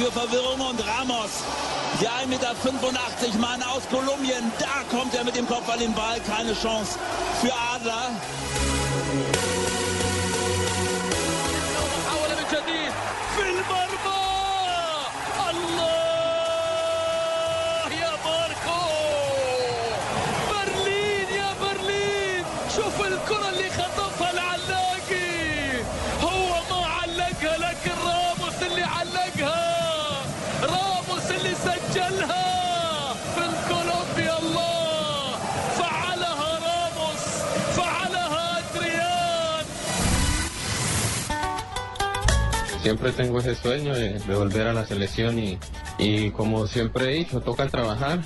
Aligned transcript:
Dafür 0.00 0.12
Verwirrung 0.12 0.60
und 0.60 0.80
Ramos, 0.86 1.30
der 2.00 2.10
1,85 2.10 2.26
Meter 2.28 3.38
Mann 3.38 3.62
aus 3.62 3.82
Kolumbien, 3.90 4.50
da 4.58 4.96
kommt 4.96 5.14
er 5.14 5.24
mit 5.24 5.36
dem 5.36 5.46
Kopf 5.46 5.68
an 5.68 5.78
den 5.78 5.92
Ball, 5.92 6.18
keine 6.20 6.54
Chance 6.54 6.98
für 7.40 7.52
Adler. 7.52 8.10
Siempre 42.82 43.12
tengo 43.12 43.38
ese 43.38 43.54
sueño 43.54 43.94
de, 43.94 44.18
volver 44.34 44.66
a 44.66 44.72
la 44.72 44.86
selección 44.86 45.38
y, 45.38 45.58
y 45.98 46.30
como 46.30 46.66
siempre 46.66 47.12
he 47.12 47.14
dicho, 47.18 47.40
toca 47.40 47.68
trabajar. 47.68 48.20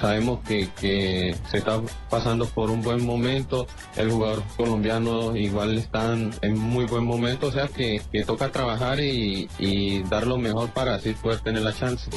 Sabemos 0.00 0.40
que, 0.46 0.68
que 0.78 1.34
se 1.50 1.58
está 1.58 1.80
pasando 2.10 2.46
por 2.46 2.70
un 2.70 2.82
buen 2.82 3.04
momento, 3.04 3.66
el 3.96 4.10
jugador 4.10 4.42
colombiano 4.56 5.34
igual 5.36 5.78
están 5.78 6.34
en 6.42 6.58
muy 6.58 6.84
buen 6.84 7.04
momento, 7.04 7.46
o 7.46 7.52
sea 7.52 7.68
que, 7.68 8.02
que 8.12 8.24
toca 8.24 8.52
trabajar 8.52 9.00
y, 9.00 9.48
y 9.58 10.02
dar 10.02 10.26
lo 10.26 10.36
mejor 10.36 10.70
para 10.70 10.96
así 10.96 11.12
poder 11.14 11.40
tener 11.40 11.62
la 11.62 11.72
chance. 11.72 12.10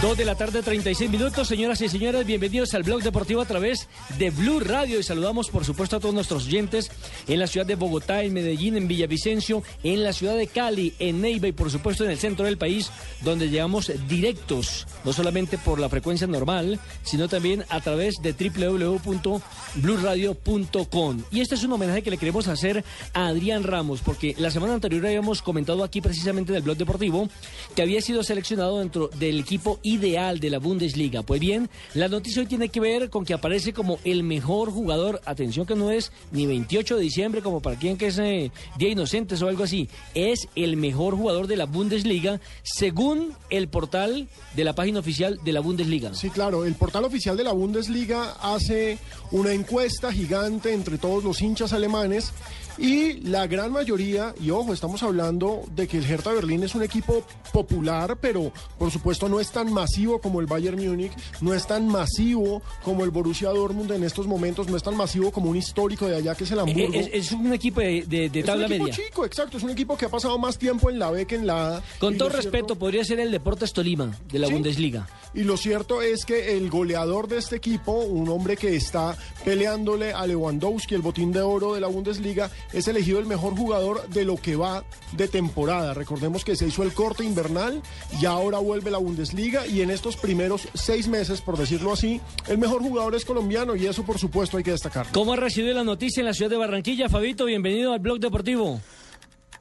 2 0.00 0.16
de 0.16 0.24
la 0.24 0.34
tarde, 0.34 0.62
36 0.62 1.10
minutos. 1.10 1.46
Señoras 1.46 1.78
y 1.82 1.88
señores, 1.90 2.24
bienvenidos 2.24 2.72
al 2.72 2.84
Blog 2.84 3.02
Deportivo 3.02 3.42
a 3.42 3.44
través 3.44 3.86
de 4.18 4.30
Blue 4.30 4.58
Radio. 4.58 4.98
Y 4.98 5.02
saludamos, 5.02 5.50
por 5.50 5.66
supuesto, 5.66 5.96
a 5.96 6.00
todos 6.00 6.14
nuestros 6.14 6.46
oyentes 6.46 6.90
en 7.28 7.38
la 7.38 7.46
ciudad 7.46 7.66
de 7.66 7.74
Bogotá, 7.74 8.22
en 8.22 8.32
Medellín, 8.32 8.78
en 8.78 8.88
Villavicencio, 8.88 9.62
en 9.82 10.02
la 10.02 10.14
ciudad 10.14 10.38
de 10.38 10.46
Cali, 10.46 10.94
en 11.00 11.20
Neiva 11.20 11.48
y, 11.48 11.52
por 11.52 11.70
supuesto, 11.70 12.04
en 12.04 12.12
el 12.12 12.18
centro 12.18 12.46
del 12.46 12.56
país, 12.56 12.90
donde 13.20 13.50
llegamos 13.50 13.92
directos, 14.08 14.86
no 15.04 15.12
solamente 15.12 15.58
por 15.58 15.78
la 15.78 15.90
frecuencia 15.90 16.26
normal, 16.26 16.80
sino 17.02 17.28
también 17.28 17.66
a 17.68 17.82
través 17.82 18.22
de 18.22 18.32
www.bluradio.com. 18.32 21.22
Y 21.30 21.42
este 21.42 21.56
es 21.56 21.64
un 21.64 21.74
homenaje 21.74 22.00
que 22.00 22.10
le 22.10 22.16
queremos 22.16 22.48
hacer 22.48 22.82
a 23.12 23.26
Adrián 23.26 23.64
Ramos, 23.64 24.00
porque 24.00 24.34
la 24.38 24.50
semana 24.50 24.72
anterior 24.72 25.04
habíamos 25.04 25.42
comentado 25.42 25.84
aquí, 25.84 26.00
precisamente, 26.00 26.54
del 26.54 26.62
Blog 26.62 26.78
Deportivo, 26.78 27.28
que 27.76 27.82
había 27.82 28.00
sido 28.00 28.22
seleccionado 28.22 28.78
dentro 28.78 29.10
del 29.18 29.40
equipo 29.40 29.78
ideal 29.90 30.40
de 30.40 30.50
la 30.50 30.58
Bundesliga. 30.58 31.22
Pues 31.22 31.40
bien, 31.40 31.68
la 31.94 32.08
noticia 32.08 32.42
hoy 32.42 32.48
tiene 32.48 32.68
que 32.68 32.80
ver 32.80 33.10
con 33.10 33.24
que 33.24 33.34
aparece 33.34 33.72
como 33.72 33.98
el 34.04 34.22
mejor 34.22 34.70
jugador. 34.70 35.20
Atención 35.24 35.66
que 35.66 35.74
no 35.74 35.90
es 35.90 36.12
ni 36.32 36.46
28 36.46 36.96
de 36.96 37.02
diciembre 37.02 37.42
como 37.42 37.60
para 37.60 37.76
quien 37.76 37.96
que 37.96 38.08
es 38.08 38.18
eh, 38.18 38.50
Día 38.78 38.90
Inocentes 38.90 39.42
o 39.42 39.48
algo 39.48 39.64
así. 39.64 39.88
Es 40.14 40.48
el 40.54 40.76
mejor 40.76 41.16
jugador 41.16 41.46
de 41.46 41.56
la 41.56 41.66
Bundesliga 41.66 42.40
según 42.62 43.34
el 43.50 43.68
portal 43.68 44.28
de 44.54 44.64
la 44.64 44.74
página 44.74 45.00
oficial 45.00 45.38
de 45.44 45.52
la 45.52 45.60
Bundesliga. 45.60 46.14
Sí, 46.14 46.30
claro, 46.30 46.64
el 46.64 46.74
portal 46.74 47.04
oficial 47.04 47.36
de 47.36 47.44
la 47.44 47.52
Bundesliga 47.52 48.36
hace 48.40 48.98
una 49.30 49.52
encuesta 49.52 50.12
gigante 50.12 50.72
entre 50.72 50.98
todos 50.98 51.24
los 51.24 51.40
hinchas 51.42 51.72
alemanes 51.72 52.32
y 52.80 53.20
la 53.28 53.46
gran 53.46 53.70
mayoría, 53.72 54.34
y 54.40 54.50
ojo, 54.50 54.72
estamos 54.72 55.02
hablando 55.02 55.62
de 55.76 55.86
que 55.86 55.98
el 55.98 56.04
Hertha 56.10 56.32
Berlín 56.32 56.62
es 56.62 56.74
un 56.74 56.82
equipo 56.82 57.22
popular, 57.52 58.16
pero 58.20 58.52
por 58.78 58.90
supuesto 58.90 59.28
no 59.28 59.38
es 59.38 59.50
tan 59.50 59.72
masivo 59.72 60.18
como 60.20 60.40
el 60.40 60.46
Bayern 60.46 60.82
Múnich, 60.82 61.12
no 61.42 61.52
es 61.52 61.66
tan 61.66 61.86
masivo 61.88 62.62
como 62.82 63.04
el 63.04 63.10
Borussia 63.10 63.50
Dortmund 63.50 63.90
en 63.92 64.04
estos 64.04 64.26
momentos, 64.26 64.68
no 64.68 64.76
es 64.76 64.82
tan 64.82 64.96
masivo 64.96 65.30
como 65.30 65.50
un 65.50 65.56
histórico 65.56 66.06
de 66.06 66.16
allá 66.16 66.34
que 66.34 66.44
es 66.44 66.50
el 66.52 66.60
Hamburgo. 66.60 66.94
Es, 66.94 67.08
es 67.12 67.32
un 67.32 67.52
equipo 67.52 67.80
de, 67.80 68.02
de- 68.06 68.30
de 68.30 68.40
Es 68.40 68.46
tabla 68.46 68.66
un 68.66 68.72
equipo 68.72 68.84
media. 68.88 69.04
chico, 69.06 69.24
exacto, 69.26 69.58
es 69.58 69.62
un 69.62 69.70
equipo 69.70 69.96
que 69.96 70.06
ha 70.06 70.08
pasado 70.08 70.38
más 70.38 70.56
tiempo 70.58 70.88
en 70.90 70.98
la 70.98 71.10
B 71.10 71.26
que 71.26 71.34
en 71.36 71.46
la 71.46 71.76
A. 71.76 71.82
Con 71.98 72.16
todo 72.16 72.30
cierto- 72.30 72.36
respeto, 72.50 72.76
podría 72.76 73.04
ser 73.04 73.20
el 73.20 73.30
Deportes 73.30 73.72
Tolima 73.72 74.16
de 74.32 74.38
la 74.38 74.46
Sí. 74.46 74.52
Bundesliga. 74.54 75.06
Y 75.34 75.42
lo 75.44 75.56
cierto 75.56 76.02
es 76.02 76.24
que 76.24 76.56
el 76.56 76.70
goleador 76.70 77.28
de 77.28 77.38
este 77.38 77.56
equipo, 77.56 77.92
un 77.92 78.28
hombre 78.30 78.56
que 78.56 78.74
está 78.74 79.16
peleándole 79.44 80.12
a 80.12 80.26
Lewandowski 80.26 80.94
el 80.94 81.02
botín 81.02 81.32
de 81.32 81.40
oro 81.40 81.74
de 81.74 81.80
la 81.80 81.86
Bundesliga, 81.88 82.50
es 82.72 82.88
elegido 82.88 83.18
el 83.18 83.26
mejor 83.26 83.56
jugador 83.56 84.08
de 84.08 84.24
lo 84.24 84.36
que 84.36 84.56
va 84.56 84.84
de 85.12 85.28
temporada. 85.28 85.94
Recordemos 85.94 86.44
que 86.44 86.56
se 86.56 86.66
hizo 86.66 86.82
el 86.82 86.92
corte 86.92 87.24
invernal 87.24 87.82
y 88.20 88.26
ahora 88.26 88.58
vuelve 88.58 88.90
la 88.90 88.98
Bundesliga 88.98 89.66
y 89.66 89.82
en 89.82 89.90
estos 89.90 90.16
primeros 90.16 90.68
seis 90.74 91.08
meses, 91.08 91.40
por 91.40 91.56
decirlo 91.56 91.92
así, 91.92 92.20
el 92.48 92.58
mejor 92.58 92.82
jugador 92.82 93.14
es 93.14 93.24
colombiano 93.24 93.76
y 93.76 93.86
eso 93.86 94.04
por 94.04 94.18
supuesto 94.18 94.56
hay 94.56 94.64
que 94.64 94.72
destacar. 94.72 95.06
¿Cómo 95.12 95.32
ha 95.32 95.36
recibido 95.36 95.74
la 95.74 95.84
noticia 95.84 96.20
en 96.20 96.26
la 96.26 96.34
ciudad 96.34 96.50
de 96.50 96.56
Barranquilla, 96.56 97.08
Fabito? 97.08 97.44
Bienvenido 97.44 97.92
al 97.92 98.00
Blog 98.00 98.20
Deportivo. 98.20 98.80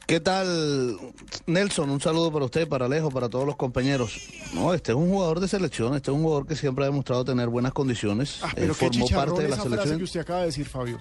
¿Qué 0.09 0.19
tal, 0.19 0.97
Nelson? 1.45 1.87
Un 1.91 2.01
saludo 2.01 2.33
para 2.33 2.45
usted, 2.45 2.67
para 2.67 2.87
Alejo, 2.87 3.11
para 3.11 3.29
todos 3.29 3.45
los 3.45 3.55
compañeros. 3.55 4.19
No, 4.55 4.73
este 4.73 4.91
es 4.91 4.97
un 4.97 5.07
jugador 5.07 5.39
de 5.39 5.47
selección, 5.47 5.93
este 5.93 6.09
es 6.09 6.17
un 6.17 6.23
jugador 6.23 6.47
que 6.47 6.55
siempre 6.55 6.83
ha 6.83 6.87
demostrado 6.87 7.23
tener 7.23 7.47
buenas 7.47 7.73
condiciones. 7.73 8.39
Ah, 8.41 8.47
eh, 8.47 8.53
pero 8.55 8.73
qué 8.73 8.89
formó 8.89 9.07
parte 9.07 9.43
de 9.43 9.49
la 9.49 9.55
esa 9.57 9.65
frase 9.65 9.69
que 9.69 9.83
selección. 9.83 10.01
usted 10.01 10.19
acaba 10.21 10.39
de 10.39 10.45
decir, 10.47 10.65
Fabio. 10.65 10.99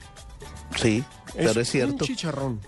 Sí, 0.76 1.02
pero 1.34 1.52
es 1.52 1.56
un 1.56 1.64
cierto. 1.64 2.04
chicharrón. 2.04 2.60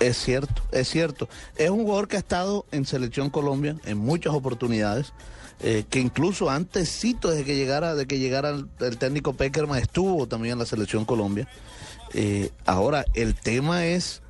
Es 0.00 0.16
cierto, 0.16 0.62
es 0.72 0.88
cierto. 0.88 1.28
Es 1.56 1.70
un 1.70 1.84
jugador 1.84 2.08
que 2.08 2.16
ha 2.16 2.18
estado 2.18 2.66
en 2.72 2.84
Selección 2.84 3.30
Colombia 3.30 3.76
en 3.84 3.98
muchas 3.98 4.34
oportunidades, 4.34 5.12
eh, 5.60 5.84
que 5.88 6.00
incluso 6.00 6.50
antesito 6.50 7.30
de 7.30 7.44
que 7.44 7.54
llegara, 7.54 7.94
de 7.94 8.08
que 8.08 8.18
llegara 8.18 8.48
el, 8.50 8.66
el 8.80 8.98
técnico 8.98 9.34
Peckerman 9.34 9.78
estuvo 9.78 10.26
también 10.26 10.54
en 10.54 10.58
la 10.58 10.66
Selección 10.66 11.04
Colombia. 11.04 11.48
Eh, 12.14 12.50
ahora, 12.66 13.04
el 13.14 13.36
tema 13.36 13.86
es, 13.86 14.22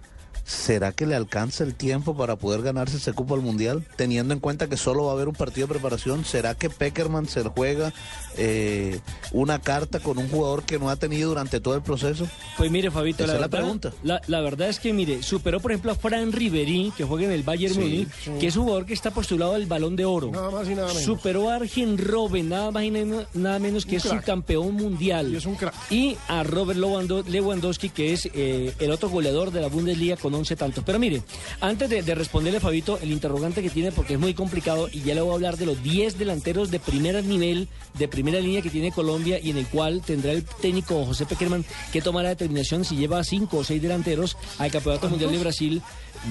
¿será 0.49 0.93
que 0.93 1.06
le 1.06 1.15
alcanza 1.15 1.62
el 1.62 1.75
tiempo 1.75 2.17
para 2.17 2.37
poder 2.37 2.62
ganarse 2.62 2.97
ese 2.97 3.12
cupo 3.12 3.35
al 3.35 3.43
Mundial? 3.43 3.85
Teniendo 3.97 4.33
en 4.33 4.41
cuenta 4.41 4.67
que 4.67 4.79
solo 4.79 5.05
va 5.05 5.11
a 5.11 5.15
haber 5.15 5.29
un 5.29 5.35
partido 5.35 5.67
de 5.67 5.75
preparación, 5.75 6.25
¿será 6.25 6.55
que 6.55 6.71
Peckerman 6.71 7.29
se 7.29 7.43
juega 7.43 7.93
eh, 8.38 9.00
una 9.32 9.61
carta 9.61 10.00
con 10.00 10.17
un 10.19 10.29
jugador 10.29 10.62
que 10.64 10.79
no 10.79 10.88
ha 10.88 10.96
tenido 10.96 11.29
durante 11.29 11.61
todo 11.61 11.75
el 11.75 11.82
proceso? 11.82 12.26
Pues 12.56 12.70
mire, 12.70 12.90
Fabito, 12.90 13.25
Esa 13.25 13.32
la, 13.32 13.35
es 13.35 13.40
la 13.43 13.46
verdad, 13.49 13.58
pregunta. 13.61 13.93
La, 14.02 14.20
la 14.26 14.40
verdad 14.40 14.69
es 14.69 14.79
que, 14.81 14.93
mire, 14.93 15.23
superó, 15.23 15.61
por 15.61 15.73
ejemplo, 15.73 15.93
a 15.93 15.94
Fran 15.96 16.32
Ribery, 16.32 16.93
que 16.96 17.05
juega 17.05 17.25
en 17.26 17.32
el 17.32 17.43
Bayern 17.43 17.75
Sí, 17.75 17.81
Múnich, 17.81 18.08
sí. 18.25 18.31
que 18.40 18.46
es 18.46 18.56
un 18.56 18.64
jugador 18.64 18.87
que 18.87 18.94
está 18.94 19.11
postulado 19.11 19.55
al 19.55 19.67
Balón 19.67 19.96
de 19.96 20.05
Oro. 20.05 20.31
Nada 20.31 20.50
más 20.50 20.67
y 20.69 20.75
nada 20.75 20.88
menos. 20.88 21.02
Superó 21.02 21.50
a 21.50 21.56
Arjen 21.56 21.99
Robben, 21.99 22.49
nada 22.49 22.70
más 22.70 22.85
y 22.85 22.90
nada 22.90 23.29
nada 23.35 23.58
menos 23.58 23.85
que 23.85 23.93
Un 23.93 23.96
es 23.99 24.02
crack. 24.05 24.20
subcampeón 24.20 24.75
mundial. 24.75 25.32
Y 25.32 25.37
es 25.37 25.46
un 25.46 25.56
crack. 25.56 25.75
Y 25.90 26.17
a 26.29 26.43
Robert 26.44 26.79
Lewando- 26.79 27.25
Lewandowski, 27.26 27.88
que 27.90 28.12
es 28.12 28.29
eh, 28.35 28.73
el 28.79 28.90
otro 28.90 29.08
goleador 29.08 29.50
de 29.50 29.61
la 29.61 29.69
Bundesliga 29.69 30.17
con 30.17 30.35
11 30.35 30.56
tantos. 30.56 30.85
Pero 30.85 30.99
mire, 30.99 31.23
antes 31.61 31.88
de, 31.90 32.02
de 32.02 32.14
responderle, 32.14 32.61
Fabito, 32.61 32.99
el 33.02 33.11
interrogante 33.11 33.62
que 33.62 33.70
tiene, 33.70 33.93
porque 33.93 34.14
es 34.14 34.20
muy 34.20 34.35
complicado, 34.35 34.88
y 34.93 35.00
ya 35.02 35.14
le 35.14 35.20
voy 35.20 35.32
a 35.32 35.35
hablar 35.35 35.56
de 35.56 35.67
los 35.67 35.82
10 35.82 36.19
delanteros 36.19 36.70
de 36.70 36.79
primer 36.81 37.23
nivel, 37.25 37.69
de 37.99 38.08
primera 38.29 38.45
línea 38.45 38.61
que 38.61 38.69
tiene 38.69 38.93
Colombia, 38.93 39.41
y 39.43 39.49
en 39.49 39.57
el 39.57 39.67
cual 39.69 40.03
tendrá 40.05 40.33
el 40.33 40.45
técnico 40.45 41.03
José 41.07 41.25
Peckerman 41.25 41.65
que 41.91 42.03
tomar 42.03 42.25
la 42.25 42.31
determinación 42.31 42.85
si 42.85 42.95
lleva 42.95 43.25
5 43.25 43.57
o 43.57 43.65
6 43.65 43.81
delanteros 43.81 44.37
al 44.59 44.71
Campeonato 44.71 45.09
Mundial 45.09 45.33
de 45.33 45.39
Brasil. 45.39 45.83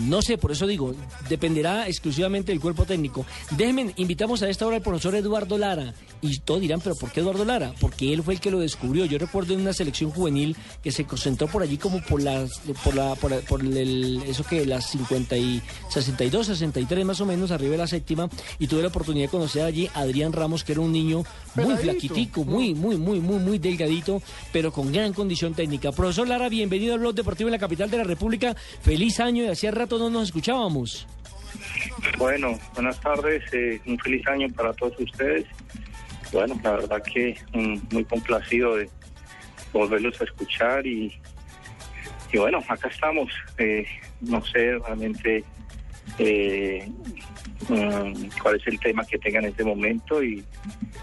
No 0.05 0.21
sé, 0.21 0.37
por 0.37 0.51
eso 0.51 0.67
digo, 0.67 0.93
dependerá 1.29 1.87
exclusivamente 1.87 2.51
del 2.51 2.61
cuerpo 2.61 2.85
técnico. 2.85 3.25
Déjenme, 3.51 3.93
invitamos 3.97 4.41
a 4.43 4.49
esta 4.49 4.65
hora 4.65 4.77
al 4.77 4.81
profesor 4.81 5.15
Eduardo 5.15 5.57
Lara. 5.57 5.93
Y 6.21 6.39
todos 6.39 6.61
dirán, 6.61 6.81
¿pero 6.81 6.95
por 6.95 7.11
qué 7.11 7.19
Eduardo 7.19 7.45
Lara? 7.45 7.73
Porque 7.79 8.13
él 8.13 8.23
fue 8.23 8.35
el 8.35 8.39
que 8.39 8.51
lo 8.51 8.59
descubrió. 8.59 9.05
Yo 9.05 9.17
recuerdo 9.17 9.53
en 9.53 9.61
una 9.61 9.73
selección 9.73 10.11
juvenil 10.11 10.55
que 10.83 10.91
se 10.91 11.05
concentró 11.05 11.47
por 11.47 11.61
allí 11.61 11.77
como 11.77 12.01
por 12.01 12.21
las, 12.21 12.59
por 12.83 12.95
la, 12.95 13.15
por, 13.15 13.39
por 13.41 13.61
el, 13.61 14.23
eso 14.27 14.43
que 14.43 14.65
las 14.65 14.89
50 14.91 15.37
y 15.37 15.61
62, 15.89 16.47
63 16.47 17.05
más 17.05 17.21
o 17.21 17.25
menos, 17.25 17.51
arriba 17.51 17.71
de 17.71 17.77
la 17.77 17.87
séptima, 17.87 18.29
y 18.59 18.67
tuve 18.67 18.81
la 18.81 18.87
oportunidad 18.89 19.25
de 19.25 19.31
conocer 19.31 19.63
allí 19.63 19.89
a 19.93 20.01
Adrián 20.01 20.33
Ramos, 20.33 20.63
que 20.63 20.73
era 20.73 20.81
un 20.81 20.91
niño 20.91 21.23
muy 21.55 21.65
Peladito. 21.65 21.83
flaquitico, 21.83 22.43
muy, 22.43 22.73
muy, 22.73 22.97
muy, 22.97 23.19
muy, 23.19 23.39
muy 23.39 23.59
delgadito, 23.59 24.21
pero 24.51 24.71
con 24.71 24.91
gran 24.91 25.13
condición 25.13 25.53
técnica. 25.53 25.91
Profesor 25.91 26.27
Lara, 26.27 26.49
bienvenido 26.49 26.93
al 26.93 26.99
Blog 26.99 27.15
Deportivo 27.15 27.47
en 27.49 27.53
la 27.53 27.59
capital 27.59 27.89
de 27.89 27.97
la 27.97 28.03
República. 28.03 28.55
Feliz 28.81 29.19
año 29.19 29.43
y 29.43 29.47
hacía 29.47 29.71
rato 29.77 29.97
no 29.97 30.09
nos 30.09 30.23
escuchábamos. 30.23 31.07
Bueno, 32.17 32.57
buenas 32.73 32.99
tardes, 32.99 33.43
eh, 33.53 33.79
un 33.85 33.97
feliz 33.99 34.25
año 34.27 34.47
para 34.55 34.73
todos 34.73 34.99
ustedes. 34.99 35.45
Bueno, 36.31 36.59
la 36.63 36.71
verdad 36.71 37.03
que 37.03 37.37
mm, 37.53 37.77
muy 37.91 38.05
complacido 38.05 38.75
de 38.75 38.89
volverlos 39.71 40.19
a 40.19 40.25
escuchar 40.25 40.85
y, 40.85 41.19
y 42.31 42.37
bueno, 42.37 42.63
acá 42.67 42.89
estamos. 42.89 43.31
Eh, 43.57 43.85
no 44.21 44.43
sé 44.45 44.77
realmente 44.79 45.43
eh, 46.17 46.89
mm, 47.69 48.29
cuál 48.41 48.55
es 48.55 48.67
el 48.67 48.79
tema 48.79 49.05
que 49.05 49.17
tengan 49.17 49.45
en 49.45 49.51
este 49.51 49.63
momento 49.63 50.23
y 50.23 50.43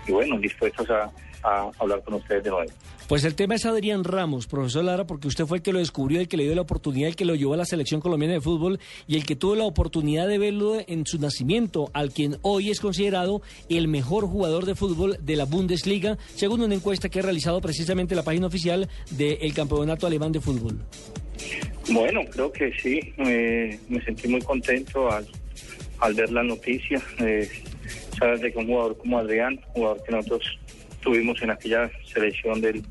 bueno, 0.08 0.38
dispuestos 0.38 0.90
a, 0.90 1.10
a 1.44 1.70
hablar 1.78 2.02
con 2.02 2.14
ustedes 2.14 2.42
de 2.42 2.50
nuevo. 2.50 2.70
Pues 3.06 3.24
el 3.24 3.34
tema 3.34 3.54
es 3.54 3.66
Adrián 3.66 4.02
Ramos, 4.02 4.46
profesor 4.46 4.82
Lara, 4.82 5.06
porque 5.06 5.28
usted 5.28 5.44
fue 5.44 5.58
el 5.58 5.62
que 5.62 5.74
lo 5.74 5.78
descubrió, 5.78 6.20
el 6.20 6.28
que 6.28 6.38
le 6.38 6.44
dio 6.44 6.54
la 6.54 6.62
oportunidad, 6.62 7.08
el 7.08 7.16
que 7.16 7.26
lo 7.26 7.34
llevó 7.34 7.52
a 7.52 7.58
la 7.58 7.66
selección 7.66 8.00
colombiana 8.00 8.32
de 8.32 8.40
fútbol 8.40 8.80
y 9.06 9.16
el 9.16 9.26
que 9.26 9.36
tuvo 9.36 9.54
la 9.54 9.64
oportunidad 9.64 10.26
de 10.26 10.38
verlo 10.38 10.78
en 10.86 11.04
su 11.04 11.18
nacimiento, 11.20 11.90
al 11.92 12.12
quien 12.12 12.38
hoy 12.40 12.70
es 12.70 12.80
considerado 12.80 13.42
el 13.68 13.88
mejor 13.88 14.26
jugador 14.26 14.64
de 14.64 14.74
fútbol 14.74 15.18
de 15.20 15.36
la 15.36 15.44
Bundesliga, 15.44 16.16
según 16.34 16.62
una 16.62 16.74
encuesta 16.74 17.10
que 17.10 17.18
ha 17.18 17.22
realizado 17.22 17.60
precisamente 17.60 18.14
la 18.14 18.22
página 18.22 18.46
oficial 18.46 18.88
del 19.10 19.52
Campeonato 19.52 20.06
Alemán 20.06 20.32
de 20.32 20.40
Fútbol. 20.40 20.78
Bueno, 21.90 22.22
creo 22.30 22.50
que 22.50 22.72
sí. 22.82 23.00
eh, 23.18 23.78
me 23.88 24.02
sentí 24.02 24.28
muy 24.28 24.40
contento 24.40 25.10
al, 25.10 25.26
al 26.00 26.14
ver 26.14 26.32
la 26.32 26.42
noticia. 26.42 27.02
Eh, 27.18 27.50
sabes 28.18 28.40
de 28.40 28.50
que 28.50 28.58
un 28.58 28.66
jugador 28.66 28.96
como 28.96 29.18
Adrián, 29.18 29.60
jugador 29.74 30.02
que 30.02 30.12
nosotros 30.12 30.58
tuvimos 31.04 31.40
en 31.42 31.50
aquella 31.50 31.90
selección 32.12 32.60
del, 32.60 32.82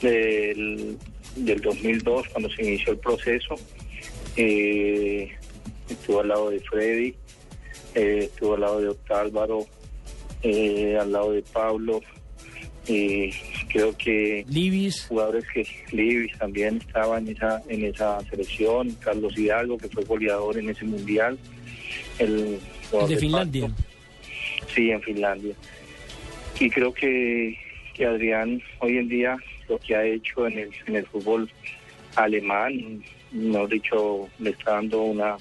del, 0.00 0.96
del 1.36 1.60
2002, 1.60 2.28
cuando 2.28 2.48
se 2.50 2.62
inició 2.62 2.92
el 2.92 2.98
proceso, 2.98 3.56
eh, 4.36 5.30
estuvo 5.88 6.20
al 6.20 6.28
lado 6.28 6.50
de 6.50 6.60
Freddy, 6.60 7.14
eh, 7.94 8.20
estuvo 8.22 8.54
al 8.54 8.60
lado 8.60 8.80
de 8.80 8.88
Octálvaro, 8.88 9.66
eh, 10.42 10.96
al 10.98 11.12
lado 11.12 11.32
de 11.32 11.42
Pablo. 11.42 12.00
Y 12.86 13.30
creo 13.68 13.96
que 13.96 14.44
Libis, 14.48 15.06
jugadores 15.06 15.44
que 15.54 15.64
Libis 15.92 16.36
también 16.36 16.78
estaba 16.78 17.18
en 17.18 17.28
esa 17.28 17.62
en 17.68 17.84
esa 17.84 18.20
selección, 18.28 18.90
Carlos 18.98 19.38
Hidalgo 19.38 19.78
que 19.78 19.88
fue 19.88 20.04
goleador 20.04 20.58
en 20.58 20.68
ese 20.68 20.84
mundial, 20.84 21.38
el, 22.18 22.58
de 22.90 23.06
de 23.06 23.16
Finlandia. 23.16 23.70
Sí, 24.74 24.90
en 24.90 25.00
Finlandia. 25.02 25.54
Y 26.58 26.70
creo 26.70 26.92
que, 26.92 27.58
que 27.94 28.06
Adrián 28.06 28.62
hoy 28.80 28.98
en 28.98 29.08
día 29.08 29.36
lo 29.68 29.78
que 29.78 29.96
ha 29.96 30.04
hecho 30.04 30.46
en 30.46 30.58
el, 30.58 30.70
en 30.86 30.96
el 30.96 31.06
fútbol 31.06 31.50
alemán, 32.16 33.02
mejor 33.32 33.68
dicho, 33.68 34.28
le 34.38 34.50
está 34.50 34.72
dando 34.72 35.02
una, 35.02 35.36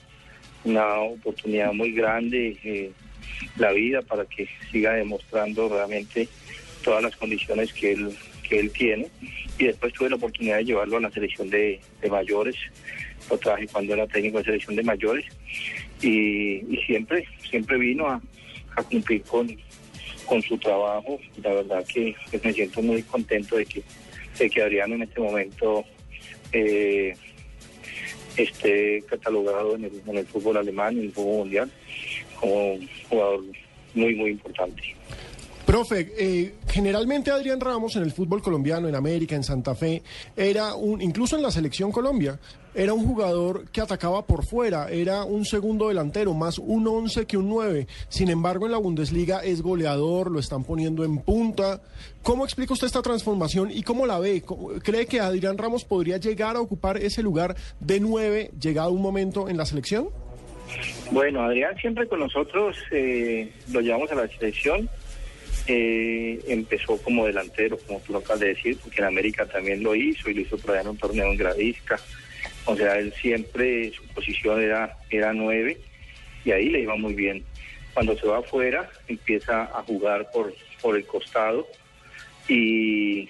una 0.64 1.00
oportunidad 1.00 1.74
muy 1.74 1.92
grande 1.92 2.58
eh, 2.64 2.92
la 3.58 3.72
vida 3.72 4.02
para 4.02 4.26
que 4.26 4.48
siga 4.72 4.94
demostrando 4.94 5.70
realmente 5.70 6.28
todas 6.84 7.04
las 7.04 7.16
condiciones 7.16 7.74
que 7.74 7.94
él, 7.94 8.16
que 8.48 8.60
él 8.60 8.72
tiene. 8.72 9.08
Y 9.60 9.66
después 9.66 9.94
tuve 9.94 10.10
la 10.10 10.16
oportunidad 10.16 10.58
de 10.58 10.66
llevarlo 10.66 10.98
a 10.98 11.02
la 11.02 11.12
selección 11.12 11.50
de, 11.50 11.80
de 12.02 12.10
mayores, 12.10 12.56
lo 13.30 13.38
traje 13.38 13.68
cuando 13.68 13.94
era 13.94 14.08
técnico 14.08 14.40
de 14.40 14.46
selección 14.46 14.76
de 14.76 14.84
mayores 14.84 15.26
y, 16.02 16.64
y 16.74 16.84
siempre, 16.86 17.26
siempre 17.50 17.78
vino 17.78 18.08
a 18.08 18.22
cumplir 18.90 19.22
con, 19.24 19.48
con 20.32 20.42
su 20.42 20.58
trabajo. 20.58 21.20
La 21.44 21.54
verdad 21.54 21.86
que 21.86 22.16
me 22.42 22.54
siento 22.54 22.82
muy 22.82 23.04
contento 23.04 23.58
de 23.58 23.66
que, 23.66 23.84
de 24.40 24.50
que 24.50 24.62
Adriano 24.62 24.96
en 24.96 25.02
este 25.02 25.20
momento 25.20 25.84
eh, 26.54 27.14
esté 28.38 29.04
catalogado 29.10 29.76
en 29.76 29.84
el, 29.84 30.02
en 30.08 30.18
el 30.20 30.26
fútbol 30.26 30.56
alemán, 30.56 30.98
en 30.98 31.04
el 31.04 31.12
fútbol 31.12 31.40
mundial, 31.40 31.70
como 32.40 32.76
un 32.76 32.90
jugador 33.10 33.44
muy, 33.94 34.16
muy 34.16 34.32
importante. 34.32 34.96
Profe, 35.72 36.12
eh, 36.18 36.56
generalmente 36.68 37.32
Adrián 37.32 37.62
Ramos 37.62 37.96
en 37.96 38.04
el 38.04 38.12
fútbol 38.12 38.42
colombiano, 38.42 38.90
en 38.90 38.96
América, 38.96 39.38
en 39.38 39.44
Santa 39.46 39.74
Fe, 39.74 40.04
era 40.36 40.76
un, 40.76 41.02
incluso 41.02 41.38
en 41.38 41.42
la 41.44 41.50
selección 41.50 41.94
Colombia, 41.94 42.38
era 42.76 42.94
un 42.94 43.08
jugador 43.08 43.70
que 43.72 43.80
atacaba 43.80 44.26
por 44.26 44.44
fuera, 44.46 44.90
era 44.92 45.24
un 45.24 45.46
segundo 45.46 45.88
delantero, 45.88 46.34
más 46.34 46.60
un 46.60 46.86
11 46.86 47.26
que 47.26 47.38
un 47.38 47.48
9. 47.48 47.88
Sin 48.10 48.30
embargo, 48.30 48.66
en 48.66 48.74
la 48.74 48.80
Bundesliga 48.80 49.46
es 49.46 49.62
goleador, 49.62 50.30
lo 50.30 50.40
están 50.40 50.66
poniendo 50.66 51.06
en 51.06 51.20
punta. 51.20 51.80
¿Cómo 52.22 52.44
explica 52.44 52.74
usted 52.74 52.88
esta 52.88 53.02
transformación 53.02 53.72
y 53.72 53.82
cómo 53.84 54.06
la 54.06 54.20
ve? 54.20 54.42
¿Cómo- 54.42 54.72
¿Cree 54.84 55.06
que 55.06 55.22
Adrián 55.22 55.58
Ramos 55.58 55.86
podría 55.86 56.18
llegar 56.18 56.58
a 56.58 56.60
ocupar 56.60 56.98
ese 56.98 57.24
lugar 57.24 57.56
de 57.80 58.02
9 58.02 58.52
llegado 58.60 58.92
un 58.92 59.02
momento 59.02 59.48
en 59.48 59.56
la 59.56 59.66
selección? 59.66 60.10
Bueno, 61.12 61.42
Adrián 61.44 61.76
siempre 61.78 62.08
con 62.08 62.20
nosotros 62.20 62.78
eh, 62.92 63.52
lo 63.72 63.80
llevamos 63.82 64.12
a 64.12 64.16
la 64.16 64.28
selección. 64.28 64.90
Eh, 65.74 66.38
empezó 66.48 66.98
como 66.98 67.26
delantero, 67.26 67.78
como 67.78 68.02
tú 68.02 68.12
lo 68.12 68.20
acabas 68.20 68.42
de 68.42 68.50
decir, 68.50 68.78
porque 68.84 69.00
en 69.00 69.08
América 69.08 69.46
también 69.46 69.82
lo 69.82 69.96
hizo 69.96 70.30
y 70.30 70.34
lo 70.34 70.42
hizo 70.42 70.58
por 70.58 70.72
allá 70.72 70.82
en 70.82 70.90
un 70.90 70.98
torneo 70.98 71.28
en 71.28 71.38
Gradisca. 71.38 71.98
O 72.66 72.76
sea, 72.76 72.98
él 72.98 73.14
siempre, 73.22 73.90
su 73.94 74.06
posición 74.08 74.62
era, 74.62 74.98
era 75.10 75.32
nueve 75.32 75.78
y 76.44 76.52
ahí 76.52 76.68
le 76.68 76.82
iba 76.82 76.98
muy 76.98 77.14
bien. 77.14 77.46
Cuando 77.94 78.18
se 78.18 78.28
va 78.28 78.40
afuera, 78.40 78.90
empieza 79.08 79.64
a 79.64 79.82
jugar 79.84 80.30
por, 80.34 80.54
por 80.82 80.98
el 80.98 81.06
costado 81.06 81.66
y 82.50 83.30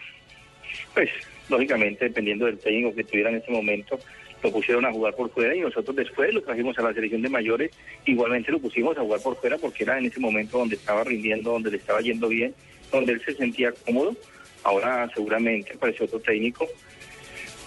pues 0.95 1.12
lógicamente 1.48 2.06
dependiendo 2.06 2.48
del 2.48 2.57
técnico 2.57 2.95
que 2.95 3.04
tuviera 3.04 3.30
en 3.30 3.36
ese 3.36 3.52
momento, 3.52 4.00
lo 4.44 4.52
pusieron 4.52 4.86
a 4.86 4.92
jugar 4.92 5.16
por 5.16 5.30
fuera 5.30 5.56
y 5.56 5.60
nosotros 5.60 5.95
después 5.95 6.33
lo 6.33 6.42
trajimos 6.42 6.78
a 6.78 6.83
la 6.83 6.94
selección 6.94 7.21
de 7.21 7.30
mayores, 7.30 7.71
igualmente 8.06 8.52
lo 8.52 8.60
pusimos 8.60 8.98
a 8.98 9.02
jugar 9.02 9.21
por 9.21 9.36
fuera 9.38 9.57
porque 9.57 9.83
era 9.83 9.98
en 9.98 10.06
ese 10.06 10.19
momento 10.19 10.57
donde 10.57 10.76
estaba 10.76 11.04
rindiendo, 11.04 11.52
donde 11.52 11.71
le 11.71 11.78
estaba 11.78 12.02
yendo 12.02 12.28
bien, 12.28 12.54
donde 12.92 13.14
él 13.14 13.21
se 13.24 13.33
sentía 13.33 13.71
cómodo. 13.86 14.16
Ahora 14.64 15.10
seguramente 15.14 15.74
apareció 15.74 16.06
otro 16.06 16.19
técnico 16.19 16.68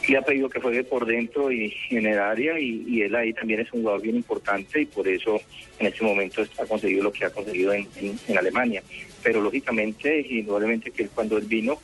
le 0.08 0.18
ha 0.18 0.22
pedido 0.22 0.48
que 0.48 0.60
juegue 0.60 0.84
por 0.84 1.06
dentro 1.06 1.50
y, 1.50 1.74
y 1.90 1.96
en 1.96 2.06
el 2.06 2.18
área 2.18 2.58
y, 2.58 2.84
y 2.86 3.02
él 3.02 3.14
ahí 3.14 3.32
también 3.32 3.60
es 3.60 3.72
un 3.72 3.80
jugador 3.80 4.02
bien 4.02 4.16
importante 4.16 4.82
y 4.82 4.86
por 4.86 5.06
eso 5.08 5.40
en 5.78 5.86
este 5.86 6.04
momento 6.04 6.42
ha 6.58 6.66
conseguido 6.66 7.04
lo 7.04 7.12
que 7.12 7.24
ha 7.24 7.30
conseguido 7.30 7.72
en, 7.72 7.88
Alemania. 8.36 8.82
Pero 9.22 9.40
lógicamente, 9.40 10.26
indudablemente 10.28 10.90
que 10.90 11.08
cuando 11.08 11.38
él 11.38 11.46
vino, 11.46 11.80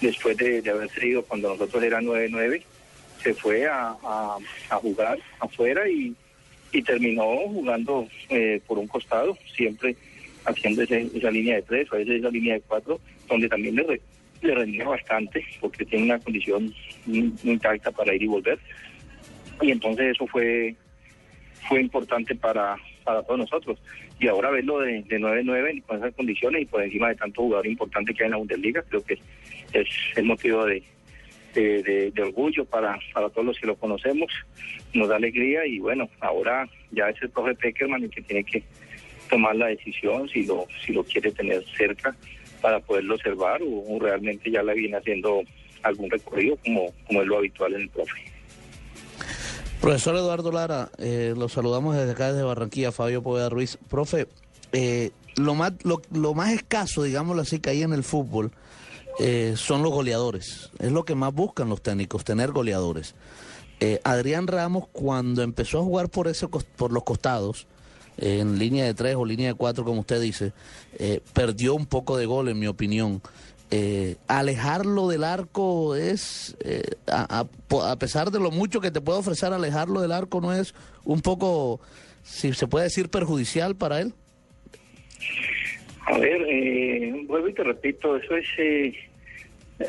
después 0.00 0.36
de, 0.36 0.60
de 0.60 0.70
haberse 0.70 1.06
ido 1.06 1.22
cuando 1.22 1.48
nosotros 1.48 1.82
era 1.82 2.00
9-9, 2.00 2.62
se 3.24 3.34
fue 3.34 3.66
a, 3.66 3.96
a- 4.02 4.38
jugar 4.76 5.18
afuera 5.40 5.88
y, 5.88 6.14
y 6.72 6.82
terminó 6.82 7.24
jugando 7.48 8.06
eh, 8.28 8.60
por 8.66 8.78
un 8.78 8.86
costado, 8.86 9.36
siempre 9.56 9.96
haciendo 10.44 10.82
ese- 10.82 11.08
esa 11.14 11.30
línea 11.30 11.56
de 11.56 11.62
tres 11.62 11.88
a 11.92 11.96
veces 11.96 12.20
esa 12.20 12.30
línea 12.30 12.54
de 12.54 12.60
cuatro, 12.60 13.00
donde 13.28 13.48
también 13.48 13.76
le, 13.76 13.82
re- 13.84 14.00
le 14.42 14.54
rendía 14.54 14.86
bastante 14.86 15.44
porque 15.60 15.84
tiene 15.86 16.04
una 16.04 16.18
condición 16.18 16.72
muy 17.06 17.32
intacta 17.44 17.90
para 17.90 18.14
ir 18.14 18.22
y 18.22 18.26
volver. 18.26 18.58
Y 19.62 19.70
entonces 19.70 20.14
eso 20.14 20.26
fue 20.26 20.74
fue 21.66 21.80
importante 21.80 22.34
para, 22.34 22.76
para 23.04 23.22
todos 23.22 23.38
nosotros. 23.38 23.78
Y 24.20 24.28
ahora 24.28 24.50
verlo 24.50 24.80
de, 24.80 25.02
de 25.04 25.18
9-9 25.18 25.82
con 25.86 25.96
esas 25.96 26.14
condiciones 26.14 26.62
y 26.62 26.66
por 26.66 26.82
encima 26.82 27.08
de 27.08 27.14
tanto 27.16 27.40
jugador 27.40 27.66
importante 27.66 28.12
que 28.12 28.22
hay 28.22 28.26
en 28.26 28.30
la 28.32 28.36
Bundesliga, 28.36 28.82
creo 28.82 29.02
que 29.02 29.14
es 29.72 29.88
el 30.16 30.24
motivo 30.24 30.66
de, 30.66 30.82
de, 31.54 31.82
de- 31.82 32.10
de 32.10 32.22
orgullo 32.22 32.64
para, 32.64 32.98
para 33.12 33.28
todos 33.30 33.46
los 33.46 33.58
que 33.58 33.66
lo 33.66 33.76
conocemos. 33.76 34.30
Nos 34.92 35.08
da 35.08 35.16
alegría 35.16 35.66
y 35.66 35.78
bueno, 35.78 36.08
ahora 36.20 36.68
ya 36.90 37.08
es 37.08 37.20
el 37.22 37.30
profe 37.30 37.54
Peckerman 37.54 38.02
el 38.04 38.10
que 38.10 38.22
tiene 38.22 38.44
que 38.44 38.62
tomar 39.30 39.56
la 39.56 39.66
decisión 39.66 40.28
si 40.28 40.44
lo, 40.44 40.66
si 40.84 40.92
lo 40.92 41.02
quiere 41.04 41.32
tener 41.32 41.64
cerca 41.76 42.14
para 42.60 42.80
poderlo 42.80 43.14
observar 43.14 43.62
o, 43.62 43.66
o 43.88 43.98
realmente 44.00 44.50
ya 44.50 44.62
le 44.62 44.74
viene 44.74 44.96
haciendo 44.96 45.42
algún 45.82 46.10
recorrido 46.10 46.56
como, 46.64 46.92
como 47.06 47.22
es 47.22 47.26
lo 47.28 47.38
habitual 47.38 47.74
en 47.74 47.82
el 47.82 47.88
profe. 47.90 48.20
Profesor 49.80 50.16
Eduardo 50.16 50.50
Lara, 50.50 50.88
eh, 50.98 51.34
lo 51.36 51.48
saludamos 51.48 51.94
desde 51.96 52.12
acá, 52.12 52.32
desde 52.32 52.42
Barranquilla, 52.42 52.90
Fabio 52.90 53.22
Poveda 53.22 53.50
Ruiz. 53.50 53.76
Profe, 53.90 54.26
eh, 54.72 55.10
lo, 55.36 55.54
más, 55.54 55.72
lo, 55.84 56.00
lo 56.10 56.32
más 56.32 56.52
escaso, 56.54 57.02
digámoslo 57.02 57.42
así, 57.42 57.58
que 57.58 57.70
hay 57.70 57.82
en 57.82 57.92
el 57.92 58.02
fútbol 58.02 58.50
eh, 59.18 59.54
son 59.56 59.82
los 59.82 59.92
goleadores. 59.92 60.70
Es 60.78 60.92
lo 60.92 61.04
que 61.04 61.14
más 61.14 61.32
buscan 61.32 61.68
los 61.68 61.82
técnicos, 61.82 62.24
tener 62.24 62.50
goleadores. 62.52 63.14
Eh, 63.80 64.00
Adrián 64.04 64.46
Ramos, 64.46 64.86
cuando 64.92 65.42
empezó 65.42 65.80
a 65.80 65.82
jugar 65.82 66.08
por, 66.08 66.28
ese, 66.28 66.46
por 66.48 66.92
los 66.92 67.02
costados, 67.04 67.66
eh, 68.18 68.38
en 68.40 68.58
línea 68.58 68.84
de 68.84 68.94
tres 68.94 69.16
o 69.16 69.24
línea 69.24 69.48
de 69.48 69.54
cuatro, 69.54 69.84
como 69.84 70.00
usted 70.00 70.20
dice, 70.20 70.52
eh, 70.98 71.20
perdió 71.32 71.74
un 71.74 71.86
poco 71.86 72.16
de 72.16 72.26
gol, 72.26 72.48
en 72.48 72.58
mi 72.58 72.66
opinión. 72.66 73.20
Alejarlo 74.28 75.08
del 75.08 75.24
arco 75.24 75.96
es, 75.96 76.56
a, 77.08 77.40
a- 77.40 77.90
a 77.90 77.96
pesar 77.96 78.30
de 78.30 78.38
lo 78.38 78.52
mucho 78.52 78.80
que 78.80 78.92
te 78.92 79.00
puede 79.00 79.18
ofrecer 79.18 79.52
alejarlo 79.52 80.00
del 80.00 80.12
arco, 80.12 80.40
no 80.40 80.52
es 80.52 80.74
un 81.04 81.20
poco, 81.22 81.80
si 82.22 82.52
se 82.52 82.68
puede 82.68 82.84
decir, 82.84 83.08
perjudicial 83.10 83.74
para 83.74 84.00
él. 84.00 84.14
A 86.06 86.18
ver, 86.18 86.44
eh, 86.48 87.24
vuelvo 87.26 87.48
y 87.48 87.54
te 87.54 87.64
repito, 87.64 88.16
eso 88.16 88.36
es... 88.36 88.46
eh, 88.58 88.94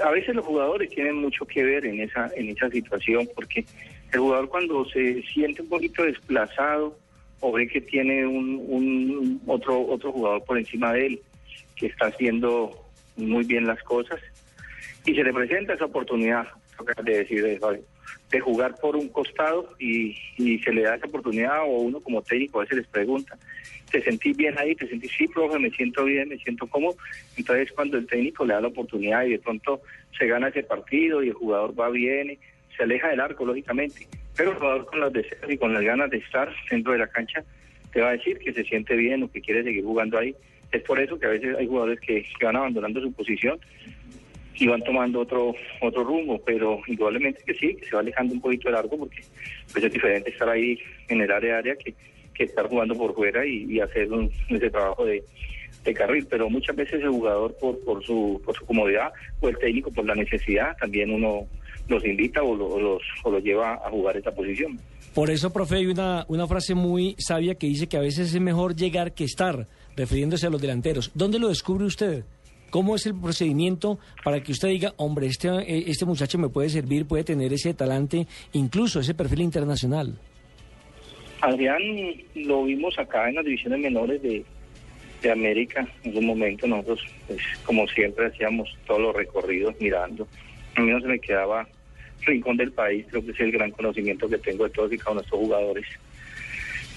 a 0.03 0.10
veces 0.12 0.34
los 0.34 0.45
jugadores 0.45 0.89
tienen 0.89 1.15
mucho 1.17 1.45
que 1.45 1.63
ver 1.63 1.86
en 1.86 2.00
esa, 2.01 2.31
en 2.36 2.50
esa 2.50 2.69
situación, 2.69 3.27
porque 3.36 3.65
el 4.12 4.19
jugador 4.19 4.50
cuando 4.50 4.86
se 4.86 5.22
siente 5.24 5.62
un 5.62 5.69
poquito 5.69 6.03
desplazado 6.03 6.98
o 7.41 7.51
ve 7.51 7.67
que 7.67 7.81
tiene 7.81 8.25
un, 8.25 9.41
otro, 9.45 9.86
otro 9.88 10.12
jugador 10.12 10.43
por 10.45 10.57
encima 10.57 10.93
de 10.93 11.05
él 11.05 11.22
que 11.75 11.88
está 11.88 12.07
haciendo 12.07 12.72
muy 13.17 13.43
bien 13.43 13.67
las 13.67 13.81
cosas 13.84 14.19
y 15.05 15.13
se 15.13 15.24
le 15.24 15.34
presenta 15.34 15.74
esa 15.74 15.86
oportunidad, 15.86 16.48
de 17.03 17.17
decir, 17.17 17.43
de 17.43 18.39
jugar 18.39 18.75
por 18.81 18.95
un 18.95 19.10
costado 19.10 19.69
y 19.77 20.15
se 20.63 20.74
le 20.74 20.81
da 20.84 20.95
esa 20.95 21.07
oportunidad 21.07 21.62
o 21.62 21.77
uno 21.81 22.00
como 22.00 22.22
técnico 22.22 22.60
a 22.60 22.63
veces 22.63 22.79
les 22.79 22.88
pregunta, 22.88 23.38
¿te 23.96 24.02
sentís 24.02 24.36
bien 24.36 24.54
ahí? 24.58 24.75
¿Te 24.75 24.90
sentís, 24.90 25.10
sí, 25.18 25.25
profe, 25.25 25.58
me 25.58 25.70
siento 25.70 26.04
bien, 26.04 26.28
me 26.28 26.38
siento 26.38 26.68
cómodo? 26.68 26.98
Entonces 27.38 27.72
cuando 27.72 27.98
el 27.98 28.06
técnico 28.06 28.46
le 28.46 28.54
da 28.54 28.60
la 28.60 28.68
oportunidad 28.68 29.24
y 29.24 29.32
de 29.32 29.40
pronto 29.40 29.82
se 30.18 30.28
gana 30.28 30.50
ese 30.50 30.64
partido 30.64 31.24
y 31.24 31.30
el 31.30 31.34
jugador 31.34 31.80
va 31.80 31.90
bien, 31.90 32.38
se 32.75 32.84
aleja 32.84 33.08
del 33.08 33.22
arco, 33.22 33.46
lógicamente, 33.46 34.06
pero 34.36 34.52
el 34.52 34.58
jugador 34.58 34.86
con 34.88 35.00
las 35.00 35.14
deseos 35.14 35.50
y 35.50 35.58
con 35.58 35.74
las 35.74 35.82
ganas 35.82 36.10
de 36.10 36.18
estar 36.18 36.54
dentro 36.70 36.92
de 36.92 37.00
la 37.00 37.08
cancha 37.08 37.42
te 37.94 38.02
va 38.02 38.10
a 38.10 38.18
decir 38.18 38.38
que 38.40 38.52
se 38.52 38.66
siente 38.66 38.98
bien 38.98 39.24
o 39.24 39.32
que 39.32 39.40
quiere 39.40 39.64
seguir 39.64 39.86
jugando 39.86 40.20
ahí. 40.20 40.36
Es 40.74 40.82
por 40.82 41.00
eso 41.00 41.18
que 41.18 41.28
a 41.28 41.30
veces 41.30 41.56
hay 41.58 41.66
jugadores 41.66 42.02
que, 42.02 42.25
que 42.38 42.46
van 42.46 42.58
abandonando 42.58 43.00
su 43.00 43.14
posición 43.14 43.58
y 44.56 44.68
van 44.68 44.82
tomando 44.84 45.22
otro 45.22 45.56
otro 45.80 46.04
rumbo, 46.04 46.44
pero 46.44 46.82
indudablemente 46.88 47.42
que 47.46 47.54
sí, 47.54 47.75
que 47.75 47.86
se 47.86 47.96
va 47.96 48.02
alejando 48.02 48.34
un 48.34 48.42
poquito 48.42 48.68
del 48.68 48.75
arco 48.75 48.98
porque 48.98 49.22
pues 49.72 49.86
es 49.86 49.94
diferente 49.94 50.32
estar 50.32 50.50
ahí 50.50 50.78
en 51.08 51.22
el 51.22 51.32
área 51.32 51.60
área 51.60 51.78
que, 51.78 51.94
que 52.36 52.44
estar 52.44 52.68
jugando 52.70 52.96
por 52.96 53.15
fuera 53.15 53.46
y, 53.46 53.80
hacer 53.80 54.12
un- 54.12 54.30
ese 54.50 54.70
trabajo 54.70 55.06
de, 55.06 55.24
de 55.84 55.94
carril, 55.94 56.27
pero 56.30 56.50
muchas 56.50 56.75
veces 56.75 57.01
el 57.01 57.10
jugador 57.10 57.56
por, 57.60 57.80
por 57.86 58.04
su 58.04 58.42
por 58.46 58.56
su 58.56 58.65
comodidad 58.65 59.12
o 59.39 59.50
el 59.50 59.58
técnico 59.58 59.92
por 59.92 60.06
la 60.06 60.15
necesidad 60.15 60.75
también 60.80 61.12
uno 61.12 61.48
los 61.88 62.04
invita 62.06 62.42
o, 62.44 62.56
lo- 62.56 62.80
los 62.80 63.01
o 63.24 63.32
los 63.32 63.44
lleva 63.44 63.74
a 63.75 63.89
jugar 63.89 64.18
esa 64.18 64.32
posición. 64.34 64.80
Por 65.13 65.30
eso, 65.30 65.54
profe, 65.54 65.75
hay 65.75 65.86
una, 65.86 66.25
una 66.27 66.46
frase 66.46 66.75
muy 66.75 67.15
sabia 67.20 67.56
que 67.56 67.68
dice 67.68 67.88
que 67.88 67.96
a 67.96 68.01
veces 68.01 68.34
es 68.36 68.42
mejor 68.42 68.75
llegar 68.75 69.13
que 69.13 69.24
estar, 69.24 69.65
refiriéndose 69.96 70.46
a 70.48 70.50
los 70.50 70.60
delanteros. 70.62 71.10
¿Dónde 71.13 71.39
lo 71.39 71.48
descubre 71.48 71.86
usted? 71.86 72.25
¿Cómo 72.70 72.96
es 72.98 73.06
el 73.06 73.13
procedimiento 73.18 73.98
para 74.25 74.42
que 74.44 74.51
usted 74.51 74.68
diga, 74.68 74.94
hombre, 74.98 75.27
este, 75.27 75.48
eh, 75.50 75.86
este 75.88 76.04
muchacho 76.04 76.38
me 76.38 76.50
puede 76.50 76.68
servir, 76.68 77.06
puede 77.06 77.24
tener 77.24 77.54
ese 77.54 77.74
talante, 77.74 78.27
incluso 78.51 79.00
ese 79.00 79.13
perfil 79.13 79.42
internacional? 79.42 80.15
Adrián 81.46 81.84
lo 82.34 82.64
vimos 82.64 82.98
acá 82.98 83.30
en 83.30 83.36
las 83.36 83.46
divisiones 83.46 83.80
menores 83.80 84.20
de, 84.24 84.44
de 85.22 85.32
América 85.32 85.88
en 86.04 86.18
un 86.18 86.25
momento 86.25 86.66
nosotros 86.66 87.06
pues, 87.28 87.40
como 87.64 87.88
siempre 87.88 88.25
hacíamos 88.25 88.75
todos 88.88 89.02
los 89.02 89.16
recorridos 89.16 89.75
mirando. 89.80 90.28
A 90.75 90.82
mí 90.82 90.92
no 90.92 91.00
se 91.00 91.08
me 91.08 91.20
quedaba 91.20 91.68
rincón 92.22 92.58
del 92.58 92.72
país 92.72 93.06
creo 93.10 93.24
que 93.24 93.32
es 93.32 93.40
el 93.40 93.52
gran 93.52 93.70
conocimiento 93.70 94.28
que 94.28 94.40
tengo 94.40 94.64
de 94.64 94.72
todos 94.72 94.92
y 94.92 94.98
cada 94.98 95.12
uno 95.12 95.22
de 95.22 95.25
estos 95.25 95.40
jugadores. 95.40 95.86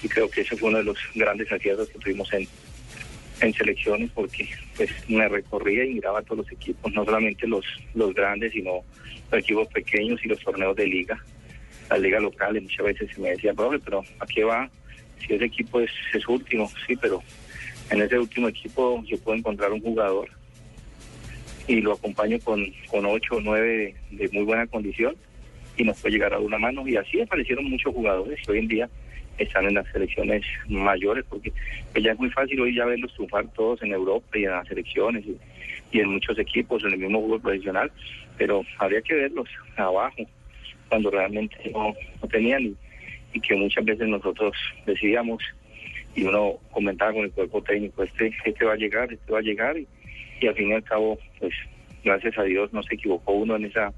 Y 0.01 0.07
creo 0.09 0.27
que 0.31 0.41
ese 0.41 0.57
fue 0.57 0.69
uno 0.69 0.79
de 0.79 0.85
los 0.85 0.97
grandes 1.13 1.51
aciertos 1.51 1.87
que 1.89 1.99
tuvimos 1.99 2.33
en, 2.33 2.47
en 3.41 3.53
selecciones 3.53 4.09
porque 4.15 4.49
pues 4.75 4.89
me 5.07 5.29
recorría 5.29 5.85
y 5.85 5.93
miraba 5.93 6.23
todos 6.23 6.39
los 6.39 6.51
equipos 6.51 6.91
no 6.93 7.05
solamente 7.05 7.45
los 7.47 7.65
los 7.93 8.15
grandes 8.15 8.51
sino 8.53 8.81
los 9.31 9.41
equipos 9.41 9.67
pequeños 9.67 10.19
y 10.25 10.27
los 10.27 10.39
torneos 10.39 10.75
de 10.75 10.87
liga 10.87 11.23
las 11.89 11.99
ligas 11.99 12.21
locales 12.21 12.63
muchas 12.63 12.85
veces 12.85 13.09
se 13.13 13.21
me 13.21 13.31
decía 13.31 13.53
profe 13.53 13.79
pero 13.79 14.03
a 14.19 14.25
qué 14.25 14.43
va 14.43 14.69
si 15.19 15.33
ese 15.33 15.45
equipo 15.45 15.79
es, 15.81 15.91
es 16.13 16.27
último 16.27 16.69
sí 16.87 16.95
pero 16.95 17.21
en 17.89 18.01
ese 18.01 18.19
último 18.19 18.47
equipo 18.47 19.03
yo 19.05 19.17
puedo 19.19 19.37
encontrar 19.37 19.71
un 19.71 19.81
jugador 19.81 20.29
y 21.67 21.81
lo 21.81 21.93
acompaño 21.93 22.39
con, 22.39 22.65
con 22.87 23.05
ocho 23.05 23.35
o 23.35 23.41
nueve 23.41 23.95
de, 24.11 24.25
de 24.25 24.29
muy 24.33 24.43
buena 24.43 24.65
condición 24.67 25.15
y 25.77 25.83
nos 25.83 25.99
puede 26.01 26.13
llegar 26.13 26.33
a 26.33 26.39
una 26.39 26.57
mano. 26.57 26.87
Y 26.87 26.97
así 26.97 27.21
aparecieron 27.21 27.69
muchos 27.69 27.93
jugadores 27.93 28.39
que 28.45 28.51
hoy 28.51 28.59
en 28.59 28.67
día 28.67 28.89
están 29.37 29.65
en 29.65 29.75
las 29.75 29.87
selecciones 29.91 30.43
mayores, 30.67 31.25
porque 31.29 31.53
pues 31.93 32.03
ya 32.03 32.11
es 32.11 32.19
muy 32.19 32.29
fácil 32.31 32.59
hoy 32.59 32.75
ya 32.75 32.85
verlos 32.85 33.13
triunfar 33.13 33.47
todos 33.53 33.81
en 33.81 33.93
Europa 33.93 34.37
y 34.37 34.43
en 34.43 34.51
las 34.51 34.67
selecciones 34.67 35.23
y, 35.25 35.37
y 35.91 36.01
en 36.01 36.09
muchos 36.09 36.37
equipos, 36.37 36.83
en 36.83 36.93
el 36.93 36.99
mismo 36.99 37.21
fútbol 37.21 37.41
profesional, 37.41 37.91
pero 38.37 38.63
habría 38.77 39.01
que 39.01 39.13
verlos 39.13 39.47
abajo, 39.77 40.23
cuando 40.89 41.11
realmente 41.11 41.55
no, 41.71 41.93
tenían 42.29 42.75
y, 43.33 43.39
que 43.39 43.55
muchas 43.55 43.85
veces 43.85 44.07
nosotros 44.07 44.53
decíamos 44.85 45.41
y 46.15 46.23
uno 46.23 46.55
comentaba 46.71 47.13
con 47.13 47.23
el 47.23 47.31
cuerpo 47.31 47.61
técnico, 47.61 48.03
este, 48.03 48.33
este 48.43 48.65
va 48.65 48.73
a 48.73 48.77
llegar, 48.77 49.13
este 49.13 49.31
va 49.31 49.39
a 49.39 49.43
llegar 49.43 49.77
y, 49.77 49.87
y 50.41 50.47
al 50.47 50.55
fin 50.55 50.69
y 50.69 50.73
al 50.73 50.83
cabo, 50.83 51.17
pues 51.39 51.53
gracias 52.03 52.37
a 52.37 52.43
Dios 52.43 52.73
no 52.73 52.81
se 52.83 52.95
equivocó 52.95 53.33
uno 53.33 53.55
en 53.55 53.65
esa 53.65 53.93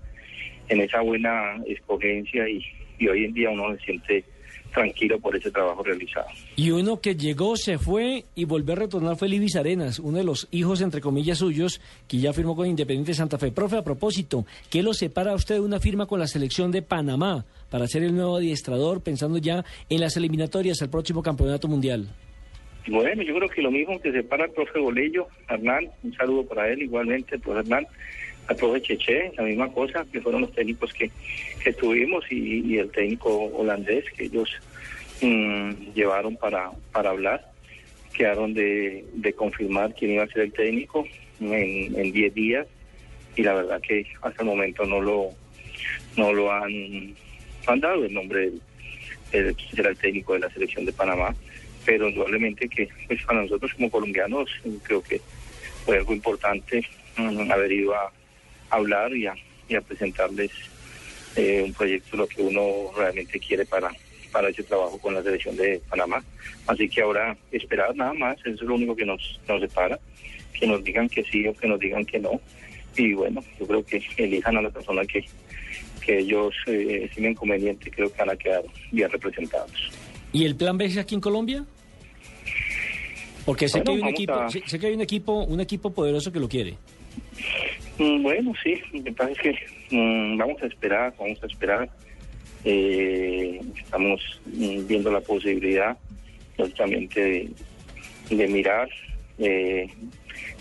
en 0.69 0.79
esa 0.79 1.01
buena 1.01 1.61
escogencia 1.67 2.47
y, 2.47 2.63
y 2.97 3.07
hoy 3.07 3.25
en 3.25 3.33
día 3.33 3.49
uno 3.49 3.75
se 3.75 3.83
siente 3.83 4.23
tranquilo 4.71 5.19
por 5.19 5.35
ese 5.35 5.51
trabajo 5.51 5.83
realizado. 5.83 6.27
Y 6.55 6.71
uno 6.71 6.99
que 6.99 7.15
llegó, 7.15 7.55
se 7.55 7.77
fue 7.77 8.25
y 8.35 8.45
volvió 8.45 8.73
a 8.73 8.77
retornar 8.77 9.15
fue 9.15 9.29
Libis 9.29 9.55
Arenas, 9.55 9.99
uno 9.99 10.17
de 10.17 10.23
los 10.23 10.47
hijos, 10.51 10.81
entre 10.81 11.01
comillas, 11.01 11.39
suyos, 11.39 11.81
que 12.07 12.17
ya 12.17 12.33
firmó 12.33 12.55
con 12.55 12.67
Independiente 12.67 13.13
Santa 13.13 13.37
Fe. 13.37 13.51
Profe, 13.51 13.77
a 13.77 13.83
propósito, 13.83 14.45
¿qué 14.69 14.83
lo 14.83 14.93
separa 14.93 15.31
a 15.31 15.35
usted 15.35 15.55
de 15.55 15.61
una 15.61 15.79
firma 15.79 16.05
con 16.05 16.19
la 16.19 16.27
selección 16.27 16.71
de 16.71 16.81
Panamá 16.81 17.45
para 17.69 17.87
ser 17.87 18.03
el 18.03 18.15
nuevo 18.15 18.37
adiestrador, 18.37 19.01
pensando 19.01 19.37
ya 19.37 19.63
en 19.89 20.01
las 20.01 20.17
eliminatorias 20.17 20.81
al 20.81 20.89
próximo 20.89 21.21
campeonato 21.21 21.67
mundial? 21.67 22.07
Bueno, 22.87 23.21
yo 23.21 23.35
creo 23.35 23.49
que 23.49 23.61
lo 23.61 23.71
mismo 23.71 23.99
que 23.99 24.11
separa 24.11 24.45
al 24.45 24.51
profe 24.51 24.79
Bolello, 24.79 25.27
Hernán, 25.47 25.89
un 26.03 26.13
saludo 26.15 26.45
para 26.45 26.67
él 26.69 26.81
igualmente, 26.81 27.37
profe 27.37 27.59
Hernán, 27.59 27.85
al 28.47 28.55
profe 28.55 28.81
Cheche, 28.81 29.31
la 29.37 29.43
misma 29.43 29.71
cosa, 29.71 30.05
que 30.11 30.21
fueron 30.21 30.41
los 30.41 30.51
técnicos 30.51 30.93
que, 30.93 31.11
que 31.63 31.73
tuvimos 31.73 32.25
y, 32.31 32.77
el 32.77 32.89
técnico 32.91 33.29
holandés 33.29 34.05
que 34.11 34.25
ellos 34.25 34.49
mm, 35.21 35.93
llevaron 35.93 36.35
para, 36.37 36.71
para 36.91 37.11
hablar, 37.11 37.51
quedaron 38.13 38.53
de, 38.53 39.05
de 39.13 39.33
confirmar 39.33 39.93
quién 39.95 40.11
iba 40.11 40.23
a 40.23 40.27
ser 40.27 40.43
el 40.43 40.53
técnico 40.53 41.05
en 41.39 41.97
en 41.97 42.11
10 42.11 42.33
días 42.33 42.67
y 43.35 43.43
la 43.43 43.53
verdad 43.53 43.81
que 43.81 44.05
hasta 44.21 44.41
el 44.41 44.47
momento 44.47 44.85
no 44.85 45.01
lo 45.01 45.29
no 46.17 46.33
lo 46.33 46.51
han, 46.51 47.15
han 47.67 47.79
dado 47.79 48.05
el 48.05 48.13
nombre 48.13 48.51
del, 49.31 49.55
será 49.73 49.89
el 49.89 49.97
técnico 49.97 50.33
de 50.33 50.39
la 50.39 50.49
selección 50.49 50.85
de 50.85 50.93
Panamá. 50.93 51.35
Pero 51.85 52.09
indudablemente 52.09 52.69
que 52.69 52.89
pues 53.07 53.23
para 53.23 53.41
nosotros 53.41 53.73
como 53.73 53.89
colombianos 53.89 54.49
creo 54.83 55.01
que 55.01 55.19
fue 55.85 55.97
algo 55.97 56.13
importante 56.13 56.85
mm, 57.17 57.51
haber 57.51 57.71
ido 57.71 57.95
a 57.95 58.11
hablar 58.71 59.13
y 59.15 59.27
a, 59.27 59.33
y 59.69 59.75
a 59.75 59.81
presentarles 59.81 60.51
eh, 61.35 61.61
un 61.65 61.73
proyecto 61.73 62.17
lo 62.17 62.27
que 62.27 62.41
uno 62.41 62.91
realmente 62.97 63.39
quiere 63.39 63.65
para 63.65 63.89
para 64.31 64.47
ese 64.49 64.63
trabajo 64.63 64.97
con 64.97 65.13
la 65.13 65.21
selección 65.21 65.55
de 65.57 65.81
Panamá 65.89 66.23
así 66.67 66.87
que 66.89 67.01
ahora 67.01 67.35
esperar 67.51 67.95
nada 67.95 68.13
más 68.13 68.37
eso 68.39 68.49
es 68.51 68.61
lo 68.61 68.75
único 68.75 68.95
que 68.95 69.05
nos 69.05 69.39
nos 69.47 69.59
separa 69.61 69.99
que 70.57 70.65
nos 70.67 70.83
digan 70.83 71.07
que 71.09 71.23
sí 71.23 71.45
o 71.47 71.53
que 71.53 71.67
nos 71.67 71.79
digan 71.79 72.05
que 72.05 72.17
no 72.19 72.39
y 72.97 73.13
bueno 73.13 73.43
yo 73.59 73.67
creo 73.67 73.85
que 73.85 74.01
elijan 74.17 74.57
a 74.57 74.61
la 74.61 74.69
persona 74.69 75.03
que 75.05 75.25
que 76.05 76.19
ellos 76.19 76.53
eh, 76.67 77.03
estimen 77.05 77.35
conveniente 77.35 77.91
creo 77.91 78.11
que 78.11 78.17
van 78.19 78.29
a 78.31 78.35
quedar 78.35 78.63
bien 78.91 79.09
representados 79.11 79.71
¿Y 80.33 80.45
el 80.45 80.55
plan 80.55 80.77
B 80.77 80.85
es 80.85 80.97
aquí 80.97 81.13
en 81.13 81.19
Colombia? 81.21 81.65
Porque 83.45 83.67
sé 83.67 83.79
Bueno, 83.81 83.91
que 83.91 83.97
hay 83.97 84.01
un 84.03 84.07
equipo, 84.07 84.33
a- 84.33 84.49
sé, 84.49 84.63
sé 84.65 84.79
que 84.79 84.87
hay 84.87 84.93
un 84.93 85.01
equipo, 85.01 85.33
un 85.43 85.59
equipo 85.59 85.91
poderoso 85.93 86.31
que 86.31 86.39
lo 86.39 86.47
quiere. 86.47 86.75
Mm, 88.01 88.23
Bueno, 88.23 88.53
sí, 88.63 88.81
lo 88.93 89.03
que 89.03 89.31
es 89.31 89.37
que 89.37 89.55
mm, 89.91 90.35
vamos 90.35 90.59
a 90.63 90.65
esperar, 90.65 91.13
vamos 91.19 91.41
a 91.43 91.45
esperar. 91.45 91.87
Eh, 92.65 93.61
estamos 93.77 94.41
mm, 94.47 94.87
viendo 94.87 95.11
la 95.11 95.21
posibilidad, 95.21 95.95
lógicamente, 96.57 97.47
de, 98.31 98.47
mirar, 98.47 98.89
eh, 99.37 99.87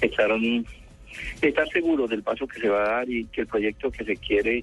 estar, 0.02 0.30
estar 1.40 1.68
seguros 1.70 2.10
del 2.10 2.22
paso 2.22 2.46
que 2.46 2.60
se 2.60 2.68
va 2.68 2.82
a 2.82 2.96
dar 2.96 3.08
y 3.10 3.24
que 3.26 3.42
el 3.42 3.46
proyecto 3.46 3.90
que 3.90 4.04
se 4.04 4.16
quiere 4.16 4.62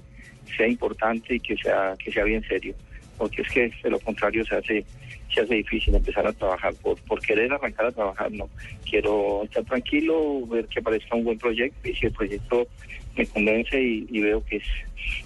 sea 0.56 0.68
importante 0.68 1.34
y 1.34 1.40
que 1.40 1.56
sea, 1.56 1.96
que 1.98 2.12
sea 2.12 2.22
bien 2.22 2.44
serio. 2.44 2.74
porque 3.16 3.42
es 3.42 3.48
que 3.48 3.72
de 3.82 3.90
lo 3.90 3.98
contrario 3.98 4.44
se 4.44 4.54
hace 4.54 4.84
se 5.38 5.44
hace 5.44 5.54
difícil 5.54 5.94
empezar 5.94 6.26
a 6.26 6.32
trabajar 6.32 6.74
por, 6.82 6.98
por 7.02 7.20
querer 7.20 7.52
arrancar 7.52 7.86
a 7.86 7.92
trabajar, 7.92 8.32
no. 8.32 8.48
Quiero 8.88 9.44
estar 9.44 9.64
tranquilo, 9.64 10.44
ver 10.46 10.66
que 10.66 10.80
aparezca 10.80 11.14
un 11.14 11.24
buen 11.24 11.38
proyecto 11.38 11.88
y 11.88 11.94
si 11.94 12.06
el 12.06 12.12
proyecto 12.12 12.66
me 13.16 13.26
convence 13.26 13.80
y, 13.80 14.06
y 14.10 14.20
veo 14.20 14.44
que 14.44 14.56
es, 14.56 14.64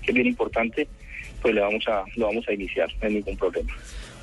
que 0.02 0.10
es 0.10 0.14
bien 0.14 0.26
importante, 0.26 0.86
pues 1.40 1.54
le 1.54 1.60
vamos 1.62 1.86
a, 1.88 2.04
lo 2.16 2.26
vamos 2.26 2.46
a 2.46 2.52
iniciar, 2.52 2.90
no 3.00 3.08
hay 3.08 3.14
ningún 3.14 3.36
problema. 3.36 3.72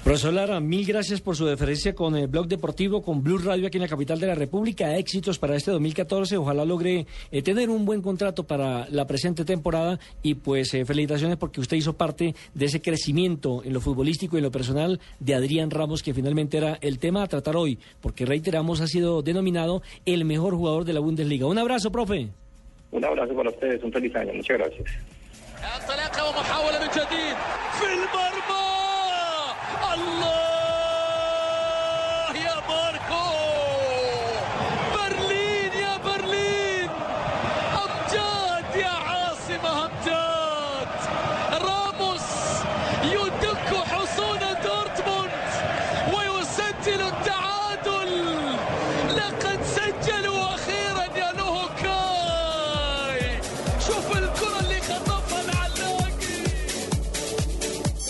Profesor 0.04 0.34
Lara, 0.34 0.60
mil 0.62 0.86
gracias 0.86 1.20
por 1.20 1.36
su 1.36 1.46
deferencia 1.46 1.94
con 1.94 2.16
el 2.16 2.28
Blog 2.28 2.48
Deportivo, 2.48 3.02
con 3.02 3.22
Blue 3.22 3.38
Radio 3.38 3.68
aquí 3.68 3.78
en 3.78 3.84
la 3.84 3.90
capital 3.90 4.18
de 4.20 4.28
la 4.28 4.34
República. 4.34 4.96
Éxitos 4.98 5.38
para 5.38 5.58
este 5.58 5.72
2014. 5.72 6.38
Ojalá 6.38 6.64
logre 6.64 7.06
eh, 7.32 7.42
tener 7.42 7.70
un 7.70 7.86
buen 7.86 8.02
contrato 8.02 8.46
para 8.46 8.88
la 8.90 9.06
presente 9.06 9.44
temporada 9.44 10.00
y 10.24 10.36
pues 10.36 10.74
eh, 10.74 10.86
felicitaciones 10.86 11.38
porque 11.38 11.60
usted 11.60 11.76
hizo 11.76 11.94
parte 11.94 12.34
de 12.54 12.66
ese 12.66 12.82
crecimiento 12.82 13.62
en 13.64 13.74
lo 13.74 13.82
futbolístico 13.82 14.38
y 14.38 14.40
en 14.40 14.46
lo 14.46 14.52
personal 14.52 15.02
de 15.20 15.36
Adrián 15.36 15.70
Ramos, 15.70 16.02
que 16.02 16.14
finalmente 16.14 16.58
era 16.58 16.78
el 16.82 16.98
tema 16.98 17.22
a 17.22 17.28
tratar 17.28 17.58
hoy, 17.58 17.78
porque 18.02 18.26
reiteramos 18.26 18.80
ha 18.80 18.88
sido 18.88 19.22
denominado 19.22 19.84
el 20.06 20.24
mejor 20.24 20.56
jugador 20.56 20.86
de 20.86 20.94
la 20.94 21.02
Bundesliga. 21.02 21.46
Un 21.46 21.58
abrazo, 21.58 21.92
profe. 21.92 22.30
Un 22.92 23.04
abrazo 23.06 23.36
para 23.36 23.50
ustedes, 23.50 23.84
un 23.84 23.92
feliz 23.92 24.16
año, 24.16 24.34
muchas 24.34 24.58
gracias. 24.58 24.88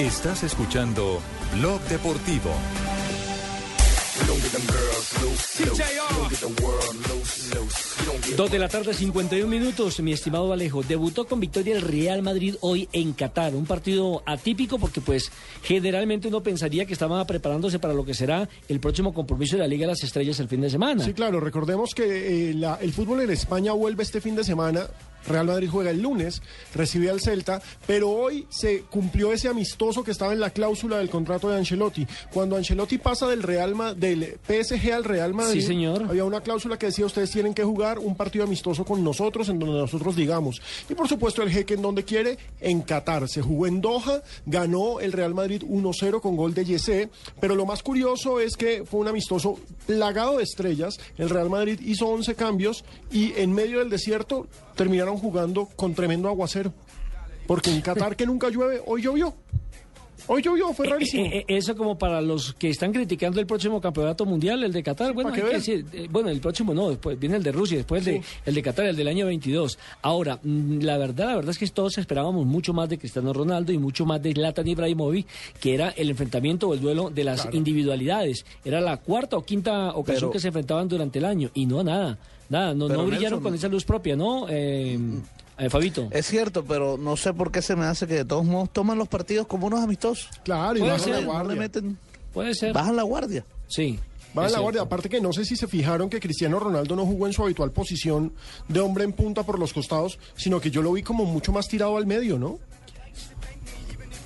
Estás 0.00 0.42
escuchando 0.44 1.20
Blog 1.58 1.78
Deportivo. 1.82 2.50
Dos 8.36 8.50
de 8.50 8.58
la 8.58 8.68
tarde, 8.68 8.94
51 8.94 9.46
minutos, 9.46 10.00
mi 10.00 10.12
estimado 10.12 10.48
Valejo. 10.48 10.82
Debutó 10.82 11.26
con 11.26 11.38
victoria 11.40 11.76
el 11.76 11.82
Real 11.82 12.22
Madrid 12.22 12.54
hoy 12.60 12.88
en 12.92 13.12
Qatar. 13.12 13.54
Un 13.54 13.66
partido 13.66 14.22
atípico 14.24 14.78
porque, 14.78 15.02
pues, 15.02 15.30
generalmente 15.62 16.28
uno 16.28 16.42
pensaría 16.42 16.86
que 16.86 16.94
estaba 16.94 17.22
preparándose 17.26 17.78
para 17.78 17.92
lo 17.92 18.04
que 18.06 18.14
será 18.14 18.48
el 18.68 18.80
próximo 18.80 19.12
compromiso 19.12 19.56
de 19.56 19.62
la 19.62 19.68
Liga 19.68 19.82
de 19.82 19.92
las 19.92 20.02
Estrellas 20.02 20.40
el 20.40 20.48
fin 20.48 20.62
de 20.62 20.70
semana. 20.70 21.04
Sí, 21.04 21.12
claro, 21.12 21.40
recordemos 21.40 21.94
que 21.94 22.50
eh, 22.50 22.54
la- 22.54 22.76
el 22.80 22.92
fútbol 22.94 23.20
en 23.20 23.30
España 23.30 23.72
vuelve 23.72 24.02
este 24.02 24.20
fin 24.22 24.34
de 24.34 24.44
semana. 24.44 24.86
Real 25.26 25.46
Madrid 25.46 25.68
juega 25.70 25.90
el 25.90 26.00
lunes, 26.02 26.42
recibe 26.74 27.10
al 27.10 27.20
Celta, 27.20 27.60
pero 27.86 28.10
hoy 28.10 28.46
se 28.48 28.82
cumplió 28.82 29.32
ese 29.32 29.48
amistoso 29.48 30.02
que 30.04 30.10
estaba 30.10 30.32
en 30.32 30.40
la 30.40 30.50
cláusula 30.50 30.98
del 30.98 31.10
contrato 31.10 31.48
de 31.48 31.56
Ancelotti. 31.58 32.06
Cuando 32.32 32.56
Ancelotti 32.56 32.98
pasa 32.98 33.28
del 33.28 33.42
Real 33.42 33.74
Ma- 33.74 33.94
del 33.94 34.38
PSG 34.46 34.92
al 34.92 35.04
Real 35.04 35.34
Madrid, 35.34 35.60
Sí, 35.60 35.66
señor. 35.66 36.04
había 36.08 36.24
una 36.24 36.40
cláusula 36.40 36.78
que 36.78 36.86
decía 36.86 37.06
ustedes 37.06 37.30
tienen 37.30 37.54
que 37.54 37.64
jugar 37.64 37.98
un 37.98 38.16
partido 38.16 38.44
amistoso 38.44 38.84
con 38.84 39.02
nosotros, 39.04 39.48
en 39.48 39.58
donde 39.58 39.78
nosotros 39.78 40.16
digamos. 40.16 40.60
Y 40.88 40.94
por 40.94 41.08
supuesto 41.08 41.42
el 41.42 41.50
jeque 41.50 41.74
en 41.74 41.82
donde 41.82 42.04
quiere, 42.04 42.38
en 42.60 42.82
Qatar. 42.82 43.28
Se 43.28 43.42
jugó 43.42 43.66
en 43.66 43.80
Doha, 43.80 44.22
ganó 44.46 45.00
el 45.00 45.12
Real 45.12 45.34
Madrid 45.34 45.62
1-0 45.66 46.20
con 46.20 46.36
gol 46.36 46.54
de 46.54 46.64
Yesé, 46.64 47.10
pero 47.40 47.54
lo 47.54 47.66
más 47.66 47.82
curioso 47.82 48.40
es 48.40 48.56
que 48.56 48.84
fue 48.84 49.00
un 49.00 49.08
amistoso 49.08 49.58
plagado 49.86 50.38
de 50.38 50.44
estrellas. 50.44 50.98
El 51.18 51.30
Real 51.30 51.50
Madrid 51.50 51.78
hizo 51.84 52.06
11 52.08 52.34
cambios 52.34 52.84
y 53.10 53.32
en 53.36 53.52
medio 53.52 53.78
del 53.80 53.90
desierto 53.90 54.46
terminaron 54.76 55.09
jugando 55.18 55.68
con 55.76 55.94
tremendo 55.94 56.28
aguacero. 56.28 56.72
Porque 57.46 57.70
en 57.70 57.80
Qatar 57.80 58.14
que 58.16 58.26
nunca 58.26 58.48
llueve, 58.48 58.80
hoy 58.86 59.02
llovió. 59.02 59.34
Hoy 60.26 60.42
llovió, 60.42 60.72
fue 60.74 60.86
rarísimo. 60.86 61.24
Eh, 61.24 61.38
eh, 61.38 61.44
eso 61.48 61.74
como 61.74 61.98
para 61.98 62.20
los 62.20 62.52
que 62.54 62.68
están 62.68 62.92
criticando 62.92 63.40
el 63.40 63.46
próximo 63.46 63.80
campeonato 63.80 64.24
mundial, 64.26 64.62
el 64.62 64.70
de 64.72 64.82
Qatar. 64.82 65.12
Bueno, 65.12 65.30
para 65.30 65.42
hay 65.46 65.50
que 65.50 65.58
que 65.58 65.72
vean. 65.74 65.82
decir, 65.90 66.04
eh, 66.04 66.08
bueno, 66.10 66.28
el 66.28 66.40
próximo 66.40 66.72
no, 66.74 66.90
después 66.90 67.18
viene 67.18 67.36
el 67.36 67.42
de 67.42 67.50
Rusia, 67.50 67.78
después 67.78 68.06
el 68.06 68.14
de, 68.20 68.22
el 68.46 68.54
de 68.54 68.62
Qatar, 68.62 68.86
el 68.86 68.94
del 68.96 69.08
año 69.08 69.26
22. 69.26 69.78
Ahora, 70.02 70.38
mm, 70.40 70.80
la 70.82 70.98
verdad, 70.98 71.26
la 71.30 71.36
verdad 71.36 71.50
es 71.50 71.58
que 71.58 71.66
todos 71.68 71.98
esperábamos 71.98 72.46
mucho 72.46 72.72
más 72.72 72.88
de 72.88 72.98
Cristiano 72.98 73.32
Ronaldo 73.32 73.72
y 73.72 73.78
mucho 73.78 74.04
más 74.06 74.22
de 74.22 74.32
Zlatan 74.34 74.68
Ibrahimovic, 74.68 75.26
que 75.58 75.74
era 75.74 75.88
el 75.88 76.10
enfrentamiento 76.10 76.68
o 76.68 76.74
el 76.74 76.80
duelo 76.80 77.10
de 77.10 77.24
las 77.24 77.40
Claro. 77.42 77.56
individualidades. 77.56 78.44
Era 78.64 78.80
la 78.80 78.98
cuarta 78.98 79.36
o 79.36 79.42
quinta 79.42 79.88
ocasión 79.94 80.28
Pero- 80.28 80.30
que 80.32 80.38
se 80.38 80.48
enfrentaban 80.48 80.86
durante 80.86 81.18
el 81.18 81.24
año 81.24 81.50
y 81.54 81.66
no 81.66 81.82
nada, 81.82 82.18
nada, 82.50 82.74
no, 82.74 82.86
brillaron 82.86 83.20
Nelson, 83.20 83.42
con 83.42 83.54
esa 83.54 83.68
luz 83.68 83.84
propia, 83.84 84.14
¿no? 84.16 84.46
Eh, 84.50 84.98
eh, 85.58 85.70
Fabito. 85.70 86.08
Es 86.10 86.26
cierto, 86.26 86.64
pero 86.64 86.98
no 86.98 87.16
sé 87.16 87.32
por 87.32 87.50
qué 87.50 87.62
se 87.62 87.76
me 87.76 87.86
hace 87.86 88.06
que 88.06 88.14
de 88.14 88.24
todos 88.26 88.44
modos 88.44 88.70
toman 88.72 88.98
los 88.98 89.08
partidos 89.08 89.46
como 89.46 89.66
unos 89.68 89.80
amistosos. 89.80 90.28
Claro, 90.44 90.78
y 90.78 90.82
bajan 90.82 91.00
ser, 91.00 91.14
la 91.14 91.20
No 91.22 91.26
guardia. 91.32 91.56
meten, 91.56 91.98
Puede 92.34 92.54
ser. 92.54 92.72
bajan 92.74 92.96
la 92.96 93.02
guardia. 93.04 93.44
Sí. 93.68 93.98
Es 94.44 94.52
la 94.52 94.60
guardia. 94.60 94.82
Aparte 94.82 95.08
que 95.08 95.20
no 95.20 95.32
sé 95.32 95.44
si 95.44 95.56
se 95.56 95.66
fijaron 95.66 96.08
que 96.08 96.20
Cristiano 96.20 96.60
Ronaldo 96.60 96.94
no 96.94 97.04
jugó 97.04 97.26
en 97.26 97.32
su 97.32 97.42
habitual 97.42 97.72
posición 97.72 98.32
de 98.68 98.78
hombre 98.78 99.02
en 99.04 99.12
punta 99.12 99.42
por 99.42 99.58
los 99.58 99.72
costados, 99.72 100.18
sino 100.36 100.60
que 100.60 100.70
yo 100.70 100.82
lo 100.82 100.92
vi 100.92 101.02
como 101.02 101.24
mucho 101.24 101.50
más 101.50 101.66
tirado 101.66 101.96
al 101.96 102.06
medio, 102.06 102.38
¿no? 102.38 102.58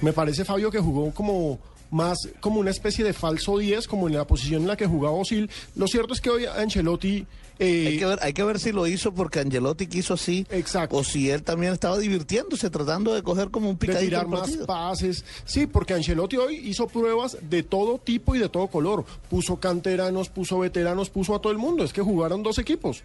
Me 0.03 0.13
parece, 0.13 0.45
Fabio, 0.45 0.71
que 0.71 0.79
jugó 0.79 1.11
como 1.13 1.59
más 1.95 2.19
como 2.41 2.61
una 2.61 2.71
especie 2.71 3.05
de 3.05 3.13
falso 3.13 3.57
10, 3.59 3.87
como 3.89 4.09
en 4.09 4.15
la 4.17 4.27
posición 4.27 4.63
en 4.63 4.69
la 4.69 4.77
que 4.77 4.87
jugaba 4.87 5.15
Osil. 5.17 5.49
Lo 5.77 5.87
cierto 5.87 6.13
es 6.13 6.21
que 6.21 6.31
hoy 6.31 6.45
Ancelotti... 6.47 7.25
eh, 7.59 7.87
Hay 7.89 7.99
que, 7.99 8.05
ver, 8.07 8.19
hay 8.21 8.33
que 8.33 8.43
ver 8.43 8.59
si 8.59 8.73
lo 8.73 8.87
hizo 8.87 9.15
porque 9.15 9.39
Angelotti 9.41 9.87
quiso 9.87 10.15
así. 10.15 10.47
Exacto. 10.51 10.97
O 10.97 11.05
si 11.05 11.31
él 11.31 11.43
también 11.43 11.73
estaba 11.73 11.97
divirtiéndose, 11.99 12.69
tratando 12.69 13.15
de 13.15 13.23
coger 13.23 13.51
como 13.51 13.69
un 13.71 13.77
de 13.79 13.87
picadito 13.87 14.05
tirar 14.05 14.25
el 14.25 14.29
más 14.31 14.51
pases. 14.67 15.25
Sí, 15.45 15.67
porque 15.67 15.95
Ancelotti 15.95 16.37
hoy 16.37 16.57
hizo 16.57 16.87
pruebas 16.89 17.39
de 17.43 17.63
todo 17.63 17.99
tipo 17.99 18.35
y 18.35 18.39
de 18.41 18.49
todo 18.49 18.67
color. 18.67 19.05
Puso 19.31 19.57
canteranos, 19.61 20.29
puso 20.29 20.59
veteranos, 20.59 21.11
puso 21.11 21.35
a 21.35 21.41
todo 21.41 21.53
el 21.53 21.59
mundo. 21.59 21.85
Es 21.85 21.93
que 21.93 22.03
jugaron 22.03 22.43
dos 22.43 22.59
equipos. 22.59 23.03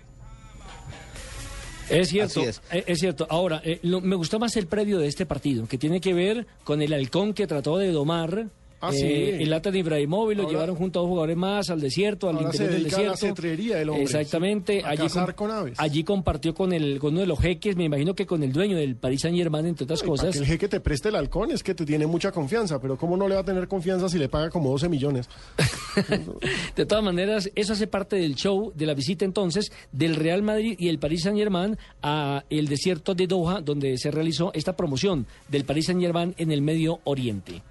Es 1.90 2.10
cierto, 2.10 2.42
Así 2.42 2.50
es. 2.50 2.62
eh, 2.72 2.84
es 2.86 3.00
cierto. 3.00 3.26
Ahora, 3.32 3.62
eh, 3.66 3.80
lo- 3.82 4.00
me 4.02 4.16
gustó 4.16 4.38
más 4.38 4.56
el 4.58 4.68
previo 4.68 5.00
de 5.00 5.08
este 5.08 5.26
partido, 5.26 5.68
que 5.68 5.80
tiene 5.80 6.00
que 6.00 6.14
ver 6.14 6.46
con 6.64 6.84
el 6.84 6.94
halcón 6.94 7.34
que 7.34 7.48
trató 7.48 7.78
de 7.78 7.92
domar. 7.92 8.48
Ah, 8.82 8.92
eh, 8.94 8.98
sí. 9.38 9.44
el 9.44 9.50
Latan 9.50 9.76
Ibrahimovic 9.76 10.38
lo 10.38 10.50
llevaron 10.50 10.76
junto 10.76 11.00
a 11.00 11.02
dos 11.02 11.10
jugadores 11.10 11.36
más 11.38 11.70
al 11.70 11.82
desierto, 11.82 12.30
al 12.30 12.38
se 12.38 12.44
interior 12.44 12.70
del 12.72 12.82
dedica 12.84 12.98
a 12.98 13.04
la 13.04 13.12
desierto. 13.12 13.36
cetrería 13.42 13.82
el 13.82 13.90
hombre, 13.90 14.04
Exactamente. 14.04 14.82
a 14.84 14.90
allí, 14.90 14.98
cazar 15.04 15.36
con 15.36 15.52
aves. 15.52 15.78
allí 15.80 16.04
compartió 16.04 16.54
con 16.54 16.72
el 16.74 16.98
con 17.00 17.12
uno 17.12 17.22
de 17.22 17.28
los 17.28 17.40
jeques, 17.40 17.76
me 17.76 17.84
imagino 17.86 18.16
que 18.16 18.26
con 18.26 18.42
el 18.44 18.54
dueño 18.54 18.78
del 18.78 18.96
Paris 18.96 19.22
Saint 19.22 19.38
Germain, 19.38 19.66
entre 19.66 19.84
otras 19.84 20.02
Ay, 20.02 20.08
para 20.08 20.18
cosas. 20.18 20.34
que 20.34 20.40
el 20.40 20.46
jeque 20.46 20.68
te 20.68 20.80
preste 20.80 21.10
el 21.10 21.16
halcón 21.16 21.52
es 21.52 21.62
que 21.64 21.76
te 21.76 21.86
tiene 21.86 22.08
mucha 22.08 22.32
confianza, 22.32 22.80
pero 22.80 22.98
¿cómo 22.98 23.18
no 23.18 23.28
le 23.28 23.36
va 23.36 23.42
a 23.42 23.46
tener 23.46 23.68
confianza 23.68 24.08
si 24.10 24.18
le 24.18 24.30
paga 24.30 24.50
como 24.50 24.70
12 24.72 24.88
millones? 24.90 25.28
De 26.76 26.86
todas 26.86 27.04
maneras, 27.04 27.50
eso 27.56 27.74
hace 27.74 27.88
parte 27.88 28.16
del 28.16 28.36
show, 28.36 28.72
de 28.76 28.86
la 28.86 28.94
visita 28.94 29.26
entonces 29.26 29.72
del 29.92 30.16
Real 30.16 30.42
Madrid 30.42 30.76
y 30.80 30.88
el 30.90 31.00
Paris 31.00 31.24
Saint 31.24 31.38
Germain 31.38 31.78
a 32.02 32.44
el 32.50 32.68
desierto 32.68 33.14
de 33.16 33.28
Doha, 33.28 33.62
donde 33.62 33.98
se 33.98 34.12
realizó 34.12 34.52
esta 34.54 34.76
promoción 34.78 35.26
del 35.50 35.66
Paris 35.66 35.88
Saint 35.88 36.02
Germain 36.02 36.34
en 36.38 36.52
el 36.52 36.62
Medio 36.62 37.00
Oriente. 37.04 37.62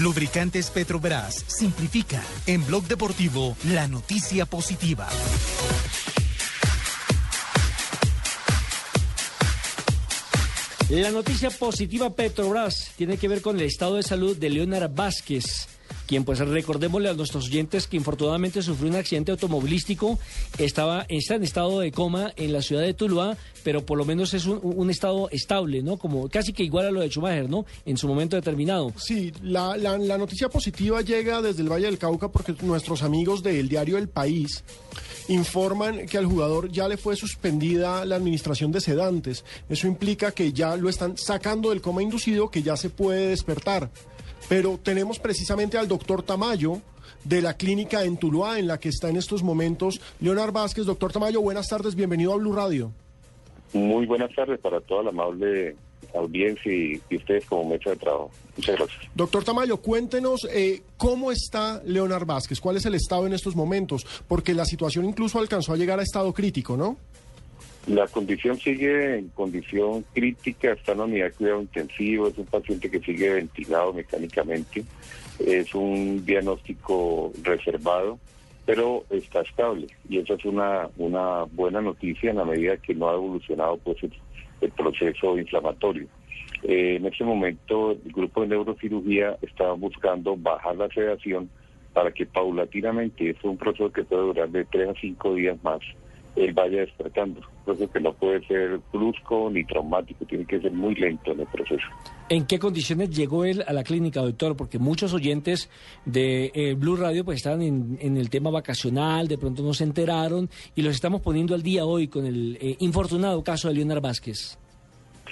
Lubricantes 0.00 0.70
Petrobras 0.70 1.44
simplifica. 1.46 2.22
En 2.46 2.66
Blog 2.66 2.84
Deportivo, 2.84 3.54
la 3.64 3.86
noticia 3.86 4.46
positiva. 4.46 5.06
La 10.88 11.10
noticia 11.10 11.50
positiva 11.50 12.14
Petrobras 12.14 12.92
tiene 12.96 13.18
que 13.18 13.28
ver 13.28 13.42
con 13.42 13.60
el 13.60 13.66
estado 13.66 13.96
de 13.96 14.02
salud 14.02 14.36
de 14.36 14.48
Leonard 14.48 14.90
Vázquez, 14.90 15.68
quien 16.06 16.24
pues 16.24 16.38
recordémosle 16.38 17.08
a 17.08 17.14
nuestros 17.14 17.46
oyentes 17.46 17.86
que 17.86 17.96
infortunadamente 17.96 18.62
sufrió 18.62 18.90
un 18.90 18.96
accidente 18.96 19.32
automovilístico, 19.32 20.18
estaba 20.58 21.06
está 21.08 21.34
en 21.36 21.44
estado 21.44 21.80
de 21.80 21.92
coma 21.92 22.32
en 22.36 22.52
la 22.52 22.62
ciudad 22.62 22.82
de 22.82 22.94
Tuluá, 22.94 23.36
pero 23.62 23.84
por 23.84 23.98
lo 23.98 24.04
menos 24.04 24.34
es 24.34 24.46
un, 24.46 24.90
estado 24.90 25.28
estable, 25.30 25.82
¿no? 25.82 25.96
Como 25.98 26.28
casi 26.28 26.52
que 26.52 26.62
igual 26.64 26.86
a 26.86 26.90
lo 26.90 27.00
de 27.00 27.08
Schumacher, 27.10 27.48
¿no? 27.48 27.64
En 27.84 27.96
su 27.96 28.08
momento 28.08 28.36
determinado. 28.36 28.92
Sí, 28.96 29.32
la, 29.42 29.76
la- 29.76 29.98
la 29.98 30.18
noticia 30.18 30.48
positiva 30.48 31.00
llega 31.02 31.42
desde 31.42 31.62
el 31.62 31.70
Valle 31.70 31.86
del 31.86 31.98
Cauca 31.98 32.28
porque 32.28 32.54
nuestros 32.62 33.02
amigos 33.02 33.42
del 33.42 33.68
diario 33.68 33.98
El 33.98 34.08
País 34.08 34.64
informan 35.28 36.06
que 36.06 36.18
al 36.18 36.26
jugador 36.26 36.70
ya 36.72 36.88
le 36.88 36.96
fue 36.96 37.14
suspendida 37.16 38.04
la 38.04 38.16
administración 38.16 38.72
de 38.72 38.80
sedantes. 38.80 39.44
Eso 39.68 39.86
implica 39.86 40.32
que 40.32 40.52
ya 40.52 40.76
lo 40.76 40.88
están 40.88 41.16
sacando 41.16 41.70
del 41.70 41.80
coma 41.80 42.02
inducido, 42.02 42.50
que 42.50 42.62
ya 42.62 42.76
se 42.76 42.90
puede 42.90 43.28
despertar. 43.28 43.90
Pero 44.50 44.80
tenemos 44.82 45.20
precisamente 45.20 45.78
al 45.78 45.86
doctor 45.86 46.24
Tamayo 46.24 46.80
de 47.22 47.40
la 47.40 47.54
clínica 47.54 48.02
en 48.02 48.16
Tuluá, 48.16 48.58
en 48.58 48.66
la 48.66 48.80
que 48.80 48.88
está 48.88 49.08
en 49.08 49.16
estos 49.16 49.44
momentos 49.44 50.00
Leonard 50.18 50.50
Vázquez. 50.50 50.86
Doctor 50.86 51.12
Tamayo, 51.12 51.40
buenas 51.40 51.68
tardes, 51.68 51.94
bienvenido 51.94 52.32
a 52.32 52.36
Blue 52.36 52.52
Radio. 52.52 52.90
Muy 53.72 54.06
buenas 54.06 54.34
tardes 54.34 54.58
para 54.58 54.80
toda 54.80 55.04
la 55.04 55.10
amable 55.10 55.76
audiencia 56.12 56.72
y, 56.72 57.00
y 57.08 57.16
ustedes 57.18 57.46
como 57.46 57.70
mesa 57.70 57.90
de 57.90 57.96
trabajo. 57.96 58.32
Muchas 58.56 58.74
gracias. 58.74 58.98
Doctor 59.14 59.44
Tamayo, 59.44 59.76
cuéntenos 59.76 60.48
eh, 60.50 60.82
cómo 60.96 61.30
está 61.30 61.80
Leonard 61.84 62.26
Vázquez, 62.26 62.58
cuál 62.60 62.76
es 62.76 62.84
el 62.86 62.96
estado 62.96 63.28
en 63.28 63.34
estos 63.34 63.54
momentos, 63.54 64.04
porque 64.26 64.52
la 64.52 64.64
situación 64.64 65.04
incluso 65.04 65.38
alcanzó 65.38 65.74
a 65.74 65.76
llegar 65.76 66.00
a 66.00 66.02
estado 66.02 66.32
crítico, 66.32 66.76
¿no? 66.76 66.96
La 67.86 68.06
condición 68.06 68.58
sigue 68.58 69.18
en 69.18 69.28
condición 69.28 70.04
crítica, 70.12 70.72
está 70.72 70.92
en 70.92 71.00
unidad 71.00 71.26
de 71.26 71.32
cuidado 71.32 71.62
intensivo, 71.62 72.28
es 72.28 72.36
un 72.36 72.46
paciente 72.46 72.90
que 72.90 73.00
sigue 73.00 73.34
ventilado 73.34 73.92
mecánicamente, 73.92 74.84
es 75.38 75.74
un 75.74 76.24
diagnóstico 76.24 77.32
reservado, 77.42 78.18
pero 78.66 79.04
está 79.10 79.40
estable 79.40 79.86
y 80.08 80.18
esa 80.18 80.34
es 80.34 80.44
una, 80.44 80.88
buena 80.96 81.80
noticia 81.80 82.30
en 82.30 82.36
la 82.36 82.44
medida 82.44 82.76
que 82.76 82.94
no 82.94 83.08
ha 83.08 83.14
evolucionado 83.14 83.78
pues 83.78 83.96
el, 84.02 84.70
proceso 84.72 85.38
inflamatorio. 85.38 86.06
Eh, 86.62 86.96
en 86.96 87.06
este 87.06 87.24
momento 87.24 87.92
el 87.92 88.12
grupo 88.12 88.42
de 88.42 88.48
neurocirugía 88.48 89.38
está 89.40 89.72
buscando 89.72 90.36
bajar 90.36 90.76
la 90.76 90.88
sedación 90.90 91.48
para 91.94 92.12
que 92.12 92.26
paulatinamente, 92.26 93.30
es 93.30 93.42
un 93.42 93.56
proceso 93.56 93.90
que 93.90 94.04
puede 94.04 94.22
durar 94.22 94.50
de 94.50 94.64
tres 94.66 94.90
a 94.90 95.00
cinco 95.00 95.34
días 95.34 95.58
más, 95.64 95.80
él 96.44 96.52
vaya 96.52 96.80
despertando. 96.80 97.40
Proceso 97.64 97.90
que 97.92 98.00
no 98.00 98.12
puede 98.12 98.46
ser 98.46 98.80
brusco 98.92 99.50
ni 99.50 99.64
traumático, 99.64 100.24
tiene 100.24 100.44
que 100.44 100.60
ser 100.60 100.72
muy 100.72 100.94
lento 100.94 101.32
en 101.32 101.40
el 101.40 101.46
proceso. 101.46 101.86
¿En 102.28 102.46
qué 102.46 102.58
condiciones 102.58 103.10
llegó 103.10 103.44
él 103.44 103.64
a 103.66 103.72
la 103.72 103.82
clínica, 103.82 104.20
doctor? 104.20 104.56
Porque 104.56 104.78
muchos 104.78 105.12
oyentes 105.12 105.68
de 106.04 106.52
eh, 106.54 106.74
Blue 106.74 106.96
Radio 106.96 107.24
pues 107.24 107.36
estaban 107.36 107.62
en, 107.62 107.98
en 108.00 108.16
el 108.16 108.30
tema 108.30 108.50
vacacional, 108.50 109.28
de 109.28 109.38
pronto 109.38 109.62
no 109.62 109.74
se 109.74 109.84
enteraron 109.84 110.48
y 110.74 110.82
los 110.82 110.94
estamos 110.94 111.20
poniendo 111.20 111.54
al 111.54 111.62
día 111.62 111.84
hoy 111.84 112.08
con 112.08 112.26
el 112.26 112.56
eh, 112.60 112.76
infortunado 112.80 113.42
caso 113.42 113.68
de 113.68 113.74
Leonard 113.74 114.00
Vázquez. 114.00 114.58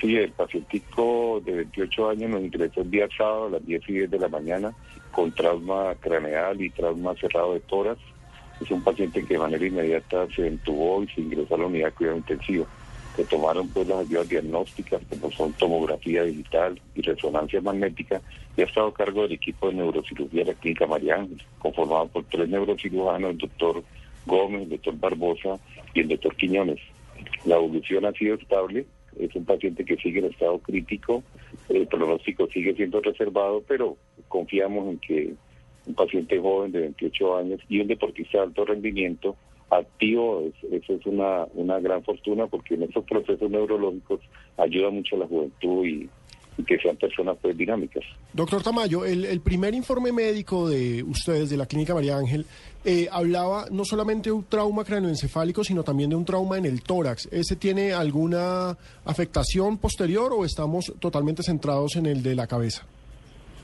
Sí, 0.00 0.16
el 0.16 0.30
pacientico 0.30 1.40
de 1.44 1.56
28 1.56 2.10
años 2.10 2.30
nos 2.30 2.42
ingresó 2.42 2.82
el 2.82 2.90
día 2.90 3.08
sábado 3.16 3.46
a 3.46 3.50
las 3.50 3.66
10 3.66 3.82
y 3.88 3.92
10 3.94 4.10
de 4.10 4.18
la 4.18 4.28
mañana 4.28 4.72
con 5.10 5.32
trauma 5.32 5.94
craneal 5.98 6.60
y 6.62 6.70
trauma 6.70 7.14
cerrado 7.16 7.54
de 7.54 7.60
tórax. 7.60 8.00
Es 8.60 8.70
un 8.70 8.82
paciente 8.82 9.24
que 9.24 9.34
de 9.34 9.40
manera 9.40 9.66
inmediata 9.66 10.26
se 10.34 10.46
entubó 10.46 11.02
y 11.02 11.08
se 11.08 11.20
ingresó 11.20 11.54
a 11.54 11.58
la 11.58 11.66
unidad 11.66 11.86
de 11.88 11.92
cuidado 11.92 12.16
intensivo. 12.16 12.66
Se 13.16 13.24
tomaron 13.24 13.68
pues 13.68 13.86
las 13.88 13.98
ayudas 13.98 14.28
diagnósticas 14.28 15.00
como 15.08 15.30
son 15.32 15.52
tomografía 15.54 16.22
digital 16.22 16.80
y 16.94 17.02
resonancia 17.02 17.60
magnética 17.60 18.20
y 18.56 18.62
ha 18.62 18.64
estado 18.64 18.88
a 18.88 18.94
cargo 18.94 19.22
del 19.22 19.32
equipo 19.32 19.68
de 19.68 19.74
neurocirugía 19.74 20.44
de 20.44 20.52
la 20.52 20.58
Clínica 20.58 20.86
María 20.86 21.26
conformado 21.58 22.08
por 22.08 22.24
tres 22.24 22.48
neurocirujanos, 22.48 23.30
el 23.30 23.38
doctor 23.38 23.82
Gómez, 24.26 24.62
el 24.62 24.70
doctor 24.70 24.98
Barbosa 24.98 25.58
y 25.94 26.00
el 26.00 26.08
doctor 26.08 26.34
Quiñones. 26.36 26.80
La 27.44 27.56
evolución 27.56 28.04
ha 28.04 28.12
sido 28.12 28.34
estable, 28.34 28.86
es 29.18 29.34
un 29.34 29.44
paciente 29.44 29.84
que 29.84 29.96
sigue 29.96 30.20
en 30.20 30.26
estado 30.26 30.58
crítico, 30.58 31.22
el 31.68 31.86
pronóstico 31.86 32.46
sigue 32.48 32.74
siendo 32.74 33.00
reservado, 33.00 33.62
pero 33.66 33.96
confiamos 34.28 34.88
en 34.88 34.98
que 34.98 35.34
un 35.88 35.94
paciente 35.94 36.38
joven 36.38 36.70
de 36.72 36.80
28 36.80 37.36
años 37.38 37.60
y 37.68 37.80
un 37.80 37.88
deportista 37.88 38.38
de 38.38 38.44
alto 38.44 38.64
rendimiento 38.64 39.36
activo, 39.70 40.42
es- 40.46 40.72
eso 40.72 40.94
es 40.94 41.06
una, 41.06 41.46
una 41.54 41.78
gran 41.80 42.02
fortuna 42.04 42.46
porque 42.46 42.74
en 42.74 42.84
estos 42.84 43.04
procesos 43.04 43.50
neurológicos 43.50 44.20
ayuda 44.56 44.90
mucho 44.90 45.16
a 45.16 45.20
la 45.20 45.26
juventud 45.26 45.84
y, 45.86 46.08
que 46.66 46.76
sean 46.80 46.96
personas 46.96 47.36
pues 47.40 47.56
dinámicas. 47.56 48.02
Doctor 48.32 48.64
Tamayo, 48.64 49.04
el, 49.04 49.24
el 49.26 49.40
primer 49.40 49.74
informe 49.74 50.10
médico 50.10 50.68
de 50.68 51.04
ustedes, 51.04 51.50
de 51.50 51.56
la 51.56 51.66
Clínica 51.66 51.94
María 51.94 52.16
Ángel, 52.16 52.46
eh, 52.84 53.06
hablaba 53.12 53.66
no 53.70 53.84
solamente 53.84 54.30
de 54.30 54.32
un 54.32 54.42
trauma 54.42 54.82
cráneoencefálico, 54.84 55.62
sino 55.62 55.84
también 55.84 56.10
de 56.10 56.16
un 56.16 56.24
trauma 56.24 56.58
en 56.58 56.64
el 56.66 56.82
tórax. 56.82 57.28
¿Ese 57.30 57.54
tiene 57.54 57.92
alguna 57.92 58.76
afectación 59.04 59.78
posterior 59.78 60.32
o 60.32 60.44
estamos 60.44 60.92
totalmente 60.98 61.44
centrados 61.44 61.94
en 61.94 62.06
el 62.06 62.24
de 62.24 62.34
la 62.34 62.48
cabeza? 62.48 62.84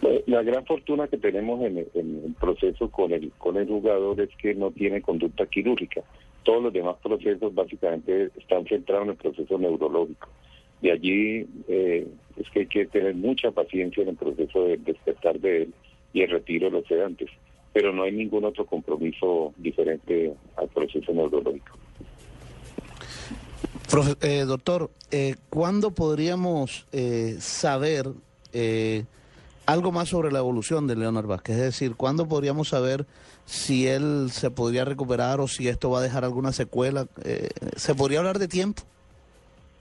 Eh, 0.03 0.25
La 0.27 0.43
gran 0.43 0.65
fortuna 0.67 1.09
que 1.09 1.19
tenemos 1.19 1.65
en 1.65 1.79
el, 1.79 2.35
proceso 2.41 2.91
con 2.91 3.13
el, 3.13 3.31
con 3.39 3.57
el 3.57 3.67
jugador 3.67 4.21
es 4.21 4.31
que 4.37 4.55
no 4.55 4.71
tiene 4.71 5.03
conducta 5.03 5.47
quirúrgica. 5.47 6.03
Todos 6.43 6.63
los 6.63 6.73
demás 6.73 6.97
procesos 7.03 7.55
básicamente 7.55 8.31
están 8.39 8.67
centrados 8.67 9.05
en 9.05 9.11
el 9.11 9.17
proceso 9.17 9.59
neurológico. 9.59 10.29
De 10.83 10.93
allí 10.93 11.47
eh, 11.69 12.07
es 12.37 12.51
que 12.51 12.61
hay 12.61 12.67
que 12.67 12.87
tener 12.87 13.15
mucha 13.15 13.51
paciencia 13.51 14.03
en 14.03 14.11
el 14.11 14.17
proceso 14.17 14.65
de 14.65 14.77
despertar 14.79 15.41
de 15.41 15.63
él 15.63 15.75
y 16.13 16.23
el 16.23 16.31
retiro 16.31 16.67
de 16.67 16.73
los 16.73 16.87
sedantes. 16.87 17.31
Pero 17.73 17.93
no 17.93 18.03
hay 18.03 18.13
ningún 18.13 18.45
otro 18.45 18.67
compromiso 18.67 19.55
diferente 19.57 20.33
al 20.57 20.69
proceso 20.69 21.13
neurológico. 21.13 21.79
Eh, 24.23 24.45
doctor, 24.45 24.91
eh, 25.13 25.37
¿cuándo 25.51 25.93
podríamos 25.93 26.85
eh, 26.91 27.37
saber 27.39 28.09
eh, 28.53 29.05
algo 29.66 29.92
más 29.92 30.09
sobre 30.09 30.33
la 30.33 30.38
evolución 30.38 30.87
de 30.87 30.96
Leonard 30.96 31.27
Vázquez? 31.27 31.57
Es 31.57 31.62
decir, 31.62 31.94
¿cuándo 31.96 32.29
podríamos 32.29 32.68
saber 32.68 33.07
si 33.44 33.87
él 33.87 34.29
se 34.31 34.50
podría 34.50 34.85
recuperar 34.85 35.40
o 35.40 35.48
si 35.48 35.68
esto 35.68 35.90
va 35.90 36.00
a 36.00 36.03
dejar 36.03 36.24
alguna 36.24 36.53
secuela? 36.53 37.07
Eh, 37.24 37.48
¿Se 37.77 37.94
podría 37.94 38.20
hablar 38.20 38.38
de 38.38 38.48
tiempo? 38.48 38.83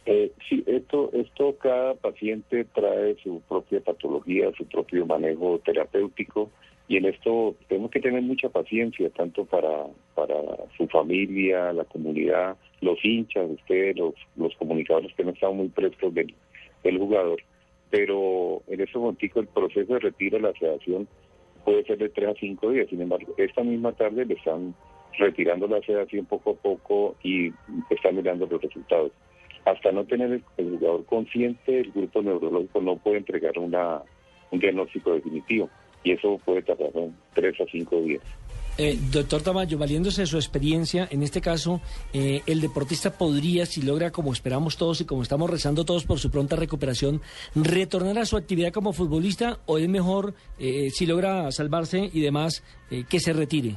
Eh, 0.05 0.31
sí, 0.49 0.63
esto, 0.67 1.11
esto 1.13 1.55
cada 1.57 1.95
paciente 1.95 2.65
trae 2.65 3.15
su 3.23 3.41
propia 3.47 3.79
patología, 3.79 4.51
su 4.57 4.65
propio 4.65 5.05
manejo 5.05 5.59
terapéutico 5.63 6.49
y 6.87 6.97
en 6.97 7.05
esto 7.05 7.55
tenemos 7.69 7.89
que 7.91 8.01
tener 8.01 8.21
mucha 8.21 8.49
paciencia 8.49 9.09
tanto 9.11 9.45
para, 9.45 9.85
para 10.15 10.35
su 10.77 10.87
familia, 10.87 11.71
la 11.71 11.85
comunidad, 11.85 12.57
los 12.81 13.03
hinchas, 13.03 13.49
ustedes, 13.49 13.95
los, 13.95 14.13
los 14.35 14.53
comunicadores 14.55 15.13
que 15.15 15.23
no 15.23 15.31
están 15.31 15.55
muy 15.55 15.69
prestos 15.69 16.13
del, 16.13 16.33
del 16.83 16.97
jugador. 16.97 17.41
Pero 17.93 18.63
en 18.69 18.81
ese 18.81 18.97
momento 18.97 19.39
el 19.39 19.47
proceso 19.47 19.93
de 19.93 19.99
retiro 19.99 20.37
de 20.37 20.43
la 20.43 20.53
sedación 20.53 21.07
puede 21.63 21.83
ser 21.83 21.99
de 21.99 22.09
tres 22.09 22.29
a 22.29 22.39
cinco 22.39 22.71
días. 22.71 22.89
Sin 22.89 22.99
embargo, 22.99 23.35
esta 23.37 23.61
misma 23.61 23.91
tarde 23.91 24.25
le 24.25 24.33
están 24.33 24.73
retirando 25.19 25.67
la 25.67 25.79
sedación 25.81 26.25
poco 26.25 26.49
a 26.49 26.55
poco 26.55 27.15
y 27.21 27.53
están 27.91 28.15
mirando 28.15 28.47
los 28.47 28.59
resultados 28.59 29.11
hasta 29.65 29.91
no 29.91 30.05
tener 30.05 30.31
el, 30.31 30.43
jugador 30.57 31.05
consciente, 31.05 31.81
el 31.81 31.91
grupo 31.91 32.23
neurológico 32.23 32.81
no 32.81 32.97
puede 32.97 33.17
entregar 33.17 33.59
una, 33.59 34.01
un 34.49 34.59
diagnóstico 34.59 35.13
definitivo 35.13 35.69
y 36.03 36.13
eso 36.13 36.41
puede 36.43 36.63
tardar 36.63 36.89
en 36.95 37.15
tres 37.35 37.61
a 37.61 37.65
cinco 37.71 38.01
días. 38.01 38.23
Eh, 38.77 38.97
doctor 39.11 39.43
Tamayo, 39.43 39.77
valiéndose 39.77 40.21
de 40.21 40.27
su 40.27 40.37
experiencia, 40.37 41.07
en 41.11 41.21
este 41.21 41.41
caso, 41.41 41.79
eh, 42.11 42.41
el 42.47 42.59
deportista 42.59 43.11
podría, 43.11 43.67
si 43.67 43.83
logra, 43.83 44.11
como 44.11 44.33
esperamos 44.33 44.77
todos 44.77 44.99
y 45.01 45.05
como 45.05 45.21
estamos 45.21 45.47
rezando 45.49 45.85
todos 45.85 46.05
por 46.05 46.17
su 46.17 46.31
pronta 46.31 46.55
recuperación, 46.55 47.21
retornar 47.53 48.17
a 48.17 48.25
su 48.25 48.35
actividad 48.35 48.73
como 48.73 48.91
futbolista 48.91 49.59
o 49.67 49.77
es 49.77 49.87
mejor, 49.87 50.33
eh, 50.57 50.89
si 50.89 51.05
logra 51.05 51.51
salvarse 51.51 52.09
y 52.11 52.21
demás, 52.21 52.63
eh, 52.89 53.03
que 53.07 53.19
se 53.19 53.33
retire. 53.33 53.75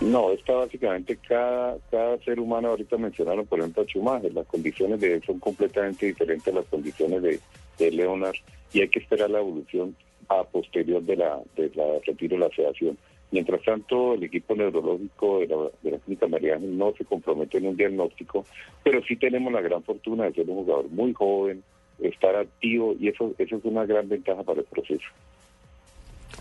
No, 0.00 0.32
está 0.32 0.54
básicamente 0.54 1.18
cada, 1.28 1.76
cada 1.90 2.16
ser 2.24 2.40
humano, 2.40 2.68
ahorita 2.68 2.96
mencionaron 2.96 3.44
por 3.46 3.58
ejemplo 3.58 3.82
a 3.82 3.86
Schumacher, 3.86 4.32
las 4.32 4.46
condiciones 4.46 5.00
de 5.00 5.14
él 5.14 5.22
son 5.26 5.38
completamente 5.38 6.06
diferentes 6.06 6.48
a 6.48 6.56
las 6.56 6.66
condiciones 6.66 7.22
de, 7.22 7.38
de 7.78 7.90
Leonard 7.90 8.36
y 8.72 8.80
hay 8.80 8.88
que 8.88 9.00
esperar 9.00 9.28
la 9.28 9.40
evolución 9.40 9.94
a 10.28 10.44
posterior 10.44 11.02
de 11.02 11.16
la, 11.16 11.40
de 11.56 11.70
la 11.74 11.84
retiro 12.06 12.38
de 12.38 12.48
la 12.48 12.54
sedación. 12.56 12.96
Mientras 13.32 13.62
tanto, 13.62 14.14
el 14.14 14.22
equipo 14.24 14.54
neurológico 14.54 15.40
de 15.40 15.46
la, 15.48 15.56
de 15.82 15.90
la 15.90 15.98
Clínica 15.98 16.28
María 16.28 16.58
no 16.60 16.92
se 16.96 17.04
compromete 17.04 17.58
en 17.58 17.66
un 17.66 17.76
diagnóstico, 17.76 18.44
pero 18.84 19.02
sí 19.02 19.16
tenemos 19.16 19.52
la 19.52 19.62
gran 19.62 19.82
fortuna 19.82 20.24
de 20.24 20.34
ser 20.34 20.48
un 20.48 20.56
jugador 20.56 20.88
muy 20.90 21.14
joven, 21.14 21.62
estar 22.00 22.36
activo 22.36 22.94
y 23.00 23.08
eso, 23.08 23.34
eso 23.38 23.56
es 23.56 23.64
una 23.64 23.86
gran 23.86 24.08
ventaja 24.08 24.42
para 24.42 24.60
el 24.60 24.66
proceso. 24.66 25.06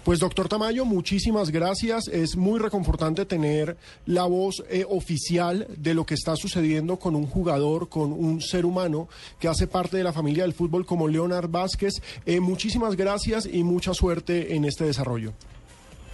Pues 0.04 0.20
doctor 0.20 0.50
Tamayo, 0.50 0.84
muchísimas 0.84 1.52
gracias. 1.52 2.08
Es 2.08 2.36
muy 2.36 2.60
reconfortante 2.60 3.26
tener 3.26 3.78
la 4.08 4.26
voz 4.26 4.64
eh, 4.68 4.84
oficial 4.90 5.68
de 5.78 5.94
lo 5.94 6.06
que 6.06 6.16
está 6.16 6.36
sucediendo 6.36 6.98
con 6.98 7.16
un 7.16 7.28
jugador, 7.28 7.88
con 7.88 8.12
un 8.12 8.42
ser 8.42 8.66
humano 8.66 9.08
que 9.40 9.48
hace 9.48 9.68
parte 9.68 9.98
de 9.98 10.04
la 10.04 10.12
familia 10.12 10.44
del 10.44 10.54
fútbol 10.54 10.88
como 10.88 11.08
Leonard 11.08 11.50
Vázquez. 11.50 12.02
Eh, 12.26 12.40
muchísimas 12.40 12.96
gracias 12.96 13.46
y 13.46 13.64
mucha 13.64 13.94
suerte 13.94 14.56
en 14.56 14.66
este 14.66 14.86
desarrollo. 14.86 15.34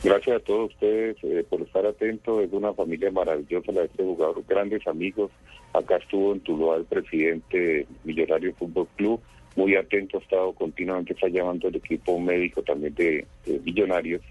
Gracias 0.04 0.38
a 0.38 0.40
todos 0.40 0.72
ustedes 0.72 1.18
eh, 1.24 1.44
por 1.50 1.62
estar 1.62 1.86
atentos. 1.86 2.44
Es 2.44 2.54
una 2.54 2.74
familia 2.74 3.12
maravillosa 3.12 3.72
la 3.72 3.82
de 3.82 3.88
este 3.88 4.04
jugador, 4.04 4.44
grandes 4.48 4.86
amigos. 4.88 5.32
Acá 5.74 5.98
estuvo 5.98 6.34
en 6.34 6.40
Tuluá 6.42 6.78
el 6.78 6.86
presidente 6.86 7.88
Millonario 8.04 8.54
Fútbol 8.54 8.88
Club. 8.96 9.20
Muy 9.56 9.76
atento, 9.76 10.18
ha 10.18 10.22
estado 10.22 10.54
continuamente, 10.54 11.14
está 11.14 11.28
llamando 11.30 11.68
el 11.68 11.78
equipo 11.78 12.20
médico 12.20 12.62
también 12.62 12.94
de, 12.94 13.26
de 13.44 13.60
Millonarios 13.60 14.22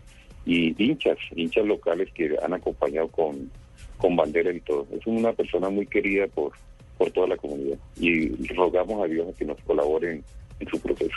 y 0.45 0.81
hinchas, 0.81 1.19
hinchas 1.35 1.67
locales 1.67 2.09
que 2.13 2.37
han 2.41 2.55
acompañado 2.55 3.09
con, 3.09 3.51
con 3.99 4.15
bandera 4.15 4.53
y 4.53 4.61
todo. 4.61 4.87
Es 4.93 5.05
una 5.05 5.33
persona 5.33 5.69
muy 5.69 5.87
querida 5.87 6.29
por, 6.29 6.53
por 6.97 7.11
toda 7.11 7.27
la 7.27 7.37
comunidad 7.37 7.79
y 7.99 8.29
rogamos 8.55 9.03
a 9.03 9.09
Dios 9.09 9.29
a 9.29 9.37
que 9.37 9.45
nos 9.45 9.61
colaboren 9.63 10.23
en 10.61 10.69
su 10.69 10.79
proceso. 10.81 11.17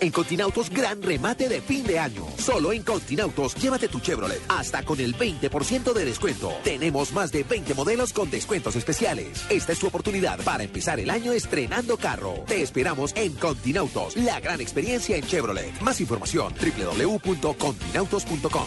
En 0.00 0.12
Continautos, 0.12 0.70
gran 0.70 1.02
remate 1.02 1.48
de 1.48 1.60
fin 1.60 1.84
de 1.84 1.98
año. 1.98 2.24
Solo 2.38 2.72
en 2.72 2.82
Continautos, 2.82 3.54
llévate 3.56 3.88
tu 3.88 4.00
Chevrolet 4.00 4.40
hasta 4.48 4.84
con 4.84 5.00
el 5.00 5.16
20% 5.16 5.92
de 5.92 6.04
descuento. 6.04 6.52
Tenemos 6.64 7.12
más 7.12 7.32
de 7.32 7.42
20 7.42 7.74
modelos 7.74 8.12
con 8.12 8.30
descuentos 8.30 8.76
especiales. 8.76 9.44
Esta 9.48 9.72
es 9.72 9.78
tu 9.78 9.86
oportunidad 9.86 10.38
para 10.44 10.64
empezar 10.64 11.00
el 11.00 11.10
año 11.10 11.32
estrenando 11.32 11.96
carro. 11.96 12.44
Te 12.46 12.62
esperamos 12.62 13.12
en 13.16 13.32
Continautos, 13.34 14.16
la 14.16 14.40
gran 14.40 14.60
experiencia 14.60 15.16
en 15.16 15.24
Chevrolet. 15.24 15.80
Más 15.80 16.00
información, 16.00 16.54
www.continautos.com. 16.54 18.66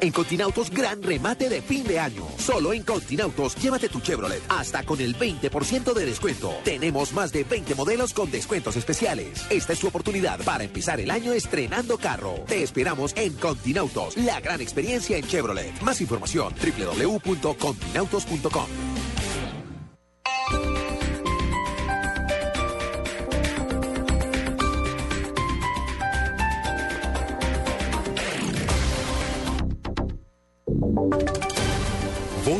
En 0.00 0.12
Continautos, 0.12 0.70
gran 0.70 1.02
remate 1.02 1.48
de 1.48 1.60
fin 1.60 1.84
de 1.84 1.98
año. 1.98 2.26
Solo 2.38 2.72
en 2.72 2.82
Continautos, 2.82 3.54
llévate 3.56 3.88
tu 3.88 4.00
Chevrolet 4.00 4.42
hasta 4.48 4.82
con 4.82 5.00
el 5.00 5.16
20% 5.16 5.92
de 5.92 6.06
descuento. 6.06 6.52
Tenemos 6.64 7.12
más 7.12 7.32
de 7.32 7.44
20 7.44 7.74
modelos 7.74 8.14
con 8.14 8.30
descuentos 8.30 8.76
especiales. 8.76 9.44
Esta 9.50 9.74
es 9.74 9.80
tu 9.80 9.88
oportunidad 9.88 10.40
para 10.44 10.64
empezar 10.64 11.00
el 11.00 11.10
año 11.10 11.32
estrenando 11.32 11.98
carro. 11.98 12.34
Te 12.46 12.62
esperamos 12.62 13.12
en 13.16 13.34
Continautos, 13.34 14.16
la 14.16 14.40
gran 14.40 14.60
experiencia 14.60 15.18
en 15.18 15.26
Chevrolet. 15.26 15.80
Más 15.82 16.00
información, 16.00 16.54
www.continautos.com. 16.54 19.19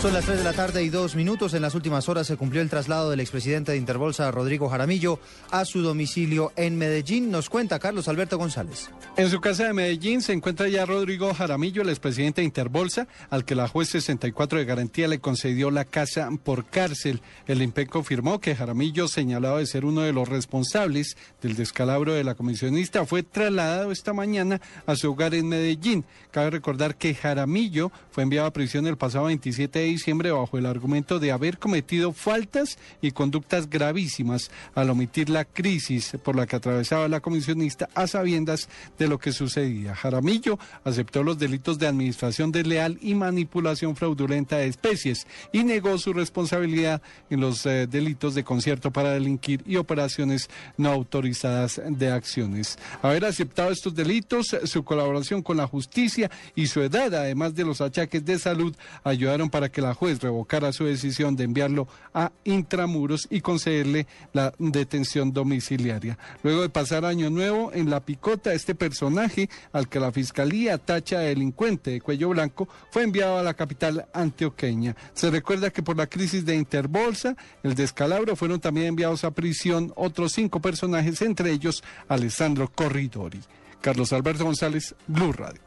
Son 0.00 0.14
las 0.14 0.24
3 0.24 0.38
de 0.38 0.44
la 0.44 0.54
tarde 0.54 0.82
y 0.82 0.88
dos 0.88 1.14
minutos. 1.14 1.52
En 1.52 1.60
las 1.60 1.74
últimas 1.74 2.08
horas 2.08 2.26
se 2.26 2.38
cumplió 2.38 2.62
el 2.62 2.70
traslado 2.70 3.10
del 3.10 3.20
expresidente 3.20 3.72
de 3.72 3.78
Interbolsa, 3.78 4.30
Rodrigo 4.30 4.70
Jaramillo, 4.70 5.20
a 5.50 5.66
su 5.66 5.82
domicilio 5.82 6.54
en 6.56 6.78
Medellín. 6.78 7.30
Nos 7.30 7.50
cuenta 7.50 7.78
Carlos 7.78 8.08
Alberto 8.08 8.38
González. 8.38 8.88
En 9.18 9.28
su 9.28 9.42
casa 9.42 9.66
de 9.66 9.74
Medellín 9.74 10.22
se 10.22 10.32
encuentra 10.32 10.68
ya 10.68 10.86
Rodrigo 10.86 11.34
Jaramillo, 11.34 11.82
el 11.82 11.90
expresidente 11.90 12.40
de 12.40 12.46
Interbolsa, 12.46 13.08
al 13.28 13.44
que 13.44 13.54
la 13.54 13.68
juez 13.68 13.90
64 13.90 14.58
de 14.58 14.64
garantía 14.64 15.06
le 15.06 15.20
concedió 15.20 15.70
la 15.70 15.84
casa 15.84 16.30
por 16.42 16.64
cárcel. 16.64 17.20
El 17.46 17.60
IMPEC 17.60 17.90
confirmó 17.90 18.40
que 18.40 18.56
Jaramillo, 18.56 19.06
señalado 19.06 19.58
de 19.58 19.66
ser 19.66 19.84
uno 19.84 20.00
de 20.00 20.14
los 20.14 20.30
responsables 20.30 21.18
del 21.42 21.56
descalabro 21.56 22.14
de 22.14 22.24
la 22.24 22.36
comisionista, 22.36 23.04
fue 23.04 23.22
trasladado 23.22 23.92
esta 23.92 24.14
mañana 24.14 24.62
a 24.86 24.96
su 24.96 25.10
hogar 25.10 25.34
en 25.34 25.48
Medellín. 25.48 26.06
Cabe 26.30 26.48
recordar 26.48 26.96
que 26.96 27.14
Jaramillo 27.14 27.92
fue 28.12 28.22
enviado 28.22 28.46
a 28.46 28.52
prisión 28.54 28.86
el 28.86 28.96
pasado 28.96 29.26
27 29.26 29.78
de 29.78 29.89
diciembre 29.90 30.30
bajo 30.30 30.58
el 30.58 30.66
argumento 30.66 31.18
de 31.18 31.32
haber 31.32 31.58
cometido 31.58 32.12
faltas 32.12 32.78
y 33.02 33.10
conductas 33.10 33.68
gravísimas 33.68 34.50
al 34.74 34.90
omitir 34.90 35.30
la 35.30 35.44
crisis 35.44 36.12
por 36.24 36.36
la 36.36 36.46
que 36.46 36.56
atravesaba 36.56 37.08
la 37.08 37.20
comisionista 37.20 37.88
a 37.94 38.06
sabiendas 38.06 38.68
de 38.98 39.08
lo 39.08 39.18
que 39.18 39.32
sucedía. 39.32 39.94
Jaramillo 39.94 40.58
aceptó 40.84 41.22
los 41.22 41.38
delitos 41.38 41.78
de 41.78 41.86
administración 41.86 42.52
desleal 42.52 42.98
y 43.00 43.14
manipulación 43.14 43.96
fraudulenta 43.96 44.56
de 44.56 44.66
especies 44.66 45.26
y 45.52 45.64
negó 45.64 45.98
su 45.98 46.12
responsabilidad 46.12 47.02
en 47.28 47.40
los 47.40 47.66
eh, 47.66 47.86
delitos 47.86 48.34
de 48.34 48.44
concierto 48.44 48.90
para 48.90 49.12
delinquir 49.12 49.62
y 49.66 49.76
operaciones 49.76 50.48
no 50.76 50.90
autorizadas 50.90 51.80
de 51.86 52.10
acciones. 52.10 52.78
Haber 53.02 53.24
aceptado 53.24 53.70
estos 53.70 53.94
delitos, 53.94 54.56
su 54.64 54.84
colaboración 54.84 55.42
con 55.42 55.56
la 55.56 55.66
justicia 55.66 56.30
y 56.54 56.66
su 56.66 56.80
edad, 56.80 57.14
además 57.14 57.54
de 57.54 57.64
los 57.64 57.80
achaques 57.80 58.24
de 58.24 58.38
salud, 58.38 58.74
ayudaron 59.04 59.50
para 59.50 59.68
que 59.68 59.79
la 59.80 59.94
juez 59.94 60.20
revocara 60.20 60.72
su 60.72 60.84
decisión 60.84 61.36
de 61.36 61.44
enviarlo 61.44 61.88
a 62.14 62.32
intramuros 62.44 63.26
y 63.30 63.40
concederle 63.40 64.06
la 64.32 64.52
detención 64.58 65.32
domiciliaria. 65.32 66.18
Luego 66.42 66.62
de 66.62 66.68
pasar 66.68 67.04
año 67.04 67.30
nuevo 67.30 67.72
en 67.72 67.90
la 67.90 68.00
picota, 68.00 68.52
este 68.52 68.74
personaje, 68.74 69.48
al 69.72 69.88
que 69.88 70.00
la 70.00 70.12
fiscalía 70.12 70.78
tacha 70.78 71.20
de 71.20 71.28
delincuente 71.28 71.90
de 71.92 72.00
cuello 72.00 72.30
blanco, 72.30 72.68
fue 72.90 73.02
enviado 73.02 73.38
a 73.38 73.42
la 73.42 73.54
capital 73.54 74.06
antioqueña. 74.12 74.96
Se 75.14 75.30
recuerda 75.30 75.70
que 75.70 75.82
por 75.82 75.96
la 75.96 76.06
crisis 76.06 76.44
de 76.44 76.56
Interbolsa, 76.56 77.36
el 77.62 77.74
descalabro, 77.74 78.36
fueron 78.36 78.60
también 78.60 78.88
enviados 78.88 79.24
a 79.24 79.30
prisión 79.30 79.92
otros 79.96 80.32
cinco 80.32 80.60
personajes, 80.60 81.22
entre 81.22 81.50
ellos 81.50 81.82
Alessandro 82.08 82.70
Corridori. 82.70 83.40
Carlos 83.80 84.12
Alberto 84.12 84.44
González, 84.44 84.94
Blue 85.06 85.32
Radio. 85.32 85.60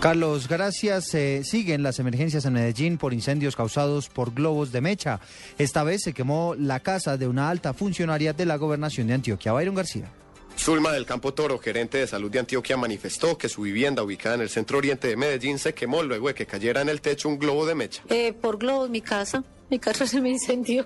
Carlos, 0.00 0.48
gracias. 0.48 1.14
Eh, 1.14 1.42
siguen 1.44 1.82
las 1.82 1.98
emergencias 1.98 2.46
en 2.46 2.54
Medellín 2.54 2.96
por 2.96 3.12
incendios 3.12 3.54
causados 3.54 4.08
por 4.08 4.32
globos 4.32 4.72
de 4.72 4.80
mecha. 4.80 5.20
Esta 5.58 5.84
vez 5.84 6.00
se 6.02 6.14
quemó 6.14 6.54
la 6.58 6.80
casa 6.80 7.18
de 7.18 7.28
una 7.28 7.50
alta 7.50 7.74
funcionaria 7.74 8.32
de 8.32 8.46
la 8.46 8.56
gobernación 8.56 9.08
de 9.08 9.14
Antioquia, 9.14 9.52
Byron 9.52 9.74
García. 9.74 10.10
Zulma 10.56 10.92
del 10.92 11.04
Campo 11.04 11.34
Toro, 11.34 11.58
gerente 11.58 11.98
de 11.98 12.06
salud 12.06 12.30
de 12.30 12.38
Antioquia, 12.38 12.78
manifestó 12.78 13.36
que 13.36 13.50
su 13.50 13.60
vivienda 13.60 14.02
ubicada 14.02 14.36
en 14.36 14.40
el 14.40 14.48
centro 14.48 14.78
oriente 14.78 15.06
de 15.06 15.16
Medellín 15.16 15.58
se 15.58 15.74
quemó 15.74 16.02
luego 16.02 16.28
de 16.28 16.34
que 16.34 16.46
cayera 16.46 16.80
en 16.80 16.88
el 16.88 17.02
techo 17.02 17.28
un 17.28 17.38
globo 17.38 17.66
de 17.66 17.74
mecha. 17.74 18.02
Eh, 18.08 18.32
por 18.32 18.56
globos, 18.56 18.88
mi 18.88 19.02
casa. 19.02 19.44
Mi 19.70 19.78
casa 19.78 20.06
se 20.06 20.20
me 20.20 20.30
incendió. 20.30 20.84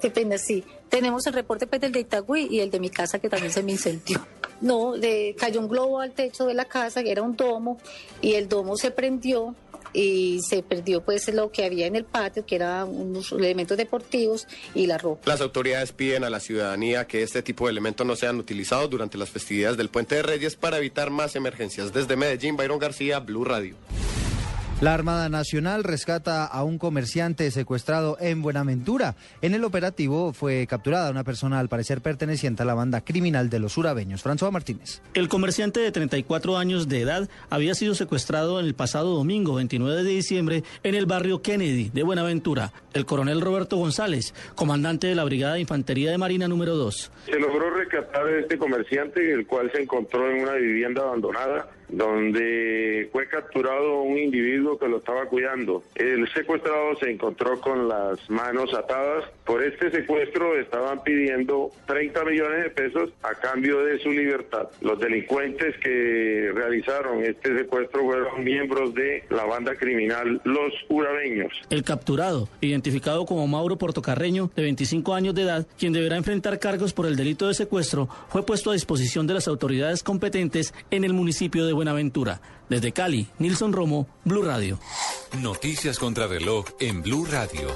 Qué 0.00 0.38
sí. 0.38 0.64
Tenemos 0.88 1.26
el 1.26 1.32
reporte 1.32 1.66
pues, 1.66 1.80
del 1.80 1.92
de 1.92 2.00
Itagüí 2.00 2.48
y 2.50 2.60
el 2.60 2.70
de 2.70 2.78
mi 2.78 2.90
casa 2.90 3.18
que 3.18 3.28
también 3.28 3.52
se 3.52 3.62
me 3.62 3.72
incendió. 3.72 4.24
No, 4.60 4.92
de, 4.92 5.34
cayó 5.38 5.60
un 5.60 5.68
globo 5.68 6.00
al 6.00 6.12
techo 6.12 6.44
de 6.44 6.52
la 6.52 6.66
casa, 6.66 7.02
que 7.02 7.10
era 7.10 7.22
un 7.22 7.34
domo, 7.34 7.78
y 8.20 8.34
el 8.34 8.48
domo 8.48 8.76
se 8.76 8.90
prendió 8.90 9.54
y 9.92 10.40
se 10.42 10.62
perdió 10.62 11.02
pues 11.02 11.32
lo 11.32 11.50
que 11.50 11.64
había 11.64 11.86
en 11.86 11.96
el 11.96 12.04
patio, 12.04 12.44
que 12.44 12.56
eran 12.56 12.88
unos 12.88 13.32
elementos 13.32 13.76
deportivos 13.76 14.46
y 14.74 14.86
la 14.86 14.98
ropa. 14.98 15.22
Las 15.24 15.40
autoridades 15.40 15.92
piden 15.92 16.24
a 16.24 16.30
la 16.30 16.40
ciudadanía 16.40 17.06
que 17.06 17.22
este 17.22 17.42
tipo 17.42 17.66
de 17.66 17.72
elementos 17.72 18.06
no 18.06 18.16
sean 18.16 18.38
utilizados 18.38 18.90
durante 18.90 19.18
las 19.18 19.30
festividades 19.30 19.76
del 19.76 19.88
Puente 19.88 20.16
de 20.16 20.22
Reyes 20.22 20.56
para 20.56 20.78
evitar 20.78 21.10
más 21.10 21.36
emergencias. 21.36 21.92
Desde 21.92 22.16
Medellín, 22.16 22.56
Byron 22.56 22.78
García, 22.78 23.18
Blue 23.18 23.44
Radio. 23.44 23.76
La 24.80 24.94
Armada 24.94 25.28
Nacional 25.28 25.84
rescata 25.84 26.46
a 26.46 26.64
un 26.64 26.78
comerciante 26.78 27.50
secuestrado 27.50 28.16
en 28.18 28.40
Buenaventura. 28.40 29.14
En 29.42 29.52
el 29.52 29.64
operativo 29.64 30.32
fue 30.32 30.66
capturada 30.66 31.10
una 31.10 31.22
persona 31.22 31.58
al 31.58 31.68
parecer 31.68 32.00
perteneciente 32.00 32.62
a 32.62 32.64
la 32.64 32.72
banda 32.72 33.02
criminal 33.02 33.50
de 33.50 33.58
los 33.58 33.76
urabeños. 33.76 34.24
François 34.24 34.50
Martínez. 34.50 35.02
El 35.12 35.28
comerciante 35.28 35.80
de 35.80 35.92
34 35.92 36.56
años 36.56 36.88
de 36.88 37.02
edad 37.02 37.28
había 37.50 37.74
sido 37.74 37.94
secuestrado 37.94 38.58
el 38.58 38.72
pasado 38.72 39.14
domingo 39.14 39.56
29 39.56 40.02
de 40.02 40.10
diciembre 40.10 40.64
en 40.82 40.94
el 40.94 41.04
barrio 41.04 41.42
Kennedy 41.42 41.90
de 41.90 42.02
Buenaventura. 42.02 42.72
El 42.94 43.04
coronel 43.04 43.42
Roberto 43.42 43.76
González, 43.76 44.32
comandante 44.54 45.08
de 45.08 45.14
la 45.14 45.24
Brigada 45.24 45.54
de 45.54 45.60
Infantería 45.60 46.10
de 46.10 46.16
Marina 46.16 46.48
número 46.48 46.74
2. 46.76 47.12
Se 47.26 47.38
logró 47.38 47.68
rescatar 47.68 48.26
a 48.26 48.40
este 48.40 48.56
comerciante, 48.56 49.30
el 49.30 49.46
cual 49.46 49.70
se 49.74 49.82
encontró 49.82 50.30
en 50.30 50.42
una 50.42 50.54
vivienda 50.54 51.02
abandonada 51.02 51.68
donde 51.92 53.08
fue 53.12 53.26
capturado 53.28 54.02
un 54.02 54.18
individuo 54.18 54.78
que 54.78 54.88
lo 54.88 54.98
estaba 54.98 55.26
cuidando. 55.26 55.82
El 55.94 56.28
secuestrado 56.32 56.96
se 56.98 57.10
encontró 57.10 57.60
con 57.60 57.88
las 57.88 58.18
manos 58.28 58.72
atadas. 58.74 59.24
Por 59.44 59.62
este 59.62 59.90
secuestro 59.90 60.58
estaban 60.58 61.02
pidiendo 61.02 61.70
30 61.86 62.24
millones 62.24 62.64
de 62.64 62.70
pesos 62.70 63.10
a 63.22 63.34
cambio 63.34 63.80
de 63.84 63.98
su 63.98 64.10
libertad. 64.10 64.68
Los 64.80 64.98
delincuentes 65.00 65.76
que 65.82 66.50
realizaron 66.54 67.24
este 67.24 67.56
secuestro 67.56 68.04
fueron 68.04 68.44
miembros 68.44 68.94
de 68.94 69.24
la 69.30 69.44
banda 69.44 69.74
criminal 69.74 70.40
Los 70.44 70.72
Urabeños. 70.88 71.52
El 71.70 71.82
capturado, 71.82 72.48
identificado 72.60 73.26
como 73.26 73.46
Mauro 73.46 73.76
Portocarreño, 73.76 74.50
de 74.54 74.62
25 74.62 75.14
años 75.14 75.34
de 75.34 75.42
edad, 75.42 75.66
quien 75.78 75.92
deberá 75.92 76.16
enfrentar 76.16 76.58
cargos 76.58 76.92
por 76.92 77.06
el 77.06 77.16
delito 77.16 77.48
de 77.48 77.54
secuestro, 77.54 78.08
fue 78.28 78.44
puesto 78.44 78.70
a 78.70 78.74
disposición 78.74 79.26
de 79.26 79.34
las 79.34 79.48
autoridades 79.48 80.02
competentes 80.02 80.74
en 80.90 81.04
el 81.04 81.12
municipio 81.12 81.66
de 81.66 81.72
Buenaventura. 81.84 82.42
Desde 82.68 82.92
Cali, 82.92 83.26
Nilson 83.38 83.72
Romo, 83.72 84.06
Blue 84.26 84.42
Radio. 84.42 84.78
Noticias 85.40 85.98
contra 85.98 86.26
reloj 86.26 86.66
en 86.78 87.00
Blue 87.00 87.24
Radio. 87.24 87.68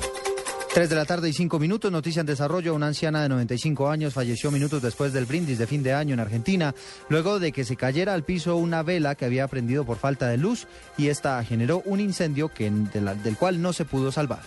3 0.75 0.91
de 0.91 0.95
la 0.95 1.07
tarde 1.07 1.31
y 1.31 1.33
5 1.33 1.59
minutos, 1.59 1.91
noticia 1.91 2.21
en 2.21 2.27
desarrollo. 2.27 2.75
Una 2.75 2.89
anciana 2.89 3.23
de 3.23 3.31
95 3.31 3.89
años 3.89 4.13
falleció 4.13 4.51
minutos 4.51 4.83
después 4.83 5.15
del 5.15 5.25
brindis 5.25 5.57
de 5.57 5.67
fin 5.67 5.83
de 5.83 5.95
año 5.95 6.13
en 6.13 6.21
Argentina, 6.21 6.75
luego 7.09 7.39
de 7.39 7.51
que 7.53 7.65
se 7.65 7.77
cayera 7.77 8.13
al 8.13 8.25
piso 8.25 8.57
una 8.57 8.83
vela 8.83 9.15
que 9.15 9.25
había 9.25 9.49
prendido 9.49 9.87
por 9.87 9.97
falta 9.97 10.29
de 10.29 10.37
luz 10.37 10.67
y 10.99 11.09
esta 11.09 11.43
generó 11.45 11.81
un 11.87 12.01
incendio 12.01 12.51
que, 12.51 12.71
de 12.71 13.01
la- 13.01 13.15
del 13.15 13.39
cual 13.39 13.63
no 13.63 13.73
se 13.73 13.87
pudo 13.87 14.13
salvar. 14.13 14.43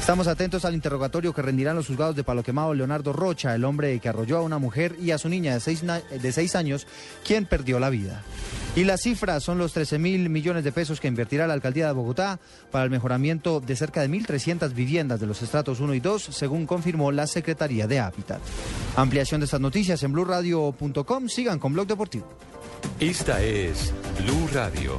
Estamos 0.00 0.26
atentos 0.26 0.66
al 0.66 0.74
interrogatorio 0.74 1.32
que 1.32 1.40
rendirán 1.40 1.76
los 1.76 1.86
juzgados 1.86 2.14
de 2.14 2.24
Palo 2.24 2.42
Quemado 2.42 2.74
Leonardo 2.74 3.12
Rocha, 3.14 3.54
el 3.54 3.64
hombre 3.64 3.98
que 4.00 4.08
arrolló 4.10 4.36
a 4.36 4.42
una 4.42 4.58
mujer 4.58 4.96
y 5.00 5.12
a 5.12 5.18
su 5.18 5.30
niña 5.30 5.54
de 5.54 5.60
seis, 5.60 5.82
de 5.82 6.32
seis 6.32 6.54
años, 6.56 6.86
quien 7.24 7.46
perdió 7.46 7.80
la 7.80 7.88
vida. 7.88 8.22
Y 8.76 8.84
las 8.84 9.02
cifras 9.02 9.42
son 9.42 9.56
los 9.56 9.72
13 9.72 9.98
mil 9.98 10.28
millones 10.28 10.64
de 10.64 10.72
pesos 10.72 11.00
que 11.00 11.08
invertirá 11.08 11.46
la 11.46 11.54
alcaldía 11.54 11.86
de 11.86 11.92
Bogotá 11.92 12.40
para 12.70 12.84
el 12.84 12.90
mejoramiento 12.90 13.60
de 13.60 13.76
cerca 13.76 14.00
de 14.00 14.10
1.300 14.10 14.74
viviendas 14.74 15.20
de 15.20 15.26
los 15.26 15.40
estratos 15.42 15.80
1 15.80 15.94
y 15.94 16.00
2, 16.00 16.22
según 16.22 16.66
confirmó 16.66 17.12
la 17.12 17.26
Secretaría 17.26 17.86
de 17.86 18.00
Hábitat. 18.00 18.40
Ampliación 18.96 19.40
de 19.40 19.44
estas 19.44 19.60
noticias 19.60 20.02
en 20.02 20.12
blurradio.com. 20.12 21.28
Sigan 21.28 21.58
con 21.58 21.72
Blog 21.72 21.86
Deportivo. 21.86 22.28
Esta 23.00 23.40
es 23.42 23.94
Blue 24.20 24.48
Radio. 24.52 24.98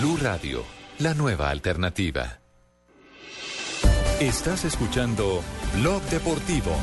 Blue 0.00 0.16
Radio, 0.16 0.64
la 0.98 1.12
nueva 1.12 1.50
alternativa. 1.50 2.40
Estás 4.18 4.64
escuchando 4.64 5.42
Blog 5.74 6.00
Deportivo. 6.04 6.74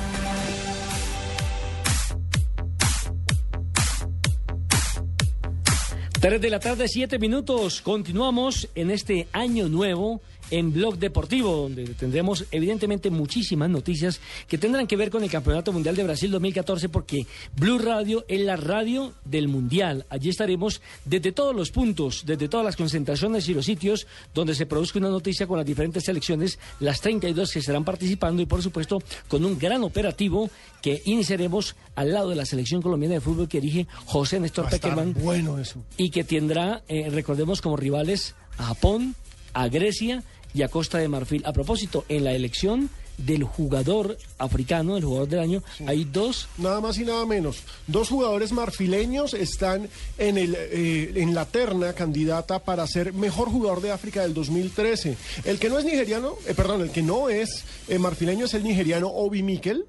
Tres 6.19 6.41
de 6.41 6.49
la 6.51 6.59
tarde, 6.59 6.87
siete 6.87 7.17
minutos. 7.17 7.81
Continuamos 7.81 8.69
en 8.75 8.91
este 8.91 9.27
año 9.31 9.67
nuevo 9.67 10.21
en 10.51 10.73
Blog 10.73 10.97
Deportivo, 10.97 11.55
donde 11.55 11.85
tendremos 11.93 12.45
evidentemente 12.51 13.09
muchísimas 13.09 13.69
noticias 13.69 14.19
que 14.47 14.57
tendrán 14.57 14.87
que 14.87 14.95
ver 14.95 15.09
con 15.09 15.23
el 15.23 15.29
Campeonato 15.29 15.73
Mundial 15.73 15.95
de 15.95 16.03
Brasil 16.03 16.31
2014, 16.31 16.89
porque 16.89 17.25
Blue 17.55 17.77
Radio 17.77 18.25
es 18.27 18.41
la 18.41 18.55
radio 18.55 19.13
del 19.25 19.47
Mundial. 19.47 20.05
Allí 20.09 20.29
estaremos 20.29 20.81
desde 21.05 21.31
todos 21.31 21.55
los 21.55 21.71
puntos, 21.71 22.23
desde 22.25 22.47
todas 22.47 22.65
las 22.65 22.75
concentraciones 22.75 23.47
y 23.49 23.53
los 23.53 23.65
sitios 23.65 24.07
donde 24.33 24.55
se 24.55 24.65
produzca 24.65 24.99
una 24.99 25.09
noticia 25.09 25.47
con 25.47 25.57
las 25.57 25.65
diferentes 25.65 26.03
selecciones, 26.03 26.59
las 26.79 27.01
32 27.01 27.51
que 27.51 27.59
estarán 27.59 27.83
participando 27.83 28.41
y 28.41 28.45
por 28.45 28.61
supuesto 28.61 29.01
con 29.27 29.45
un 29.45 29.57
gran 29.57 29.83
operativo 29.83 30.49
que 30.81 31.01
iniciaremos 31.05 31.75
al 31.95 32.13
lado 32.13 32.29
de 32.29 32.35
la 32.35 32.45
selección 32.45 32.81
colombiana 32.81 33.15
de 33.15 33.21
fútbol 33.21 33.47
que 33.47 33.61
dirige 33.61 33.87
José 34.05 34.39
Néstor 34.39 34.69
Peckerman 34.69 35.13
bueno 35.13 35.59
eso. 35.59 35.83
y 35.97 36.09
que 36.09 36.23
tendrá, 36.23 36.83
eh, 36.87 37.09
recordemos, 37.09 37.61
como 37.61 37.77
rivales 37.77 38.35
a 38.57 38.65
Japón, 38.65 39.15
a 39.53 39.67
Grecia 39.67 40.23
y 40.57 40.63
a 40.63 40.69
Costa 40.69 40.97
de 40.97 41.07
Marfil. 41.07 41.43
A 41.45 41.53
propósito, 41.53 42.03
en 42.09 42.23
la 42.23 42.33
elección 42.33 42.89
del 43.17 43.43
jugador 43.43 44.17
africano, 44.37 44.97
el 44.97 45.03
jugador 45.03 45.27
del 45.27 45.39
año, 45.39 45.63
hay 45.85 46.03
dos. 46.05 46.47
Nada 46.57 46.81
más 46.81 46.97
y 46.97 47.03
nada 47.03 47.25
menos. 47.25 47.63
Dos 47.85 48.09
jugadores 48.09 48.51
marfileños 48.51 49.33
están 49.33 49.89
en, 50.17 50.37
el, 50.37 50.55
eh, 50.57 51.13
en 51.15 51.35
la 51.35 51.45
terna 51.45 51.93
candidata 51.93 52.59
para 52.59 52.85
ser 52.87 53.13
mejor 53.13 53.49
jugador 53.49 53.81
de 53.81 53.91
África 53.91 54.21
del 54.21 54.33
2013. 54.33 55.15
El 55.45 55.59
que 55.59 55.69
no 55.69 55.79
es 55.79 55.85
nigeriano, 55.85 56.35
eh, 56.47 56.53
perdón, 56.55 56.81
el 56.81 56.91
que 56.91 57.03
no 57.03 57.29
es 57.29 57.63
eh, 57.87 57.99
marfileño 57.99 58.45
es 58.45 58.53
el 58.53 58.63
nigeriano 58.63 59.07
Obi 59.07 59.43
Mikel. 59.43 59.85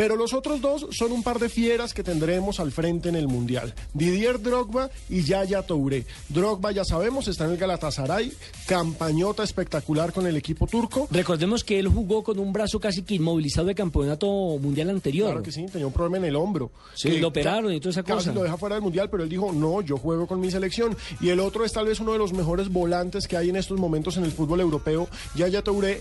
Pero 0.00 0.16
los 0.16 0.32
otros 0.32 0.62
dos 0.62 0.86
son 0.92 1.12
un 1.12 1.22
par 1.22 1.38
de 1.38 1.50
fieras 1.50 1.92
que 1.92 2.02
tendremos 2.02 2.58
al 2.58 2.72
frente 2.72 3.10
en 3.10 3.16
el 3.16 3.28
Mundial. 3.28 3.74
Didier 3.92 4.40
Drogba 4.40 4.88
y 5.10 5.24
Yaya 5.24 5.60
Touré. 5.60 6.06
Drogba, 6.30 6.72
ya 6.72 6.86
sabemos, 6.86 7.28
está 7.28 7.44
en 7.44 7.50
el 7.50 7.56
Galatasaray. 7.58 8.32
Campañota 8.66 9.42
espectacular 9.42 10.14
con 10.14 10.26
el 10.26 10.38
equipo 10.38 10.66
turco. 10.66 11.06
Recordemos 11.10 11.64
que 11.64 11.78
él 11.78 11.88
jugó 11.88 12.22
con 12.22 12.38
un 12.38 12.50
brazo 12.50 12.80
casi 12.80 13.02
que 13.02 13.16
inmovilizado 13.16 13.66
de 13.66 13.74
campeonato 13.74 14.26
mundial 14.58 14.88
anterior. 14.88 15.26
Claro 15.32 15.42
que 15.42 15.52
sí, 15.52 15.66
tenía 15.70 15.86
un 15.86 15.92
problema 15.92 16.16
en 16.16 16.24
el 16.24 16.36
hombro. 16.36 16.70
Sí, 16.94 17.10
Que 17.10 17.20
lo 17.20 17.28
operaron 17.28 17.70
y 17.70 17.78
toda 17.78 17.90
esa 17.90 18.02
casi 18.02 18.28
cosa. 18.28 18.32
lo 18.32 18.42
deja 18.42 18.56
fuera 18.56 18.76
del 18.76 18.82
mundial, 18.82 19.10
pero 19.10 19.22
él 19.24 19.28
dijo, 19.28 19.52
no, 19.52 19.82
yo 19.82 19.98
juego 19.98 20.26
con 20.26 20.40
mi 20.40 20.50
selección. 20.50 20.96
Y 21.20 21.28
el 21.28 21.40
otro 21.40 21.62
es 21.66 21.74
tal 21.74 21.84
vez 21.84 22.00
uno 22.00 22.12
de 22.12 22.18
los 22.18 22.32
mejores 22.32 22.70
volantes 22.70 23.28
que 23.28 23.36
hay 23.36 23.50
en 23.50 23.56
estos 23.56 23.78
momentos 23.78 24.16
en 24.16 24.24
el 24.24 24.32
fútbol 24.32 24.60
europeo. 24.60 25.10
Yaya 25.34 25.60
Touré, 25.60 26.00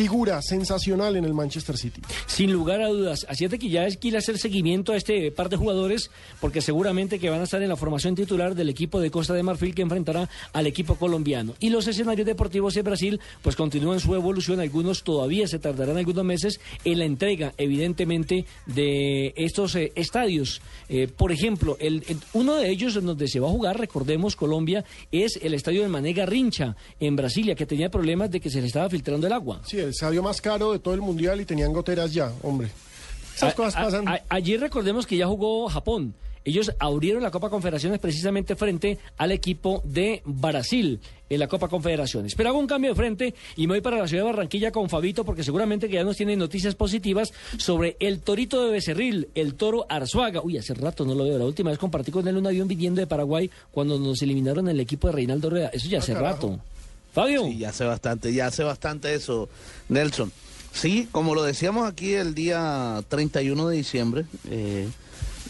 figura 0.00 0.40
sensacional 0.40 1.16
en 1.16 1.26
el 1.26 1.34
Manchester 1.34 1.76
City. 1.76 2.00
Sin 2.26 2.50
lugar 2.50 2.80
a 2.80 2.88
dudas. 2.88 3.26
Así 3.28 3.44
es 3.44 3.50
de 3.50 3.58
que 3.58 3.68
ya 3.68 3.84
es 3.86 3.98
quiere 3.98 4.16
hacer 4.16 4.38
seguimiento 4.38 4.92
a 4.92 4.96
este 4.96 5.30
par 5.30 5.50
de 5.50 5.58
jugadores, 5.58 6.10
porque 6.40 6.62
seguramente 6.62 7.18
que 7.18 7.28
van 7.28 7.40
a 7.42 7.44
estar 7.44 7.60
en 7.62 7.68
la 7.68 7.76
formación 7.76 8.14
titular 8.14 8.54
del 8.54 8.70
equipo 8.70 8.98
de 8.98 9.10
Costa 9.10 9.34
de 9.34 9.42
Marfil 9.42 9.74
que 9.74 9.82
enfrentará 9.82 10.30
al 10.54 10.66
equipo 10.66 10.94
colombiano. 10.94 11.52
Y 11.60 11.68
los 11.68 11.86
escenarios 11.86 12.26
deportivos 12.26 12.74
en 12.78 12.84
Brasil, 12.84 13.20
pues 13.42 13.56
continúan 13.56 14.00
su 14.00 14.14
evolución. 14.14 14.58
Algunos 14.60 15.02
todavía 15.02 15.46
se 15.46 15.58
tardarán 15.58 15.98
algunos 15.98 16.24
meses 16.24 16.60
en 16.86 16.98
la 16.98 17.04
entrega, 17.04 17.52
evidentemente, 17.58 18.46
de 18.64 19.34
estos 19.36 19.74
eh, 19.76 19.92
estadios. 19.96 20.62
Eh, 20.88 21.08
por 21.08 21.30
ejemplo, 21.30 21.76
el, 21.78 22.04
el- 22.08 22.16
uno 22.32 22.54
de 22.56 22.70
ellos 22.70 22.96
en 22.96 23.04
donde 23.04 23.28
se 23.28 23.38
va 23.38 23.48
a 23.48 23.50
jugar, 23.50 23.78
recordemos, 23.78 24.34
Colombia, 24.34 24.82
es 25.12 25.38
el 25.42 25.52
estadio 25.52 25.82
de 25.82 25.88
Manega 25.88 26.24
Rincha, 26.24 26.74
en 27.00 27.16
Brasilia, 27.16 27.54
que 27.54 27.66
tenía 27.66 27.90
problemas 27.90 28.30
de 28.30 28.40
que 28.40 28.48
se 28.48 28.62
le 28.62 28.66
estaba 28.68 28.88
filtrando 28.88 29.26
el 29.26 29.34
agua. 29.34 29.60
Sí, 29.66 29.78
el 29.90 29.94
estadio 29.94 30.22
más 30.22 30.40
caro 30.40 30.72
de 30.72 30.78
todo 30.78 30.94
el 30.94 31.00
mundial 31.00 31.40
y 31.40 31.44
tenían 31.44 31.72
goteras 31.72 32.12
ya, 32.14 32.32
hombre. 32.42 32.68
Esas 33.36 33.52
A- 33.52 33.56
cosas 33.56 33.74
pasan. 33.74 34.08
a- 34.08 34.22
ayer 34.28 34.60
recordemos 34.60 35.06
que 35.06 35.16
ya 35.16 35.26
jugó 35.26 35.68
Japón. 35.68 36.14
Ellos 36.42 36.72
abrieron 36.78 37.22
la 37.22 37.30
Copa 37.30 37.50
Confederaciones 37.50 37.98
precisamente 37.98 38.56
frente 38.56 38.98
al 39.18 39.30
equipo 39.30 39.82
de 39.84 40.22
Brasil 40.24 40.98
en 41.28 41.38
la 41.38 41.48
Copa 41.48 41.68
Confederaciones. 41.68 42.34
Pero 42.34 42.48
hago 42.48 42.58
un 42.58 42.66
cambio 42.66 42.90
de 42.90 42.96
frente 42.96 43.34
y 43.56 43.66
me 43.66 43.74
voy 43.74 43.80
para 43.82 43.98
la 43.98 44.08
ciudad 44.08 44.22
de 44.24 44.30
Barranquilla 44.30 44.70
con 44.72 44.88
Fabito 44.88 45.22
porque 45.24 45.44
seguramente 45.44 45.86
que 45.88 45.96
ya 45.96 46.04
nos 46.04 46.16
tienen 46.16 46.38
noticias 46.38 46.74
positivas 46.74 47.30
sobre 47.58 47.96
el 48.00 48.20
torito 48.20 48.64
de 48.64 48.70
Becerril, 48.70 49.28
el 49.34 49.54
toro 49.54 49.84
Arzuaga. 49.90 50.40
Uy, 50.42 50.56
hace 50.56 50.72
rato 50.72 51.04
no 51.04 51.14
lo 51.14 51.24
veo. 51.24 51.36
La 51.38 51.44
última 51.44 51.70
vez 51.70 51.78
compartí 51.78 52.10
con 52.10 52.26
él 52.26 52.36
un 52.38 52.46
avión 52.46 52.66
viniendo 52.68 53.00
de 53.02 53.06
Paraguay 53.06 53.50
cuando 53.70 53.98
nos 53.98 54.22
eliminaron 54.22 54.66
el 54.68 54.80
equipo 54.80 55.08
de 55.08 55.12
Reinaldo 55.14 55.50
Rueda. 55.50 55.68
Eso 55.74 55.88
ya 55.90 55.98
hace 55.98 56.14
rato. 56.14 56.58
Fabio. 57.12 57.44
Sí, 57.44 57.58
ya 57.58 57.70
hace 57.70 57.84
bastante, 57.84 58.32
ya 58.32 58.46
hace 58.46 58.62
bastante 58.62 59.14
eso, 59.14 59.48
Nelson. 59.88 60.32
Sí, 60.72 61.08
como 61.10 61.34
lo 61.34 61.42
decíamos 61.42 61.88
aquí 61.88 62.14
el 62.14 62.34
día 62.34 63.02
31 63.08 63.68
de 63.68 63.76
diciembre, 63.76 64.26
eh, 64.48 64.88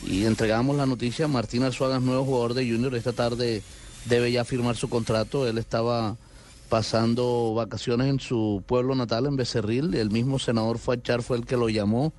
y 0.06 0.24
entregamos 0.24 0.76
la 0.76 0.86
noticia, 0.86 1.28
Martín 1.28 1.62
Arzuaga 1.62 2.00
nuevo 2.00 2.24
jugador 2.24 2.54
de 2.54 2.70
Junior, 2.70 2.94
esta 2.94 3.12
tarde 3.12 3.62
debe 4.06 4.32
ya 4.32 4.44
firmar 4.44 4.76
su 4.76 4.88
contrato, 4.88 5.46
él 5.46 5.58
estaba 5.58 6.16
pasando 6.70 7.52
vacaciones 7.54 8.08
en 8.08 8.20
su 8.20 8.62
pueblo 8.66 8.94
natal, 8.94 9.26
en 9.26 9.36
Becerril, 9.36 9.94
el 9.94 10.10
mismo 10.10 10.38
senador 10.38 10.78
Fachar 10.78 11.22
fue 11.22 11.36
el 11.36 11.44
que 11.44 11.56
lo 11.56 11.68
llamó 11.68 12.12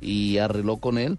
y 0.00 0.38
arregló 0.38 0.78
con 0.78 0.98
él. 0.98 1.18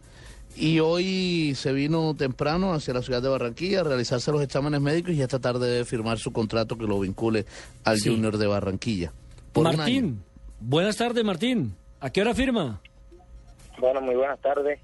Y 0.56 0.80
hoy 0.80 1.54
se 1.56 1.72
vino 1.72 2.14
temprano 2.16 2.74
hacia 2.74 2.94
la 2.94 3.02
ciudad 3.02 3.22
de 3.22 3.30
Barranquilla 3.30 3.82
a 3.82 3.84
realizarse 3.84 4.32
los 4.32 4.44
exámenes 4.44 4.82
médicos 4.82 5.14
y 5.14 5.22
esta 5.22 5.40
tarde 5.40 5.68
debe 5.70 5.86
firmar 5.86 6.18
su 6.20 6.32
contrato 6.34 6.78
que 6.78 6.86
lo 6.86 7.00
vincule 7.00 7.46
al 7.84 7.98
Sí. 7.98 8.10
Junior 8.10 8.38
de 8.38 8.48
Barranquilla. 8.48 9.12
Por. 9.54 9.64
Martín, 9.76 10.24
buenas 10.60 10.98
tardes, 10.98 11.24
Martín. 11.24 11.76
¿A 12.00 12.10
qué 12.10 12.22
hora 12.22 12.34
firma? 12.36 12.82
Bueno, 13.80 14.02
muy 14.02 14.16
buenas 14.16 14.40
tardes. 14.42 14.80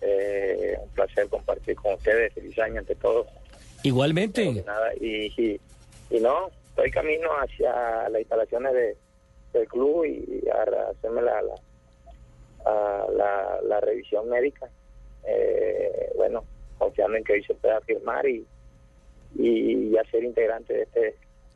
Eh, 0.00 0.74
un 0.82 0.88
placer 0.90 1.28
compartir 1.28 1.76
con 1.76 1.94
ustedes. 1.94 2.34
Feliz 2.34 2.58
año 2.58 2.80
ante 2.80 2.94
todo. 2.96 3.26
Igualmente. 3.84 4.62
Nada, 4.66 4.92
y, 5.00 5.26
y, 5.40 5.60
y 6.10 6.20
no, 6.20 6.48
estoy 6.70 6.90
camino 6.90 7.28
hacia 7.40 8.08
las 8.08 8.20
instalaciones 8.20 8.72
de, 8.74 8.96
del 9.54 9.68
club 9.68 10.04
y 10.04 10.48
a 10.48 10.90
hacerme 10.90 11.22
la, 11.22 11.40
la, 11.42 11.54
a 12.70 13.06
la, 13.16 13.58
la 13.68 13.80
revisión 13.80 14.28
médica. 14.28 14.68
Eh, 15.26 16.10
bueno, 16.16 16.44
confiando 16.78 17.16
en 17.16 17.24
que 17.24 17.34
hoy 17.34 17.44
se 17.44 17.54
pueda 17.54 17.80
firmar 17.82 18.26
y, 18.28 18.44
y 19.38 19.90
ya 19.90 20.02
ser 20.10 20.24
integrante 20.24 20.72
de 20.74 20.82
este, 20.82 21.00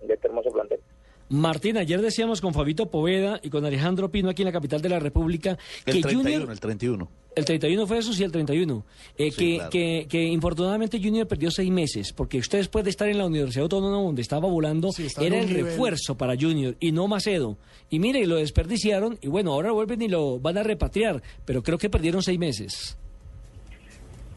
de 0.07 0.15
este 0.15 0.27
hermoso 0.29 0.51
plantel. 0.51 0.81
Martín, 1.29 1.77
ayer 1.77 2.01
decíamos 2.01 2.41
con 2.41 2.55
Fabito 2.55 2.89
Poveda 2.89 3.41
y 3.43 3.51
con 3.51 3.65
Alejandro 3.65 4.13
Pino 4.13 4.31
aquí 4.31 4.43
en 4.43 4.47
la 4.47 4.53
capital 4.53 4.81
de 4.81 4.89
la 4.89 5.01
República 5.01 5.59
que 5.85 5.91
El 5.91 6.01
31, 6.03 6.23
Junior... 6.23 6.51
el 6.53 6.61
31. 6.61 7.09
El 7.35 7.45
31 7.45 7.87
fue 7.89 7.99
eso, 7.99 8.13
sí, 8.13 8.23
el 8.23 8.31
31. 8.31 8.85
Eh, 9.19 9.31
Sí, 9.33 9.37
que, 9.37 9.55
claro. 9.57 9.71
que, 9.71 10.07
que 10.09 10.23
infortunadamente 10.23 11.01
Junior 11.03 11.27
perdió 11.27 11.51
seis 11.51 11.69
meses, 11.69 12.13
porque 12.13 12.39
usted 12.39 12.59
después 12.59 12.85
de 12.85 12.91
estar 12.91 13.09
en 13.09 13.19
la 13.19 13.27
Universidad 13.27 13.65
Autónoma 13.65 13.97
donde 13.97 14.23
estaba 14.23 14.47
volando, 14.49 14.91
era 15.19 15.35
un 15.35 15.41
el 15.43 15.47
nivel. 15.49 15.65
refuerzo 15.65 16.17
para 16.17 16.37
Junior 16.39 16.77
y 16.79 16.93
no 16.93 17.09
Macedo. 17.09 17.59
Y 17.91 17.99
mire, 17.99 18.25
lo 18.25 18.37
desperdiciaron 18.37 19.19
y 19.21 19.27
bueno, 19.27 19.53
ahora 19.53 19.73
vuelven 19.73 20.03
y 20.03 20.09
lo 20.09 20.39
van 20.39 20.59
a 20.59 20.63
repatriar, 20.63 21.21
pero 21.45 21.61
creo 21.65 21.77
que 21.77 21.91
perdieron 21.91 22.23
seis 22.23 22.39
meses. 22.39 22.97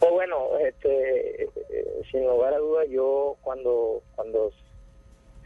Pues 0.00 0.12
bueno, 0.12 0.58
este, 0.58 1.44
eh, 1.44 2.02
sin 2.10 2.26
lugar 2.26 2.54
a 2.54 2.58
dudas, 2.58 2.88
yo 2.88 3.36
cuando 3.42 4.02
cuando 4.16 4.50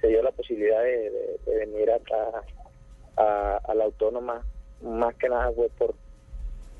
se 0.00 0.06
dio 0.06 0.22
la 0.22 0.30
posibilidad 0.30 0.80
de, 0.80 1.40
venir 1.44 1.90
acá 1.90 2.44
a, 3.16 3.56
a 3.56 3.74
la 3.74 3.84
autónoma, 3.84 4.46
más 4.80 5.16
que 5.16 5.28
nada 5.28 5.50
fue 5.52 5.68
por, 5.70 5.94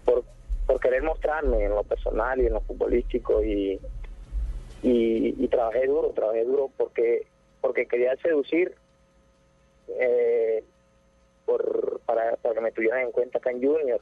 por, 0.05 0.23
por 0.69 0.79
querer 0.79 1.03
mostrarme 1.03 1.65
en 1.65 1.71
lo 1.71 1.83
personal 1.83 2.41
y 2.41 2.47
en 2.47 2.53
lo 2.53 2.61
futbolístico 2.61 3.43
y, 3.43 3.81
y, 4.85 5.45
y 5.45 5.49
trabajé 5.49 5.89
duro, 5.89 6.11
trabajé 6.11 6.45
duro 6.45 6.71
porque 6.77 7.27
porque 7.61 7.87
quería 7.87 8.15
seducir 8.19 8.73
eh, 9.89 10.63
por, 11.45 12.01
para, 12.07 12.37
para 12.37 12.55
que 12.55 12.61
me 12.61 12.71
tuvieran 12.71 13.01
en 13.01 13.11
cuenta 13.11 13.39
acá 13.39 13.51
en 13.51 13.67
Junior. 13.67 14.01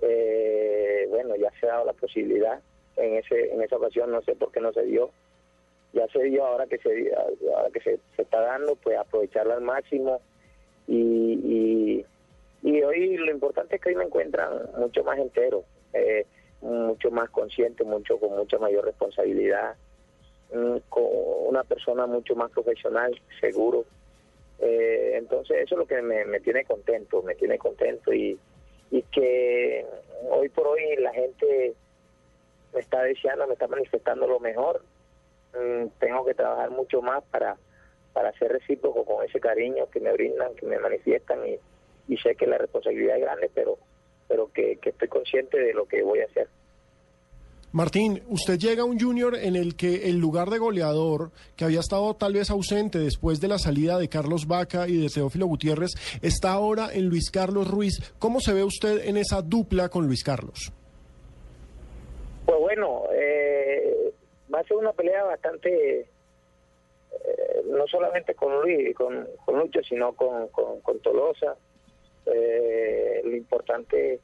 Eh, 0.00 1.06
bueno, 1.10 1.36
ya 1.36 1.50
se 1.60 1.66
ha 1.66 1.72
dado 1.72 1.84
la 1.84 1.92
posibilidad 1.92 2.60
en 2.96 3.16
ese 3.16 3.52
en 3.52 3.62
esa 3.62 3.76
ocasión, 3.76 4.10
no 4.10 4.22
sé 4.22 4.34
por 4.34 4.52
qué 4.52 4.60
no 4.60 4.72
se 4.72 4.82
dio. 4.84 5.10
Ya 5.92 6.08
se 6.08 6.22
dio 6.24 6.44
ahora 6.44 6.66
que 6.66 6.78
se 6.78 7.12
ahora 7.54 7.70
que 7.72 7.80
se, 7.80 7.98
se 8.16 8.22
está 8.22 8.40
dando, 8.40 8.74
pues 8.76 8.98
aprovecharla 8.98 9.54
al 9.54 9.60
máximo 9.60 10.20
y, 10.86 10.94
y, 11.44 12.06
y 12.62 12.82
hoy 12.82 13.16
lo 13.16 13.30
importante 13.30 13.76
es 13.76 13.82
que 13.82 13.90
hoy 13.90 13.94
me 13.94 14.04
encuentran 14.04 14.70
mucho 14.76 15.04
más 15.04 15.18
entero, 15.18 15.64
eh, 15.92 16.26
mucho 16.60 17.10
más 17.10 17.30
consciente, 17.30 17.84
mucho 17.84 18.18
con 18.18 18.36
mucha 18.36 18.58
mayor 18.58 18.84
responsabilidad, 18.84 19.76
mm, 20.52 20.76
con 20.88 21.04
una 21.48 21.62
persona 21.62 22.06
mucho 22.06 22.34
más 22.34 22.50
profesional, 22.50 23.18
seguro. 23.40 23.84
Eh, 24.60 25.12
entonces 25.14 25.58
eso 25.64 25.74
es 25.74 25.78
lo 25.78 25.86
que 25.86 26.00
me, 26.00 26.24
me 26.24 26.40
tiene 26.40 26.64
contento, 26.64 27.22
me 27.22 27.34
tiene 27.34 27.58
contento 27.58 28.12
y, 28.12 28.38
y 28.90 29.02
que 29.02 29.84
hoy 30.30 30.48
por 30.48 30.68
hoy 30.68 30.96
la 30.98 31.12
gente 31.12 31.74
me 32.74 32.80
está 32.80 33.02
deseando, 33.02 33.46
me 33.46 33.54
está 33.54 33.68
manifestando 33.68 34.26
lo 34.26 34.40
mejor. 34.40 34.82
Mm, 35.54 35.86
tengo 35.98 36.24
que 36.24 36.34
trabajar 36.34 36.70
mucho 36.70 37.00
más 37.00 37.22
para, 37.30 37.56
para 38.12 38.32
ser 38.32 38.52
recíproco 38.52 39.04
con 39.04 39.24
ese 39.24 39.40
cariño 39.40 39.88
que 39.90 40.00
me 40.00 40.12
brindan, 40.12 40.54
que 40.54 40.66
me 40.66 40.78
manifiestan 40.78 41.38
y, 41.46 41.58
y 42.12 42.16
sé 42.18 42.34
que 42.34 42.46
la 42.46 42.58
responsabilidad 42.58 43.16
es 43.16 43.22
grande, 43.22 43.50
pero, 43.54 43.78
pero 44.28 44.50
que, 44.52 44.76
que 44.76 44.90
estoy 44.90 45.08
consciente 45.08 45.58
de 45.58 45.72
lo 45.72 45.86
que 45.86 46.02
voy 46.02 46.20
a 46.20 46.26
hacer. 46.26 46.48
Martín, 47.74 48.22
usted 48.28 48.56
llega 48.56 48.82
a 48.82 48.86
un 48.86 49.00
junior 49.00 49.34
en 49.34 49.56
el 49.56 49.74
que 49.74 50.08
el 50.08 50.18
lugar 50.18 50.48
de 50.48 50.58
goleador, 50.58 51.32
que 51.56 51.64
había 51.64 51.80
estado 51.80 52.14
tal 52.14 52.34
vez 52.34 52.48
ausente 52.48 53.00
después 53.00 53.40
de 53.40 53.48
la 53.48 53.58
salida 53.58 53.98
de 53.98 54.08
Carlos 54.08 54.46
Vaca 54.46 54.86
y 54.86 54.96
de 54.96 55.08
Teófilo 55.08 55.46
Gutiérrez, 55.46 55.90
está 56.22 56.52
ahora 56.52 56.90
en 56.92 57.06
Luis 57.06 57.32
Carlos 57.32 57.68
Ruiz. 57.68 58.12
¿Cómo 58.20 58.38
se 58.38 58.52
ve 58.52 58.62
usted 58.62 59.08
en 59.08 59.16
esa 59.16 59.42
dupla 59.42 59.88
con 59.88 60.06
Luis 60.06 60.22
Carlos? 60.22 60.72
Pues 62.44 62.58
bueno, 62.58 63.04
eh, 63.12 64.12
va 64.52 64.60
a 64.60 64.64
ser 64.64 64.76
una 64.76 64.92
pelea 64.92 65.24
bastante, 65.24 66.00
eh, 66.00 67.62
no 67.66 67.86
solamente 67.86 68.34
con 68.34 68.60
Luis, 68.60 68.94
con, 68.94 69.26
con 69.46 69.58
Lucho, 69.58 69.82
sino 69.82 70.12
con, 70.12 70.48
con, 70.48 70.80
con 70.80 71.00
Tolosa. 71.00 71.56
Eh, 72.26 73.22
lo 73.24 73.34
importante 73.34 74.14
es 74.14 74.20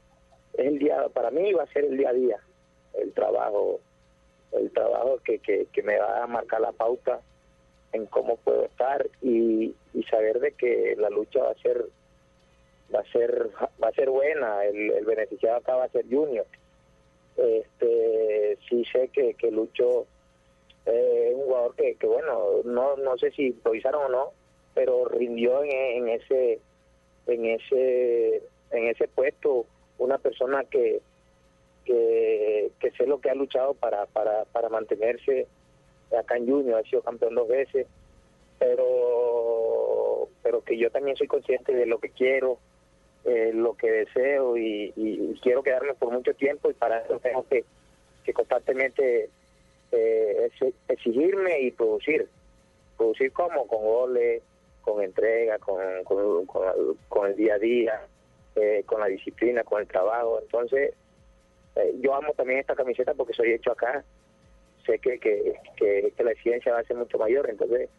el 0.53 0.77
día, 0.77 1.09
para 1.09 1.31
mí 1.31 1.51
va 1.53 1.63
a 1.63 1.73
ser 1.73 1.85
el 1.85 1.97
día 1.97 2.09
a 2.09 2.13
día, 2.13 2.37
el 2.93 3.11
trabajo, 3.13 3.79
el 4.51 4.71
trabajo 4.71 5.19
que, 5.23 5.39
que, 5.39 5.65
que 5.71 5.81
me 5.81 5.97
va 5.97 6.23
a 6.23 6.27
marcar 6.27 6.61
la 6.61 6.73
pauta 6.73 7.21
en 7.91 8.05
cómo 8.05 8.37
puedo 8.37 8.65
estar 8.65 9.07
y, 9.21 9.75
saber 10.09 10.39
de 10.41 10.51
que 10.51 10.95
la 10.97 11.09
lucha 11.09 11.41
va 11.41 11.51
a 11.51 11.61
ser 11.61 11.85
va 12.93 12.99
a 12.99 13.11
ser 13.13 13.49
va 13.81 13.87
a 13.87 13.93
ser 13.93 14.09
buena 14.09 14.65
el 14.65 15.05
beneficiado 15.05 15.57
acá 15.57 15.75
va 15.75 15.85
a 15.85 15.89
ser 15.89 16.03
Junior 16.09 16.45
este 17.37 18.57
sí 18.69 18.83
sé 18.91 19.09
que, 19.09 19.33
que 19.35 19.51
Lucho 19.51 20.05
eh, 20.85 21.31
un 21.35 21.43
jugador 21.43 21.75
que, 21.75 21.95
que 21.95 22.07
bueno 22.07 22.61
no 22.65 22.95
no 22.97 23.17
sé 23.17 23.31
si 23.31 23.47
improvisaron 23.47 24.05
o 24.05 24.09
no 24.09 24.31
pero 24.73 25.05
rindió 25.05 25.63
en, 25.63 25.71
en 25.71 26.09
ese 26.09 26.59
en 27.27 27.45
ese 27.45 28.41
en 28.71 28.87
ese 28.87 29.07
puesto 29.07 29.65
una 29.97 30.17
persona 30.17 30.63
que 30.65 31.01
que, 31.85 32.71
que 32.79 32.91
sé 32.91 33.07
lo 33.07 33.19
que 33.19 33.29
ha 33.29 33.35
luchado 33.35 33.73
para 33.73 34.05
para 34.07 34.45
para 34.45 34.69
mantenerse 34.69 35.47
acá 36.17 36.37
en 36.37 36.49
Junior 36.49 36.79
ha 36.79 36.89
sido 36.89 37.01
campeón 37.01 37.35
dos 37.35 37.47
veces 37.47 37.87
pero 38.59 40.27
pero 40.43 40.61
que 40.61 40.77
yo 40.77 40.89
también 40.89 41.17
soy 41.17 41.27
consciente 41.27 41.73
de 41.73 41.85
lo 41.85 41.99
que 41.99 42.09
quiero 42.09 42.59
eh, 43.25 43.51
lo 43.53 43.73
que 43.75 43.91
deseo 43.91 44.57
y, 44.57 44.91
y- 44.95 45.39
quiero 45.41 45.61
quedarme 45.63 45.93
por 45.93 46.11
mucho 46.11 46.33
tiempo 46.33 46.69
y 46.69 46.73
para 46.73 46.99
eso 47.01 47.19
tengo 47.19 47.45
que, 47.47 47.63
que 48.23 48.33
constantemente 48.33 49.29
eh, 49.91 50.49
ex- 50.51 50.73
exigirme 50.87 51.59
y 51.61 51.71
producir. 51.71 52.27
Producir 52.97 53.31
como 53.31 53.67
con 53.67 53.81
goles, 53.83 54.41
con 54.81 55.03
entrega, 55.03 55.57
con 55.59 57.27
el 57.27 57.35
día 57.35 57.55
a 57.55 57.59
día, 57.59 58.01
eh, 58.55 58.83
con 58.85 58.99
la 58.99 59.07
disciplina, 59.07 59.63
con 59.63 59.81
el 59.81 59.87
trabajo. 59.87 60.39
Entonces, 60.41 60.93
eh, 61.75 61.93
yo 61.99 62.13
amo 62.15 62.33
también 62.33 62.59
esta 62.59 62.75
camiseta 62.75 63.13
porque 63.13 63.33
soy 63.33 63.53
hecho 63.53 63.71
acá. 63.71 64.03
Sé 64.85 64.97
que, 64.99 65.19
que, 65.19 65.53
que, 65.77 66.11
que 66.15 66.23
la 66.23 66.31
exigencia 66.31 66.73
va 66.73 66.79
a 66.79 66.83
ser 66.83 66.97
mucho 66.97 67.17
mayor. 67.17 67.49
Entonces, 67.49 67.89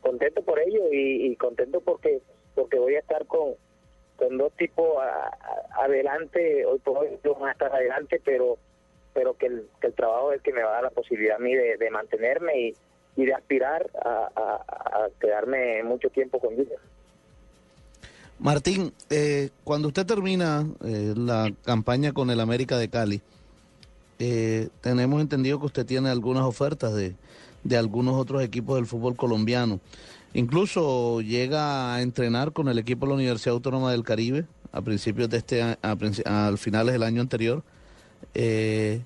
contento 0.00 0.42
por 0.42 0.58
ello 0.58 0.82
y, 0.90 1.26
y 1.26 1.36
contento 1.36 1.80
porque 1.80 2.20
porque 2.54 2.78
voy 2.78 2.96
a 2.96 2.98
estar 3.00 3.24
con, 3.26 3.54
con 4.22 4.38
dos 4.38 4.52
tipos 4.56 4.86
adelante, 5.82 6.64
hoy 6.64 6.78
por 6.78 6.98
hoy 6.98 7.18
van 7.24 7.48
a 7.48 7.52
estar 7.52 7.72
adelante, 7.74 8.20
pero 8.24 8.58
pero 9.14 9.36
que 9.36 9.46
el, 9.46 9.66
que 9.80 9.88
el 9.88 9.92
trabajo 9.92 10.32
es 10.32 10.38
el 10.38 10.42
que 10.42 10.52
me 10.54 10.62
va 10.62 10.70
a 10.70 10.74
dar 10.74 10.84
la 10.84 10.90
posibilidad 10.90 11.36
a 11.36 11.38
mí 11.38 11.54
de, 11.54 11.90
mantenerme 11.90 12.58
y, 12.58 12.74
y 13.16 13.26
de 13.26 13.34
aspirar 13.34 13.90
a 13.94 15.08
quedarme 15.20 15.82
mucho 15.82 16.08
tiempo 16.08 16.40
con 16.40 16.56
Junior. 16.56 16.80
Martín, 18.42 18.92
eh, 19.08 19.50
cuando 19.62 19.88
usted 19.88 20.04
termina 20.04 20.66
eh, 20.84 21.14
la 21.16 21.52
campaña 21.64 22.12
con 22.12 22.28
el 22.30 22.40
América 22.40 22.76
de 22.76 22.88
Cali, 22.88 23.20
eh, 24.18 24.68
tenemos 24.80 25.20
entendido 25.20 25.60
que 25.60 25.66
usted 25.66 25.86
tiene 25.86 26.08
algunas 26.08 26.42
ofertas 26.44 26.92
de, 26.94 27.14
de 27.62 27.76
algunos 27.76 28.16
otros 28.16 28.42
equipos 28.42 28.76
del 28.76 28.86
fútbol 28.86 29.14
colombiano. 29.14 29.78
Incluso 30.34 31.20
llega 31.20 31.94
a 31.94 32.02
entrenar 32.02 32.52
con 32.52 32.68
el 32.68 32.78
equipo 32.78 33.06
de 33.06 33.10
la 33.10 33.14
Universidad 33.16 33.54
Autónoma 33.54 33.92
del 33.92 34.02
Caribe 34.04 34.46
a 34.72 34.80
principios 34.80 35.28
de 35.28 35.36
este 35.38 35.62
a, 35.62 35.78
a 35.82 36.56
finales 36.56 36.92
del 36.94 37.02
año 37.02 37.20
anterior. 37.20 37.62
Eh, 38.34 39.02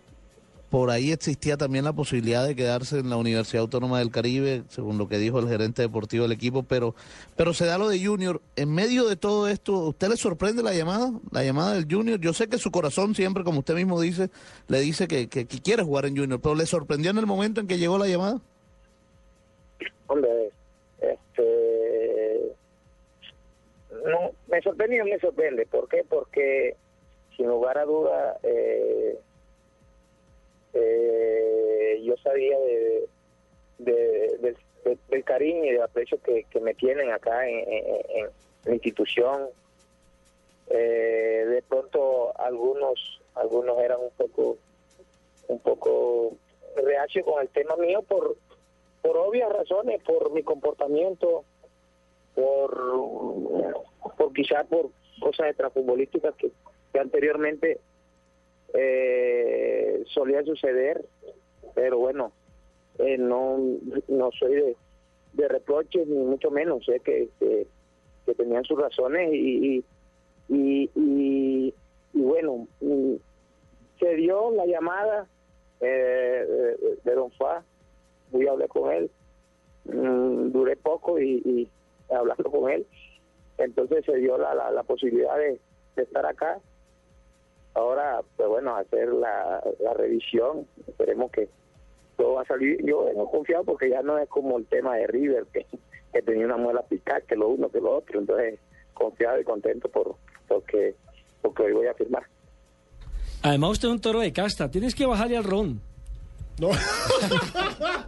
por 0.70 0.90
ahí 0.90 1.12
existía 1.12 1.56
también 1.56 1.84
la 1.84 1.92
posibilidad 1.92 2.46
de 2.46 2.54
quedarse 2.56 2.98
en 2.98 3.08
la 3.08 3.16
Universidad 3.16 3.62
Autónoma 3.62 3.98
del 4.00 4.10
Caribe, 4.10 4.64
según 4.68 4.98
lo 4.98 5.08
que 5.08 5.16
dijo 5.18 5.38
el 5.38 5.48
gerente 5.48 5.82
deportivo 5.82 6.24
del 6.24 6.32
equipo, 6.32 6.64
pero, 6.64 6.94
pero 7.36 7.54
se 7.54 7.66
da 7.66 7.78
lo 7.78 7.88
de 7.88 8.04
Junior. 8.04 8.40
En 8.56 8.72
medio 8.74 9.08
de 9.08 9.16
todo 9.16 9.48
esto, 9.48 9.78
¿usted 9.78 10.08
le 10.08 10.16
sorprende 10.16 10.62
la 10.62 10.74
llamada? 10.74 11.12
La 11.30 11.44
llamada 11.44 11.72
del 11.74 11.86
Junior. 11.90 12.20
Yo 12.20 12.32
sé 12.34 12.48
que 12.48 12.58
su 12.58 12.70
corazón 12.72 13.14
siempre, 13.14 13.42
como 13.44 13.60
usted 13.60 13.74
mismo 13.74 14.00
dice, 14.00 14.28
le 14.68 14.80
dice 14.80 15.06
que, 15.08 15.28
que- 15.28 15.46
que 15.46 15.60
quiere 15.60 15.82
jugar 15.84 16.06
en 16.06 16.16
Junior, 16.16 16.40
pero 16.40 16.54
¿le 16.56 16.66
sorprendió 16.66 17.10
en 17.12 17.18
el 17.18 17.26
momento 17.26 17.60
en 17.60 17.68
que 17.68 17.78
llegó 17.78 17.96
la 17.96 18.08
llamada? 18.08 18.40
Hombre, 20.08 20.28
este. 21.06 22.52
No, 24.04 24.30
me 24.48 24.60
sorprende 24.62 25.02
me 25.04 25.18
sorprende. 25.18 25.66
¿Por 25.66 25.88
qué? 25.88 26.04
Porque, 26.08 26.76
sin 27.36 27.46
lugar 27.48 27.78
a 27.78 27.84
duda, 27.84 28.38
eh, 28.42 29.18
eh, 30.74 32.00
yo 32.04 32.16
sabía 32.18 32.58
de, 32.58 33.08
de- 33.78 34.38
del- 34.38 35.24
cariño 35.24 35.64
y 35.64 35.70
del 35.72 35.82
aprecio 35.82 36.18
que, 36.22 36.46
me 36.60 36.74
tienen 36.74 37.10
acá 37.10 37.48
en, 37.48 37.64
en- 37.68 38.30
la 38.64 38.74
institución. 38.74 39.48
Eh, 40.68 41.44
de 41.48 41.62
pronto, 41.62 42.32
algunos 42.38 43.20
algunos 43.34 43.78
eran 43.80 44.00
un 44.00 44.10
poco 44.16 44.56
un 45.48 45.58
poco 45.60 46.32
reacios 46.76 47.24
con 47.24 47.40
el 47.40 47.48
tema 47.50 47.76
mío 47.76 48.02
por 48.02 48.36
por 49.06 49.16
obvias 49.18 49.52
razones, 49.52 50.02
por 50.02 50.32
mi 50.32 50.42
comportamiento, 50.42 51.44
por, 52.34 52.74
por 54.18 54.32
quizá 54.34 54.64
por 54.64 54.90
cosas 55.20 55.46
extrafutbolísticas 55.48 56.34
que, 56.34 56.50
anteriormente 56.98 57.78
eh, 58.74 60.02
solía 60.06 60.42
suceder, 60.42 61.04
pero 61.74 61.98
bueno, 61.98 62.32
eh, 62.98 63.16
no, 63.18 63.58
no 64.08 64.30
soy 64.32 64.74
de, 65.34 65.48
reproches 65.48 66.08
ni 66.08 66.16
mucho 66.16 66.50
menos, 66.50 66.84
sé 66.86 66.98
que, 67.00 67.28
que, 67.38 67.66
que 68.24 68.34
tenían 68.34 68.64
sus 68.64 68.78
razones 68.80 69.30
y, 69.32 69.76
y, 69.76 69.84
y, 70.48 70.90
y- 70.96 71.74
y 72.14 72.20
bueno, 72.22 72.66
mm, 72.80 73.14
se 74.00 74.14
dio 74.14 74.50
la 74.52 74.64
llamada 74.64 75.26
eh, 75.80 76.76
de, 76.80 76.96
de 77.04 77.14
Don 77.14 77.30
Fa, 77.32 77.62
fui 78.30 78.46
a 78.46 78.52
hablar 78.52 78.68
con 78.68 78.90
él, 78.92 79.10
Mm, 79.88 80.50
duré 80.50 80.76
poco 80.76 81.20
y, 81.20 81.68
hablando 82.10 82.50
con 82.50 82.70
él, 82.70 82.86
entonces 83.58 84.04
se 84.04 84.16
dio 84.16 84.36
la, 84.38 84.54
la, 84.54 84.70
la 84.70 84.82
posibilidad 84.82 85.36
de, 85.36 85.60
de 85.96 86.02
estar 86.02 86.26
acá. 86.26 86.58
Ahora, 87.74 88.22
pues 88.36 88.48
bueno, 88.48 88.74
hacer 88.74 89.08
la, 89.08 89.62
la 89.80 89.94
revisión, 89.94 90.66
esperemos 90.86 91.30
que 91.30 91.48
todo 92.16 92.34
va 92.34 92.42
a 92.42 92.46
salir. 92.46 92.82
Yo 92.84 93.04
vengo 93.04 93.30
confiado 93.30 93.64
porque 93.64 93.90
ya 93.90 94.02
no 94.02 94.18
es 94.18 94.28
como 94.28 94.56
el 94.58 94.66
tema 94.66 94.96
de 94.96 95.06
River, 95.06 95.44
que, 95.52 95.66
que 96.12 96.22
tenía 96.22 96.46
una 96.46 96.56
muela 96.56 96.82
picada, 96.82 97.20
que 97.20 97.36
lo 97.36 97.48
uno, 97.48 97.68
que 97.68 97.80
lo 97.80 97.96
otro, 97.96 98.18
entonces 98.18 98.58
confiado 98.94 99.38
y 99.38 99.44
contento 99.44 99.88
por 99.88 100.16
porque, 100.48 100.94
porque 101.42 101.64
hoy 101.64 101.72
voy 101.72 101.86
a 101.86 101.94
firmar. 101.94 102.22
Además, 103.42 103.72
usted 103.72 103.88
es 103.88 103.94
un 103.94 104.00
toro 104.00 104.20
de 104.20 104.32
casta. 104.32 104.70
Tienes 104.70 104.94
que 104.94 105.04
bajarle 105.04 105.36
al 105.36 105.44
ron. 105.44 105.80
No. 106.60 106.70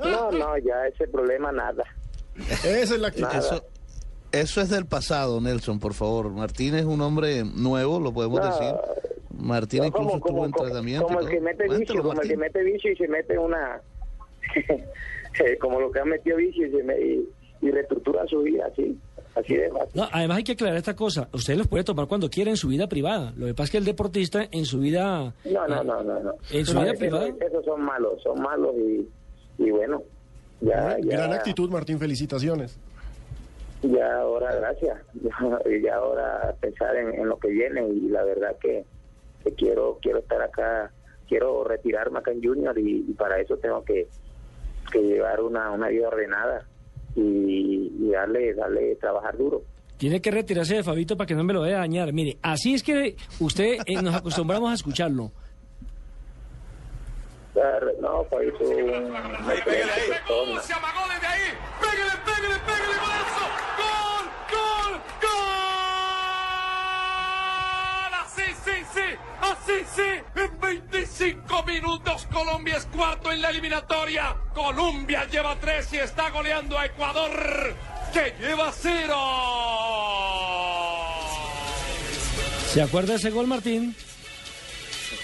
No, 0.05 0.31
no, 0.31 0.59
ya 0.59 0.87
ese 0.87 1.07
problema 1.09 1.53
nada. 1.53 1.85
Esa 2.65 2.95
es 2.95 2.99
la 3.01 3.09
actitud. 3.09 3.29
Eso, 3.35 3.65
eso 4.33 4.61
es 4.61 4.71
del 4.71 4.87
pasado, 4.87 5.41
Nelson, 5.41 5.79
por 5.81 5.95
favor. 5.95 6.31
Martín 6.31 6.75
es 6.75 6.85
un 6.85 7.01
hombre 7.01 7.45
nuevo, 7.45 8.01
lo 8.01 8.13
podemos 8.13 8.41
No, 8.41 8.47
decir. 8.47 8.75
Martín 9.31 9.81
No, 9.81 9.87
incluso 9.87 10.05
como, 10.09 10.17
estuvo 10.19 10.33
como, 10.33 10.45
en 10.47 10.51
como- 10.53 10.65
tratamiento. 10.65 11.07
como 11.07 11.21
el 11.21 11.29
que 11.29 11.41
mete 11.41 11.65
vicio, 11.69 11.97
como 11.99 12.11
el 12.13 12.17
Martín. 12.17 12.31
que 12.31 12.37
mete 12.37 12.63
vicio 12.63 12.93
y 12.93 12.97
se 12.97 13.09
mete 13.09 13.39
una, 13.39 13.81
como 15.61 15.81
lo 15.81 15.91
que 15.91 16.01
han 16.01 16.09
metido 16.09 16.37
vicio 16.37 16.67
y, 16.67 16.71
se 16.71 16.83
me, 16.83 16.99
y, 17.01 17.29
y 17.61 17.71
reestructura 17.71 18.27
su 18.27 18.41
vida, 18.41 18.67
así, 18.73 18.99
así 19.39 19.55
de 19.55 19.71
fácil. 19.71 19.93
No, 19.95 20.09
además 20.13 20.39
hay 20.39 20.45
que 20.45 20.53
aclarar 20.53 20.77
esta 20.77 20.95
cosa. 20.97 21.29
Usted 21.33 21.57
los 21.57 21.67
puede 21.69 21.85
tomar 21.85 22.07
cuando 22.07 22.29
quiera 22.31 22.51
en 22.51 22.57
su 22.57 22.69
vida 22.69 22.87
privada. 22.89 23.33
Lo 23.37 23.47
que 23.47 23.55
pasa 23.55 23.65
es 23.65 23.71
que 23.73 23.79
el 23.79 23.85
deportista 23.85 24.49
en 24.51 24.65
su 24.65 24.79
vida... 24.81 25.33
No, 25.45 25.67
no, 25.69 25.83
no, 25.85 26.03
no, 26.03 26.21
no. 26.21 26.35
En 26.51 26.67
su 26.67 26.75
No, 26.75 26.81
vida 26.81 26.93
esos- 26.93 26.99
privada... 27.01 27.29
Esos 27.41 27.65
son 27.65 27.83
malos, 27.83 28.23
son 28.23 28.41
malos 28.41 28.75
y, 28.77 29.09
y 29.63 29.71
bueno, 29.71 30.03
ya, 30.61 30.97
ya, 31.01 31.17
Gran 31.17 31.33
actitud, 31.33 31.71
Martín, 31.71 31.99
felicitaciones. 31.99 32.79
ya 33.83 34.21
ahora, 34.21 34.55
gracias, 34.57 34.99
ya, 35.23 35.31
ya 35.85 35.95
ahora 35.97 36.55
pensar 36.61 36.97
en, 36.97 37.15
en 37.15 37.29
lo 37.29 37.39
que 37.39 37.49
viene 37.49 37.87
y 37.89 38.09
la 38.09 38.25
verdad 38.25 38.57
que, 38.61 38.85
que 39.45 39.53
quiero 39.53 39.99
quiero 40.03 40.19
estar 40.19 40.43
acá, 40.43 40.91
quiero 41.29 41.63
retirarme 41.65 42.19
acá 42.19 42.33
en 42.33 42.43
Junior 42.43 42.77
y, 42.79 43.05
y 43.09 43.13
para 43.15 43.39
eso 43.41 43.57
tengo 43.59 43.85
que, 43.85 44.09
que 44.91 45.01
llevar 45.01 45.41
una, 45.41 45.71
una 45.71 45.89
vida 45.89 46.09
ordenada 46.09 46.67
y, 47.17 47.91
y 48.01 48.11
darle, 48.11 48.55
darle 48.55 48.95
trabajar 48.97 49.37
duro. 49.37 49.63
Tiene 49.97 50.21
que 50.21 50.31
retirarse 50.31 50.77
de 50.77 50.85
Fabito 50.85 51.17
para 51.17 51.27
que 51.27 51.35
no 51.35 51.43
me 51.43 51.53
lo 51.53 51.63
vaya 51.63 51.77
a 51.77 51.81
dañar. 51.81 52.13
Mire, 52.13 52.37
así 52.43 52.75
es 52.75 52.85
que 52.85 53.17
usted 53.41 53.79
eh, 53.85 54.01
nos 54.01 54.15
acostumbramos 54.15 54.71
a 54.71 54.75
escucharlo. 54.75 55.33
No, 58.01 58.25
Fabito, 58.27 58.63
un 58.63 58.71
excelente 59.51 59.65
persona. 59.65 60.61
Se 60.63 60.73
amagó 60.73 61.01
desde 61.13 61.27
ahí. 61.27 61.51
Pégale, 61.81 62.13
pégale, 62.25 62.55
pégale, 62.61 62.97
golazo. 63.01 63.47
Gol, 63.79 64.27
gol, 64.53 64.93
gol. 65.21 65.29
Así 68.23 68.47
sí, 68.65 68.77
sí, 68.95 69.09
así 69.41 69.85
sí. 69.95 70.41
En 70.41 70.61
25 70.61 71.63
minutos 71.65 72.27
Colombia 72.33 72.77
es 72.77 72.87
cuarto 72.87 73.33
en 73.33 73.43
la 73.43 73.51
eliminatoria. 73.51 74.37
Colombia 74.55 75.27
lleva 75.31 75.57
tres 75.61 75.93
y 75.93 75.99
está 75.99 76.31
goleando 76.31 76.79
a 76.79 76.87
Ecuador, 76.87 77.75
que 78.13 78.35
lleva 78.41 78.73
cero. 78.73 79.17
¿Se 82.73 82.83
acuerda 82.83 83.13
de 83.13 83.17
ese 83.17 83.31
gol, 83.31 83.47
Martín? 83.47 83.95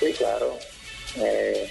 Sí, 0.00 0.12
claro. 0.16 0.56
Eh, 1.16 1.70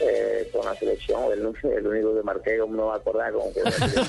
eh, 0.00 0.50
con 0.52 0.64
la 0.66 0.74
selección, 0.74 1.32
el, 1.32 1.38
el 1.72 1.86
único 1.86 2.14
que 2.14 2.22
marqué, 2.22 2.58
no 2.58 2.86
va 2.86 2.94
a 2.94 2.96
acordar, 2.98 3.32
como 3.32 3.52
que 3.54 3.62
la 3.62 3.70
selección. 3.70 4.06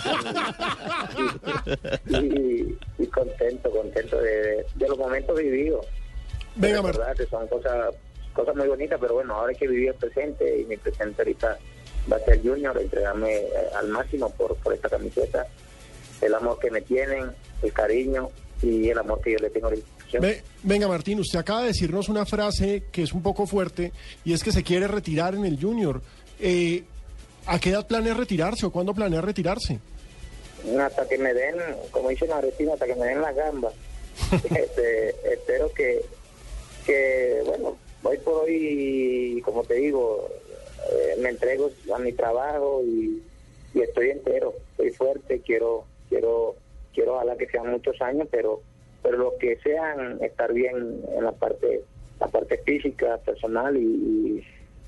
y, 2.26 3.04
y 3.04 3.08
contento, 3.08 3.72
contento 3.72 4.20
de, 4.20 4.66
de 4.76 4.88
los 4.88 4.98
momentos 4.98 5.38
vividos. 5.38 5.86
Venga, 6.58 6.82
verdad 6.82 7.16
que 7.16 7.26
son 7.28 7.48
cosas 7.48 7.94
cosas 8.34 8.56
muy 8.56 8.68
bonitas, 8.68 9.00
pero 9.02 9.16
bueno, 9.16 9.34
ahora 9.34 9.50
hay 9.50 9.56
que 9.58 9.68
vivir 9.68 9.90
el 9.90 9.96
presente 9.96 10.60
y 10.62 10.66
mi 10.66 10.78
presente 10.78 11.22
ahorita 11.24 11.58
va 12.12 12.18
a 12.18 12.20
ser 12.20 12.40
Junior, 12.42 12.78
entregarme 12.80 13.36
eh, 13.36 13.48
al 13.76 13.88
máximo 13.88 14.30
por, 14.30 14.56
por 14.58 14.74
esta 14.74 14.90
camiseta, 14.90 15.48
el 16.22 16.34
amor 16.36 16.60
que 16.60 16.70
me 16.70 16.82
tienen, 16.82 17.32
el 17.64 17.74
cariño 17.74 18.30
y 18.62 18.90
el 18.90 18.98
amor 19.00 19.22
que 19.22 19.32
yo 19.32 19.38
le 19.40 19.50
tengo 19.50 19.68
a 19.68 19.72
la 19.72 19.78
institución. 19.78 20.22
Ve- 20.22 20.44
venga, 20.62 20.88
Martín, 20.88 21.20
usted 21.20 21.40
acaba 21.40 21.62
de 21.62 21.68
decirnos 21.70 22.10
una 22.10 22.26
frase 22.28 22.84
que 22.92 23.02
es 23.04 23.12
un 23.14 23.24
poco 23.24 23.48
fuerte 23.48 23.92
y 24.24 24.34
es 24.34 24.44
que 24.44 24.52
se 24.52 24.64
quiere 24.64 24.88
retirar 24.88 25.34
en 25.34 25.44
el 25.46 25.60
Junior. 25.60 26.02
Eh, 26.40 26.84
¿A 27.48 27.60
qué 27.60 27.70
edad 27.72 27.88
planea 27.88 28.14
retirarse 28.14 28.66
o 28.68 28.72
cuándo 28.72 28.94
planea 28.94 29.22
retirarse? 29.22 29.80
hasta 30.80 31.08
que 31.08 31.18
me 31.18 31.34
den, 31.34 31.56
como 31.92 32.10
dicen 32.10 32.30
los 32.30 32.72
hasta 32.74 32.86
que 32.86 32.96
me 32.96 33.06
den 33.08 33.22
la 33.22 33.32
gamba. 33.32 33.72
Este, 34.56 35.10
espero 35.34 35.72
que, 35.74 36.04
que, 36.88 37.44
bueno, 37.46 37.78
hoy 38.02 38.18
por 38.20 38.46
hoy, 38.46 39.42
como 39.44 39.64
te 39.64 39.76
digo, 39.76 40.30
eh, 40.90 41.20
me 41.22 41.30
entrego 41.30 41.70
a 41.94 42.00
mi 42.00 42.14
trabajo 42.14 42.82
y, 42.84 43.22
estoy 43.76 44.10
entero, 44.10 44.56
estoy 44.72 44.90
fuerte, 44.92 45.40
quiero, 45.46 45.86
quiero, 46.10 46.56
quiero 46.96 47.14
ojalá 47.14 47.36
que 47.38 47.46
sean 47.48 47.70
muchos 47.70 48.02
años, 48.02 48.28
pero, 48.32 48.62
pero 49.04 49.18
los 49.18 49.34
que 49.36 49.56
sean 49.58 50.18
estar 50.24 50.52
bien 50.52 51.04
en 51.16 51.24
la 51.24 51.32
parte, 51.32 51.84
la 52.20 52.28
parte 52.28 52.58
física, 52.66 53.20
personal 53.20 53.78
y, 53.78 54.44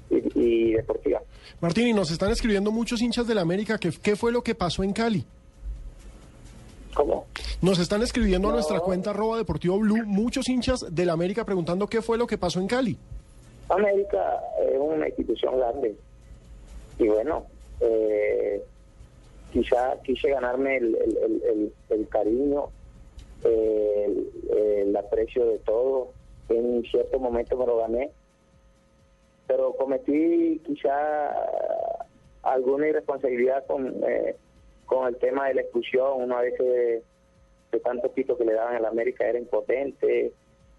y, 0.09 0.23
y 0.33 0.73
deportiva. 0.73 1.21
Martín, 1.61 1.87
y 1.87 1.93
nos 1.93 2.09
están 2.09 2.31
escribiendo 2.31 2.71
muchos 2.71 2.99
hinchas 2.99 3.27
de 3.27 3.35
la 3.35 3.41
América 3.41 3.77
que 3.77 3.91
qué 3.91 4.15
fue 4.15 4.31
lo 4.31 4.41
que 4.41 4.55
pasó 4.55 4.83
en 4.83 4.93
Cali. 4.93 5.23
¿Cómo? 6.93 7.25
Nos 7.61 7.79
están 7.79 8.01
escribiendo 8.01 8.49
a 8.49 8.53
nuestra 8.53 8.79
cuenta 8.79 9.11
arroba 9.11 9.37
deportivo 9.37 9.77
blue 9.79 10.03
muchos 10.05 10.49
hinchas 10.49 10.85
de 10.89 11.05
la 11.05 11.13
América 11.13 11.45
preguntando 11.45 11.87
qué 11.87 12.01
fue 12.01 12.17
lo 12.17 12.25
que 12.27 12.37
pasó 12.37 12.59
en 12.59 12.67
Cali. 12.67 12.97
América 13.69 14.39
es 14.61 14.77
una 14.79 15.07
institución 15.07 15.57
grande 15.57 15.95
y 16.97 17.07
bueno, 17.07 17.45
eh, 17.81 18.63
quizá 19.53 19.95
quise 20.03 20.29
ganarme 20.29 20.77
el, 20.77 20.95
el, 20.95 21.17
el, 21.17 21.43
el- 21.43 21.73
el 21.89 22.07
cariño, 22.09 22.65
el, 23.43 24.29
el 24.55 24.95
aprecio 24.97 25.45
de 25.45 25.59
todo. 25.59 26.09
En 26.49 26.83
cierto 26.89 27.19
momento 27.19 27.55
me 27.57 27.65
lo 27.67 27.77
gané 27.77 28.09
pero 29.47 29.73
cometí 29.73 30.61
quizá 30.63 31.31
alguna 32.43 32.87
irresponsabilidad 32.87 33.65
con, 33.65 33.95
eh, 34.07 34.35
con 34.89 35.07
el 35.07 35.15
tema 35.17 35.47
de 35.47 35.53
la 35.53 35.61
expulsión. 35.61 36.23
Una 36.23 36.41
vez 36.41 36.57
de, 36.57 37.03
de 37.71 37.79
tantos 37.79 38.11
pitos 38.11 38.37
que 38.37 38.45
le 38.45 38.53
daban 38.53 38.75
en 38.75 38.81
la 38.81 38.89
América 38.89 39.25
era 39.27 39.37
impotente, 39.39 40.31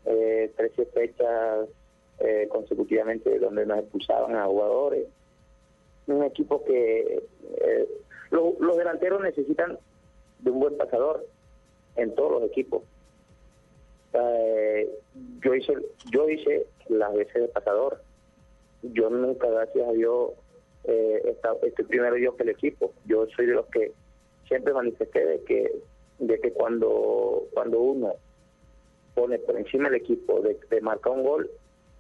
eh, 0.05 0.53
13 0.57 0.87
fechas 0.87 1.69
eh, 2.19 2.49
consecutivamente 2.51 3.39
donde 3.39 3.65
nos 3.65 3.79
expulsaban 3.79 4.37
a 4.37 4.47
jugadores. 4.47 5.07
Un 6.07 6.25
equipo 6.25 6.65
que 6.65 7.23
eh, 7.61 7.89
lo- 8.31 8.57
los 8.59 8.77
delanteros 8.77 9.23
necesitan 9.23 9.79
de 10.41 10.51
un 10.51 10.61
buen 10.61 10.77
pasador 10.77 11.25
en 11.97 12.15
todos 12.15 12.33
los 12.33 12.51
equipos. 12.51 12.83
Eh, 14.13 14.91
yo 15.43 15.55
hice 15.55 15.73
yo 16.13 16.29
hice 16.29 16.67
las 16.89 17.13
veces 17.15 17.35
de 17.43 17.49
pasador. 17.49 18.03
Yo 18.83 19.09
nunca, 19.11 19.49
gracias 19.49 19.87
a 19.89 19.93
Dios, 19.93 20.31
eh, 20.85 21.37
estoy 21.63 21.85
primero 21.85 22.17
yo 22.17 22.35
que 22.37 22.43
el 22.43 22.49
equipo. 22.51 22.93
Yo 23.07 23.27
soy 23.37 23.47
de 23.47 23.53
los 23.55 23.67
que 23.67 23.93
siempre 24.51 24.75
manifesté 24.75 25.25
de 25.25 25.45
que 25.45 25.73
de 26.19 26.39
que 26.41 26.53
cuando 26.53 27.45
cuando 27.55 27.81
uno 27.81 28.15
pone 29.15 29.39
por 29.39 29.57
encima 29.57 29.89
el 29.89 29.95
equipo 29.95 30.41
de, 30.41 30.59
de 30.69 30.81
marcar 30.81 31.13
un 31.13 31.23
gol, 31.23 31.51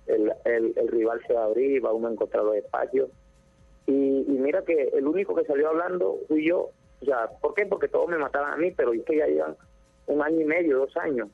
el, 0.06 0.32
el, 0.44 0.88
rival 0.88 1.20
se 1.26 1.32
va 1.32 1.42
a 1.42 1.46
abrir, 1.46 1.84
va 1.84 1.92
uno 1.92 2.08
a 2.08 2.12
encontrar 2.12 2.44
los 2.44 2.56
espacios. 2.56 3.08
Y, 3.86 3.92
y 3.92 4.38
mira 4.38 4.62
que 4.64 4.90
el 4.92 5.06
único 5.06 5.34
que 5.34 5.44
salió 5.44 5.68
hablando 5.68 6.18
fui 6.28 6.46
yo. 6.46 6.70
O 7.00 7.04
sea, 7.04 7.28
¿por 7.40 7.54
qué? 7.54 7.66
Porque 7.66 7.88
todos 7.88 8.08
me 8.08 8.18
mataban 8.18 8.52
a 8.52 8.56
mí, 8.56 8.72
pero 8.72 8.92
es 8.92 9.02
que 9.04 9.16
ya 9.16 9.26
llevan 9.26 9.56
un 10.06 10.22
año 10.22 10.40
y 10.40 10.44
medio, 10.44 10.78
dos 10.78 10.96
años. 10.96 11.28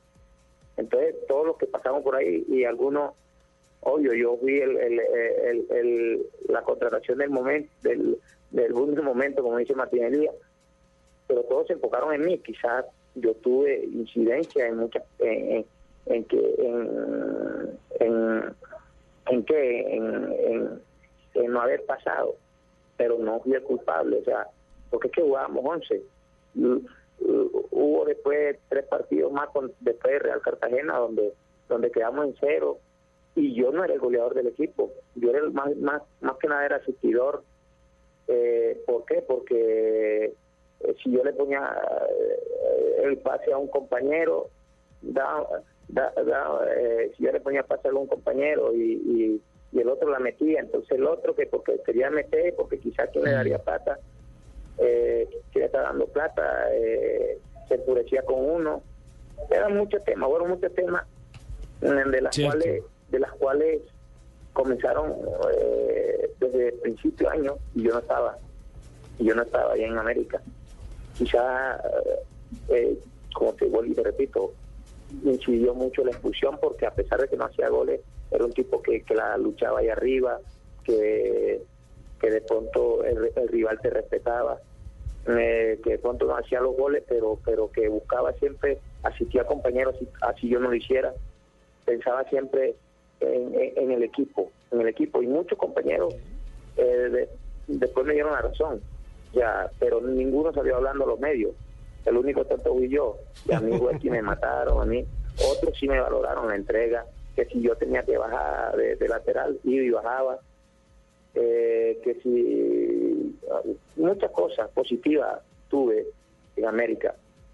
Entonces, 0.77 1.15
todos 1.27 1.47
los 1.47 1.57
que 1.57 1.67
pasaron 1.67 2.03
por 2.03 2.15
ahí 2.15 2.45
y 2.47 2.63
algunos, 2.63 3.13
obvio, 3.81 4.13
yo 4.13 4.37
fui 4.37 4.59
el, 4.59 4.77
el, 4.77 6.25
la 6.47 6.61
contratación 6.61 7.17
del 7.17 7.29
momento, 7.29 7.69
del, 7.81 8.17
del 8.51 8.73
último 8.73 9.13
momento, 9.13 9.43
como 9.43 9.57
dice 9.57 9.75
Martín 9.75 10.03
Elías, 10.03 10.35
pero 11.27 11.43
todos 11.43 11.67
se 11.67 11.73
enfocaron 11.73 12.13
en 12.13 12.21
mí. 12.21 12.37
Quizás 12.39 12.85
yo 13.15 13.33
tuve 13.35 13.83
incidencia 13.85 14.67
en 14.67 14.77
muchas, 14.77 15.03
en, 15.19 15.65
en- 16.05 16.23
que, 16.25 16.55
en, 16.57 17.77
en, 17.99 18.43
en 19.27 19.43
que, 19.45 19.81
en, 19.95 20.81
en- 21.35 21.51
no 21.51 21.61
haber 21.61 21.85
pasado, 21.85 22.35
pero 22.97 23.17
no 23.19 23.39
fui 23.41 23.53
el 23.53 23.61
culpable, 23.61 24.17
o 24.17 24.23
sea, 24.23 24.47
porque 24.89 25.07
es 25.07 25.13
que 25.13 25.21
jugábamos 25.21 25.63
11. 25.63 26.01
Mm, 26.55 26.77
uh, 27.19 27.67
Hubo 27.71 28.05
después 28.05 28.57
tres 28.69 28.85
partidos 28.87 29.31
más 29.31 29.49
con, 29.49 29.71
después 29.81 30.13
de 30.13 30.19
Real 30.19 30.41
Cartagena 30.41 30.97
donde 30.97 31.31
donde 31.69 31.91
quedamos 31.91 32.25
en 32.25 32.35
cero 32.39 32.79
y 33.35 33.53
yo 33.53 33.71
no 33.71 33.83
era 33.83 33.93
el 33.93 33.99
goleador 33.99 34.33
del 34.33 34.47
equipo, 34.47 34.91
yo 35.15 35.29
era 35.29 35.39
el 35.39 35.51
más 35.51 35.75
más 35.77 36.01
más 36.21 36.37
que 36.37 36.47
nada 36.47 36.65
era 36.65 36.77
asistidor. 36.77 37.43
Eh, 38.27 38.81
¿Por 38.87 39.05
qué? 39.05 39.21
Porque 39.21 40.33
eh, 40.81 40.95
si 41.03 41.11
yo 41.11 41.23
le 41.23 41.33
ponía 41.33 41.59
eh, 42.09 43.01
el 43.03 43.17
pase 43.17 43.51
a 43.51 43.57
un 43.57 43.67
compañero, 43.67 44.49
da, 45.01 45.45
da- 45.87 46.13
da, 46.25 46.59
eh, 46.75 47.11
si 47.17 47.23
yo 47.23 47.31
le 47.31 47.39
ponía 47.39 47.63
pase 47.63 47.87
a 47.87 47.91
algún 47.91 48.07
compañero 48.07 48.73
y, 48.73 48.81
y, 48.93 49.41
y 49.71 49.79
el 49.79 49.89
otro 49.89 50.09
la 50.09 50.19
metía, 50.19 50.59
entonces 50.59 50.91
el 50.91 51.05
otro 51.05 51.35
que 51.35 51.45
porque 51.47 51.79
quería 51.85 52.09
meter, 52.09 52.53
porque 52.55 52.79
quizás 52.79 53.09
quien 53.11 53.25
le 53.25 53.31
daría 53.31 53.59
plata, 53.59 53.97
eh, 54.79 55.27
que 55.51 55.59
le 55.59 55.65
está 55.65 55.81
dando 55.81 56.05
plata, 56.07 56.67
se 57.67 57.75
enfurecía 57.75 58.21
con 58.23 58.39
uno. 58.43 58.83
Eran 59.49 59.75
muchos 59.77 60.03
temas, 60.03 60.29
fueron 60.29 60.49
muchos 60.49 60.73
temas 60.73 61.03
de 61.81 62.21
las 62.21 62.35
Cierto. 62.35 62.57
cuales 62.59 62.83
de 63.09 63.19
las 63.19 63.31
cuales 63.33 63.81
comenzaron 64.53 65.15
eh, 65.55 66.29
desde 66.39 66.69
el 66.69 66.73
principio 66.75 67.29
de 67.29 67.37
año 67.37 67.55
y 67.75 67.83
yo 67.83 67.93
no 67.93 67.99
estaba 67.99 68.37
y 69.19 69.25
yo 69.25 69.35
no 69.35 69.43
estaba 69.43 69.73
allá 69.73 69.85
en 69.87 69.97
América 69.97 70.41
quizá 71.17 71.81
eh, 72.69 72.97
como 73.33 73.53
te 73.53 73.65
vuelvo 73.65 73.91
y 73.91 73.95
te 73.95 74.03
repito 74.03 74.53
incidió 75.23 75.73
mucho 75.73 76.03
la 76.03 76.11
expulsión 76.11 76.57
porque 76.61 76.85
a 76.85 76.93
pesar 76.93 77.21
de 77.21 77.27
que 77.27 77.37
no 77.37 77.45
hacía 77.45 77.69
goles 77.69 78.01
era 78.31 78.45
un 78.45 78.53
tipo 78.53 78.81
que, 78.81 79.01
que 79.03 79.15
la 79.15 79.37
luchaba 79.37 79.79
ahí 79.79 79.89
arriba 79.89 80.39
que 80.83 81.61
que 82.19 82.29
de 82.31 82.41
pronto 82.41 83.03
el, 83.03 83.31
rival 83.49 83.79
te 83.81 83.89
respetaba 83.89 84.59
eh, 85.27 85.79
que 85.83 85.91
de 85.91 85.99
pronto 85.99 86.25
no 86.25 86.35
hacía 86.37 86.59
los 86.61 86.75
goles 86.75 87.03
pero 87.07 87.39
pero 87.45 87.71
que 87.71 87.87
buscaba 87.87 88.33
siempre 88.33 88.79
asistía 89.03 89.41
a 89.43 89.45
compañeros 89.47 89.95
así, 90.21 90.49
yo 90.49 90.59
no 90.59 90.69
lo 90.69 90.75
hiciera 90.75 91.13
pensaba 91.85 92.23
siempre 92.25 92.75
en, 93.19 93.55
en- 93.55 93.73
en 93.77 93.91
el 93.91 94.03
equipo, 94.03 94.51
en 94.71 94.81
el 94.81 94.89
equipo. 94.89 95.23
Y 95.23 95.27
muchos 95.27 95.57
compañeros 95.57 96.13
eh, 96.75 96.83
de- 96.85 97.29
después 97.67 98.05
me 98.05 98.13
dieron 98.13 98.33
la 98.33 98.41
razón, 98.41 98.83
ya, 99.33 99.69
pero 99.79 100.01
ninguno 100.01 100.53
salió 100.53 100.77
hablando 100.77 101.03
a 101.03 101.07
los 101.07 101.19
medios. 101.19 101.53
El 102.05 102.17
único 102.17 102.45
tonto 102.45 102.73
fui 102.73 102.89
yo. 102.89 103.17
Y 103.45 103.53
a 103.53 103.59
mí 103.59 103.77
fue 103.77 103.99
que 103.99 104.09
me 104.09 104.21
mataron, 104.31 104.81
a 104.81 104.85
mí. 104.85 105.05
Otros 105.51 105.77
sí 105.77 105.87
me 105.87 105.99
valoraron 105.99 106.47
la 106.47 106.55
entrega, 106.55 107.05
que 107.35 107.45
si 107.45 107.61
yo 107.61 107.75
tenía 107.75 108.03
que 108.03 108.17
bajar 108.17 108.75
de, 108.75 108.95
de 108.95 109.07
lateral, 109.07 109.59
iba 109.63 109.85
y 109.85 109.89
bajaba. 109.89 110.39
Eh, 111.35 111.99
que 112.03 112.15
si 112.21 113.37
muchas 113.95 114.31
cosas 114.31 114.69
positivas 114.69 115.39
tuve 115.69 116.07
en 116.55 116.65
América, 116.65 117.13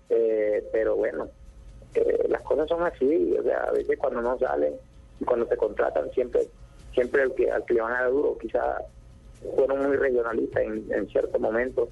Eh, 0.09 0.63
pero 0.71 0.95
bueno, 0.95 1.27
eh, 1.95 2.25
las 2.29 2.41
cosas 2.43 2.67
son 2.67 2.83
así, 2.83 3.33
o 3.39 3.41
sea, 3.41 3.63
a 3.63 3.71
veces 3.71 3.97
cuando 3.97 4.21
no 4.21 4.37
salen 4.37 4.73
y 5.19 5.25
cuando 5.25 5.45
te 5.47 5.57
contratan 5.57 6.11
siempre 6.11 6.41
siempre 6.93 7.23
el 7.23 7.33
que 7.33 7.49
al 7.49 7.65
que 7.65 7.73
le 7.73 7.81
van 7.81 7.93
a 7.93 8.01
dar 8.01 8.11
duro, 8.11 8.37
quizá 8.37 8.77
fueron 9.55 9.83
muy 9.83 9.97
regionalistas 9.97 10.63
en, 10.63 10.85
en 10.91 11.07
ciertos 11.07 11.39
momentos, 11.39 11.89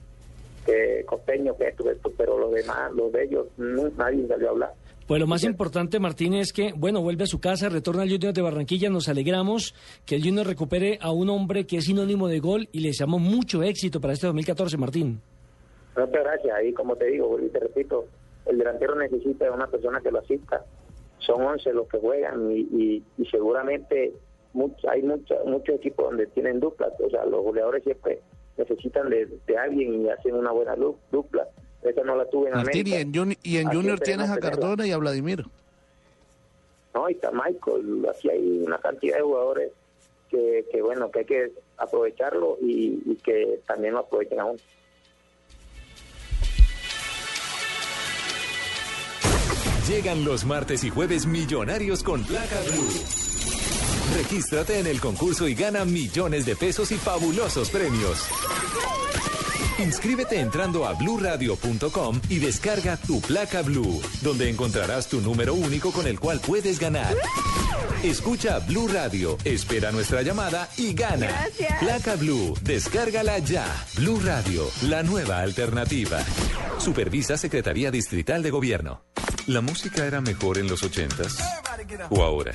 que 0.66 1.04
costeño, 1.06 1.58
que 1.58 1.70
esto, 1.70 1.84
que 1.84 1.92
esto, 1.92 2.12
pero 2.18 2.38
los 2.38 2.52
demás, 2.52 2.92
los 2.94 3.12
de 3.12 3.24
ellos, 3.24 3.48
no, 3.58 3.90
nadie 3.98 4.28
salió 4.28 4.48
a 4.48 4.52
hablar. 4.52 4.74
Pues 5.08 5.20
lo 5.20 5.28
más 5.28 5.44
importante, 5.44 6.00
Martín, 6.00 6.36
es 6.36 6.54
que, 6.54 6.72
bueno, 6.74 7.02
vuelve 7.02 7.26
a 7.26 7.28
su 7.28 7.42
casa, 7.42 7.68
retorna 7.68 8.04
al 8.04 8.10
Junior 8.10 8.34
de 8.34 8.42
Barranquilla, 8.42 8.90
nos 8.90 9.10
alegramos 9.10 9.76
que 10.06 10.16
el 10.16 10.24
Junior 10.24 10.48
recupere 10.48 11.00
a 11.02 11.12
un 11.12 11.30
hombre 11.30 11.66
que 11.66 11.78
es 11.78 11.86
sinónimo 11.86 12.30
de 12.30 12.40
gol 12.40 12.70
y 12.72 12.80
le 12.80 12.90
deseamos 12.90 13.20
mucho 13.20 13.62
éxito 13.62 14.00
para 14.00 14.14
este 14.14 14.28
2014, 14.28 14.78
Martín. 14.78 15.22
Muchas 15.98 16.24
gracias. 16.24 16.56
Ahí, 16.56 16.72
como 16.72 16.96
te 16.96 17.08
digo, 17.08 17.38
y 17.40 17.50
te 17.50 17.60
repito, 17.60 18.06
el 18.46 18.58
delantero 18.58 18.96
necesita 18.96 19.52
una 19.52 19.68
persona 19.68 20.00
que 20.00 20.12
lo 20.12 20.20
asista. 20.20 20.64
Son 21.20 21.42
11 21.42 21.74
los 21.74 21.88
que 21.90 22.00
juegan 22.00 22.50
y, 22.52 22.60
y, 22.60 23.04
y 23.18 23.26
seguramente 23.26 24.14
much- 24.54 24.86
hay 24.90 25.02
mucha- 25.04 25.44
muchos 25.46 25.76
equipos 25.76 26.06
donde 26.08 26.28
tienen 26.28 26.60
duplas. 26.60 26.92
O 27.06 27.10
sea, 27.10 27.26
los 27.26 27.42
goleadores 27.44 27.84
siempre 27.84 28.20
necesitan 28.58 29.10
de, 29.10 29.28
de 29.48 29.58
alguien 29.58 30.06
y 30.06 30.10
hacen 30.10 30.36
una 30.36 30.52
buena 30.52 30.76
dupla. 31.12 31.48
Esa 31.84 32.04
no 32.04 32.16
la 32.16 32.26
tuve 32.30 32.50
en 32.50 32.56
Martín, 32.56 32.88
y 32.88 32.94
América. 32.94 33.00
en, 33.00 33.14
Juni- 33.14 33.38
y 33.44 33.58
en 33.58 33.68
Junior 33.70 34.00
tienes 34.00 34.30
a 34.30 34.36
tenerla. 34.36 34.52
Cardona 34.60 34.88
y 34.88 34.92
a 34.92 34.98
Vladimir. 34.98 35.46
No, 36.94 37.10
y 37.10 37.14
está 37.14 37.32
Michael. 37.32 38.06
Aquí 38.10 38.30
hay 38.30 38.62
una 38.66 38.78
cantidad 38.78 39.16
de 39.18 39.24
jugadores 39.24 39.72
que, 40.30 40.66
que 40.72 40.82
bueno, 40.82 41.10
que 41.10 41.20
hay 41.20 41.26
que 41.26 41.52
aprovecharlo 41.78 42.58
y, 42.62 43.02
y 43.06 43.16
que 43.24 43.60
también 43.66 43.94
lo 43.94 44.02
aprovechen 44.02 44.40
aún. 44.40 44.58
Llegan 49.88 50.24
los 50.24 50.46
martes 50.46 50.84
y 50.84 50.90
jueves 50.90 51.26
millonarios 51.26 52.04
con 52.04 52.24
placa 52.24 52.62
blue. 52.62 53.31
Regístrate 54.16 54.80
en 54.80 54.88
el 54.88 55.00
concurso 55.00 55.48
y 55.48 55.56
gana 55.56 55.86
millones 55.86 56.46
de 56.46 56.56
pesos 56.56 56.92
y 56.92 56.96
fabulosos 56.96 57.70
premios. 57.70 58.28
Inscríbete 59.80 60.40
entrando 60.40 60.86
a 60.86 60.94
bluradio.com 60.94 62.22
y 62.30 62.40
descarga 62.40 62.98
tu 62.98 63.20
placa 63.22 63.62
blue, 63.62 64.02
donde 64.22 64.50
encontrarás 64.50 65.08
tu 65.08 65.22
número 65.22 65.54
único 65.54 65.92
con 65.92 66.06
el 66.08 66.20
cual 66.20 66.40
puedes 66.40 66.80
ganar. 66.80 67.16
Escucha 68.04 68.60
Blue 68.60 68.88
Radio, 68.88 69.38
espera 69.44 69.92
nuestra 69.92 70.22
llamada 70.24 70.68
y 70.78 70.94
gana. 70.94 71.28
Gracias. 71.28 71.80
Placa 71.80 72.16
Blue, 72.16 72.56
descárgala 72.64 73.38
ya. 73.40 73.66
Blue 73.96 74.20
Radio, 74.24 74.68
la 74.84 75.04
nueva 75.04 75.40
alternativa. 75.40 76.20
Supervisa 76.80 77.38
Secretaría 77.38 77.92
Distrital 77.92 78.42
de 78.42 78.50
Gobierno. 78.50 79.04
¿La 79.48 79.62
música 79.62 80.06
era 80.06 80.20
mejor 80.20 80.58
en 80.58 80.68
los 80.68 80.84
ochentas 80.84 81.38
o 82.10 82.24
ahora? 82.24 82.54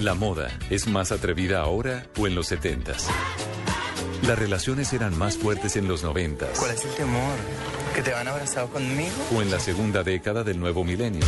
¿La 0.00 0.14
moda 0.14 0.48
es 0.70 0.86
más 0.86 1.10
atrevida 1.10 1.60
ahora 1.60 2.06
o 2.18 2.26
en 2.28 2.34
los 2.36 2.46
setentas? 2.46 3.08
¿Las 4.22 4.38
relaciones 4.38 4.92
eran 4.92 5.16
más 5.18 5.36
fuertes 5.36 5.76
en 5.76 5.88
los 5.88 6.02
noventas 6.02 6.58
¿Cuál 6.58 6.72
es 6.72 6.84
el 6.84 6.90
temor? 6.92 7.36
¿Que 7.94 8.02
te 8.02 8.12
van 8.12 8.28
abrazado 8.28 8.68
conmigo? 8.68 9.10
o 9.34 9.42
en 9.42 9.50
la 9.50 9.58
segunda 9.58 10.02
década 10.04 10.44
del 10.44 10.60
nuevo 10.60 10.84
milenio? 10.84 11.24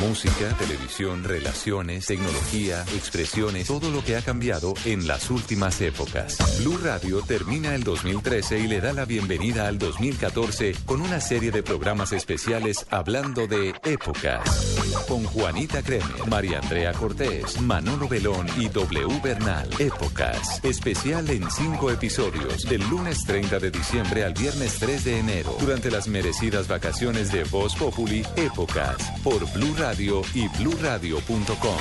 Música, 0.00 0.56
televisión, 0.56 1.24
relaciones, 1.24 2.06
tecnología, 2.06 2.84
expresiones, 2.94 3.66
todo 3.66 3.90
lo 3.90 4.04
que 4.04 4.16
ha 4.16 4.22
cambiado 4.22 4.74
en 4.84 5.08
las 5.08 5.28
últimas 5.28 5.80
épocas. 5.80 6.38
Blue 6.60 6.78
Radio 6.78 7.20
termina 7.22 7.74
el 7.74 7.82
2013 7.82 8.60
y 8.60 8.68
le 8.68 8.80
da 8.80 8.92
la 8.92 9.06
bienvenida 9.06 9.66
al 9.66 9.76
2014 9.78 10.74
con 10.86 11.00
una 11.00 11.20
serie 11.20 11.50
de 11.50 11.64
programas 11.64 12.12
especiales 12.12 12.86
hablando 12.90 13.48
de 13.48 13.74
épocas. 13.84 14.76
Con 15.08 15.24
Juanita 15.24 15.82
Kremer, 15.82 16.28
María 16.28 16.60
Andrea 16.60 16.92
Cortés, 16.92 17.60
Manolo 17.60 18.06
Belón 18.06 18.46
y 18.56 18.68
W 18.68 19.20
Bernal. 19.22 19.68
Épocas. 19.80 20.62
Especial 20.62 21.28
en 21.30 21.50
cinco 21.50 21.90
episodios 21.90 22.62
del 22.62 22.88
lunes 22.88 23.24
30 23.24 23.58
de 23.58 23.70
diciembre 23.72 24.24
al 24.24 24.34
viernes 24.34 24.78
3 24.78 25.04
de 25.04 25.18
enero. 25.18 25.56
Durante 25.58 25.90
las 25.90 26.06
merecidas 26.06 26.68
vacaciones 26.68 27.32
de 27.32 27.42
Voz 27.44 27.74
Populi, 27.74 28.24
Épocas. 28.36 28.96
Por 29.24 29.50
Blue 29.52 29.74
Radio 29.76 29.87
y 30.34 30.48
bluradio.com. 30.58 31.78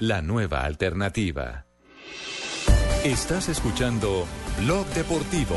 La 0.00 0.22
nueva 0.22 0.64
alternativa. 0.64 1.66
Estás 3.04 3.48
escuchando 3.50 4.26
Blog 4.58 4.86
Deportivo. 4.94 5.56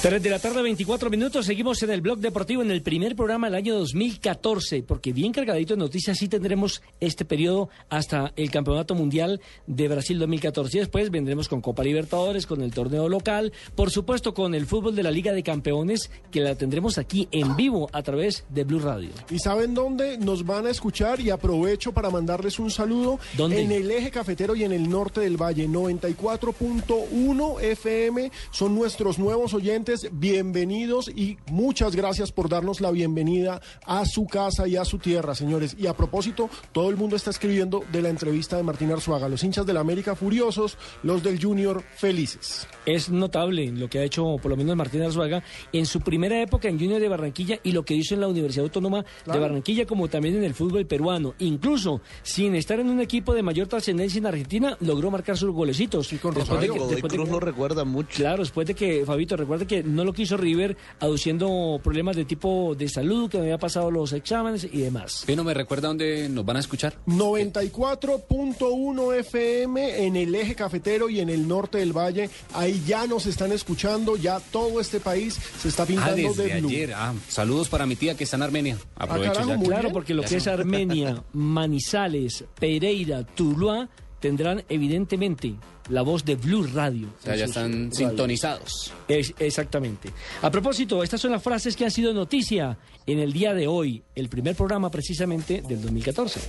3 0.00 0.22
de 0.22 0.30
la 0.30 0.38
tarde, 0.38 0.62
24 0.62 1.10
minutos. 1.10 1.44
Seguimos 1.44 1.82
en 1.82 1.90
el 1.90 2.00
blog 2.00 2.20
deportivo 2.20 2.62
en 2.62 2.70
el 2.70 2.82
primer 2.82 3.16
programa 3.16 3.48
del 3.48 3.56
año 3.56 3.74
2014, 3.74 4.84
porque 4.84 5.12
bien 5.12 5.32
cargadito 5.32 5.74
de 5.74 5.80
noticias 5.80 6.16
sí 6.16 6.28
tendremos 6.28 6.82
este 7.00 7.24
periodo 7.24 7.68
hasta 7.88 8.32
el 8.36 8.48
Campeonato 8.52 8.94
Mundial 8.94 9.40
de 9.66 9.88
Brasil 9.88 10.20
2014. 10.20 10.76
Y 10.76 10.80
después 10.80 11.10
vendremos 11.10 11.48
con 11.48 11.60
Copa 11.60 11.82
Libertadores, 11.82 12.46
con 12.46 12.62
el 12.62 12.72
torneo 12.72 13.08
local, 13.08 13.52
por 13.74 13.90
supuesto 13.90 14.34
con 14.34 14.54
el 14.54 14.66
fútbol 14.66 14.94
de 14.94 15.02
la 15.02 15.10
Liga 15.10 15.32
de 15.32 15.42
Campeones, 15.42 16.12
que 16.30 16.42
la 16.42 16.54
tendremos 16.54 16.96
aquí 16.96 17.26
en 17.32 17.56
vivo 17.56 17.90
a 17.92 18.04
través 18.04 18.44
de 18.50 18.62
Blue 18.62 18.78
Radio. 18.78 19.10
¿Y 19.30 19.40
saben 19.40 19.74
dónde 19.74 20.16
nos 20.16 20.46
van 20.46 20.66
a 20.66 20.70
escuchar? 20.70 21.18
Y 21.18 21.30
aprovecho 21.30 21.90
para 21.90 22.08
mandarles 22.08 22.60
un 22.60 22.70
saludo. 22.70 23.18
¿Dónde? 23.36 23.62
En 23.62 23.72
el 23.72 23.90
eje 23.90 24.12
cafetero 24.12 24.54
y 24.54 24.62
en 24.62 24.70
el 24.70 24.88
norte 24.88 25.22
del 25.22 25.36
valle. 25.36 25.66
94.1 25.66 27.60
FM 27.62 28.30
son 28.52 28.76
nuestros 28.76 29.18
nuevos 29.18 29.54
oyentes. 29.54 29.87
Bienvenidos 30.12 31.08
y 31.08 31.38
muchas 31.50 31.96
gracias 31.96 32.30
por 32.30 32.50
darnos 32.50 32.82
la 32.82 32.90
bienvenida 32.90 33.62
a 33.86 34.04
su 34.04 34.26
casa 34.26 34.68
y 34.68 34.76
a 34.76 34.84
su 34.84 34.98
tierra, 34.98 35.34
señores. 35.34 35.74
Y 35.78 35.86
a 35.86 35.94
propósito, 35.94 36.50
todo 36.72 36.90
el 36.90 36.98
mundo 36.98 37.16
está 37.16 37.30
escribiendo 37.30 37.82
de 37.90 38.02
la 38.02 38.10
entrevista 38.10 38.58
de 38.58 38.64
Martín 38.64 38.92
Arzuaga. 38.92 39.30
Los 39.30 39.42
hinchas 39.44 39.64
del 39.64 39.78
América 39.78 40.14
furiosos, 40.14 40.76
los 41.02 41.22
del 41.22 41.42
Junior 41.42 41.82
felices. 41.96 42.66
Es 42.84 43.08
notable 43.08 43.72
lo 43.72 43.88
que 43.88 44.00
ha 44.00 44.04
hecho 44.04 44.36
por 44.42 44.50
lo 44.50 44.58
menos 44.58 44.76
Martín 44.76 45.00
Arzuaga 45.00 45.42
en 45.72 45.86
su 45.86 46.02
primera 46.02 46.42
época 46.42 46.68
en 46.68 46.78
Junior 46.78 47.00
de 47.00 47.08
Barranquilla 47.08 47.58
y 47.62 47.72
lo 47.72 47.82
que 47.82 47.94
hizo 47.94 48.12
en 48.12 48.20
la 48.20 48.28
Universidad 48.28 48.64
Autónoma 48.64 49.06
Claro. 49.24 49.40
de 49.40 49.46
Barranquilla, 49.46 49.86
como 49.86 50.08
también 50.08 50.36
en 50.36 50.44
el 50.44 50.52
fútbol 50.52 50.84
peruano. 50.84 51.32
Incluso 51.38 52.02
sin 52.22 52.54
estar 52.56 52.78
en 52.78 52.90
un 52.90 53.00
equipo 53.00 53.32
de 53.32 53.42
mayor 53.42 53.68
trascendencia 53.68 54.18
en 54.18 54.26
Argentina, 54.26 54.76
logró 54.80 55.10
marcar 55.10 55.38
sus 55.38 55.50
golecitos. 55.50 56.10
con 56.20 56.34
Rosario. 56.34 56.74
Godoy 56.74 57.00
Cruz 57.00 57.30
lo 57.30 57.40
recuerda 57.40 57.84
mucho. 57.84 58.16
Claro, 58.16 58.42
después 58.42 58.66
de 58.66 58.74
que, 58.74 59.06
Fabito, 59.06 59.34
recuerde 59.34 59.66
que 59.66 59.77
no 59.82 60.04
lo 60.04 60.12
quiso 60.12 60.36
River 60.36 60.76
aduciendo 61.00 61.80
problemas 61.82 62.16
de 62.16 62.24
tipo 62.24 62.74
de 62.76 62.88
salud, 62.88 63.30
que 63.30 63.38
no 63.38 63.44
había 63.44 63.58
pasado 63.58 63.90
los 63.90 64.12
exámenes 64.12 64.64
y 64.70 64.78
demás. 64.80 65.24
¿no 65.36 65.44
me 65.44 65.54
recuerda 65.54 65.88
dónde 65.88 66.28
nos 66.28 66.44
van 66.44 66.56
a 66.56 66.60
escuchar? 66.60 66.94
94.1 67.06 69.14
FM 69.20 70.06
en 70.06 70.16
el 70.16 70.34
eje 70.34 70.54
cafetero 70.54 71.08
y 71.08 71.20
en 71.20 71.28
el 71.28 71.46
norte 71.46 71.78
del 71.78 71.92
valle. 71.96 72.28
Ahí 72.54 72.82
ya 72.86 73.06
nos 73.06 73.26
están 73.26 73.52
escuchando, 73.52 74.16
ya 74.16 74.40
todo 74.40 74.80
este 74.80 75.00
país 75.00 75.38
se 75.60 75.68
está 75.68 75.84
Ah, 75.84 75.86
pintando 75.86 76.16
desde 76.16 76.54
de 76.54 76.60
blue. 76.60 76.68
ayer. 76.68 76.92
Ah, 76.94 77.14
saludos 77.28 77.68
para 77.68 77.86
mi 77.86 77.96
tía 77.96 78.16
que 78.16 78.24
está 78.24 78.36
en 78.36 78.42
Armenia. 78.42 78.76
Aprovecho 78.96 79.32
carajo, 79.34 79.62
ya. 79.62 79.66
Claro, 79.68 79.82
bien. 79.82 79.92
porque 79.92 80.14
lo 80.14 80.22
Ya 80.22 80.28
que 80.28 80.36
es. 80.36 80.46
Armenia, 80.48 81.22
Manizales, 81.32 82.44
Pereira, 82.58 83.24
Tuluá 83.24 83.88
tendrán 84.20 84.64
evidentemente 84.68 85.54
la 85.88 86.02
voz 86.02 86.24
de 86.24 86.36
Blue 86.36 86.66
Radio. 86.74 87.08
O 87.18 87.22
sea, 87.24 87.36
ya 87.36 87.46
están 87.46 87.72
radios. 87.72 87.96
sintonizados. 87.96 88.92
Es- 89.08 89.32
exactamente. 89.38 90.10
A 90.42 90.50
propósito, 90.50 91.02
estas 91.02 91.20
son 91.20 91.32
las 91.32 91.42
frases 91.42 91.76
que 91.76 91.84
han 91.84 91.90
sido 91.90 92.12
noticia 92.12 92.76
en 93.06 93.18
el 93.20 93.32
día 93.32 93.54
de 93.54 93.66
hoy, 93.66 94.02
el 94.14 94.28
primer 94.28 94.54
programa 94.54 94.90
precisamente 94.90 95.62
del 95.66 95.80
2014. 95.80 96.40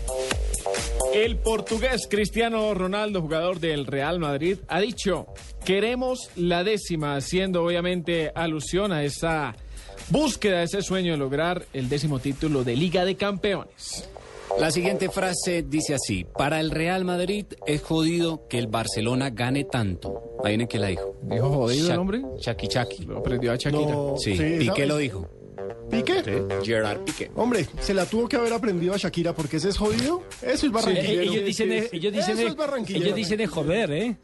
El 1.13 1.38
portugués 1.38 2.07
Cristiano 2.09 2.74
Ronaldo, 2.74 3.22
jugador 3.22 3.59
del 3.59 3.88
Real 3.88 4.20
Madrid, 4.20 4.57
ha 4.67 4.80
dicho, 4.80 5.28
queremos 5.65 6.30
la 6.36 6.63
décima, 6.63 7.15
haciendo 7.15 7.63
obviamente 7.63 8.32
alusión 8.36 8.91
a 8.91 9.03
esa 9.03 9.55
búsqueda, 10.09 10.57
a 10.59 10.63
ese 10.63 10.82
sueño 10.84 11.13
de 11.13 11.17
lograr 11.17 11.65
el 11.74 11.89
décimo 11.89 12.20
título 12.20 12.63
de 12.63 12.76
Liga 12.76 13.05
de 13.05 13.15
Campeones. 13.15 14.07
La 14.60 14.72
siguiente 14.72 15.10
frase 15.10 15.64
dice 15.68 15.93
así: 15.95 16.26
Para 16.38 16.60
el 16.60 16.72
Real 16.72 17.05
Madrid 17.05 17.45
es 17.66 17.82
jodido 17.82 18.47
que 18.47 18.57
el 18.60 18.68
Barcelona 18.68 19.30
gane 19.30 19.64
tanto. 19.64 20.22
Ahí 20.43 20.51
viene 20.51 20.68
que 20.68 20.80
la 20.80 20.88
dijo. 20.88 21.16
¿Dijo 21.24 21.49
jodido 21.49 21.86
el 21.88 21.91
Shak- 21.93 21.99
hombre? 21.99 22.22
Shaki 22.39 22.68
Shaki. 22.68 23.05
Lo 23.05 23.20
aprendió 23.20 23.51
a 23.51 23.55
Shakira. 23.55 23.91
No, 23.91 24.16
Sí, 24.18 24.36
sí, 24.38 24.43
Piqué 24.60 24.86
lo 24.86 24.97
dijo. 24.97 25.28
¿Piqué? 25.89 26.22
Gerard 26.64 27.01
Piqué. 27.03 27.32
Hombre, 27.36 27.66
se 27.80 27.93
la 27.93 28.05
tuvo 28.05 28.28
que 28.28 28.36
haber 28.36 28.53
aprendido 28.53 28.93
a 28.93 28.97
Shakira 28.97 29.34
porque 29.34 29.57
ese 29.57 29.70
es 29.70 29.78
jodido. 29.78 30.22
Eso 30.41 30.66
es 30.68 30.72
barranquillero. 30.72 31.22
Eh, 31.22 31.26
ellos 31.26 31.45
dicen, 31.45 31.72
ellos 31.72 32.14
dicen, 32.14 32.38
Eso 32.38 32.47
es 32.47 32.55
barranquillero. 32.55 33.05
ellos 33.05 33.16
dicen 33.16 33.38
de 33.38 33.47
joder, 33.47 33.91
¿eh? 33.91 34.18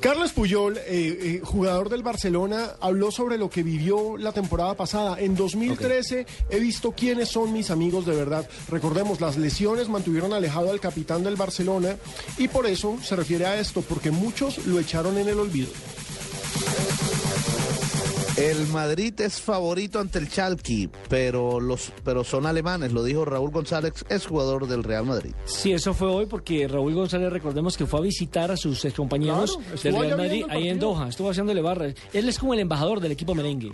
Carlos 0.00 0.32
Puyol, 0.32 0.76
eh, 0.76 0.82
eh, 0.88 1.40
jugador 1.42 1.88
del 1.88 2.02
Barcelona, 2.02 2.72
habló 2.80 3.10
sobre 3.10 3.38
lo 3.38 3.48
que 3.48 3.62
vivió 3.62 4.16
la 4.16 4.32
temporada 4.32 4.74
pasada. 4.74 5.18
En 5.18 5.34
2013 5.34 6.26
he 6.50 6.60
visto 6.60 6.92
quiénes 6.92 7.28
son 7.28 7.52
mis 7.52 7.70
amigos 7.70 8.06
de 8.06 8.14
verdad. 8.14 8.48
Recordemos, 8.68 9.20
las 9.20 9.36
lesiones 9.36 9.88
mantuvieron 9.88 10.32
alejado 10.32 10.70
al 10.70 10.80
capitán 10.80 11.24
del 11.24 11.36
Barcelona 11.36 11.96
y 12.38 12.48
por 12.48 12.66
eso 12.66 12.98
se 13.02 13.16
refiere 13.16 13.46
a 13.46 13.58
esto, 13.58 13.82
porque 13.82 14.10
muchos 14.10 14.66
lo 14.66 14.78
echaron 14.78 15.18
en 15.18 15.28
el 15.28 15.40
olvido. 15.40 15.68
El 18.36 18.66
Madrid 18.68 19.18
es 19.22 19.40
favorito 19.40 19.98
ante 19.98 20.18
el 20.18 20.28
Chalky, 20.28 20.90
pero 21.08 21.58
los 21.58 21.90
pero 22.04 22.22
son 22.22 22.44
alemanes, 22.44 22.92
lo 22.92 23.02
dijo 23.02 23.24
Raúl 23.24 23.50
González, 23.50 24.04
es 24.10 24.26
jugador 24.26 24.68
del 24.68 24.84
Real 24.84 25.06
Madrid. 25.06 25.32
Sí, 25.46 25.72
eso 25.72 25.94
fue 25.94 26.08
hoy 26.08 26.26
porque 26.26 26.68
Raúl 26.68 26.92
González, 26.92 27.32
recordemos 27.32 27.78
que 27.78 27.86
fue 27.86 28.00
a 28.00 28.02
visitar 28.02 28.50
a 28.50 28.56
sus 28.58 28.86
compañeros 28.94 29.58
Claro, 29.80 30.00
del 30.00 30.08
Real 30.08 30.18
Madrid 30.18 30.44
ahí 30.50 30.68
en. 30.68 30.78
Doha, 30.78 31.08
estuvo 31.08 31.30
haciéndole 31.30 31.62
barra. 31.62 31.86
Él 32.12 32.28
es 32.28 32.38
como 32.38 32.52
el 32.52 32.60
embajador 32.60 33.00
del 33.00 33.12
equipo 33.12 33.34
merengue. 33.34 33.72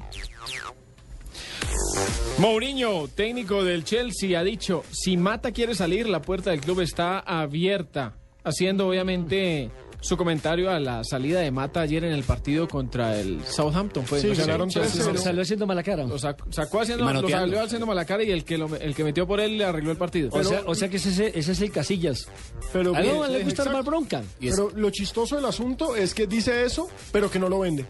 Mourinho, 2.39 3.09
técnico 3.09 3.65
del 3.65 3.83
Chelsea, 3.83 4.39
ha 4.39 4.45
dicho, 4.45 4.85
si 4.93 5.17
Mata 5.17 5.51
quiere 5.51 5.75
salir, 5.75 6.09
la 6.09 6.23
puerta 6.23 6.51
del 6.51 6.61
club 6.61 6.81
está 6.81 7.19
abierta, 7.19 8.15
haciendo 8.45 8.89
obviamente 8.89 9.71
su 10.03 10.17
comentario 10.19 10.71
a 10.71 10.79
la 10.79 11.03
salida 11.05 11.41
de 11.41 11.51
Mata 11.51 11.81
ayer 11.81 12.05
en 12.05 12.13
el 12.13 12.23
partido 12.25 12.69
contra 12.69 13.19
el 13.19 13.43
Southampton. 13.45 14.05
Fue, 14.05 14.21
Sí, 14.21 14.29
¿no? 14.29 14.35
ganaron 14.35 14.69
3-0. 14.69 15.05
salió- 15.05 15.21
Salió 15.23 15.43
haciendo 15.43 15.67
mala 15.67 15.83
cara. 15.83 16.05
Lo 16.05 16.19
sacó, 16.19 16.45
sacó 16.53 16.81
haciendo, 16.81 17.11
lo 17.11 17.29
salió 17.29 17.63
haciendo 17.63 17.87
mala 17.87 18.05
cara 18.05 18.23
y 18.25 18.31
el 18.31 18.45
que, 18.45 18.59
lo- 18.59 18.77
el 18.77 18.95
que 18.95 19.05
metió 19.05 19.27
por 19.27 19.41
él 19.41 19.57
le 19.57 19.65
arregló 19.65 19.91
el 19.93 19.97
partido. 19.97 20.29
O 20.33 20.45
sea, 20.45 20.63
o 20.67 20.75
sea 20.75 20.89
que 20.91 20.97
ese, 20.99 21.33
ese 21.39 21.53
es 21.53 21.61
el 21.63 21.71
Casillas. 21.73 22.27
Pero, 22.73 22.95
A 22.95 23.01
él 23.01 23.07
no 23.17 23.27
le 23.27 23.45
gusta 23.45 23.63
armar 23.63 23.85
bronca. 23.85 24.21
Es- 24.41 24.51
Pero 24.57 24.71
lo 24.75 24.91
chistoso 24.91 25.37
del 25.37 25.45
asunto 25.47 25.97
es 25.97 26.13
que 26.15 26.27
dice 26.27 26.65
eso, 26.65 26.89
pero 27.13 27.31
que 27.31 27.39
no 27.39 27.49
lo 27.49 27.61
vende. 27.61 27.87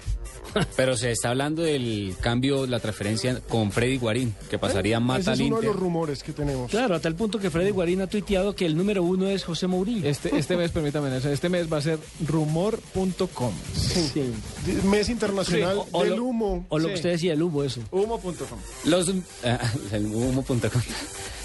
Pero 0.76 0.96
se 0.96 1.10
está 1.12 1.30
hablando 1.30 1.62
del 1.62 2.14
cambio, 2.20 2.66
la 2.66 2.78
transferencia 2.78 3.40
con 3.48 3.72
Freddy 3.72 3.96
Guarín, 3.96 4.34
que 4.50 4.58
pasaría 4.58 4.96
Ese 4.96 5.04
Mata 5.04 5.20
es 5.20 5.28
al 5.40 5.42
uno 5.46 5.60
de 5.60 5.66
los 5.68 5.76
rumores 5.76 6.22
que 6.22 6.32
tenemos. 6.32 6.70
Claro, 6.70 6.94
a 6.96 7.00
tal 7.00 7.14
punto 7.14 7.38
que 7.38 7.48
Freddy 7.48 7.70
Guarín 7.70 8.02
ha 8.02 8.06
tuiteado 8.06 8.54
que 8.54 8.66
el 8.66 8.76
número 8.76 9.02
uno 9.02 9.28
es 9.28 9.44
José 9.44 9.66
Mourinho. 9.66 10.06
Este, 10.06 10.36
este 10.36 10.56
mes, 10.56 10.70
permítame, 10.70 11.16
este 11.16 11.48
mes 11.48 11.72
va 11.72 11.78
a 11.78 11.80
ser 11.82 11.98
rumor.com. 12.26 13.53
Sí. 13.74 14.32
Mes 14.84 15.09
internacional 15.09 15.78
O- 15.78 15.88
o 15.92 16.03
del 16.05 16.16
lo- 16.16 16.24
humo. 16.24 16.66
O 16.68 16.78
lo 16.78 16.88
que 16.88 16.94
Sí. 16.94 16.98
usted 16.98 17.11
decía, 17.12 17.32
el 17.34 17.42
humo, 17.42 17.62
eso. 17.64 17.80
Humo.com. 17.90 18.59
Los, 18.84 19.11
ah, 19.44 19.59
el 19.92 20.07
humo.com. 20.07 20.82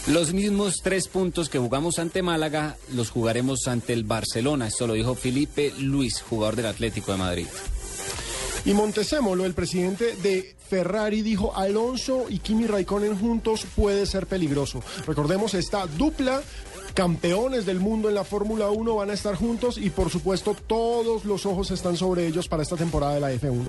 Los 0.07 0.33
mismos 0.33 0.75
tres 0.81 1.07
puntos 1.09 1.49
que 1.49 1.59
jugamos 1.59 1.99
ante 1.99 2.21
Málaga 2.21 2.77
los 2.93 3.09
jugaremos 3.09 3.67
ante 3.67 3.91
el 3.93 4.03
Barcelona. 4.05 4.67
Esto 4.67 4.87
lo 4.87 4.93
dijo 4.93 5.15
Felipe 5.15 5.73
Luis, 5.79 6.21
jugador 6.21 6.55
del 6.55 6.67
Atlético 6.67 7.11
de 7.11 7.17
Madrid. 7.17 7.47
Y 8.65 8.73
Montezemolo, 8.73 9.45
el 9.45 9.53
presidente 9.53 10.15
de 10.17 10.55
Ferrari, 10.69 11.21
dijo 11.21 11.55
Alonso 11.55 12.25
y 12.27 12.39
Kimi 12.39 12.67
Raikkonen 12.67 13.17
juntos 13.17 13.65
puede 13.75 14.05
ser 14.05 14.27
peligroso. 14.27 14.81
Recordemos 15.05 15.53
esta 15.53 15.85
dupla. 15.87 16.41
Campeones 16.97 17.67
del 17.67 17.79
mundo 17.79 18.09
en 18.09 18.15
la 18.15 18.23
Fórmula 18.23 18.71
1 18.71 18.95
van 18.95 19.11
a 19.11 19.13
estar 19.13 19.35
juntos 19.35 19.77
y 19.77 19.91
por 19.91 20.09
supuesto 20.09 20.55
todos 20.65 21.25
los 21.25 21.45
ojos 21.45 21.69
están 21.69 21.95
sobre 21.95 22.25
ellos 22.25 22.47
para 22.47 22.63
esta 22.63 22.75
temporada 22.75 23.13
de 23.13 23.19
la 23.19 23.31
F1. 23.33 23.67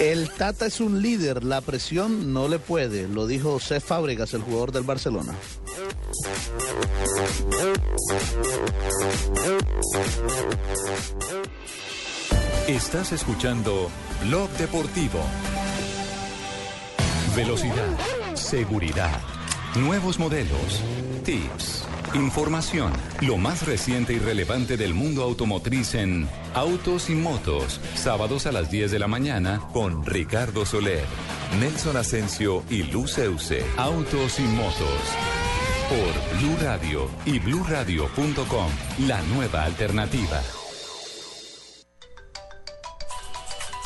El 0.00 0.28
Tata 0.30 0.66
es 0.66 0.80
un 0.80 1.00
líder, 1.00 1.44
la 1.44 1.60
presión 1.60 2.32
no 2.32 2.48
le 2.48 2.58
puede, 2.58 3.06
lo 3.06 3.28
dijo 3.28 3.52
José 3.52 3.78
Fábregas, 3.78 4.34
el 4.34 4.42
jugador 4.42 4.72
del 4.72 4.82
Barcelona. 4.82 5.32
Estás 12.66 13.12
escuchando 13.12 13.92
Blog 14.24 14.50
Deportivo. 14.58 15.20
Velocidad, 17.36 17.96
seguridad, 18.34 19.20
nuevos 19.76 20.18
modelos, 20.18 20.82
tips, 21.22 21.86
información, 22.14 22.92
lo 23.20 23.36
más 23.36 23.66
reciente 23.66 24.12
y 24.12 24.18
relevante 24.18 24.76
del 24.76 24.94
mundo 24.94 25.22
automotriz 25.22 25.94
en 25.94 26.28
Autos 26.54 27.10
y 27.10 27.14
Motos, 27.14 27.80
sábados 27.94 28.46
a 28.46 28.52
las 28.52 28.70
10 28.70 28.90
de 28.90 28.98
la 28.98 29.08
mañana 29.08 29.60
con 29.72 30.04
Ricardo 30.04 30.66
Soler, 30.66 31.04
Nelson 31.60 31.96
Asensio 31.96 32.62
y 32.68 32.82
Luz 32.84 33.18
Euse. 33.18 33.64
Autos 33.76 34.38
y 34.38 34.42
Motos. 34.42 35.00
Por 35.88 36.38
Blue 36.38 36.56
Radio 36.62 37.08
y 37.24 37.38
bluradio.com, 37.38 38.70
la 39.06 39.22
nueva 39.22 39.64
alternativa. 39.64 40.40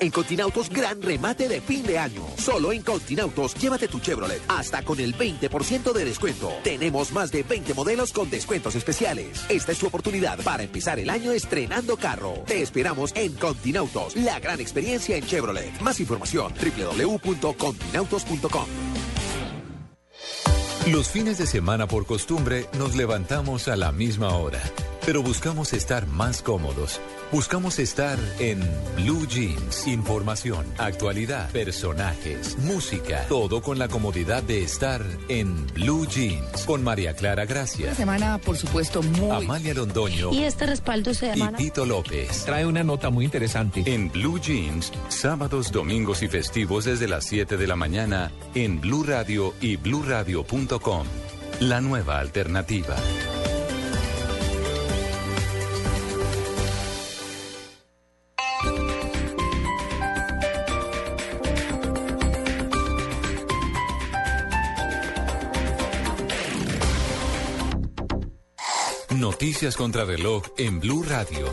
En 0.00 0.10
Continautos, 0.10 0.70
gran 0.70 1.00
remate 1.02 1.46
de 1.46 1.60
fin 1.60 1.82
de 1.82 1.98
año. 1.98 2.26
Solo 2.38 2.72
en 2.72 2.80
Continautos, 2.80 3.54
llévate 3.54 3.86
tu 3.86 4.00
Chevrolet 4.00 4.40
hasta 4.48 4.82
con 4.82 4.98
el 4.98 5.14
20% 5.14 5.92
de 5.92 6.04
descuento. 6.06 6.50
Tenemos 6.64 7.12
más 7.12 7.30
de 7.30 7.42
20 7.42 7.74
modelos 7.74 8.12
con 8.12 8.30
descuentos 8.30 8.74
especiales. 8.74 9.44
Esta 9.50 9.72
es 9.72 9.78
tu 9.78 9.86
oportunidad 9.86 10.42
para 10.42 10.62
empezar 10.62 10.98
el 10.98 11.10
año 11.10 11.32
estrenando 11.32 11.98
carro. 11.98 12.32
Te 12.46 12.62
esperamos 12.62 13.12
en 13.14 13.34
Continautos, 13.34 14.16
la 14.16 14.40
gran 14.40 14.58
experiencia 14.58 15.16
en 15.16 15.26
Chevrolet. 15.26 15.78
Más 15.82 16.00
información, 16.00 16.54
www.continautos.com. 16.54 18.66
Los 20.86 21.10
fines 21.10 21.36
de 21.36 21.46
semana 21.46 21.86
por 21.86 22.06
costumbre 22.06 22.66
nos 22.78 22.96
levantamos 22.96 23.68
a 23.68 23.76
la 23.76 23.92
misma 23.92 24.34
hora, 24.34 24.62
pero 25.04 25.22
buscamos 25.22 25.74
estar 25.74 26.06
más 26.06 26.40
cómodos. 26.40 27.02
Buscamos 27.32 27.78
estar 27.78 28.18
en 28.40 28.58
Blue 28.96 29.24
Jeans. 29.24 29.86
Información, 29.86 30.66
actualidad, 30.78 31.48
personajes, 31.50 32.58
música, 32.58 33.24
todo 33.28 33.62
con 33.62 33.78
la 33.78 33.86
comodidad 33.86 34.42
de 34.42 34.64
estar 34.64 35.00
en 35.28 35.64
Blue 35.68 36.08
Jeans. 36.08 36.64
Con 36.66 36.82
María 36.82 37.14
Clara 37.14 37.46
Gracia, 37.46 37.86
Una 37.86 37.94
semana, 37.94 38.38
por 38.38 38.56
supuesto, 38.56 39.00
muy... 39.00 39.30
Amalia 39.30 39.74
Londoño 39.74 40.32
Y 40.32 40.42
este 40.42 40.66
respaldo 40.66 41.14
se 41.14 41.28
y 41.28 41.32
semana... 41.34 41.56
Tito 41.56 41.86
López. 41.86 42.44
Trae 42.44 42.66
una 42.66 42.82
nota 42.82 43.10
muy 43.10 43.26
interesante. 43.26 43.84
En 43.86 44.10
Blue 44.10 44.40
Jeans, 44.40 44.92
sábados, 45.08 45.70
domingos 45.70 46.24
y 46.24 46.28
festivos 46.28 46.84
desde 46.84 47.06
las 47.06 47.24
7 47.26 47.56
de 47.56 47.66
la 47.68 47.76
mañana 47.76 48.32
en 48.56 48.80
Blue 48.80 49.04
Radio 49.04 49.54
y 49.60 49.76
bluradio.com. 49.76 51.06
La 51.60 51.80
nueva 51.80 52.18
alternativa. 52.18 52.96
Noticias 69.40 69.74
contra 69.74 70.04
reloj 70.04 70.42
en 70.58 70.80
Blue 70.80 71.02
Radio. 71.02 71.50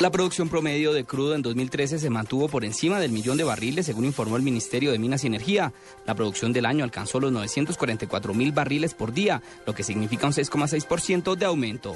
La 0.00 0.10
producción 0.10 0.48
promedio 0.48 0.94
de 0.94 1.04
crudo 1.04 1.34
en 1.34 1.42
2013 1.42 1.98
se 1.98 2.08
mantuvo 2.08 2.48
por 2.48 2.64
encima 2.64 2.98
del 2.98 3.12
millón 3.12 3.36
de 3.36 3.44
barriles, 3.44 3.84
según 3.84 4.06
informó 4.06 4.38
el 4.38 4.42
Ministerio 4.42 4.90
de 4.90 4.98
Minas 4.98 5.22
y 5.22 5.26
Energía. 5.26 5.74
La 6.06 6.14
producción 6.14 6.54
del 6.54 6.64
año 6.64 6.82
alcanzó 6.82 7.20
los 7.20 7.30
944 7.30 8.32
mil 8.32 8.52
barriles 8.52 8.94
por 8.94 9.12
día, 9.12 9.42
lo 9.66 9.74
que 9.74 9.82
significa 9.82 10.26
un 10.26 10.32
6,6% 10.32 11.36
de 11.36 11.44
aumento. 11.44 11.94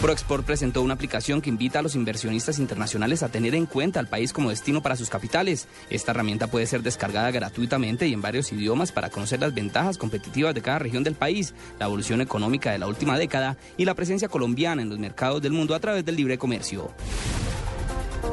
Proexport 0.00 0.46
presentó 0.46 0.82
una 0.82 0.94
aplicación 0.94 1.42
que 1.42 1.50
invita 1.50 1.80
a 1.80 1.82
los 1.82 1.96
inversionistas 1.96 2.60
internacionales 2.60 3.24
a 3.24 3.30
tener 3.30 3.56
en 3.56 3.66
cuenta 3.66 3.98
al 3.98 4.06
país 4.06 4.32
como 4.32 4.50
destino 4.50 4.80
para 4.80 4.94
sus 4.94 5.10
capitales. 5.10 5.66
Esta 5.90 6.12
herramienta 6.12 6.46
puede 6.46 6.66
ser 6.66 6.84
descargada 6.84 7.32
gratuitamente 7.32 8.06
y 8.06 8.12
en 8.12 8.22
varios 8.22 8.52
idiomas 8.52 8.92
para 8.92 9.10
conocer 9.10 9.40
las 9.40 9.54
ventajas 9.54 9.98
competitivas 9.98 10.54
de 10.54 10.62
cada 10.62 10.78
región 10.78 11.02
del 11.02 11.16
país, 11.16 11.52
la 11.80 11.86
evolución 11.86 12.20
económica 12.20 12.70
de 12.70 12.78
la 12.78 12.86
última 12.86 13.18
década 13.18 13.56
y 13.76 13.86
la 13.86 13.94
presencia 13.94 14.28
colombiana 14.28 14.82
en 14.82 14.88
los 14.88 15.00
mercados 15.00 15.42
del 15.42 15.52
mundo 15.52 15.74
a 15.74 15.80
través 15.80 16.04
del 16.04 16.14
libre 16.14 16.38
comercio. 16.38 16.92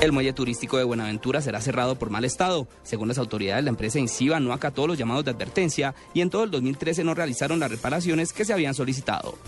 El 0.01 0.11
muelle 0.11 0.33
turístico 0.33 0.77
de 0.77 0.83
Buenaventura 0.83 1.41
será 1.41 1.61
cerrado 1.61 1.97
por 1.97 2.11
mal 2.11 2.25
estado. 2.25 2.67
Según 2.83 3.07
las 3.07 3.17
autoridades, 3.17 3.63
la 3.63 3.71
empresa 3.71 3.97
Inciba 3.97 4.39
no 4.39 4.53
acató 4.53 4.85
los 4.85 4.99
llamados 4.99 5.25
de 5.25 5.31
advertencia 5.31 5.95
y 6.13 6.21
en 6.21 6.29
todo 6.29 6.43
el 6.43 6.51
2013 6.51 7.03
no 7.03 7.15
realizaron 7.15 7.59
las 7.59 7.71
reparaciones 7.71 8.33
que 8.33 8.45
se 8.45 8.53
habían 8.53 8.75
solicitado. 8.75 9.39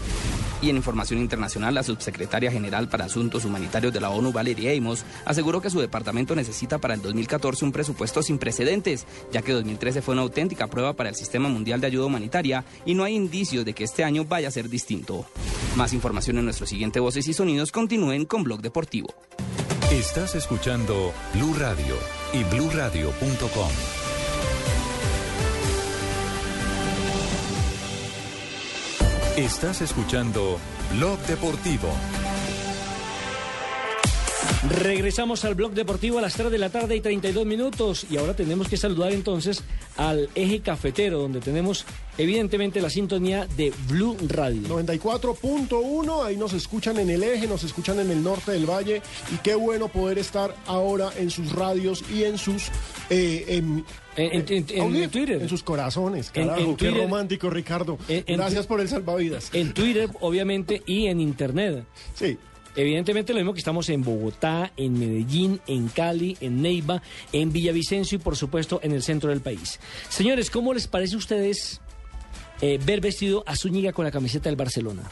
Y 0.62 0.70
en 0.70 0.78
información 0.78 1.20
internacional, 1.20 1.76
la 1.76 1.84
subsecretaria 1.84 2.52
general 2.52 2.90
para 2.90 3.06
Asuntos 3.06 3.46
Humanitarios 3.46 3.94
de 3.94 4.00
la 4.00 4.10
ONU, 4.10 4.32
Valeria 4.32 4.72
Amos, 4.76 5.06
aseguró 5.26 5.62
que 5.62 5.70
su 5.70 5.80
departamento 5.80 6.36
necesita 6.36 6.80
para 6.80 6.96
el 6.96 7.02
2014 7.02 7.66
un 7.66 7.72
presupuesto 7.72 8.24
sin 8.24 8.40
precedentes, 8.40 9.06
ya 9.32 9.42
que 9.42 9.54
2013 9.54 10.02
fue 10.02 10.14
una 10.14 10.24
auténtica 10.24 10.68
prueba 10.68 10.94
para 10.94 11.10
el 11.10 11.16
Sistema 11.16 11.48
Mundial 11.48 11.80
de 11.80 11.88
Ayuda 11.88 12.06
Humanitaria 12.06 12.66
y 12.86 12.96
no 12.96 13.04
hay 13.04 13.16
indicios 13.16 13.66
de 13.66 13.74
que 13.74 13.84
este 13.84 14.04
año 14.04 14.26
vaya 14.26 14.48
a 14.48 14.52
ser 14.52 14.70
distinto. 14.70 15.26
Más 15.76 15.94
información 15.94 16.40
en 16.40 16.46
nuestro 16.46 16.66
siguiente 16.66 17.00
Voces 17.00 17.28
y 17.28 17.34
Sonidos. 17.34 17.72
Continúen 17.72 18.26
con 18.26 18.44
Blog 18.44 18.62
Deportivo. 18.62 19.14
Estás 19.92 20.36
escuchando 20.36 21.14
Blue 21.34 21.54
Radio 21.54 21.96
y 22.34 22.44
bluradio.com. 22.44 24.07
Estás 29.38 29.82
escuchando 29.82 30.58
Blog 30.96 31.20
Deportivo. 31.28 31.90
Regresamos 34.82 35.46
al 35.46 35.54
blog 35.54 35.74
deportivo 35.74 36.18
a 36.18 36.22
las 36.22 36.34
3 36.34 36.50
de 36.50 36.58
la 36.58 36.72
tarde 36.72 36.96
y 36.96 37.02
32 37.02 37.46
minutos 37.46 38.08
y 38.10 38.18
ahora 38.18 38.34
tenemos 38.34 38.68
que 38.68 38.78
saludar 38.78 39.12
entonces 39.12 39.64
al 39.96 40.28
eje 40.34 40.62
cafetero 40.62 41.20
donde 41.20 41.40
tenemos 41.40 41.86
evidentemente 42.18 42.82
la 42.82 42.90
sintonía 42.90 43.46
de 43.56 43.72
Blue 43.88 44.18
Radio. 44.28 44.64
94.1, 44.70 46.26
ahí 46.26 46.36
nos 46.36 46.54
escuchan 46.54 46.98
en 46.98 47.12
el 47.12 47.22
eje, 47.22 47.46
nos 47.46 47.64
escuchan 47.64 48.00
en 48.00 48.10
el 48.10 48.24
norte 48.24 48.54
del 48.54 48.66
valle 48.68 49.04
y 49.32 49.38
qué 49.38 49.54
bueno 49.54 49.88
poder 49.88 50.18
estar 50.18 50.56
ahora 50.66 51.12
en 51.16 51.30
sus 51.30 51.52
radios 51.52 52.04
y 52.12 52.24
en 52.24 52.40
sus... 52.40 52.72
eh, 53.12 53.46
en, 53.50 53.86
En- 54.18 54.32
en- 54.34 54.46
en- 54.50 54.66
en 54.70 54.82
audífonos, 54.82 55.12
Twitter. 55.12 55.42
En 55.42 55.48
sus 55.50 55.64
corazones, 55.64 56.32
carajo, 56.32 56.60
en 56.60 56.76
qué 56.76 56.88
Twitter. 56.90 57.04
romántico, 57.04 57.50
Ricardo. 57.50 57.98
En 58.10 58.38
Gracias 58.38 58.66
por 58.68 58.82
el 58.82 58.90
salvavidas. 58.90 59.50
En 59.54 59.74
Twitter, 59.74 60.10
obviamente, 60.22 60.82
y 60.86 61.06
en 61.06 61.22
Internet. 61.22 61.86
Sí. 62.16 62.38
Evidentemente 62.76 63.34
lo 63.34 63.40
mismo 63.40 63.54
que 63.54 63.60
estamos 63.60 63.90
en 63.90 64.04
Bogotá, 64.04 64.72
en 64.78 65.00
Medellín, 65.00 65.60
en 65.66 65.88
Cali, 65.88 66.38
en 66.42 66.62
Neiva, 66.62 67.02
en 67.34 67.52
Villavicencio 67.52 68.18
y 68.18 68.20
por 68.20 68.36
supuesto 68.36 68.80
en 68.84 68.92
el 68.92 69.02
centro 69.02 69.30
del 69.32 69.42
país. 69.42 69.80
Señores, 70.10 70.52
¿cómo 70.52 70.74
les 70.76 70.88
parece 70.88 71.16
a 71.16 71.18
ustedes 71.18 71.82
eh, 72.62 72.80
ver 72.86 73.02
vestido 73.02 73.44
a 73.48 73.56
Zúñiga 73.56 73.94
con 73.94 74.06
la 74.06 74.12
camiseta 74.12 74.50
del 74.50 74.56
Barcelona? 74.58 75.04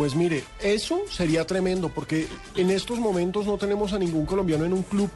Pues 0.00 0.14
mire, 0.14 0.44
eso 0.62 1.02
sería 1.10 1.46
tremendo 1.46 1.90
porque 1.90 2.26
en 2.56 2.70
estos 2.70 2.98
momentos 2.98 3.44
no 3.44 3.58
tenemos 3.58 3.92
a 3.92 3.98
ningún 3.98 4.24
colombiano 4.24 4.64
en 4.64 4.72
un 4.72 4.82
club 4.82 5.10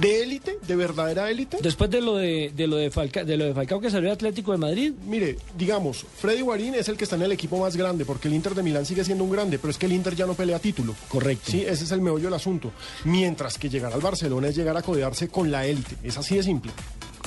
de 0.00 0.24
élite, 0.24 0.58
de 0.66 0.74
verdadera 0.74 1.30
élite. 1.30 1.58
Después 1.62 1.88
de 1.90 2.00
lo 2.00 2.16
de, 2.16 2.50
de 2.52 2.66
lo 2.66 2.74
de, 2.74 2.90
Falca- 2.90 3.22
de 3.24 3.36
lo 3.36 3.44
de 3.44 3.54
Falcao 3.54 3.80
que 3.80 3.88
salió 3.88 4.10
Atlético 4.10 4.50
de 4.50 4.58
Madrid. 4.58 4.92
Mire, 5.06 5.38
digamos, 5.56 6.04
Freddy 6.18 6.40
Guarín 6.40 6.74
es 6.74 6.88
el 6.88 6.96
que 6.96 7.04
está 7.04 7.14
en 7.14 7.22
el 7.22 7.30
equipo 7.30 7.56
más 7.60 7.76
grande 7.76 8.04
porque 8.04 8.26
el 8.26 8.34
Inter 8.34 8.56
de 8.56 8.64
Milán 8.64 8.84
sigue 8.84 9.04
siendo 9.04 9.22
un 9.22 9.30
grande, 9.30 9.60
pero 9.60 9.70
es 9.70 9.78
que 9.78 9.86
el 9.86 9.92
Inter 9.92 10.16
ya 10.16 10.26
no 10.26 10.34
pelea 10.34 10.58
título. 10.58 10.96
Correcto. 11.06 11.52
Sí, 11.52 11.60
ese 11.62 11.84
es 11.84 11.92
el 11.92 12.00
meollo 12.00 12.24
del 12.24 12.34
asunto. 12.34 12.72
Mientras 13.04 13.56
que 13.58 13.68
llegar 13.70 13.92
al 13.92 14.00
Barcelona 14.00 14.48
es 14.48 14.56
llegar 14.56 14.76
a 14.76 14.82
codearse 14.82 15.28
con 15.28 15.52
la 15.52 15.66
élite. 15.66 15.94
Es 16.02 16.18
así 16.18 16.34
de 16.34 16.42
simple. 16.42 16.72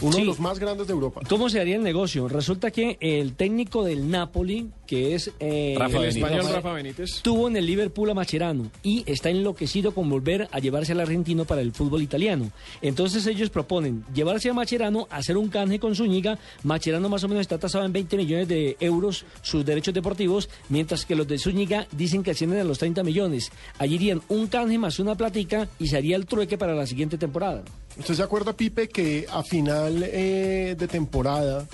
Uno 0.02 0.14
Sí. 0.14 0.20
de 0.22 0.26
los 0.26 0.40
más 0.40 0.60
grandes 0.60 0.88
de 0.88 0.94
Europa. 0.94 1.22
¿Cómo 1.28 1.50
se 1.50 1.60
haría 1.60 1.76
el 1.76 1.84
negocio? 1.84 2.28
Resulta 2.28 2.72
que 2.72 2.98
el 3.00 3.34
técnico 3.34 3.84
del 3.84 4.10
Napoli, 4.10 4.70
que 4.88 5.16
es 5.16 5.32
eh, 5.40 5.76
Rafa 5.78 5.98
el 5.98 6.02
Benítez. 6.04 6.24
español 6.24 6.54
Rafa 6.54 6.74
Benítez. 6.74 7.22
tuvo 7.22 7.48
en 7.48 7.58
el 7.58 7.66
Liverpool 7.66 8.10
a 8.10 8.14
Macherano 8.14 8.72
y 8.84 9.04
está 9.06 9.30
enloquecido 9.30 9.94
con 9.94 10.10
volver 10.10 10.48
a 10.52 10.60
llevarse 10.60 10.92
al 10.94 11.00
argentino 11.02 11.46
para 11.46 11.62
el 11.62 11.72
fútbol 11.72 12.02
italiano. 12.02 12.52
Entonces 12.82 13.26
ellos 13.28 13.50
proponen 13.50 14.04
llevarse 14.14 14.50
a 14.50 14.54
Macherano, 14.54 15.08
hacer 15.12 15.38
un 15.38 15.50
canje 15.50 15.80
con 15.80 15.96
Zúñiga. 15.96 16.40
Macherano 16.64 17.10
más 17.10 17.24
o 17.24 17.28
menos 17.28 17.42
está 17.42 17.58
tasado 17.58 17.86
en 17.86 17.94
20 17.94 18.18
millones 18.18 18.48
de 18.48 18.78
euros 18.80 19.26
sus 19.42 19.66
derechos 19.66 19.94
deportivos, 19.94 20.50
mientras 20.70 21.06
que 21.06 21.16
los 21.16 21.28
de 21.28 21.38
Zúñiga 21.38 21.88
dicen 21.92 22.24
que 22.24 22.32
ascienden 22.32 22.60
a 22.60 22.64
los 22.64 22.80
30 22.80 23.04
millones. 23.04 23.52
Allí 23.78 23.96
irían 23.96 24.22
un 24.30 24.48
canje 24.48 24.78
más 24.78 25.00
una 25.00 25.16
platica 25.16 25.68
y 25.80 25.88
se 25.88 25.98
haría 25.98 26.16
el 26.16 26.26
trueque 26.26 26.58
para 26.58 26.74
la 26.74 26.86
siguiente 26.88 27.18
temporada. 27.18 27.64
¿Usted 28.00 28.14
se 28.14 28.24
acuerda, 28.24 28.54
Pipe, 28.54 28.88
que 28.88 29.28
a 29.30 29.44
final 29.44 30.04
eh, 30.04 30.76
de 30.80 30.88
temporada 30.88 31.68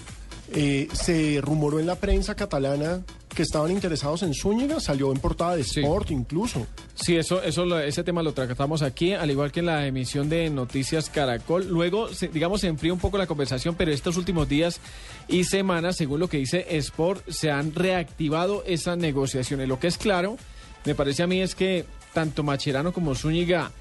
eh, 0.51 0.87
se 0.91 1.39
rumoró 1.39 1.79
en 1.79 1.85
la 1.85 1.95
prensa 1.95 2.35
catalana 2.35 3.03
que 3.29 3.43
estaban 3.43 3.69
interesados 3.69 4.23
en 4.23 4.33
Zúñiga? 4.33 4.79
Salió 4.79 5.11
en 5.11 5.19
portada 5.19 5.55
de 5.55 5.61
Sport 5.61 6.09
incluso. 6.09 6.65
Sí, 6.95 7.15
eso, 7.15 7.43
eso, 7.43 7.79
ese 7.79 8.03
tema 8.03 8.23
lo 8.23 8.33
tratamos 8.33 8.81
aquí, 8.81 9.13
al 9.13 9.29
igual 9.29 9.51
que 9.51 9.59
en 9.59 9.67
la 9.67 9.85
emisión 9.85 10.27
de 10.27 10.49
Noticias 10.49 11.11
Caracol. 11.11 11.67
Luego, 11.69 12.09
digamos, 12.33 12.61
se 12.61 12.67
enfría 12.67 12.91
un 12.91 12.99
poco 12.99 13.19
la 13.19 13.27
conversación, 13.27 13.75
pero 13.75 13.91
estos 13.91 14.17
últimos 14.17 14.49
días 14.49 14.79
y 15.27 15.43
semanas, 15.43 15.95
según 15.95 16.21
lo 16.21 16.27
que 16.27 16.37
dice 16.37 16.65
Sport, 16.77 17.29
se 17.29 17.51
han 17.51 17.75
reactivado 17.75 18.63
esas 18.65 18.97
negociaciones. 18.97 19.67
Lo 19.67 19.79
que 19.79 19.87
es 19.87 19.99
claro, 19.99 20.37
me 20.85 20.95
parece 20.95 21.21
a 21.21 21.27
mí, 21.27 21.39
es 21.39 21.53
que 21.53 21.85
tanto 22.13 22.41
Macherano 22.41 22.93
como 22.93 23.13
Zúñiga 23.13 23.71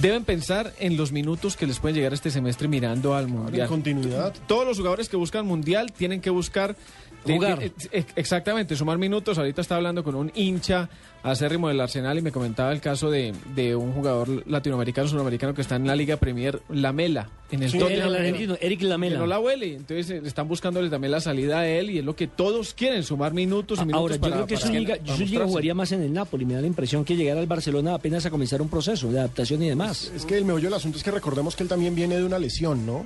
deben 0.00 0.24
pensar 0.24 0.72
en 0.78 0.96
los 0.96 1.12
minutos 1.12 1.56
que 1.56 1.66
les 1.66 1.78
pueden 1.78 1.96
llegar 1.96 2.12
este 2.12 2.30
semestre 2.30 2.68
mirando 2.68 3.14
al 3.14 3.28
Mundial. 3.28 3.68
continuidad. 3.68 4.34
Todos 4.46 4.66
los 4.66 4.76
jugadores 4.76 5.08
que 5.08 5.16
buscan 5.16 5.46
Mundial 5.46 5.92
tienen 5.92 6.20
que 6.20 6.30
buscar... 6.30 6.76
Jugar. 7.24 7.62
eh, 7.62 7.72
eh, 7.92 8.04
Exactamente, 8.16 8.76
sumar 8.76 8.98
minutos. 8.98 9.38
Ahorita 9.38 9.60
estaba 9.60 9.78
hablando 9.78 10.04
con 10.04 10.14
un 10.14 10.30
hincha 10.34 10.88
acérrimo 11.22 11.66
del 11.68 11.80
Arsenal 11.80 12.16
y 12.18 12.22
me 12.22 12.30
comentaba 12.30 12.70
el 12.72 12.80
caso 12.80 13.10
de, 13.10 13.32
de 13.54 13.74
un 13.74 13.92
jugador 13.92 14.46
latinoamericano, 14.46 15.08
sudamericano 15.08 15.54
que 15.54 15.62
está 15.62 15.74
en 15.74 15.86
la 15.86 15.96
Liga 15.96 16.18
Premier, 16.18 16.62
Lamela, 16.68 17.28
en 17.50 17.64
el 17.64 17.70
Sí, 17.70 17.78
Tottenham. 17.80 18.08
el 18.08 18.14
argentino, 18.16 18.56
Eric 18.60 18.82
Lamela. 18.82 19.14
Que 19.16 19.18
no 19.20 19.26
la 19.26 19.40
huele. 19.40 19.74
Entonces 19.74 20.08
eh, 20.10 20.22
están 20.24 20.46
buscándole 20.46 20.88
también 20.88 21.10
la 21.10 21.20
salida 21.20 21.60
a 21.60 21.68
él 21.68 21.90
y 21.90 21.98
es 21.98 22.04
lo 22.04 22.14
que 22.14 22.28
todos 22.28 22.74
quieren, 22.74 23.02
sumar 23.02 23.32
minutos 23.34 23.78
y 23.80 23.86
minutos 23.86 24.00
Ahora, 24.00 24.14
yo 24.14 24.20
para- 24.20 24.34
creo 24.34 24.46
que 24.46 24.54
para 24.54 24.66
Zúñiga 24.66 24.96
mostrarse. 25.04 25.44
jugaría 25.44 25.74
más 25.74 25.90
en 25.92 26.02
el 26.02 26.12
Napoli. 26.12 26.44
Me 26.44 26.54
da 26.54 26.60
la 26.60 26.66
impresión 26.68 27.04
que 27.04 27.16
llegar 27.16 27.38
al 27.38 27.46
Barcelona 27.46 27.94
apenas 27.94 28.24
a 28.26 28.30
comenzar 28.30 28.62
un 28.62 28.68
proceso 28.68 29.10
de 29.10 29.18
adaptación 29.18 29.60
y 29.64 29.68
demás. 29.68 30.12
Es 30.14 30.24
que 30.26 30.36
el 30.38 30.44
meollo 30.44 30.64
del 30.68 30.74
asunto 30.74 30.96
es 30.98 31.02
que 31.02 31.10
recordemos 31.10 31.56
que 31.56 31.64
él 31.64 31.68
también 31.68 31.94
viene 31.96 32.16
de 32.16 32.24
una 32.24 32.38
lesión, 32.38 32.86
¿no? 32.86 33.04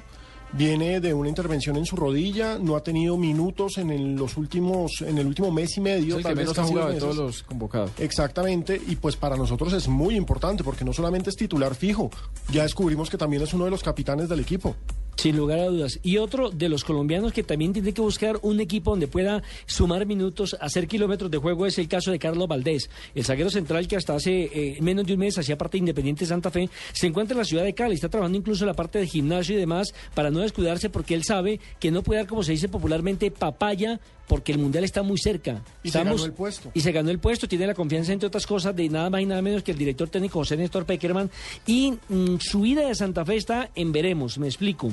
Viene 0.53 1.01
de 1.01 1.14
una 1.14 1.28
intervención 1.28 1.76
en 1.76 1.86
su 1.86 1.94
rodilla, 1.94 2.59
no 2.59 2.74
ha 2.74 2.82
tenido 2.82 3.16
minutos 3.16 3.78
en 3.78 3.90
el, 3.90 4.16
los 4.16 4.36
últimos, 4.36 5.01
en 5.03 5.18
el 5.18 5.26
último 5.26 5.51
mes 5.53 5.76
y 5.76 5.80
medio. 5.80 6.14
Es 6.14 6.16
el 6.18 6.22
tal 6.24 6.32
que 6.32 6.40
menos 6.40 6.59
ha 6.59 6.64
jugado 6.64 6.88
de 6.90 6.98
todos 6.98 7.16
los 7.16 7.42
convocados. 7.44 7.92
Exactamente, 7.98 8.80
y 8.88 8.96
pues 8.96 9.16
para 9.16 9.36
nosotros 9.36 9.72
es 9.72 9.86
muy 9.86 10.16
importante 10.16 10.64
porque 10.64 10.84
no 10.84 10.92
solamente 10.92 11.30
es 11.30 11.36
titular 11.36 11.74
fijo, 11.74 12.11
ya 12.51 12.64
descubrimos 12.64 13.09
que 13.11 13.16
también 13.16 13.42
es 13.42 13.55
uno 13.55 13.64
de 13.64 13.70
los 13.70 13.82
capitanes 13.82 14.28
del 14.28 14.40
equipo. 14.40 14.74
Sin 15.21 15.37
lugar 15.37 15.59
a 15.59 15.66
dudas. 15.66 16.01
Y 16.03 16.16
otro 16.16 16.49
de 16.49 16.71
los 16.71 16.83
colombianos 16.83 17.35
que 17.35 17.43
también 17.43 17.75
tiene 17.75 17.93
que 17.93 18.01
buscar 18.01 18.39
un 18.41 18.59
equipo 18.59 18.93
donde 18.93 19.07
pueda 19.07 19.43
sumar 19.66 20.07
minutos, 20.07 20.57
hacer 20.59 20.89
kilómetros 20.89 21.31
de 21.31 21.37
juego, 21.37 21.66
es 21.66 21.77
el 21.79 21.89
caso 21.89 22.11
de 22.11 22.18
Carlos 22.18 22.49
Valdés. 22.49 22.89
El 23.14 23.27
zaguero 23.27 23.51
central 23.51 23.87
que 23.87 23.97
hasta 23.97 24.14
hace 24.14 24.45
eh, 24.45 24.79
menos 24.81 25.05
de 25.05 25.12
un 25.12 25.18
mes 25.18 25.37
hacía 25.37 25.59
parte 25.59 25.73
de 25.73 25.81
Independiente 25.81 26.25
Santa 26.25 26.51
Fe, 26.51 26.71
se 26.95 27.07
encuentra 27.07 27.35
en 27.35 27.41
la 27.41 27.45
ciudad 27.45 27.64
de 27.64 27.75
Cali, 27.75 27.97
está 27.97 28.09
trabajando 28.09 28.39
incluso 28.39 28.64
en 28.64 28.68
la 28.68 28.75
parte 28.75 28.99
de 28.99 29.07
gimnasio 29.07 29.57
y 29.57 29.59
demás 29.59 29.93
para 30.14 30.31
no 30.31 30.41
descuidarse 30.41 30.89
porque 30.89 31.12
él 31.12 31.23
sabe 31.23 31.61
que 31.79 31.91
no 31.91 32.03
puede 32.03 32.21
dar, 32.21 32.27
como 32.27 32.43
se 32.43 32.53
dice 32.53 32.71
popularmente, 32.71 33.31
papaya 33.31 34.01
porque 34.31 34.53
el 34.53 34.59
Mundial 34.59 34.85
está 34.85 35.03
muy 35.03 35.18
cerca. 35.18 35.61
Y 35.83 35.91
se 35.91 35.99
ganó 36.05 36.24
el 36.24 36.33
puesto. 36.33 36.70
Y 36.72 36.83
se 36.83 36.93
ganó 36.93 37.11
el 37.11 37.18
puesto, 37.18 37.49
tiene 37.49 37.66
la 37.66 37.74
confianza, 37.74 38.12
entre 38.12 38.28
otras 38.28 38.47
cosas, 38.47 38.76
de 38.76 38.89
nada 38.89 39.11
más 39.11 39.22
y 39.22 39.26
nada 39.26 39.43
menos 39.43 39.64
que 39.64 39.72
el 39.72 39.78
director 39.78 40.09
técnico 40.09 40.39
José 40.39 40.57
Néstor 40.57 40.87
Peckerman. 40.87 41.28
Y 41.66 41.95
mm, 42.09 42.37
su 42.39 42.64
ida 42.64 42.87
de 42.87 42.95
Santa 42.95 43.24
Fe 43.24 43.35
está 43.35 43.70
en 43.74 43.91
veremos, 43.91 44.39
me 44.39 44.47
explico. 44.47 44.93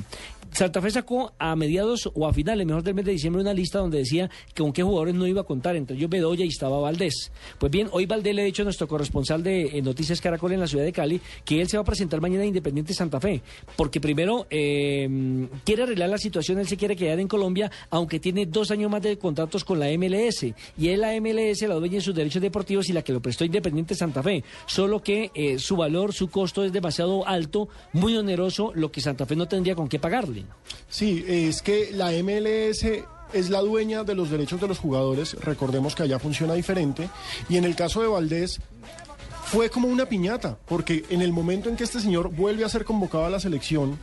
Santa 0.51 0.81
Fe 0.81 0.89
sacó 0.91 1.33
a 1.37 1.55
mediados 1.55 2.09
o 2.13 2.27
a 2.27 2.33
finales, 2.33 2.65
mejor 2.65 2.81
del 2.81 2.95
mes 2.95 3.05
de 3.05 3.11
diciembre, 3.11 3.41
una 3.41 3.53
lista 3.53 3.79
donde 3.79 3.99
decía 3.99 4.29
que 4.53 4.63
con 4.63 4.73
qué 4.73 4.81
jugadores 4.81 5.13
no 5.13 5.27
iba 5.27 5.41
a 5.41 5.43
contar, 5.43 5.75
entre 5.75 5.95
ellos 5.95 6.09
Bedoya 6.09 6.45
y 6.45 6.47
estaba 6.47 6.79
Valdés. 6.79 7.31
Pues 7.59 7.71
bien, 7.71 7.89
hoy 7.91 8.05
Valdés 8.05 8.33
le 8.33 8.41
ha 8.41 8.45
dicho 8.45 8.63
a 8.63 8.65
nuestro 8.65 8.87
corresponsal 8.87 9.43
de 9.43 9.77
eh, 9.77 9.81
Noticias 9.81 10.21
Caracol 10.21 10.53
en 10.53 10.59
la 10.59 10.67
ciudad 10.67 10.83
de 10.83 10.93
Cali 10.93 11.21
que 11.45 11.61
él 11.61 11.67
se 11.67 11.77
va 11.77 11.81
a 11.81 11.85
presentar 11.85 12.21
mañana 12.21 12.43
a 12.43 12.47
Independiente 12.47 12.93
Santa 12.93 13.19
Fe, 13.19 13.41
porque 13.75 13.99
primero 14.01 14.47
eh, 14.49 15.47
quiere 15.63 15.83
arreglar 15.83 16.09
la 16.09 16.17
situación, 16.17 16.59
él 16.59 16.67
se 16.67 16.77
quiere 16.77 16.95
quedar 16.95 17.19
en 17.19 17.27
Colombia, 17.27 17.69
aunque 17.89 18.19
tiene 18.19 18.45
dos 18.45 18.71
años 18.71 18.89
más 18.89 19.01
de 19.01 19.17
contratos 19.27 19.65
con 19.65 19.77
la 19.77 19.87
MLS, 19.97 20.53
y 20.77 20.87
él 20.87 21.01
la 21.01 21.11
MLS 21.19 21.61
la 21.63 21.75
dueña 21.75 21.95
en 21.95 22.01
sus 22.01 22.15
derechos 22.15 22.41
deportivos 22.41 22.87
y 22.87 22.93
la 22.93 23.01
que 23.01 23.11
lo 23.11 23.21
prestó 23.21 23.43
Independiente 23.43 23.93
Santa 23.93 24.23
Fe, 24.23 24.41
solo 24.67 25.03
que 25.03 25.31
eh, 25.33 25.59
su 25.59 25.75
valor, 25.75 26.13
su 26.13 26.29
costo 26.29 26.63
es 26.63 26.71
demasiado 26.71 27.27
alto, 27.27 27.67
muy 27.91 28.15
oneroso, 28.15 28.71
lo 28.73 28.89
que 28.89 29.01
Santa 29.01 29.25
Fe 29.25 29.35
no 29.35 29.49
tendría 29.49 29.75
con 29.75 29.89
qué 29.89 29.99
pagarle. 29.99 30.45
Sí, 30.87 31.25
es 31.27 31.61
que 31.61 31.91
la 31.91 32.11
MLS 32.11 32.85
es 33.33 33.49
la 33.49 33.59
dueña 33.59 34.05
de 34.05 34.15
los 34.15 34.29
derechos 34.29 34.61
de 34.61 34.69
los 34.69 34.79
jugadores, 34.79 35.33
recordemos 35.33 35.93
que 35.93 36.03
allá 36.03 36.19
funciona 36.19 36.53
diferente, 36.53 37.09
y 37.49 37.57
en 37.57 37.65
el 37.65 37.75
caso 37.75 38.01
de 38.01 38.07
Valdés 38.07 38.61
fue 39.43 39.69
como 39.69 39.89
una 39.89 40.05
piñata, 40.05 40.57
porque 40.65 41.03
en 41.09 41.21
el 41.21 41.33
momento 41.33 41.67
en 41.67 41.75
que 41.75 41.83
este 41.83 41.99
señor 41.99 42.33
vuelve 42.33 42.63
a 42.63 42.69
ser 42.69 42.85
convocado 42.85 43.25
a 43.25 43.29
la 43.29 43.41
selección 43.41 43.99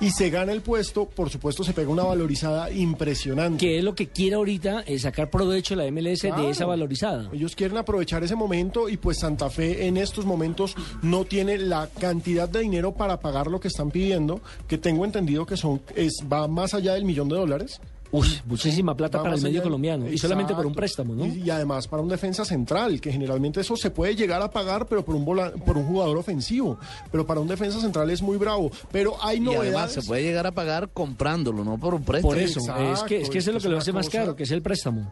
y 0.00 0.10
se 0.10 0.30
gana 0.30 0.52
el 0.52 0.62
puesto, 0.62 1.06
por 1.06 1.30
supuesto 1.30 1.62
se 1.64 1.72
pega 1.72 1.88
una 1.90 2.02
valorizada 2.04 2.70
impresionante. 2.70 3.58
Que 3.64 3.78
es 3.78 3.84
lo 3.84 3.94
que 3.94 4.08
quiere 4.08 4.36
ahorita, 4.36 4.82
eh, 4.86 4.98
sacar 4.98 5.30
provecho 5.30 5.74
la 5.76 5.84
MLS 5.90 6.20
Claro. 6.22 6.42
de 6.42 6.50
esa 6.50 6.66
valorizada. 6.66 7.28
Ellos 7.32 7.54
quieren 7.54 7.76
aprovechar 7.76 8.22
ese 8.24 8.34
momento 8.36 8.88
y 8.88 8.96
pues 8.96 9.18
Santa 9.20 9.50
Fe 9.50 9.86
en 9.86 9.96
estos 9.96 10.24
momentos 10.24 10.74
no 11.02 11.24
tiene 11.24 11.58
la 11.58 11.88
cantidad 11.98 12.48
de 12.48 12.60
dinero 12.60 12.92
para 12.92 13.20
pagar 13.20 13.46
lo 13.48 13.60
que 13.60 13.68
están 13.68 13.90
pidiendo, 13.90 14.40
que 14.68 14.78
tengo 14.78 15.04
entendido 15.04 15.46
que 15.46 15.56
son 15.56 15.80
es 15.94 16.24
va 16.32 16.48
más 16.48 16.74
allá 16.74 16.94
del 16.94 17.04
millón 17.04 17.28
de 17.28 17.36
dólares. 17.36 17.80
Uy, 18.12 18.28
muchísima 18.44 18.94
plata 18.94 19.18
Va 19.18 19.24
para 19.24 19.36
el 19.36 19.40
medio 19.42 19.56
allá- 19.60 19.62
colombiano. 19.64 20.06
Y 20.10 20.18
solamente 20.18 20.54
por 20.54 20.66
un 20.66 20.74
préstamo, 20.74 21.14
¿no? 21.14 21.24
Y, 21.26 21.44
y 21.44 21.50
además 21.50 21.88
para 21.88 22.02
un 22.02 22.08
defensa 22.10 22.44
central, 22.44 23.00
que 23.00 23.10
generalmente 23.10 23.60
eso 23.62 23.74
se 23.74 23.90
puede 23.90 24.14
llegar 24.14 24.42
a 24.42 24.50
pagar, 24.50 24.84
pero 24.86 25.02
por 25.04 25.14
un 25.14 25.24
vola- 25.24 25.50
por 25.52 25.78
un 25.78 25.86
jugador 25.86 26.18
ofensivo. 26.18 26.78
Pero 27.10 27.26
para 27.26 27.40
un 27.40 27.48
defensa 27.48 27.80
central 27.80 28.10
es 28.10 28.20
muy 28.20 28.36
bravo. 28.36 28.70
Pero 28.90 29.14
hay 29.22 29.38
Y 29.38 29.40
novedades. 29.40 29.68
además 29.74 29.92
se 29.92 30.02
puede 30.02 30.22
llegar 30.22 30.46
a 30.46 30.52
pagar 30.52 30.90
comprándolo, 30.92 31.64
no 31.64 31.78
por 31.78 31.94
un 31.94 32.02
préstamo. 32.04 32.32
Por 32.34 32.38
eso, 32.38 32.60
es 32.92 33.02
que, 33.04 33.22
es 33.22 33.30
que 33.30 33.38
eso 33.38 33.50
es 33.50 33.54
lo 33.54 33.60
que 33.62 33.68
lo 33.70 33.78
hace 33.78 33.92
más 33.92 34.10
caro, 34.10 34.36
que 34.36 34.42
es 34.42 34.50
el 34.50 34.60
préstamo. 34.60 35.10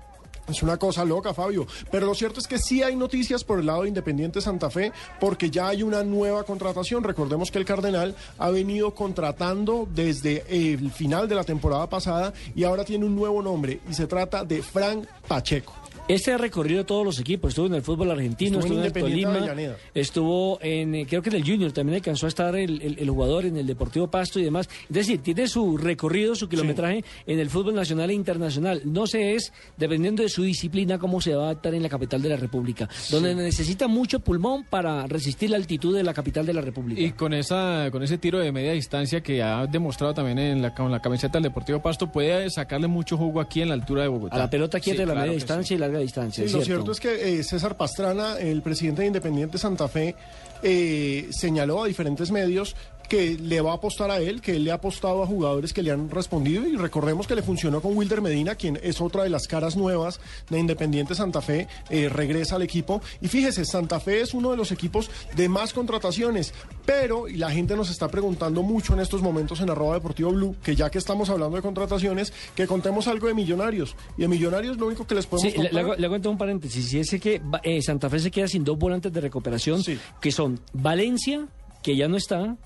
Es 0.51 0.63
una 0.63 0.77
cosa 0.77 1.05
loca, 1.05 1.33
Fabio. 1.33 1.67
Pero 1.91 2.07
lo 2.07 2.15
cierto 2.15 2.41
es 2.41 2.47
que 2.47 2.59
sí 2.59 2.83
hay 2.83 2.97
noticias 2.97 3.45
por 3.45 3.61
el 3.61 3.67
lado 3.67 3.83
de 3.83 3.89
Independiente 3.89 4.41
Santa 4.41 4.71
Fe, 4.71 4.93
porque 5.21 5.51
ya 5.51 5.69
hay 5.69 5.83
una 5.83 6.03
nueva 6.03 6.43
contratación. 6.45 7.05
Recordemos 7.05 7.51
que 7.51 7.59
el 7.59 7.65
Cardenal 7.65 8.15
ha 8.39 8.51
venido 8.51 8.95
contratando 8.95 9.89
desde 9.95 10.45
el 10.49 10.91
final 10.91 11.29
de 11.29 11.35
la 11.35 11.45
temporada 11.45 11.89
pasada 11.89 12.33
y 12.55 12.65
ahora 12.65 12.85
tiene 12.85 13.05
un 13.05 13.15
nuevo 13.15 13.43
nombre 13.43 13.81
y 13.89 13.95
se 13.95 14.07
trata 14.07 14.45
de 14.45 14.63
Frank 14.63 15.07
Pacheco. 15.29 15.80
Este 16.15 16.33
ha 16.33 16.39
recorrido 16.39 16.85
todos 16.85 17.05
los 17.05 17.19
equipos, 17.19 17.51
estuvo 17.51 17.67
en 17.67 17.75
el 17.75 17.83
fútbol 17.83 18.11
argentino, 18.11 18.59
Estuvo 18.61 18.79
en 18.79 18.85
estuvo 18.87 19.07
en, 19.07 19.13
el 19.13 19.33
Tolima, 19.33 19.75
estuvo 19.95 20.59
en, 20.63 20.95
eh, 20.95 21.07
creo 21.09 21.23
que 21.23 21.31
en 21.31 21.37
el 21.37 21.45
Junior, 21.45 21.73
también 21.73 21.97
alcanzó 21.97 22.27
a 22.27 22.29
estar 22.29 22.55
el, 22.57 22.81
el- 22.83 22.99
el 22.99 23.11
jugador 23.11 23.45
en 23.47 23.57
el 23.57 23.67
Deportivo 23.67 24.09
Pasto 24.11 24.39
y 24.41 24.45
demás. 24.45 24.69
Es 24.89 24.95
decir, 24.95 25.21
tiene 25.23 25.47
su 25.49 25.77
recorrido, 25.77 26.35
su 26.35 26.49
kilometraje 26.49 27.05
en 27.27 27.39
el 27.39 27.51
fútbol 27.51 27.75
nacional 27.75 28.11
e 28.11 28.15
internacional. 28.15 28.83
No 28.85 29.07
sé 29.07 29.35
es, 29.35 29.53
dependiendo 29.77 30.23
de 30.23 30.29
su 30.29 30.43
disciplina, 30.43 30.99
cómo 30.99 31.21
se 31.21 31.35
va 31.35 31.43
a 31.43 31.47
adaptar 31.51 31.75
en 31.75 31.83
la 31.83 31.89
capital 31.89 32.23
de 32.23 32.29
la 32.31 32.37
República, 32.37 32.89
donde 33.11 33.35
necesita 33.35 33.89
mucho 33.89 34.21
pulmón 34.21 34.65
para 34.65 35.07
resistir 35.07 35.51
la 35.51 35.57
altitud 35.57 35.95
de 35.97 36.03
la 36.03 36.15
capital 36.15 36.47
de 36.47 36.55
la 36.55 36.61
República. 36.61 37.01
Y 37.01 37.13
con 37.13 37.35
esa 37.35 37.89
con 37.93 38.03
ese 38.03 38.19
tiro 38.19 38.39
de 38.39 38.53
media 38.53 38.73
distancia 38.73 39.23
que 39.23 39.43
ha 39.43 39.67
demostrado 39.67 40.15
también 40.15 40.39
en 40.39 40.63
la, 40.63 40.75
con 40.75 40.91
la 40.91 41.01
camiseta 41.01 41.35
del 41.35 41.45
Deportivo 41.45 41.81
Pasto, 41.81 42.11
puede 42.11 42.51
sacarle 42.51 42.87
mucho 42.89 43.17
jugo 43.17 43.41
aquí 43.41 43.63
en 43.63 43.69
la 43.69 43.75
altura 43.75 44.03
de 44.03 44.09
Bogotá. 44.09 44.37
a 44.37 44.39
la 44.39 44.51
pelota 44.51 44.81
quieta 44.81 44.97
Sí, 44.97 45.01
de 45.01 45.07
la 45.07 45.13
claro 45.13 45.27
media 45.29 45.35
distancia 45.35 45.75
y 45.75 45.79
larga 45.79 46.00
distancia. 46.01 46.47
Sí, 46.47 46.53
lo 46.53 46.63
cierto. 46.63 46.93
cierto 46.93 46.93
es 46.93 47.01
que 47.01 47.39
eh, 47.39 47.45
César 47.45 47.77
Pastrana, 47.77 48.39
el 48.39 48.63
presidente 48.63 49.03
de 49.03 49.09
Independiente 49.09 49.59
Santa 49.59 49.89
Fe, 49.89 50.15
eh, 50.63 51.29
señaló 51.31 51.85
a 51.85 51.87
diferentes 51.87 52.31
medios 52.31 52.77
que 53.11 53.37
le 53.37 53.61
va 53.61 53.73
a 53.73 53.75
apostar 53.75 54.11
a 54.11 54.21
él, 54.21 54.41
que 54.41 54.53
él 54.57 54.65
le 54.65 54.71
ha 54.71 54.75
apostado 54.77 55.23
a 55.23 55.27
jugadores 55.27 55.75
que 55.75 55.83
le 55.83 55.91
han 55.91 56.09
respondido 56.09 56.67
y 56.67 56.77
recordemos 56.77 57.27
que 57.27 57.35
le 57.35 57.43
funcionó 57.43 57.83
con 57.83 57.95
Wilder 57.97 58.23
Medina, 58.23 58.55
quien 58.55 58.79
es 58.83 59.01
otra 59.03 59.25
de 59.25 59.29
las 59.31 59.47
caras 59.49 59.77
nuevas 59.77 60.21
de 60.49 60.59
Independiente 60.59 61.15
Santa 61.15 61.43
Fe, 61.43 61.67
eh, 61.91 62.09
regresa 62.09 62.55
al 62.57 62.63
equipo. 62.63 63.03
Y 63.21 63.29
fíjese, 63.29 63.65
Santa 63.67 64.01
Fe 64.01 64.23
es 64.23 64.33
uno 64.33 64.53
de 64.53 64.57
los 64.57 64.71
equipos 64.73 65.11
de 65.37 65.49
más 65.49 65.73
contrataciones, 65.75 66.55
pero 66.87 67.29
y 67.29 67.37
la 67.37 67.51
gente 67.51 67.75
nos 67.77 67.91
está 67.91 68.09
preguntando 68.09 68.63
mucho 68.63 68.95
en 68.95 69.01
estos 69.01 69.21
momentos 69.23 69.61
en 69.61 69.71
arroba 69.71 69.95
deportivo 69.95 70.31
blue, 70.31 70.55
que 70.63 70.77
ya 70.77 70.89
que 70.89 70.99
estamos 70.99 71.29
hablando 71.31 71.57
de 71.57 71.63
contrataciones, 71.63 72.33
que 72.55 72.67
contemos 72.69 73.09
algo 73.09 73.27
de 73.27 73.35
millonarios. 73.35 73.97
Y 74.17 74.23
de 74.23 74.29
millonarios 74.29 74.77
lo 74.79 74.87
único 74.87 75.05
que 75.07 75.17
les 75.17 75.27
podemos 75.27 75.53
Sí, 75.53 75.59
le, 75.59 75.65
le 75.65 75.71
contar- 75.83 75.99
le 75.99 76.07
hago 76.07 76.15
entonces 76.17 76.33
un 76.35 76.39
paréntesis. 76.39 76.89
Si 76.89 77.01
es 77.01 77.11
que 77.21 77.43
eh, 77.65 77.83
Santa 77.83 78.09
Fe 78.09 78.21
se 78.21 78.31
queda 78.31 78.47
sin 78.47 78.63
dos 78.63 78.79
volantes 78.79 79.13
de 79.13 79.21
recuperación, 79.21 79.83
que 80.21 80.31
son 80.31 80.61
Valencia, 80.73 81.49
que 81.83 81.97
ya 81.97 82.07
no 82.07 82.17
está, 82.17 82.57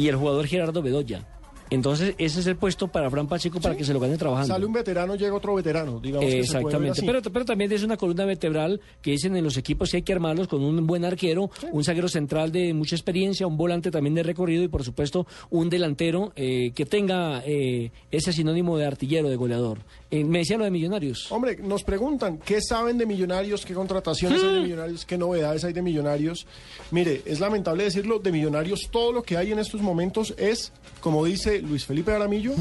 y 0.00 0.08
el 0.08 0.16
jugador 0.16 0.46
Gerardo 0.46 0.82
Bedoya. 0.82 1.26
Entonces, 1.70 2.16
ese 2.18 2.40
es 2.40 2.46
el 2.48 2.56
puesto 2.56 2.88
para 2.88 3.08
Fran 3.10 3.28
Pacheco 3.28 3.60
para 3.60 3.76
que 3.76 3.84
se 3.84 3.92
lo 3.92 4.00
gane 4.00 4.16
trabajando. 4.16 4.52
Sale 4.52 4.66
un 4.66 4.72
veterano, 4.72 5.14
llega 5.14 5.32
otro 5.34 5.54
veterano, 5.54 6.00
digamos 6.00 6.28
que 6.28 6.42
se 6.42 6.60
puede 6.60 6.64
ver 6.64 6.64
Exactamente, 6.64 6.98
así. 6.98 7.06
pero, 7.06 7.22
pero 7.22 7.44
también 7.44 7.70
es 7.70 7.84
una 7.84 7.96
columna 7.96 8.24
vertebral 8.24 8.80
que 9.00 9.12
dicen 9.12 9.36
en 9.36 9.44
los 9.44 9.56
equipos 9.56 9.90
que 9.90 9.98
hay 9.98 10.02
que 10.02 10.12
armarlos 10.12 10.48
con 10.48 10.64
un 10.64 10.84
buen 10.84 11.04
arquero, 11.04 11.48
un 11.70 11.84
zaguero 11.84 12.08
central 12.08 12.50
de 12.50 12.74
mucha 12.74 12.96
experiencia, 12.96 13.46
un 13.46 13.56
volante 13.56 13.92
también 13.92 14.16
de 14.16 14.24
recorrido 14.24 14.64
y 14.64 14.68
por 14.68 14.82
supuesto 14.82 15.28
un 15.50 15.70
delantero 15.70 16.32
eh, 16.34 16.72
que 16.74 16.86
tenga 16.86 17.44
eh, 17.46 17.92
ese 18.10 18.32
sinónimo 18.32 18.76
de 18.76 18.86
artillero, 18.86 19.28
de 19.28 19.36
goleador. 19.36 19.78
Eh, 20.12 20.24
me 20.24 20.38
decía 20.40 20.58
lo 20.58 20.64
de 20.64 20.70
Millonarios. 20.72 21.30
Hombre, 21.30 21.56
nos 21.62 21.84
preguntan, 21.84 22.38
¿qué 22.44 22.60
saben 22.60 22.98
de 22.98 23.06
Millonarios? 23.06 23.64
¿Qué 23.64 23.74
contrataciones 23.74 24.42
Mm. 24.42 24.46
hay 24.48 24.54
de 24.54 24.60
Millonarios? 24.60 25.04
¿Qué 25.06 25.16
novedades 25.16 25.62
hay 25.64 25.72
de 25.72 25.82
Millonarios? 25.82 26.46
Mire, 26.90 27.22
es 27.24 27.38
lamentable 27.38 27.84
decirlo, 27.84 28.18
de 28.18 28.32
Millonarios 28.32 28.88
todo 28.90 29.12
lo 29.12 29.22
que 29.22 29.36
hay 29.36 29.52
en 29.52 29.60
estos 29.60 29.80
momentos 29.80 30.34
es, 30.36 30.72
como 31.00 31.24
dice 31.24 31.62
Luis 31.62 31.84
Felipe 31.86 32.12
Aramillo, 32.12 32.54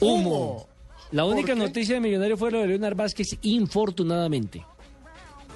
humo. 0.00 0.68
La 1.10 1.24
única 1.24 1.54
noticia 1.54 1.96
de 1.96 2.00
Millonario 2.00 2.36
fue 2.38 2.50
lo 2.50 2.60
de 2.60 2.68
Leonard 2.68 2.96
Vázquez, 2.96 3.26
infortunadamente. 3.42 4.64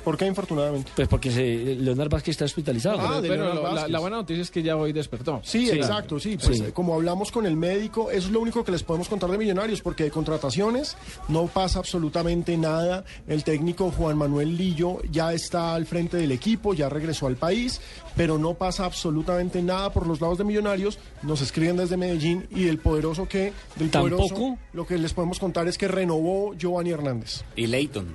¿Por 0.07 0.17
qué 0.17 0.25
infortunadamente? 0.25 0.93
Pues 0.95 1.09
porque 1.09 1.33
se, 1.33 1.43
Leonard 1.75 2.09
Vázquez 2.09 2.35
está 2.35 2.45
hospitalizado. 2.45 3.01
Ah, 3.01 3.21
de 3.21 3.29
Pero 3.29 3.53
Leonard 3.53 3.75
lo- 3.83 3.89
la, 3.89 3.99
buena 3.99 4.19
noticia 4.19 4.41
es 4.41 4.53
que 4.53 4.63
ya 4.63 4.77
hoy 4.77 4.93
despertó. 4.93 5.41
Sí, 5.43 5.69
exacto, 5.69 6.21
sí. 6.21 6.37
Pues 6.41 6.59
Sí. 6.59 6.65
eh, 6.67 6.73
como 6.73 6.95
hablamos 6.95 7.33
con 7.33 7.45
el 7.45 7.57
médico, 7.57 8.13
eso 8.13 8.29
es 8.29 8.33
lo 8.33 8.39
único 8.39 8.63
que 8.63 8.71
les 8.71 8.85
podemos 8.85 9.09
contar 9.09 9.29
de 9.33 9.37
Millonarios, 9.37 9.83
porque 9.83 10.05
de 10.05 10.13
contrataciones 10.13 10.97
no 11.27 11.49
pasa 11.49 11.81
absolutamente 11.81 12.57
nada. 12.57 13.05
El 13.27 13.43
técnico 13.43 13.91
Juan 13.91 14.17
Manuel 14.17 14.57
Lillo 14.57 14.99
ya 15.11 15.33
está 15.33 15.75
al 15.75 15.87
frente 15.87 16.19
del 16.19 16.31
equipo, 16.31 16.73
ya 16.73 16.89
regresó 16.89 17.27
al 17.27 17.35
país, 17.35 17.81
pero 18.15 18.39
no 18.39 18.55
pasa 18.55 18.85
absolutamente 18.85 19.61
nada 19.61 19.93
por 19.93 20.07
los 20.07 20.21
lados 20.21 20.39
de 20.39 20.45
Millonarios. 20.45 21.01
Nos 21.25 21.41
escriben 21.41 21.79
desde 21.79 21.97
Medellín 21.97 22.47
y 22.53 22.63
del 22.63 22.79
poderoso 22.79 23.27
que, 23.27 23.53
del 23.75 23.91
Tampoco. 23.91 24.29
poderoso, 24.29 24.59
lo 24.73 24.87
que 24.87 24.99
les 24.99 25.13
podemos 25.13 25.41
contar 25.41 25.67
es 25.67 25.77
que 25.77 25.89
renovó 25.89 26.55
Giovanni 26.55 26.91
Hernández. 26.91 27.43
Y 27.57 27.67
Leighton. 27.67 28.15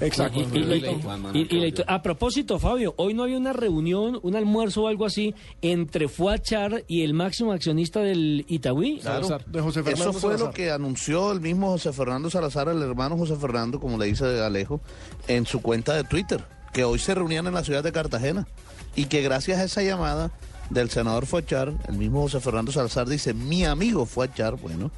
Exacto. 0.00 0.40
Y- 0.40 0.58
y- 0.58 0.84
y- 1.34 1.48
y- 1.50 1.64
y- 1.68 1.74
a 1.86 2.02
propósito, 2.02 2.58
Fabio, 2.58 2.94
hoy 2.96 3.14
no 3.14 3.24
había 3.24 3.36
una 3.36 3.52
reunión, 3.52 4.18
un 4.22 4.36
almuerzo 4.36 4.82
o 4.82 4.88
algo 4.88 5.04
así 5.04 5.34
entre 5.62 6.08
Fuachar 6.08 6.84
y 6.88 7.02
el 7.02 7.14
máximo 7.14 7.52
accionista 7.52 8.00
del 8.00 8.44
Itagüí. 8.48 9.00
Claro. 9.00 9.38
de 9.46 9.60
José 9.60 9.82
Fernando 9.82 10.10
Eso 10.10 10.12
fue 10.12 10.20
Salazar. 10.32 10.46
lo 10.48 10.52
que 10.52 10.70
anunció 10.70 11.32
el 11.32 11.40
mismo 11.40 11.68
José 11.68 11.92
Fernando 11.92 12.30
Salazar, 12.30 12.68
el 12.68 12.82
hermano 12.82 13.16
José 13.16 13.36
Fernando, 13.36 13.78
como 13.80 13.98
le 13.98 14.06
dice 14.06 14.24
Alejo, 14.40 14.80
en 15.28 15.46
su 15.46 15.60
cuenta 15.62 15.94
de 15.94 16.04
Twitter, 16.04 16.44
que 16.72 16.84
hoy 16.84 16.98
se 16.98 17.14
reunían 17.14 17.46
en 17.46 17.54
la 17.54 17.64
ciudad 17.64 17.82
de 17.82 17.92
Cartagena 17.92 18.46
y 18.96 19.06
que 19.06 19.22
gracias 19.22 19.58
a 19.58 19.64
esa 19.64 19.82
llamada 19.82 20.30
del 20.70 20.88
senador 20.90 21.26
Fuachar, 21.26 21.72
el 21.88 21.96
mismo 21.98 22.22
José 22.22 22.40
Fernando 22.40 22.72
Salazar 22.72 23.08
dice, 23.08 23.34
mi 23.34 23.64
amigo 23.64 24.06
Fuachar, 24.06 24.56
bueno, 24.56 24.90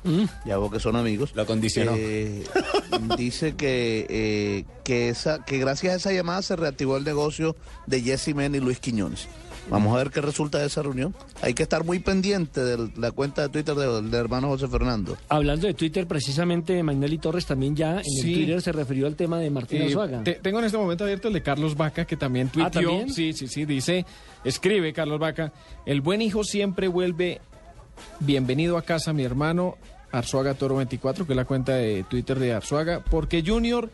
ya 0.44 0.58
veo 0.58 0.70
que 0.70 0.78
son 0.80 0.96
amigos. 0.96 1.32
Lo 1.34 1.42
acondicionó. 1.42 1.92
eh, 1.96 2.44
dice 3.16 3.54
que, 3.56 4.06
eh, 4.08 4.64
que, 4.84 5.08
esa, 5.08 5.44
que 5.44 5.58
gracias 5.58 5.92
a 5.94 5.96
esa 5.96 6.12
llamada 6.12 6.42
se 6.42 6.56
reactivó 6.56 6.96
el 6.96 7.04
negocio 7.04 7.56
de 7.86 8.02
Jesse 8.02 8.34
Men 8.34 8.54
y 8.54 8.60
Luis 8.60 8.78
Quiñones. 8.78 9.28
Vamos 9.70 9.94
a 9.94 9.98
ver 9.98 10.10
qué 10.10 10.20
resulta 10.20 10.58
de 10.58 10.66
esa 10.66 10.82
reunión. 10.82 11.14
Hay 11.40 11.54
que 11.54 11.62
estar 11.62 11.84
muy 11.84 11.98
pendiente 12.00 12.60
de 12.62 12.90
la 12.96 13.10
cuenta 13.12 13.42
de 13.42 13.48
Twitter 13.48 13.74
del, 13.74 14.10
del 14.10 14.20
hermano 14.20 14.48
José 14.48 14.68
Fernando. 14.68 15.16
Hablando 15.28 15.66
de 15.66 15.74
Twitter, 15.74 16.06
precisamente 16.06 16.82
Magnelli 16.82 17.18
Torres 17.18 17.46
también 17.46 17.74
ya 17.76 17.98
en 17.98 18.04
Sí. 18.04 18.28
el 18.32 18.34
Twitter 18.38 18.62
se 18.62 18.72
refirió 18.72 19.06
al 19.06 19.14
tema 19.16 19.38
de 19.38 19.50
Martín 19.50 19.82
Eh, 19.82 19.86
Azuaga. 19.86 20.22
te- 20.24 20.34
tengo 20.34 20.58
en 20.58 20.64
este 20.66 20.76
momento 20.78 21.04
abierto 21.04 21.28
el 21.28 21.34
de 21.34 21.42
Carlos 21.42 21.76
Vaca, 21.76 22.04
que 22.04 22.16
también 22.16 22.48
tuiteó. 22.48 22.66
Ah, 22.66 22.70
¿también? 22.70 23.12
Sí, 23.12 23.32
sí, 23.32 23.46
sí, 23.48 23.64
dice, 23.64 24.04
escribe 24.44 24.92
Carlos 24.92 25.18
Vaca, 25.20 25.52
el 25.86 26.00
buen 26.00 26.20
hijo 26.22 26.44
siempre 26.44 26.88
vuelve 26.88 27.40
bienvenido 28.20 28.76
a 28.76 28.82
casa, 28.82 29.12
mi 29.12 29.22
hermano, 29.22 29.76
Arzuaga 30.10 30.54
Toro 30.54 30.76
24, 30.76 31.26
que 31.26 31.32
es 31.32 31.36
la 31.36 31.44
cuenta 31.44 31.74
de 31.76 32.04
Twitter 32.08 32.38
de 32.38 32.52
Arzuaga, 32.52 33.02
porque 33.10 33.42
Junior 33.46 33.90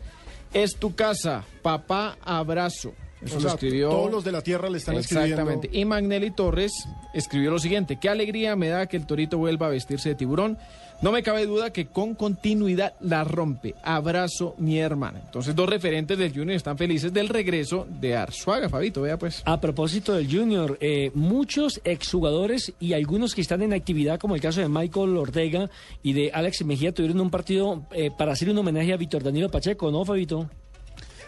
es 0.53 0.75
tu 0.77 0.95
casa, 0.95 1.45
papá, 1.61 2.17
abrazo. 2.23 2.93
Eso 3.21 3.37
O 3.37 3.39
lo 3.41 3.49
escribió. 3.49 3.89
todos 3.89 4.11
los 4.11 4.23
de 4.23 4.31
la 4.31 4.41
tierra 4.41 4.69
le 4.69 4.77
están 4.77 4.95
Exactamente. 4.95 5.67
escribiendo. 5.67 5.77
Y 5.79 5.85
Magnelli 5.85 6.31
Torres 6.31 6.71
escribió 7.13 7.51
lo 7.51 7.59
siguiente: 7.59 7.97
Qué 7.99 8.09
alegría 8.09 8.55
me 8.55 8.69
da 8.69 8.85
que 8.87 8.97
el 8.97 9.05
torito 9.05 9.37
vuelva 9.37 9.67
a 9.67 9.69
vestirse 9.69 10.09
de 10.09 10.15
tiburón. 10.15 10.57
No 11.01 11.13
me 11.13 11.23
cabe 11.23 11.45
duda 11.45 11.71
que 11.71 11.85
con 11.85 12.13
continuidad 12.13 12.93
la 12.99 13.23
rompe. 13.23 13.73
Abrazo, 13.83 14.55
mi 14.57 14.79
hermana. 14.79 15.21
Entonces, 15.23 15.55
dos 15.55 15.69
referentes 15.69 16.17
del 16.17 16.31
Junior 16.33 16.51
están 16.57 16.77
felices 16.77 17.13
del 17.13 17.29
regreso 17.29 17.87
de 18.01 18.17
Arzuaga, 18.17 18.67
Fabito. 18.67 19.01
Vea, 19.03 19.17
pues. 19.17 19.41
A 19.45 19.61
propósito 19.61 20.13
del 20.13 20.29
Junior, 20.29 20.77
eh, 20.81 21.09
muchos 21.13 21.79
exjugadores 21.85 22.73
y 22.81 22.91
algunos 22.91 23.33
que 23.33 23.39
están 23.39 23.61
en 23.61 23.71
actividad, 23.71 24.19
como 24.19 24.35
el 24.35 24.41
caso 24.41 24.59
de 24.59 24.67
Michael 24.67 25.15
Ortega 25.15 25.69
y 26.03 26.11
de 26.11 26.31
Alex 26.33 26.65
Mejía, 26.65 26.93
tuvieron 26.93 27.21
un 27.21 27.29
partido 27.29 27.85
eh, 27.91 28.11
para 28.17 28.33
hacer 28.33 28.49
un 28.49 28.57
homenaje 28.57 28.91
a 28.91 28.97
Víctor 28.97 29.23
Danilo 29.23 29.49
Pacheco, 29.49 29.91
¿no, 29.91 30.03
Fabito? 30.03 30.49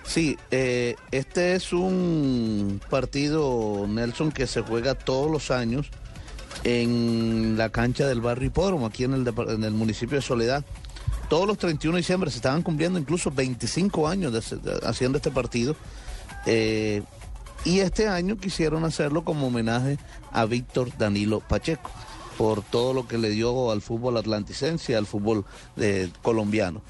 Sí, 0.03 0.37
eh, 0.49 0.95
este 1.11 1.55
es 1.55 1.73
un 1.73 2.81
partido, 2.89 3.85
Nelson, 3.87 4.31
que 4.31 4.47
se 4.47 4.61
juega 4.61 4.95
todos 4.95 5.31
los 5.31 5.51
años 5.51 5.89
en 6.63 7.57
la 7.57 7.69
cancha 7.69 8.07
del 8.07 8.21
barrio 8.21 8.47
Hipódromo, 8.47 8.87
aquí 8.87 9.03
en 9.03 9.13
el, 9.13 9.33
en 9.49 9.63
el 9.63 9.71
municipio 9.71 10.17
de 10.17 10.21
Soledad. 10.21 10.65
Todos 11.29 11.47
los 11.47 11.57
31 11.57 11.95
de 11.95 12.01
diciembre 12.01 12.29
se 12.29 12.37
estaban 12.37 12.61
cumpliendo 12.61 12.99
incluso 12.99 13.31
25 13.31 14.07
años 14.07 14.53
haciendo 14.83 15.17
este 15.17 15.31
partido. 15.31 15.75
Eh, 16.45 17.03
y 17.63 17.79
este 17.79 18.07
año 18.07 18.37
quisieron 18.37 18.83
hacerlo 18.83 19.23
como 19.23 19.47
homenaje 19.47 19.97
a 20.31 20.45
Víctor 20.45 20.89
Danilo 20.97 21.39
Pacheco 21.39 21.91
por 22.37 22.63
todo 22.63 22.93
lo 22.93 23.07
que 23.07 23.17
le 23.17 23.29
dio 23.29 23.71
al 23.71 23.81
fútbol 23.81 24.17
atlanticense 24.17 24.95
al 24.95 25.05
fútbol 25.05 25.45
eh, 25.77 26.09
colombiano. 26.21 26.81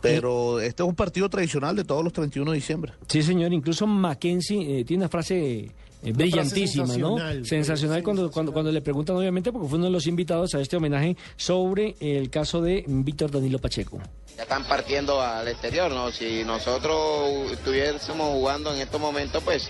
Pero 0.00 0.60
este 0.60 0.82
es 0.82 0.88
un 0.88 0.94
partido 0.94 1.28
tradicional 1.28 1.76
de 1.76 1.84
todos 1.84 2.04
los 2.04 2.12
31 2.12 2.50
de 2.50 2.54
diciembre. 2.56 2.92
Sí, 3.08 3.22
señor. 3.22 3.52
Incluso 3.52 3.86
Mackenzie 3.86 4.80
eh, 4.80 4.84
tiene 4.84 5.02
una 5.02 5.08
frase 5.08 5.70
eh, 6.02 6.12
brillantísima, 6.12 6.86
¿no? 6.86 7.16
sensacional. 7.16 7.46
Sensacional 7.46 8.02
cuando, 8.02 8.30
cuando, 8.30 8.52
cuando 8.52 8.70
le 8.70 8.80
preguntan, 8.80 9.16
obviamente, 9.16 9.50
porque 9.50 9.68
fue 9.68 9.78
uno 9.78 9.86
de 9.86 9.92
los 9.92 10.06
invitados 10.06 10.54
a 10.54 10.60
este 10.60 10.76
homenaje 10.76 11.16
sobre 11.36 11.96
el 12.00 12.30
caso 12.30 12.60
de 12.62 12.84
Víctor 12.86 13.30
Danilo 13.30 13.58
Pacheco. 13.58 13.98
ya 14.36 14.42
están 14.44 14.66
partiendo 14.68 15.20
al 15.20 15.48
exterior, 15.48 15.90
¿no? 15.90 16.12
Si 16.12 16.44
nosotros 16.44 17.50
estuviésemos 17.50 18.32
jugando 18.32 18.72
en 18.72 18.80
estos 18.80 19.00
momentos, 19.00 19.42
pues 19.42 19.68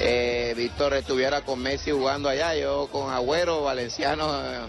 eh, 0.00 0.54
Víctor 0.56 0.94
estuviera 0.94 1.42
con 1.42 1.60
Messi 1.60 1.90
jugando 1.90 2.28
allá, 2.28 2.54
yo 2.56 2.88
con 2.90 3.12
Agüero, 3.12 3.62
Valenciano, 3.62 4.24
eh, 4.44 4.60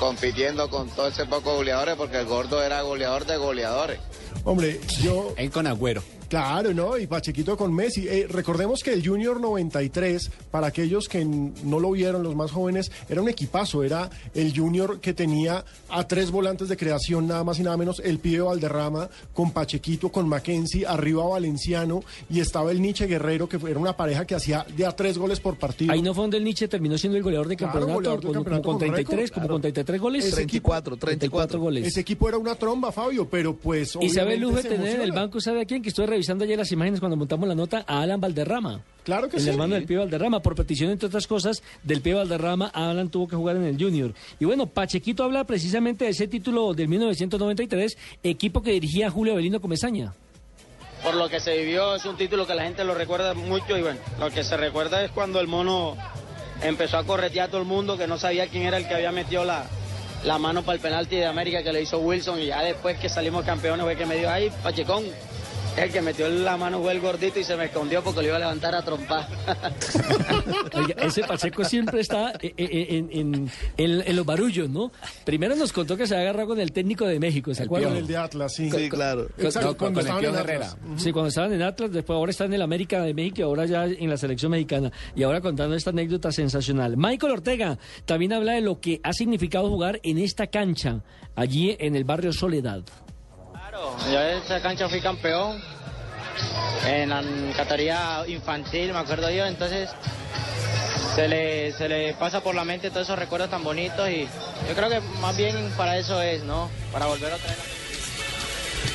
compitiendo 0.00 0.68
con 0.70 0.88
todo 0.88 1.08
ese 1.08 1.26
poco 1.26 1.54
goleadores, 1.54 1.94
porque 1.94 2.18
el 2.18 2.26
gordo 2.26 2.62
era 2.62 2.80
goleador 2.80 3.26
de 3.26 3.36
goleadores. 3.36 4.00
Hombre, 4.44 4.80
yo... 5.02 5.34
Él 5.36 5.50
con 5.50 5.66
Agüero. 5.66 6.02
Claro, 6.30 6.72
¿no? 6.72 6.96
Y 6.96 7.08
Pachequito 7.08 7.56
con 7.56 7.74
Messi. 7.74 8.06
Eh, 8.08 8.26
recordemos 8.30 8.84
que 8.84 8.92
el 8.92 9.04
Junior 9.06 9.40
93, 9.40 10.30
para 10.52 10.68
aquellos 10.68 11.08
que 11.08 11.24
no 11.24 11.80
lo 11.80 11.90
vieron, 11.90 12.22
los 12.22 12.36
más 12.36 12.52
jóvenes, 12.52 12.90
era 13.08 13.20
un 13.20 13.28
equipazo. 13.28 13.82
Era 13.82 14.08
el 14.32 14.56
Junior 14.56 15.00
que 15.00 15.12
tenía 15.12 15.64
a 15.88 16.06
tres 16.06 16.30
volantes 16.30 16.68
de 16.68 16.76
creación, 16.76 17.26
nada 17.26 17.42
más 17.42 17.58
y 17.58 17.64
nada 17.64 17.76
menos, 17.76 18.00
el 18.04 18.20
pibe 18.20 18.42
Valderrama, 18.42 19.10
con 19.34 19.50
Pachequito, 19.50 20.10
con 20.10 20.28
Mackenzie, 20.28 20.86
arriba 20.86 21.26
Valenciano, 21.26 22.04
y 22.30 22.38
estaba 22.38 22.70
el 22.70 22.80
Nietzsche 22.80 23.06
Guerrero, 23.06 23.48
que 23.48 23.58
fue- 23.58 23.72
era 23.72 23.80
una 23.80 23.96
pareja 23.96 24.24
que 24.24 24.36
hacía 24.36 24.64
de 24.76 24.86
a 24.86 24.92
tres 24.92 25.18
goles 25.18 25.40
por 25.40 25.56
partido. 25.56 25.92
Ahí 25.92 26.00
no 26.00 26.14
fue 26.14 26.22
donde 26.22 26.36
el 26.36 26.44
Nietzsche 26.44 26.68
terminó 26.68 26.96
siendo 26.96 27.16
el 27.16 27.24
goleador 27.24 27.48
de 27.48 27.56
Claro, 27.56 27.72
campeonato, 27.72 27.94
goleador 27.98 28.20
del 28.20 28.26
con, 28.28 28.34
campeonato 28.34 28.62
como 28.62 28.78
con 28.78 28.86
con 28.86 28.94
33, 28.94 29.18
récord, 29.20 29.34
como 29.34 29.42
claro. 29.46 29.54
con 29.54 29.62
33 29.62 30.00
goles. 30.00 30.24
Ese 30.26 30.34
34, 30.36 30.96
34 30.96 31.58
goles. 31.60 31.86
Ese 31.88 32.00
equipo 32.00 32.28
era 32.28 32.38
una 32.38 32.54
tromba, 32.54 32.92
Fabio, 32.92 33.28
pero 33.28 33.56
pues. 33.56 33.98
Y 34.00 34.10
sabe 34.10 34.34
el 34.34 34.40
lujo 34.42 34.56
de 34.56 34.62
tener 34.62 34.94
en 34.96 35.02
el 35.02 35.10
banco, 35.12 35.40
¿sabe 35.40 35.62
a 35.62 35.64
quién? 35.64 35.82
Que 35.82 35.88
estuve 35.88 36.06
revisando 36.20 36.44
ayer 36.44 36.58
las 36.58 36.70
imágenes 36.70 37.00
cuando 37.00 37.16
montamos 37.16 37.48
la 37.48 37.54
nota 37.54 37.82
a 37.86 38.02
Alan 38.02 38.20
Valderrama. 38.20 38.82
Claro 39.04 39.30
que 39.30 39.38
el 39.38 39.42
sí. 39.42 39.48
hermano 39.48 39.74
del 39.74 39.86
Pío 39.86 40.00
Valderrama. 40.00 40.40
Por 40.40 40.54
petición, 40.54 40.90
entre 40.90 41.06
otras 41.06 41.26
cosas, 41.26 41.62
del 41.82 42.02
Pío 42.02 42.18
Valderrama, 42.18 42.66
Alan 42.74 43.08
tuvo 43.08 43.26
que 43.26 43.36
jugar 43.36 43.56
en 43.56 43.64
el 43.64 43.82
Junior. 43.82 44.12
Y 44.38 44.44
bueno, 44.44 44.66
Pachequito 44.66 45.24
habla 45.24 45.44
precisamente 45.44 46.04
de 46.04 46.10
ese 46.10 46.28
título 46.28 46.74
del 46.74 46.88
1993, 46.88 47.96
equipo 48.22 48.60
que 48.62 48.72
dirigía 48.72 49.10
Julio 49.10 49.32
Avelino 49.32 49.62
Comesaña. 49.62 50.12
por 51.02 51.14
lo 51.14 51.30
que 51.30 51.40
se 51.40 51.56
vivió, 51.56 51.94
es 51.94 52.04
un 52.04 52.18
título 52.18 52.46
que 52.46 52.54
la 52.54 52.64
gente 52.64 52.84
lo 52.84 52.94
recuerda 52.94 53.32
mucho 53.32 53.78
y 53.78 53.80
bueno, 53.80 53.98
lo 54.18 54.30
que 54.30 54.44
se 54.44 54.58
recuerda 54.58 55.02
es 55.02 55.10
cuando 55.10 55.40
el 55.40 55.48
mono 55.48 55.96
empezó 56.62 56.98
a 56.98 57.04
corretear 57.04 57.48
a 57.48 57.50
todo 57.50 57.62
el 57.62 57.66
mundo 57.66 57.96
que 57.96 58.06
no 58.06 58.18
sabía 58.18 58.46
quién 58.48 58.64
era 58.64 58.76
el 58.76 58.86
que 58.86 58.94
había 58.94 59.10
metido 59.10 59.44
la, 59.46 59.64
la 60.24 60.38
mano 60.38 60.62
para 60.62 60.76
el 60.76 60.82
penalti 60.82 61.16
de 61.16 61.24
América 61.24 61.62
que 61.62 61.72
le 61.72 61.80
hizo 61.80 61.98
Wilson 62.00 62.38
y 62.40 62.46
ya 62.48 62.60
después 62.62 62.98
que 62.98 63.08
salimos 63.08 63.46
campeones 63.46 63.82
fue 63.82 63.96
que 63.96 64.04
me 64.04 64.16
dijo, 64.16 64.28
ay, 64.28 64.52
Pachecón, 64.62 65.04
El 65.80 65.90
que 65.90 66.02
metió 66.02 66.28
la 66.28 66.56
mano 66.56 66.80
fue 66.82 66.92
el 66.92 67.00
gordito 67.00 67.38
y 67.40 67.44
se 67.44 67.56
me 67.56 67.64
escondió 67.66 68.02
porque 68.02 68.20
lo 68.20 68.26
iba 68.28 68.36
a 68.36 68.40
levantar 68.40 68.74
a 68.74 68.82
trompar. 68.84 69.26
Oiga, 70.74 70.94
ese 71.06 71.22
Pacheco 71.24 71.64
siempre 71.64 72.00
está 72.00 72.32
eh, 72.40 72.52
eh, 72.56 72.86
en, 72.90 73.08
en- 73.12 73.50
en- 73.76 74.02
en 74.06 74.16
los 74.16 74.26
barullos, 74.26 74.68
¿no? 74.68 74.92
Primero 75.24 75.54
nos 75.56 75.72
contó 75.72 75.96
que 75.96 76.06
se 76.06 76.14
había 76.14 76.28
agarrado 76.30 76.48
con 76.48 76.60
el 76.60 76.72
técnico 76.72 77.06
de 77.06 77.18
México, 77.18 77.54
¿se 77.54 77.62
acuerdan? 77.64 77.90
Con 77.90 77.98
el 77.98 78.06
de 78.06 78.16
Atlas, 78.16 78.54
sí. 78.54 78.70
Sí, 78.70 78.88
claro. 78.88 79.28
Exacto, 79.38 79.76
cuando 79.76 80.00
con 80.00 80.08
el 80.08 80.16
estaban 80.18 80.24
en 80.24 80.34
Herrera. 80.40 80.66
Atlas. 80.72 81.02
Sí, 81.02 81.12
cuando 81.12 81.28
estaban 81.28 81.52
en 81.52 81.62
Atlas, 81.62 81.92
después 81.92 82.14
ahora 82.16 82.30
están 82.30 82.48
en 82.48 82.54
el 82.54 82.62
América 82.62 83.02
de 83.02 83.14
México 83.14 83.36
y 83.38 83.42
ahora 83.42 83.66
ya 83.66 83.84
en 83.86 84.10
la 84.10 84.16
selección 84.16 84.50
mexicana. 84.52 84.90
Y 85.14 85.22
ahora 85.22 85.40
contando 85.40 85.74
esta 85.76 85.90
anécdota 85.90 86.30
sensacional. 86.32 86.96
Michael 86.96 87.32
Ortega 87.32 87.78
también 88.04 88.32
habla 88.32 88.52
de 88.52 88.60
lo 88.60 88.80
que 88.80 89.00
ha 89.02 89.12
significado 89.12 89.68
jugar 89.68 90.00
en 90.02 90.18
esta 90.18 90.46
cancha, 90.48 91.02
allí 91.36 91.76
en 91.78 91.96
el 91.96 92.04
barrio 92.04 92.32
Soledad. 92.32 92.82
Yo 94.10 94.20
en 94.20 94.38
esa 94.38 94.60
cancha 94.60 94.88
fui 94.88 95.00
campeón 95.00 95.60
en 96.86 97.10
la 97.10 97.22
categoría 97.56 98.24
infantil, 98.26 98.92
me 98.92 98.98
acuerdo 98.98 99.30
yo, 99.30 99.46
entonces 99.46 99.90
se 101.14 101.28
le, 101.28 101.72
se 101.72 101.88
le 101.88 102.14
pasa 102.14 102.40
por 102.40 102.54
la 102.54 102.64
mente 102.64 102.90
todos 102.90 103.06
esos 103.06 103.18
recuerdos 103.18 103.50
tan 103.50 103.64
bonitos 103.64 104.08
y 104.08 104.28
yo 104.68 104.74
creo 104.74 104.88
que 104.88 105.00
más 105.20 105.36
bien 105.36 105.72
para 105.76 105.96
eso 105.96 106.20
es, 106.20 106.42
¿no? 106.44 106.70
Para 106.92 107.06
volver 107.06 107.32
otra 107.32 107.48
vez. 107.48 107.79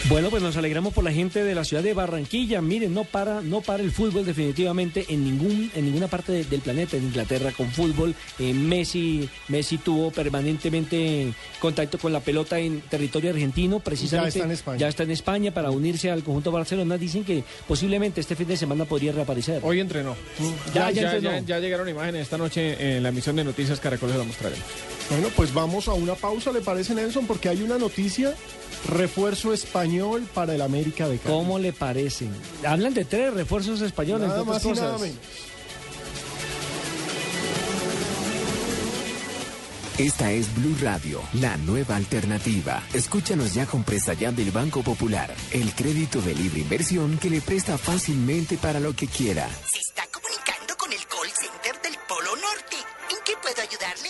Bueno, 0.07 0.29
pues 0.29 0.43
nos 0.43 0.55
alegramos 0.55 0.93
por 0.93 1.03
la 1.03 1.11
gente 1.11 1.43
de 1.43 1.55
la 1.55 1.63
ciudad 1.63 1.81
de 1.81 1.93
Barranquilla. 1.93 2.61
Miren, 2.61 2.93
no 2.93 3.03
para, 3.05 3.41
no 3.41 3.61
para 3.61 3.81
el 3.81 3.91
fútbol 3.91 4.23
definitivamente 4.25 5.05
en 5.09 5.23
ningún, 5.23 5.71
en 5.75 5.85
ninguna 5.85 6.07
parte 6.07 6.31
de- 6.31 6.43
del 6.43 6.61
planeta. 6.61 6.95
En 6.97 7.05
Inglaterra 7.05 7.51
con 7.51 7.71
fútbol, 7.71 8.13
eh, 8.37 8.53
Messi, 8.53 9.27
Messi 9.47 9.77
tuvo 9.79 10.11
permanentemente 10.11 11.33
contacto 11.59 11.97
con 11.97 12.13
la 12.13 12.19
pelota 12.19 12.59
en 12.59 12.81
territorio 12.81 13.31
argentino, 13.31 13.79
precisamente. 13.79 14.39
Ya 14.39 14.43
está 14.43 14.45
en 14.45 14.51
España. 14.51 14.77
Ya 14.77 14.87
está 14.87 15.03
en 15.03 15.11
España 15.11 15.53
para 15.53 15.71
unirse 15.71 16.11
al 16.11 16.23
conjunto 16.23 16.51
Barcelona. 16.51 16.97
Dicen 16.97 17.23
que 17.23 17.43
posiblemente 17.67 18.21
este 18.21 18.35
fin 18.35 18.47
de 18.47 18.57
semana 18.57 18.85
podría 18.85 19.11
reaparecer. 19.11 19.59
Hoy 19.63 19.79
entrenó. 19.79 20.15
Ya, 20.73 20.89
Ya, 20.89 20.91
ya 20.91 21.01
ya, 21.01 21.15
entrenó. 21.15 21.37
ya- 21.39 21.45
ya 21.45 21.59
llegaron 21.59 21.89
imágenes 21.89 22.21
esta 22.21 22.37
noche 22.37 22.97
en 22.97 23.01
la 23.03 23.09
emisión 23.09 23.35
de 23.35 23.43
Noticias 23.43 23.79
Caracol 23.79 24.11
se 24.11 24.17
la 24.17 24.23
mostraremos. 24.23 24.63
Bueno, 25.09 25.27
pues 25.35 25.53
vamos 25.53 25.87
a 25.87 25.93
una 25.93 26.15
pausa, 26.15 26.51
¿le 26.51 26.61
parece, 26.61 26.93
Nelson? 26.95 27.25
Porque 27.27 27.49
hay 27.49 27.61
una 27.61 27.77
noticia, 27.77 28.33
refuerzo 28.89 29.53
español 29.75 30.25
para 30.33 30.55
el 30.55 30.61
América 30.61 31.09
de 31.09 31.17
Cali. 31.17 31.35
¿Cómo 31.35 31.59
le 31.59 31.73
parecen? 31.73 32.31
Hablan 32.65 32.93
de 32.93 33.03
tres 33.03 33.33
refuerzos 33.33 33.81
españoles. 33.81 34.29
Nada 34.29 34.43
más 34.45 34.63
otras 34.65 34.77
y 34.77 34.81
nada 34.81 34.93
cosas. 34.93 35.01
menos. 35.01 35.25
Esta 39.97 40.31
es 40.31 40.53
Blue 40.55 40.75
Radio, 40.81 41.21
la 41.33 41.57
nueva 41.57 41.95
alternativa. 41.97 42.83
Escúchanos 42.93 43.53
ya 43.53 43.65
con 43.65 43.83
presta 43.83 44.13
ya 44.13 44.31
del 44.31 44.51
Banco 44.51 44.81
Popular, 44.81 45.33
el 45.51 45.73
crédito 45.73 46.21
de 46.21 46.35
libre 46.35 46.61
inversión 46.61 47.17
que 47.17 47.29
le 47.29 47.41
presta 47.41 47.77
fácilmente 47.77 48.57
para 48.57 48.79
lo 48.79 48.93
que 48.93 49.07
quiera. 49.07 49.47
Se 49.71 49.79
está 49.79 50.03
comunicando 50.11 50.75
con 50.77 50.91
el 50.91 50.99
call 50.99 51.31
center 51.31 51.81
del 51.81 51.97
Polo 52.07 52.35
Norte. 52.35 52.77
¿En 53.09 53.17
qué 53.25 53.33
puedo 53.41 53.61
ayudarle? 53.61 54.09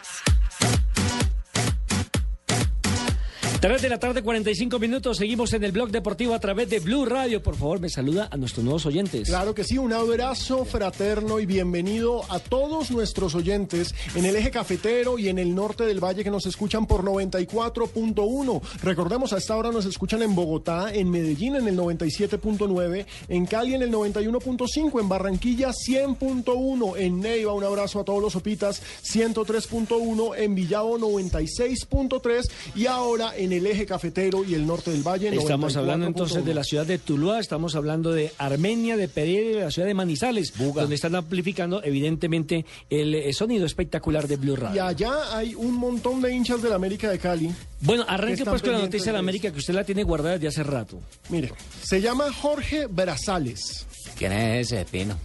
3 3.61 3.79
de 3.79 3.89
la 3.89 3.99
tarde, 3.99 4.23
45 4.23 4.79
minutos. 4.79 5.17
Seguimos 5.17 5.53
en 5.53 5.63
el 5.63 5.71
blog 5.71 5.91
deportivo 5.91 6.33
a 6.33 6.39
través 6.39 6.67
de 6.67 6.79
Blue 6.79 7.05
Radio. 7.05 7.43
Por 7.43 7.55
favor, 7.55 7.79
me 7.79 7.89
saluda 7.89 8.27
a 8.31 8.35
nuestros 8.35 8.63
nuevos 8.63 8.87
oyentes. 8.87 9.29
Claro 9.29 9.53
que 9.53 9.63
sí, 9.63 9.77
un 9.77 9.93
abrazo 9.93 10.65
fraterno 10.65 11.39
y 11.39 11.45
bienvenido 11.45 12.23
a 12.31 12.39
todos 12.39 12.89
nuestros 12.89 13.35
oyentes 13.35 13.93
en 14.15 14.25
el 14.25 14.35
eje 14.35 14.49
cafetero 14.49 15.19
y 15.19 15.29
en 15.29 15.37
el 15.37 15.53
norte 15.53 15.85
del 15.85 16.03
valle 16.03 16.23
que 16.23 16.31
nos 16.31 16.47
escuchan 16.47 16.87
por 16.87 17.03
94.1. 17.03 18.61
Recordemos, 18.81 19.31
a 19.31 19.37
esta 19.37 19.55
hora 19.55 19.71
nos 19.71 19.85
escuchan 19.85 20.23
en 20.23 20.33
Bogotá, 20.33 20.91
en 20.91 21.11
Medellín 21.11 21.55
en 21.55 21.67
el 21.67 21.77
97.9, 21.77 23.05
en 23.27 23.45
Cali 23.45 23.75
en 23.75 23.83
el 23.83 23.91
91.5, 23.91 24.99
en 24.99 25.07
Barranquilla 25.07 25.69
100.1, 25.69 26.97
en 26.97 27.19
Neiva, 27.19 27.53
un 27.53 27.63
abrazo 27.63 27.99
a 27.99 28.05
todos 28.05 28.23
los 28.23 28.33
sopitas 28.33 28.81
103.1, 29.03 30.33
en 30.35 30.55
Villavo 30.55 30.97
96.3 30.97 32.49
y 32.73 32.87
ahora 32.87 33.33
en 33.37 33.50
el 33.53 33.65
eje 33.67 33.85
cafetero 33.85 34.43
y 34.43 34.53
el 34.53 34.65
norte 34.65 34.91
del 34.91 35.01
valle. 35.01 35.35
Estamos 35.35 35.75
hablando 35.75 36.05
94.1. 36.05 36.07
entonces 36.07 36.45
de 36.45 36.53
la 36.53 36.63
ciudad 36.63 36.85
de 36.85 36.97
Tuluá, 36.97 37.39
estamos 37.39 37.75
hablando 37.75 38.11
de 38.11 38.31
Armenia, 38.37 38.97
de 38.97 39.07
Pereira 39.07 39.49
y 39.49 39.53
de 39.53 39.61
la 39.61 39.71
ciudad 39.71 39.87
de 39.87 39.93
Manizales, 39.93 40.53
donde 40.57 40.95
están 40.95 41.15
amplificando 41.15 41.83
evidentemente 41.83 42.65
el 42.89 43.15
eh, 43.15 43.33
sonido 43.33 43.65
espectacular 43.65 44.27
de 44.27 44.37
Blue 44.37 44.53
Y 44.53 44.55
Radio. 44.55 44.85
allá 44.85 45.35
hay 45.35 45.55
un 45.55 45.73
montón 45.73 46.21
de 46.21 46.33
hinchas 46.33 46.61
del 46.61 46.73
América 46.73 47.09
de 47.09 47.19
Cali. 47.19 47.51
Bueno, 47.81 48.05
que 48.05 48.11
arranque 48.11 48.45
pues 48.45 48.61
con 48.61 48.73
la 48.73 48.79
noticia 48.79 49.07
de 49.07 49.11
la 49.13 49.17
de 49.17 49.19
América 49.19 49.51
que 49.51 49.57
usted 49.57 49.73
la 49.73 49.83
tiene 49.83 50.03
guardada 50.03 50.35
desde 50.35 50.47
hace 50.47 50.63
rato. 50.63 50.99
Mire, 51.29 51.51
se 51.81 52.01
llama 52.01 52.31
Jorge 52.31 52.87
Brazales. 52.87 53.85
¿Quién 54.17 54.31
es 54.33 54.71
ese 54.71 54.85
pino? 54.85 55.15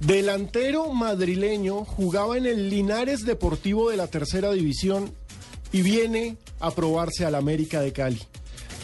Delantero 0.00 0.92
madrileño, 0.92 1.84
jugaba 1.84 2.36
en 2.36 2.46
el 2.46 2.68
Linares 2.68 3.24
Deportivo 3.24 3.90
de 3.90 3.96
la 3.96 4.06
tercera 4.06 4.52
división 4.52 5.12
y 5.74 5.82
viene 5.82 6.36
a 6.60 6.70
probarse 6.70 7.24
al 7.24 7.34
América 7.34 7.80
de 7.82 7.92
Cali. 7.92 8.20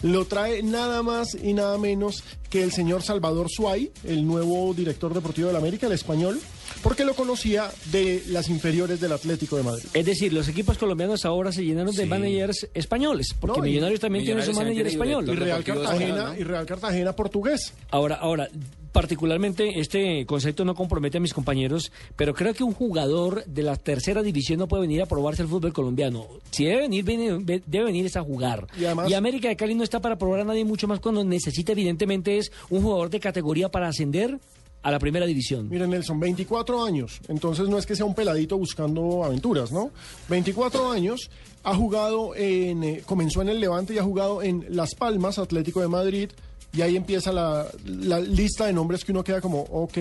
Lo 0.03 0.25
trae 0.25 0.63
nada 0.63 1.03
más 1.03 1.37
y 1.41 1.53
nada 1.53 1.77
menos 1.79 2.25
que 2.49 2.63
el 2.65 2.73
señor 2.73 3.03
Salvador 3.03 3.49
Suay, 3.49 3.93
el 4.03 4.27
nuevo 4.27 4.73
director 4.75 5.13
deportivo 5.15 5.49
del 5.49 5.57
América, 5.57 5.87
el 5.87 5.93
español, 5.93 6.41
porque 6.83 7.05
lo 7.05 7.15
conocía 7.15 7.71
de 7.93 8.23
las 8.29 8.49
inferiores 8.49 8.99
del 9.01 9.13
Atlético 9.13 9.57
de 9.59 9.63
Madrid. 9.63 9.85
Es 9.93 10.07
decir, 10.07 10.33
los 10.33 10.49
equipos 10.49 10.79
colombianos 10.79 11.25
ahora 11.27 11.53
se 11.53 11.65
llenaron 11.65 11.95
de 11.95 12.03
Sí. 12.05 12.09
managers 12.09 12.67
españoles, 12.75 13.29
porque 13.39 13.59
No, 13.61 13.65
Millonarios 13.67 14.01
también 14.01 14.25
tiene 14.25 14.43
su 14.43 14.53
manager 14.55 14.87
español. 14.87 15.29
Y 15.29 15.35
Real 15.37 15.63
Cartagena, 15.63 15.93
español, 16.07 16.35
¿no? 16.35 16.41
y 16.41 16.45
Real 16.45 16.67
Cartagena 16.67 17.13
portugués. 17.15 17.75
Ahora, 17.91 18.17
ahora, 18.17 18.49
particularmente 18.93 19.79
este 19.81 20.27
concepto 20.27 20.65
no 20.65 20.75
compromete 20.75 21.19
a 21.19 21.21
mis 21.21 21.33
compañeros, 21.35 21.93
pero 22.17 22.35
creo 22.35 22.55
que 22.55 22.65
un 22.65 22.73
jugador 22.75 23.45
de 23.47 23.63
la 23.63 23.77
tercera 23.77 24.23
división 24.23 24.59
no 24.59 24.69
puede 24.69 24.83
venir 24.83 25.03
a 25.03 25.07
probarse 25.07 25.43
el 25.43 25.49
fútbol 25.49 25.73
colombiano. 25.73 26.27
Si 26.51 26.65
debe 26.65 26.83
venir, 26.83 27.05
viene- 27.05 27.63
debe 27.67 27.85
venir 27.85 28.07
es 28.07 28.17
a 28.17 28.23
jugar. 28.23 28.67
Y 28.79 28.85
además- 28.85 29.13
América 29.13 29.49
de 29.49 29.57
Cali 29.57 29.75
no 29.75 29.85
está 29.85 30.01
para 30.01 30.17
probar 30.19 30.41
a 30.41 30.45
nadie 30.45 30.65
mucho 30.65 30.89
más 30.89 30.99
cuando 31.01 31.23
necesita 31.25 31.73
evidentemente 31.73 32.39
es 32.39 32.51
un 32.71 32.83
jugador 32.83 33.11
de 33.11 33.21
categoría 33.21 33.69
para 33.71 33.89
ascender 33.89 34.39
a 34.83 34.91
la 34.91 34.99
primera 34.99 35.27
división. 35.27 35.69
Miren, 35.69 35.91
Nelson, 35.91 36.19
24 36.19 36.83
años. 36.83 37.21
Entonces 37.29 37.69
no 37.69 37.77
es 37.77 37.85
que 37.85 37.95
sea 37.95 38.07
un 38.07 38.15
peladito 38.15 38.57
buscando 38.57 39.23
aventuras, 39.25 39.71
¿no? 39.71 39.91
24 40.29 40.91
años. 40.91 41.31
Ha 41.65 41.75
jugado 41.77 42.35
en. 42.35 42.83
eh, 42.83 43.03
comenzó 43.05 43.43
en 43.43 43.51
el 43.51 43.61
Levante 43.61 43.93
y 43.93 43.99
ha 43.99 44.03
jugado 44.03 44.43
en 44.43 44.65
Las 44.71 44.95
Palmas, 44.95 45.39
Atlético 45.39 45.81
de 45.83 45.89
Madrid. 45.89 46.31
Y 46.73 46.83
ahí 46.83 46.97
empieza 46.97 47.33
la, 47.33 47.67
la 47.85 48.21
lista 48.21 48.67
de 48.67 48.73
nombres 48.73 49.05
que 49.05 49.13
uno 49.13 49.25
queda 49.25 49.41
como, 49.41 49.61
ok, 49.63 49.99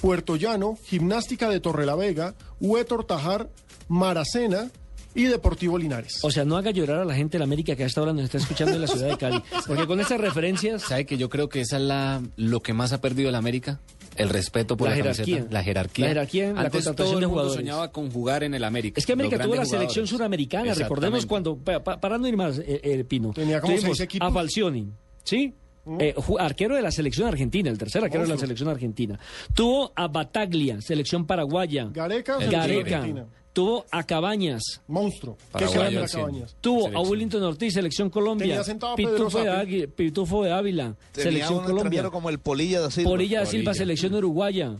Puerto 0.00 0.36
Llano, 0.36 0.78
Gimnástica 0.84 1.48
de 1.50 1.60
Torrelavega, 1.60 2.34
Huetor 2.60 3.04
Tajar, 3.04 3.50
Maracena 3.88 4.70
y 5.14 5.24
Deportivo 5.24 5.78
Linares. 5.78 6.18
O 6.22 6.30
sea, 6.30 6.44
no 6.44 6.56
haga 6.56 6.70
llorar 6.70 7.00
a 7.00 7.04
la 7.04 7.14
gente 7.14 7.32
de 7.32 7.38
la 7.40 7.44
América 7.44 7.74
que 7.76 7.84
a 7.84 7.86
esta 7.86 8.02
hora 8.02 8.12
nos 8.12 8.24
está 8.24 8.38
escuchando 8.38 8.74
en 8.74 8.80
la 8.82 8.86
ciudad 8.86 9.08
de 9.08 9.16
Cali. 9.16 9.42
Porque 9.66 9.86
con 9.86 10.00
estas 10.00 10.20
referencias... 10.20 10.82
¿Sabe 10.82 11.06
que 11.06 11.16
yo 11.16 11.28
creo 11.30 11.48
que 11.48 11.60
esa 11.62 11.76
es 11.76 11.82
la, 11.82 12.22
lo 12.36 12.60
que 12.60 12.72
más 12.74 12.92
ha 12.92 13.00
perdido 13.00 13.28
el 13.30 13.34
América? 13.34 13.80
El 14.16 14.28
respeto 14.30 14.76
por 14.78 14.88
La 14.88 14.90
la, 14.90 14.96
jerarquía. 14.96 15.24
camiseta. 15.24 15.52
La 15.52 15.62
jerarquía. 15.62 16.04
La 16.04 16.08
jerarquía 16.08 16.48
en 16.48 16.54
la 16.56 16.62
contratación 16.70 16.96
todo 16.96 17.12
el 17.14 17.20
de 17.20 17.26
jugadores. 17.26 17.56
soñaba 17.56 17.92
con 17.92 18.10
jugar 18.10 18.42
en 18.44 18.54
el 18.54 18.64
América. 18.64 18.98
Es 18.98 19.04
que 19.06 19.12
América 19.12 19.38
tuvo 19.38 19.54
la 19.54 19.64
selección 19.66 20.06
suramericana, 20.06 20.72
recordemos 20.74 21.26
cuando, 21.26 21.56
pa- 21.58 21.82
pa- 21.84 22.00
para 22.00 22.16
no 22.18 22.26
ir 22.26 22.36
más, 22.36 22.58
eh, 22.58 22.80
eh, 22.82 23.04
Pino. 23.04 23.32
Tenía 23.34 23.60
como 23.60 23.76
seis 23.78 24.00
equipos. 24.00 24.26
A 24.26 24.32
Falcioni, 24.32 24.88
¿sí? 25.24 25.54
Eh, 26.00 26.14
arquero 26.38 26.74
de 26.76 26.82
la 26.82 26.90
selección 26.90 27.28
argentina, 27.28 27.70
el 27.70 27.78
tercer 27.78 28.02
arquero 28.04 28.24
de 28.24 28.30
la 28.30 28.38
selección 28.38 28.68
argentina. 28.68 29.18
Tuvo 29.54 29.92
a 29.94 30.08
Bataglia, 30.08 30.80
selección 30.80 31.26
paraguaya. 31.26 31.88
Gareca, 31.92 32.34
selección 32.38 32.60
Gareca. 32.60 32.96
argentina. 32.98 33.26
Tuvo 33.52 33.86
a 33.90 34.02
Cabañas. 34.04 34.82
Monstruo. 34.86 35.36
¿Qué 35.56 35.64
Paraguayo, 35.64 36.06
sí. 36.06 36.16
Cabañas? 36.18 36.56
Tuvo 36.60 36.88
a. 36.88 37.00
Willington 37.00 37.42
Ortiz, 37.42 37.72
selección 37.72 38.10
Colombia. 38.10 38.62
Pitufo 38.96 39.38
de, 39.42 39.88
Pitufo 39.88 40.42
de 40.44 40.52
Ávila, 40.52 40.94
Tenía 41.12 41.30
selección 41.30 41.58
un 41.60 41.64
Colombia. 41.64 42.10
como 42.10 42.28
el 42.28 42.38
Polilla 42.38 42.80
da 42.82 42.90
Silva. 42.90 43.10
Polilla 43.10 43.40
da 43.40 43.46
Silva, 43.46 43.72
selección 43.72 44.14
uruguaya. 44.14 44.76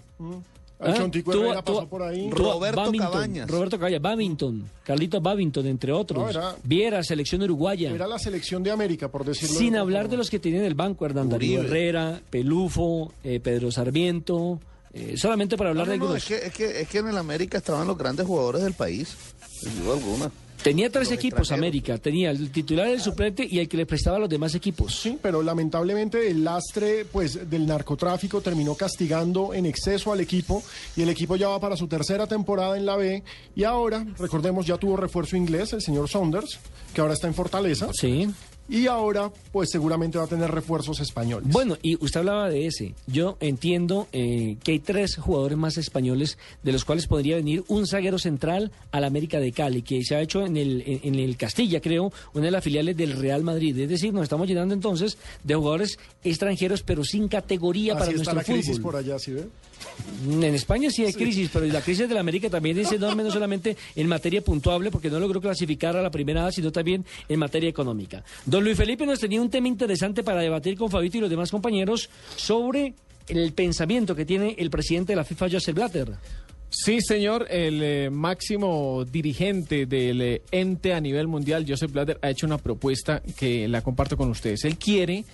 ¿Ah? 0.78 0.92
Chontico 0.94 1.32
Tuvo- 1.32 1.54
pasó 1.64 1.88
por 1.88 2.02
ahí. 2.02 2.28
Roberto 2.30 2.82
Babington, 2.82 3.10
Cabañas. 3.12 3.50
Roberto 3.50 3.78
Cabañas, 3.78 4.02
Babington, 4.02 4.70
Carlitos 4.84 5.22
Babington, 5.22 5.66
entre 5.66 5.90
otros. 5.92 6.22
No, 6.22 6.28
era- 6.30 6.54
Viera, 6.64 7.02
selección 7.02 7.42
uruguaya. 7.42 7.90
Era 7.92 8.06
la 8.06 8.18
selección 8.18 8.62
de 8.62 8.70
América, 8.70 9.08
por 9.10 9.24
decirlo 9.24 9.56
Sin 9.58 9.72
de 9.72 9.78
hablar 9.78 10.08
de 10.10 10.18
los 10.18 10.28
que 10.28 10.38
tienen 10.38 10.64
el 10.64 10.74
banco, 10.74 11.06
Hernán 11.06 11.30
Darío. 11.30 11.60
Herrera, 11.62 12.20
Pelufo, 12.28 13.12
eh, 13.24 13.40
Pedro 13.40 13.70
Sarmiento, 13.72 14.60
eh, 14.92 15.14
solamente 15.16 15.56
para 15.56 15.70
hablar 15.70 15.86
No, 15.86 15.92
de 15.92 15.98
no, 15.98 16.04
no, 16.04 16.10
algunos. 16.14 16.30
es, 16.30 16.40
que, 16.40 16.46
es, 16.46 16.52
que, 16.52 16.80
es 16.82 16.88
que 16.88 16.98
en 16.98 17.08
el 17.08 17.16
América 17.16 17.56
estaban 17.58 17.86
los 17.86 17.96
grandes 17.96 18.26
jugadores 18.26 18.62
del 18.62 18.74
país, 18.74 19.16
sin 19.48 19.82
duda 19.82 19.94
alguna. 19.94 20.30
Tenía 20.66 20.90
tres 20.90 21.12
equipos. 21.12 21.52
América, 21.52 21.96
tenía 21.96 22.32
el 22.32 22.50
titular, 22.50 22.88
el 22.88 23.00
suplente 23.00 23.46
y 23.48 23.60
el 23.60 23.68
que 23.68 23.76
le 23.76 23.86
prestaba 23.86 24.16
a 24.16 24.18
los 24.18 24.28
demás 24.28 24.52
equipos. 24.56 24.96
Sí, 24.96 25.16
pero 25.22 25.40
lamentablemente 25.40 26.28
el 26.28 26.42
lastre 26.42 27.04
pues 27.04 27.48
del 27.48 27.68
narcotráfico 27.68 28.40
terminó 28.40 28.74
castigando 28.74 29.54
en 29.54 29.64
exceso 29.64 30.12
al 30.12 30.18
equipo 30.18 30.64
y 30.96 31.02
el 31.02 31.08
equipo 31.08 31.36
ya 31.36 31.50
va 31.50 31.60
para 31.60 31.76
su 31.76 31.86
tercera 31.86 32.26
temporada 32.26 32.76
en 32.76 32.84
la 32.84 32.96
B 32.96 33.22
y 33.54 33.62
ahora, 33.62 34.04
recordemos, 34.18 34.66
ya 34.66 34.76
tuvo 34.76 34.96
refuerzo 34.96 35.36
inglés, 35.36 35.72
el 35.72 35.82
señor 35.82 36.08
Saunders, 36.08 36.58
que 36.92 37.00
ahora 37.00 37.14
está 37.14 37.28
en 37.28 37.34
Fortaleza. 37.34 37.88
Sí. 37.92 38.28
Y 38.68 38.86
ahora 38.88 39.30
pues 39.52 39.70
seguramente 39.70 40.18
va 40.18 40.24
a 40.24 40.26
tener 40.26 40.50
refuerzos 40.50 41.00
españoles. 41.00 41.48
Bueno, 41.50 41.76
y 41.82 42.02
usted 42.04 42.20
hablaba 42.20 42.48
de 42.50 42.66
ese. 42.66 42.94
Yo 43.06 43.36
entiendo 43.40 44.08
eh, 44.12 44.56
que 44.62 44.72
hay 44.72 44.78
tres 44.80 45.16
jugadores 45.16 45.56
más 45.56 45.76
españoles, 45.78 46.36
de 46.62 46.72
los 46.72 46.84
cuales 46.84 47.06
podría 47.06 47.36
venir 47.36 47.64
un 47.68 47.86
zaguero 47.86 48.18
central 48.18 48.72
al 48.90 49.04
América 49.04 49.38
de 49.38 49.52
Cali, 49.52 49.82
que 49.82 50.02
se 50.04 50.16
ha 50.16 50.20
hecho 50.20 50.44
en 50.44 50.56
el, 50.56 50.82
en, 50.86 51.00
en 51.02 51.14
el 51.16 51.36
Castilla, 51.36 51.80
creo, 51.80 52.12
una 52.34 52.46
de 52.46 52.50
las 52.50 52.64
filiales 52.64 52.96
del 52.96 53.12
Real 53.12 53.42
Madrid. 53.44 53.78
Es 53.78 53.88
decir, 53.88 54.12
nos 54.12 54.24
estamos 54.24 54.48
llenando 54.48 54.74
entonces 54.74 55.16
de 55.44 55.54
jugadores 55.54 55.98
extranjeros, 56.24 56.82
pero 56.82 57.04
sin 57.04 57.28
categoría 57.28 57.92
Así 57.94 58.00
para 58.00 58.10
está 58.10 58.32
nuestro 58.32 58.34
la 58.34 58.44
crisis 58.44 58.76
fútbol. 58.78 58.92
por 58.92 58.96
allá, 58.96 59.18
¿sí 59.18 59.32
ve? 59.32 59.46
En 60.24 60.54
España 60.54 60.90
sí 60.90 61.04
hay 61.04 61.12
crisis, 61.12 61.50
pero 61.52 61.66
la 61.66 61.80
crisis 61.80 62.08
de 62.08 62.14
la 62.14 62.20
América 62.20 62.48
también 62.48 62.78
es 62.78 62.90
enorme, 62.92 63.22
no 63.22 63.30
solamente 63.30 63.76
en 63.94 64.08
materia 64.08 64.42
puntuable, 64.42 64.90
porque 64.90 65.10
no 65.10 65.20
logró 65.20 65.40
clasificar 65.40 65.96
a 65.96 66.02
la 66.02 66.10
primera 66.10 66.46
A, 66.46 66.52
sino 66.52 66.72
también 66.72 67.04
en 67.28 67.38
materia 67.38 67.68
económica. 67.68 68.24
Don 68.44 68.64
Luis 68.64 68.76
Felipe 68.76 69.06
nos 69.06 69.20
tenía 69.20 69.40
un 69.40 69.50
tema 69.50 69.68
interesante 69.68 70.22
para 70.22 70.40
debatir 70.40 70.76
con 70.76 70.90
Fabito 70.90 71.18
y 71.18 71.20
los 71.20 71.30
demás 71.30 71.50
compañeros 71.50 72.08
sobre 72.36 72.94
el 73.28 73.52
pensamiento 73.52 74.14
que 74.14 74.24
tiene 74.24 74.54
el 74.58 74.70
presidente 74.70 75.12
de 75.12 75.16
la 75.16 75.24
FIFA, 75.24 75.48
Joseph 75.50 75.74
Blatter. 75.74 76.12
Sí, 76.68 77.00
señor, 77.00 77.46
el 77.48 77.82
eh, 77.82 78.10
máximo 78.10 79.04
dirigente 79.04 79.86
del 79.86 80.20
eh, 80.20 80.42
ente 80.50 80.94
a 80.94 81.00
nivel 81.00 81.28
mundial, 81.28 81.64
Joseph 81.66 81.92
Blatter, 81.92 82.18
ha 82.22 82.30
hecho 82.30 82.46
una 82.46 82.58
propuesta 82.58 83.22
que 83.38 83.68
la 83.68 83.82
comparto 83.82 84.16
con 84.16 84.30
ustedes. 84.30 84.64
Él 84.64 84.76
quiere 84.76 85.24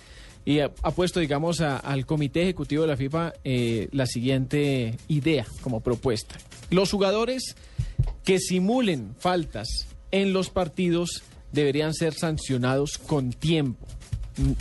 y 0.45 0.59
ha, 0.59 0.71
ha 0.81 0.91
puesto, 0.91 1.19
digamos, 1.19 1.61
a- 1.61 1.77
al 1.77 2.05
comité 2.05 2.43
ejecutivo 2.43 2.83
de 2.83 2.87
la 2.89 2.97
FIFA 2.97 3.33
eh, 3.43 3.87
la 3.91 4.05
siguiente 4.05 4.97
idea 5.07 5.45
como 5.61 5.79
propuesta. 5.81 6.35
Los 6.69 6.91
jugadores 6.91 7.55
que 8.23 8.39
simulen 8.39 9.15
faltas 9.19 9.87
en 10.11 10.33
los 10.33 10.49
partidos 10.49 11.23
deberían 11.51 11.93
ser 11.93 12.13
sancionados 12.13 12.97
con 12.97 13.31
tiempo. 13.31 13.85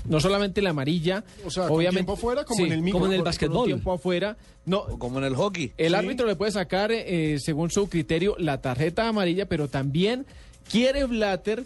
No 0.06 0.20
solamente 0.20 0.60
la 0.60 0.70
amarilla, 0.70 1.24
O 1.46 1.50
sea, 1.50 1.66
con 1.66 1.78
obviamente 1.78 2.00
tiempo 2.00 2.12
afuera, 2.12 2.44
como 2.44 2.66
en 2.66 2.72
el 2.72 2.82
micro. 2.82 3.00
como 3.00 3.10
en 3.12 3.18
el 3.20 3.64
tiempo 3.64 3.92
afuera. 3.92 4.36
No, 4.66 4.80
O 4.80 4.98
como 4.98 5.18
en 5.18 5.24
el 5.24 5.34
hockey. 5.34 5.72
el 5.78 5.88
Sí. 5.92 5.94
árbitro 5.94 6.26
le 6.26 6.36
puede 6.36 6.52
sacar, 6.52 6.92
eh, 6.92 7.38
según 7.40 7.70
su 7.70 7.88
criterio, 7.88 8.36
la 8.38 8.60
tarjeta 8.60 9.08
amarilla, 9.08 9.46
pero 9.46 9.68
también 9.68 10.26
quiere 10.70 11.04
Blatter 11.06 11.64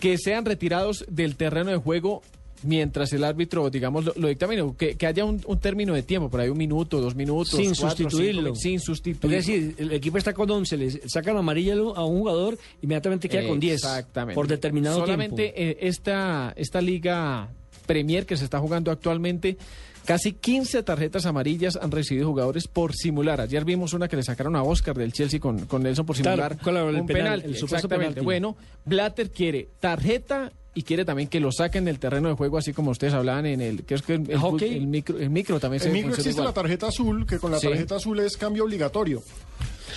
que 0.00 0.18
sean 0.18 0.44
retirados 0.44 1.04
del 1.08 1.36
terreno 1.36 1.70
de 1.70 1.76
juego 1.76 2.22
mientras 2.64 3.12
el 3.12 3.22
árbitro, 3.24 3.70
digamos, 3.70 4.04
lo, 4.04 4.12
lo 4.16 4.28
dictamine, 4.28 4.74
que, 4.76 4.96
que 4.96 5.06
haya 5.06 5.24
un, 5.24 5.40
un 5.46 5.58
término 5.60 5.94
de 5.94 6.02
tiempo, 6.02 6.28
por 6.30 6.40
ahí 6.40 6.48
un 6.48 6.58
minuto, 6.58 7.00
dos 7.00 7.14
minutos, 7.14 7.50
Sin 7.50 7.74
cuatro, 7.74 7.90
sustituirlo. 8.10 8.42
cinco, 8.54 8.56
sin 8.56 8.74
Es 8.76 8.82
sustituirlo. 8.84 9.36
decir, 9.36 9.74
el 9.78 9.92
equipo 9.92 10.18
está 10.18 10.32
con 10.32 10.50
11, 10.50 10.76
le 10.76 10.90
sacan 11.08 11.36
amarilla 11.36 11.74
a 11.74 12.04
un 12.04 12.18
jugador, 12.18 12.58
inmediatamente 12.82 13.28
queda 13.28 13.46
con 13.48 13.60
10. 13.60 13.74
Exactamente. 13.74 14.34
Por 14.34 14.48
determinado 14.48 14.98
Solamente 15.00 15.52
tiempo. 15.52 15.60
eh, 15.80 15.88
esta, 15.88 16.52
esta 16.56 16.80
liga 16.80 17.48
Premier 17.86 18.24
que 18.26 18.36
se 18.36 18.44
está 18.44 18.58
jugando 18.60 18.90
actualmente, 18.90 19.58
casi 20.06 20.32
15 20.32 20.82
tarjetas 20.84 21.26
amarillas 21.26 21.76
han 21.80 21.90
recibido 21.90 22.28
jugadores 22.28 22.66
por 22.66 22.94
simular. 22.94 23.40
Ayer 23.42 23.64
vimos 23.64 23.92
una 23.92 24.08
que 24.08 24.16
le 24.16 24.22
sacaron 24.22 24.56
a 24.56 24.62
Oscar 24.62 24.96
del 24.96 25.12
Chelsea 25.12 25.38
con, 25.38 25.66
con 25.66 25.82
Nelson 25.82 26.06
por 26.06 26.16
Claro, 26.16 26.36
simular 26.42 26.58
con 26.62 26.74
la- 26.74 26.88
el 26.88 27.00
un 27.00 27.06
penal, 27.06 27.24
penal. 27.24 27.42
el 27.44 27.50
Exactamente. 27.52 27.96
penalti. 27.98 28.20
Bueno, 28.20 28.56
Blatter 28.86 29.30
quiere 29.30 29.68
tarjeta 29.80 30.50
y 30.74 30.82
quiere 30.82 31.04
también 31.04 31.28
que 31.28 31.40
lo 31.40 31.52
saquen 31.52 31.84
del 31.84 31.98
terreno 31.98 32.28
de 32.28 32.34
juego, 32.34 32.58
así 32.58 32.72
como 32.72 32.90
ustedes 32.90 33.14
hablaban 33.14 33.46
en 33.46 33.60
el 33.60 33.84
que 33.84 33.94
es 33.94 34.02
que 34.02 34.14
el, 34.14 34.30
el 34.30 34.38
Hockey. 34.38 34.74
el 34.76 34.86
micro, 34.88 35.18
el 35.18 35.30
micro 35.30 35.60
también 35.60 35.80
se 35.80 35.86
En 35.88 35.94
micro 35.94 36.10
existe 36.10 36.30
igual. 36.30 36.46
la 36.46 36.52
tarjeta 36.52 36.88
azul, 36.88 37.26
que 37.26 37.38
con 37.38 37.50
la 37.52 37.58
Sí. 37.60 37.68
tarjeta 37.68 37.96
azul 37.96 38.18
es 38.20 38.36
cambio 38.36 38.64
obligatorio. 38.64 39.22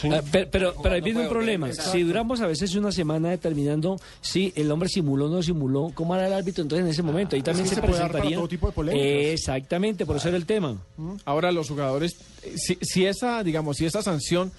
Sí. 0.01 0.09
Ah, 0.13 0.21
pero, 0.31 0.47
pero, 0.51 0.73
pero 0.83 0.93
ahí 0.95 1.01
viene 1.01 1.21
un 1.21 1.29
problema. 1.29 1.67
exacto. 1.69 1.91
Si 1.93 2.03
duramos 2.03 2.39
a 2.41 2.45
veces 2.47 2.75
una 2.75 2.91
semana 2.91 3.31
determinando 3.31 3.97
si 4.21 4.53
el 4.55 4.69
hombre 4.71 4.89
simuló 4.89 5.25
o 5.25 5.29
no 5.29 5.41
simuló, 5.41 5.91
¿cómo 5.95 6.13
hará 6.13 6.27
el 6.27 6.33
árbitro? 6.33 6.61
Entonces 6.61 6.85
en 6.85 6.91
ese 6.91 7.01
momento 7.01 7.35
ahí 7.35 7.41
también 7.41 7.63
que 7.63 7.69
se, 7.69 7.75
se 7.75 7.81
puede 7.81 7.93
dar 7.93 8.01
para 8.11 8.21
presentaría. 8.21 8.37
todo 8.37 8.47
tipo 8.47 8.67
de 8.67 8.73
polémicas. 8.73 9.07
Exactamente, 9.33 10.05
por 10.05 10.17
eso 10.17 10.27
era 10.27 10.37
el 10.37 10.45
tema. 10.45 10.77
Ahora 11.25 11.51
los 11.51 11.67
jugadores, 11.69 12.15
si, 12.55 12.77
si 12.81 13.05
esa, 13.07 13.43
digamos, 13.43 13.77
si 13.77 13.85
esa 13.87 14.03
sanción 14.03 14.51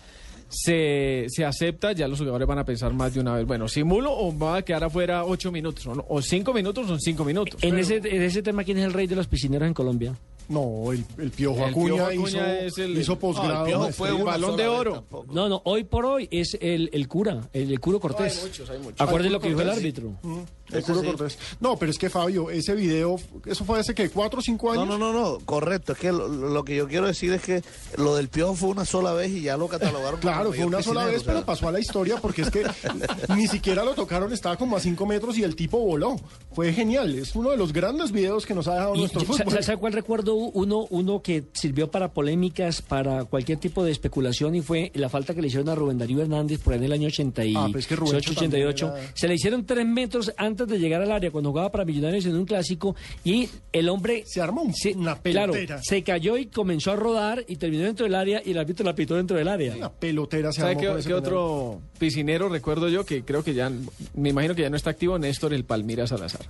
se, 0.49 1.27
se 1.29 1.45
acepta, 1.45 1.93
ya 1.93 2.09
los 2.09 2.19
jugadores 2.19 2.49
van 2.49 2.59
a 2.59 2.65
pensar 2.65 2.93
más 2.93 3.15
de 3.15 3.21
una 3.21 3.35
vez, 3.35 3.47
bueno, 3.47 3.69
simulo 3.69 4.13
o 4.13 4.37
va 4.37 4.57
a 4.57 4.63
quedar 4.63 4.85
afuera 4.85 5.25
ocho 5.25 5.53
minutos, 5.53 5.87
o 5.87 6.23
cinco 6.23 6.53
minutos 6.53 6.87
son 6.87 7.01
cinco 7.01 7.25
minutos. 7.25 7.63
En 7.63 7.79
ese, 7.79 7.97
en 7.97 8.23
ese 8.23 8.43
tema, 8.43 8.65
¿quién 8.65 8.79
es 8.79 8.85
el 8.85 8.93
rey 8.93 9.07
de 9.07 9.17
los 9.17 9.27
piscineros 9.27 9.67
en 9.67 9.75
Colombia? 9.75 10.15
No, 10.49 10.93
el, 10.93 11.05
el 11.19 11.31
Piojo 11.31 11.59
El 11.65 11.71
Acuña, 11.71 11.87
Piojo 11.95 12.05
Acuña 12.07 12.27
hizo, 12.27 12.67
es 12.67 12.79
el- 12.79 12.99
hizo 12.99 13.13
No, 13.13 13.19
posgrado. 13.19 13.67
el 13.67 13.71
Piojo 13.73 13.93
fue 13.93 14.13
una 14.13 14.25
balón 14.25 14.57
de 14.57 14.67
oro. 14.69 15.05
No, 15.31 15.49
no, 15.49 15.61
hoy 15.65 15.85
por 15.85 16.07
hoy 16.07 16.27
es 16.31 16.57
el, 16.61 16.89
el 16.93 17.07
cura, 17.09 17.49
el, 17.53 17.71
el 17.71 17.81
curo 17.81 18.01
Cortés. 18.01 18.39
hay 18.39 18.45
muchos, 18.49 18.71
hay 18.71 18.79
muchos. 18.79 19.01
Acuérdate 19.01 19.27
Hay 19.29 19.33
lo 19.33 19.41
que 19.41 19.49
dijo 19.49 19.61
el 19.61 19.71
árbitro. 19.71 20.11
Mm, 20.23 20.39
el 20.73 20.83
Curo 20.83 21.03
Cortés. 21.03 21.39
No, 21.61 21.77
pero 21.79 21.91
es 21.91 21.99
que 21.99 22.11
Fabio, 22.11 22.51
ese 22.51 22.75
video, 22.75 23.17
eso 23.47 23.65
fue 23.65 23.79
hace 23.81 23.95
que 23.95 24.11
cuatro 24.11 24.41
o 24.41 24.43
cinco 24.43 24.75
No, 24.75 24.83
años. 24.83 24.99
no, 24.99 25.13
no, 25.13 25.13
no, 25.13 25.39
correcto. 25.45 25.93
Es 25.93 25.99
que 25.99 26.13
lo, 26.13 26.29
lo 26.29 26.65
que 26.65 26.77
yo 26.77 26.87
quiero 26.89 27.07
decir 27.07 27.33
es 27.33 27.43
que 27.43 27.63
lo 27.97 28.17
del 28.17 28.29
piojo 28.29 28.55
fue 28.55 28.69
una 28.71 28.85
sola 28.85 29.13
vez 29.15 29.31
y 29.31 29.41
ya 29.43 29.57
lo 29.57 29.69
catalogaron. 29.69 30.21
como 30.21 30.33
Claro, 30.33 30.53
fue 30.53 30.65
una 30.67 30.83
sola 30.83 31.05
vez, 31.07 31.23
o 31.23 31.25
sea. 31.25 31.33
pero 31.35 31.47
pasó 31.47 31.69
a 31.69 31.73
la 31.73 31.81
historia 31.81 32.17
porque 32.21 32.43
es 32.43 32.51
que 32.51 32.65
ni 33.35 33.47
siquiera 33.47 33.85
lo 33.85 33.95
tocaron, 33.95 34.33
estaba 34.33 34.57
como 34.57 34.77
a 34.77 34.81
cinco 34.81 35.07
metros 35.07 35.37
y 35.39 35.43
el 35.43 35.57
tipo 35.57 35.79
voló. 35.79 36.17
Fue 36.53 36.73
genial, 36.73 37.15
es 37.19 37.35
uno 37.35 37.51
de 37.51 37.57
los 37.57 37.73
grandes 37.73 38.13
videos 38.13 38.45
que 38.47 38.55
nos 38.55 38.67
ha 38.69 38.75
dejado 38.75 38.95
Y 38.95 39.01
nuestro 39.01 39.21
yo- 39.23 39.27
fútbol. 39.27 39.51
¿sabe, 39.51 39.63
sabe 39.63 39.79
cuál 39.79 39.93
recuerdo? 39.95 40.38
Uno, 40.39 40.87
uno 40.91 41.21
que 41.23 41.45
sirvió 41.53 41.91
para 41.91 42.13
polémicas, 42.13 42.81
para 42.83 43.25
cualquier 43.25 43.59
tipo 43.59 43.83
de 43.85 43.91
especulación 43.91 44.55
y 44.55 44.63
fue 44.63 44.91
la 44.95 45.09
falta 45.09 45.35
que 45.35 45.41
le 45.43 45.49
hicieron 45.49 45.69
a 45.69 45.75
Rubén 45.75 45.99
Darío 45.99 46.23
Hernández 46.23 46.61
por 46.61 46.73
ahí 46.73 46.79
en 46.79 46.85
el 46.85 46.93
año 46.93 47.09
88, 47.09 47.59
Ah, 47.61 47.69
pues 47.73 47.87
que 47.87 47.97
Rubencho 47.97 48.31
88. 48.33 48.87
también 48.87 49.05
era- 49.07 49.17
Se 49.17 49.29
le 49.29 49.35
hicieron 49.35 49.67
tres 49.67 49.87
metros 49.87 50.33
antes 50.37 50.67
de 50.69 50.79
llegar 50.79 51.03
al 51.03 51.11
área 51.13 51.31
cuando 51.31 51.51
jugaba 51.51 51.71
para 51.71 51.85
Millonarios 51.85 52.25
en 52.27 52.37
un 52.37 52.45
clásico 52.45 52.95
y 53.25 53.49
el 53.73 53.89
hombre... 53.89 54.23
Se 54.27 54.41
armó 54.41 54.63
un- 54.63 54.75
se- 54.75 54.93
una 54.95 55.17
Claro, 55.21 55.53
pelotera. 55.53 55.83
se 55.83 56.03
cayó 56.03 56.37
y 56.37 56.47
comenzó 56.47 56.93
a 56.93 56.97
rodar 56.97 57.45
y 57.49 57.57
terminó 57.57 57.85
dentro 57.85 58.05
del 58.05 58.15
área 58.15 58.43
y 58.45 58.53
el 58.53 58.59
árbitro 58.59 58.85
la 58.85 58.95
pitó 58.95 59.17
dentro 59.17 59.37
del 59.37 59.49
área. 59.49 59.75
Una 59.77 59.91
pelotera 59.93 60.53
se 60.53 60.61
¿Sabe 60.61 60.73
armó 60.77 60.97
qué, 60.99 61.05
qué 61.09 61.15
otro 61.15 61.81
piscinero 61.99 62.49
recuerdo 62.49 62.89
yo 62.89 63.05
que 63.05 63.23
creo 63.25 63.43
que 63.43 63.55
ya, 63.55 63.71
me 64.15 64.29
imagino 64.31 64.55
que 64.55 64.63
ya 64.63 64.71
no 64.71 64.77
está 64.77 64.91
activo, 64.91 65.19
Néstor 65.19 65.53
el 65.55 65.65
Palmira 65.65 66.07
Salazar? 66.07 66.47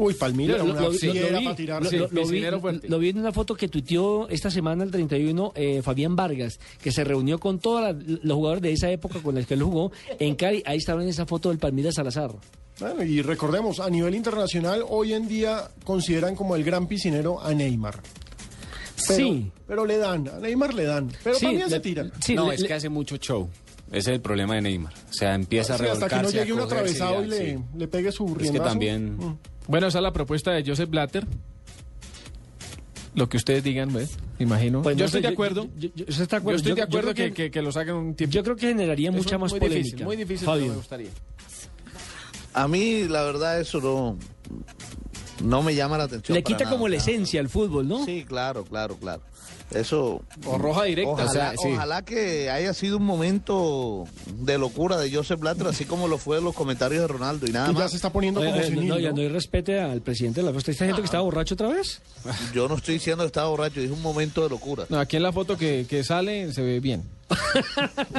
Uy, 0.00 0.14
Palmira 0.14 0.54
era 0.54 0.62
una 0.62 0.74
lo- 0.80 0.92
lo- 0.92 0.92
fiera 0.92 1.30
lo 1.32 1.38
vi, 1.38 1.44
para 1.44 1.56
tirar. 1.56 1.82
lo- 1.82 1.90
Sí, 1.90 1.96
lo- 1.96 2.04
lo 2.04 2.08
vi- 2.10 2.20
piscinero 2.20 2.60
fuerte. 2.60 2.88
lo 2.88 2.98
vi 3.00 3.08
en 3.08 3.18
una 3.18 3.27
foto 3.32 3.54
que 3.54 3.68
tuiteó 3.68 4.28
esta 4.28 4.50
semana, 4.50 4.84
el 4.84 4.90
31, 4.90 5.52
eh, 5.54 5.82
Fabián 5.82 6.16
Vargas, 6.16 6.58
que 6.82 6.90
se 6.92 7.04
reunió 7.04 7.38
con 7.38 7.58
todos 7.58 7.94
los 8.22 8.34
jugadores 8.36 8.62
de 8.62 8.72
esa 8.72 8.90
época 8.90 9.20
con 9.20 9.34
los 9.34 9.46
que 9.46 9.54
él 9.54 9.62
jugó 9.62 9.92
en 10.18 10.34
Cali. 10.34 10.62
Ahí 10.66 10.78
estaba 10.78 11.02
en 11.02 11.08
esa 11.08 11.26
foto 11.26 11.48
del 11.50 11.58
Palmira 11.58 11.92
Salazar. 11.92 12.32
Bueno, 12.80 13.02
y 13.02 13.22
recordemos, 13.22 13.80
a 13.80 13.90
nivel 13.90 14.14
internacional, 14.14 14.84
hoy 14.88 15.12
en 15.12 15.26
día 15.26 15.68
consideran 15.84 16.36
como 16.36 16.54
el 16.54 16.62
gran 16.64 16.86
piscinero 16.86 17.40
a 17.40 17.52
Neymar. 17.52 18.00
Pero, 19.08 19.14
sí. 19.16 19.50
Pero 19.66 19.86
le 19.86 19.96
dan, 19.98 20.28
a 20.28 20.38
Neymar 20.38 20.74
le 20.74 20.84
dan. 20.84 21.08
Pero 21.24 21.36
Sí, 21.36 21.46
también 21.46 21.64
le- 21.68 21.70
se 21.70 21.80
tiran. 21.80 22.12
sí, 22.20 22.34
no, 22.34 22.48
le- 22.48 22.54
es 22.54 22.60
le- 22.62 22.68
que 22.68 22.74
hace 22.74 22.88
mucho 22.88 23.16
show. 23.16 23.48
Ese 23.90 23.98
es 23.98 24.08
el 24.08 24.20
problema 24.20 24.54
de 24.56 24.62
Neymar. 24.62 24.92
O 24.92 25.12
sea, 25.12 25.34
empieza 25.34 25.78
Sí, 25.78 25.86
a 25.86 25.92
hasta 25.92 26.08
que 26.08 26.14
no 26.16 26.22
revolcarse, 26.22 26.38
llegue 26.38 26.52
un 26.52 26.60
atravesado 26.60 27.20
ya, 27.20 27.26
y 27.26 27.28
le, 27.30 27.56
sí. 27.56 27.64
le 27.78 27.88
pegue 27.88 28.12
su 28.12 28.26
Es 28.26 28.32
que 28.34 28.38
riendazo. 28.40 28.68
también... 28.68 29.16
Mm. 29.16 29.38
Bueno, 29.66 29.86
esa 29.86 29.98
es 29.98 30.02
la 30.02 30.12
propuesta 30.12 30.50
de 30.52 30.62
Joseph 30.66 30.90
Blatter. 30.90 31.26
Lo 33.18 33.28
que 33.28 33.36
ustedes 33.36 33.62
digan, 33.64 33.92
¿ves? 33.92 34.16
Imagino. 34.38 34.82
Pues 34.82 34.96
no 34.96 35.00
yo 35.00 35.04
sé, 35.08 35.18
estoy 35.18 35.22
de 35.22 35.28
acuerdo. 35.28 35.68
Yo, 35.76 35.88
yo- 35.88 35.90
yo 35.96 36.04
estoy 36.08 36.26
de 36.26 36.30
Yo 36.30 36.36
acuerdo, 36.36 36.56
estoy 36.56 36.70
Yo- 36.70 36.74
de 36.74 36.80
yo 36.80 36.84
acuerdo 36.84 37.14
creo 37.14 37.28
que, 37.28 37.34
que- 37.34 37.50
que 37.50 37.62
lo 37.62 37.72
saquen 37.72 37.94
un 37.94 38.14
tiempo. 38.14 38.32
Yo 38.34 38.42
creo 38.44 38.56
que 38.56 38.68
generaría 38.68 39.10
Es 39.10 39.16
mucha 39.16 39.36
un- 39.36 39.42
más 39.42 39.50
muy 39.52 39.60
polémica. 39.60 39.84
Difícil, 39.84 40.04
muy 40.04 40.16
difícil, 40.16 40.38
pero 40.46 40.52
Fabio. 40.52 40.68
me 40.70 40.76
gustaría. 40.76 41.10
A 42.54 42.68
mí, 42.68 43.04
la 43.08 43.22
verdad, 43.22 43.60
eso 43.60 43.80
no. 43.80 44.16
No 45.44 45.62
me 45.62 45.74
llama 45.74 45.96
la 45.98 46.04
atención. 46.04 46.34
Le 46.34 46.42
quita 46.42 46.64
nada, 46.64 46.70
como 46.70 46.88
la 46.88 46.96
esencia 46.96 47.40
al 47.40 47.48
fútbol, 47.48 47.86
¿no? 47.86 48.04
Sí, 48.04 48.24
claro, 48.26 48.64
claro, 48.64 48.96
claro. 48.96 49.22
Eso. 49.74 50.22
O 50.46 50.56
roja 50.58 50.84
directa. 50.84 51.10
Ojalá, 51.12 51.28
O 51.28 51.32
sea, 51.32 51.52
sí. 51.52 51.68
ojalá 51.74 52.02
que 52.04 52.50
haya 52.50 52.72
sido 52.72 52.96
un 52.96 53.04
momento 53.04 54.06
de 54.38 54.56
locura 54.58 54.96
de 54.96 55.12
Joseph 55.14 55.40
Blatter, 55.40 55.66
así 55.66 55.84
como 55.84 56.08
lo 56.08 56.16
fue 56.18 56.40
los 56.40 56.54
comentarios 56.54 57.02
de 57.02 57.08
Ronaldo 57.08 57.46
y 57.46 57.52
nada 57.52 57.66
ya 57.68 57.72
más. 57.72 57.90
se 57.90 57.96
está 57.96 58.10
poniendo 58.10 58.40
Oye, 58.40 58.48
como 58.50 58.60
oye, 58.60 58.68
senil, 58.70 58.88
no, 58.88 58.98
ya 58.98 59.10
¿no? 59.10 59.16
no 59.16 59.22
hay 59.22 59.28
respete 59.28 59.78
al 59.78 60.00
presidente 60.00 60.40
de 60.40 60.46
la 60.46 60.52
fiesta. 60.52 60.70
¿Está 60.70 60.84
diciendo 60.84 61.02
que 61.02 61.06
estaba 61.06 61.24
borracho 61.24 61.54
otra 61.54 61.68
vez? 61.68 62.00
Yo 62.54 62.66
no 62.68 62.76
estoy 62.76 62.94
diciendo 62.94 63.22
que 63.24 63.26
estaba 63.28 63.48
borracho, 63.50 63.80
dije 63.80 63.92
un 63.92 64.02
momento 64.02 64.42
de 64.42 64.48
locura. 64.48 64.86
No, 64.88 64.98
aquí 64.98 65.16
en 65.16 65.22
la 65.22 65.32
foto 65.32 65.56
que, 65.58 65.86
que 65.88 66.02
sale 66.02 66.52
se 66.52 66.62
ve 66.62 66.80
bien. 66.80 67.02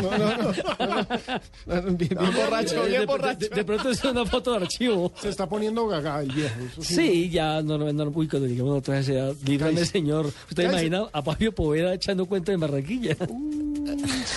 No, 0.02 0.18
no, 0.18 0.38
no. 0.38 1.98
Bien, 1.98 2.16
borracho, 2.36 2.84
De- 2.84 2.88
bien 2.90 3.00
de- 3.02 3.06
borracho. 3.06 3.50
De, 3.50 3.56
de 3.56 3.64
pronto 3.64 3.90
es 3.90 4.04
una 4.04 4.26
foto 4.26 4.52
de 4.52 4.58
archivo. 4.58 5.12
Se 5.22 5.30
está 5.30 5.48
poniendo 5.48 5.88
gaga 5.88 6.22
el 6.22 6.32
viejo. 6.32 6.56
Sí, 6.82 7.30
ya, 7.30 7.62
no, 7.62 7.78
no, 7.78 7.92
no, 7.92 8.12
uy, 8.14 8.28
cuando 8.28 8.48
ya, 8.48 9.32
líbrame, 9.46 9.74
Cállese. 9.74 9.86
señor. 9.92 10.28
¿Usted 10.50 10.64
imagina 10.70 11.06
a 11.12 11.22
Fabio 11.22 11.54
Poveda 11.54 11.94
echando 11.94 12.26
cuenta 12.26 12.52
en 12.52 12.60
Barranquilla? 12.60 13.16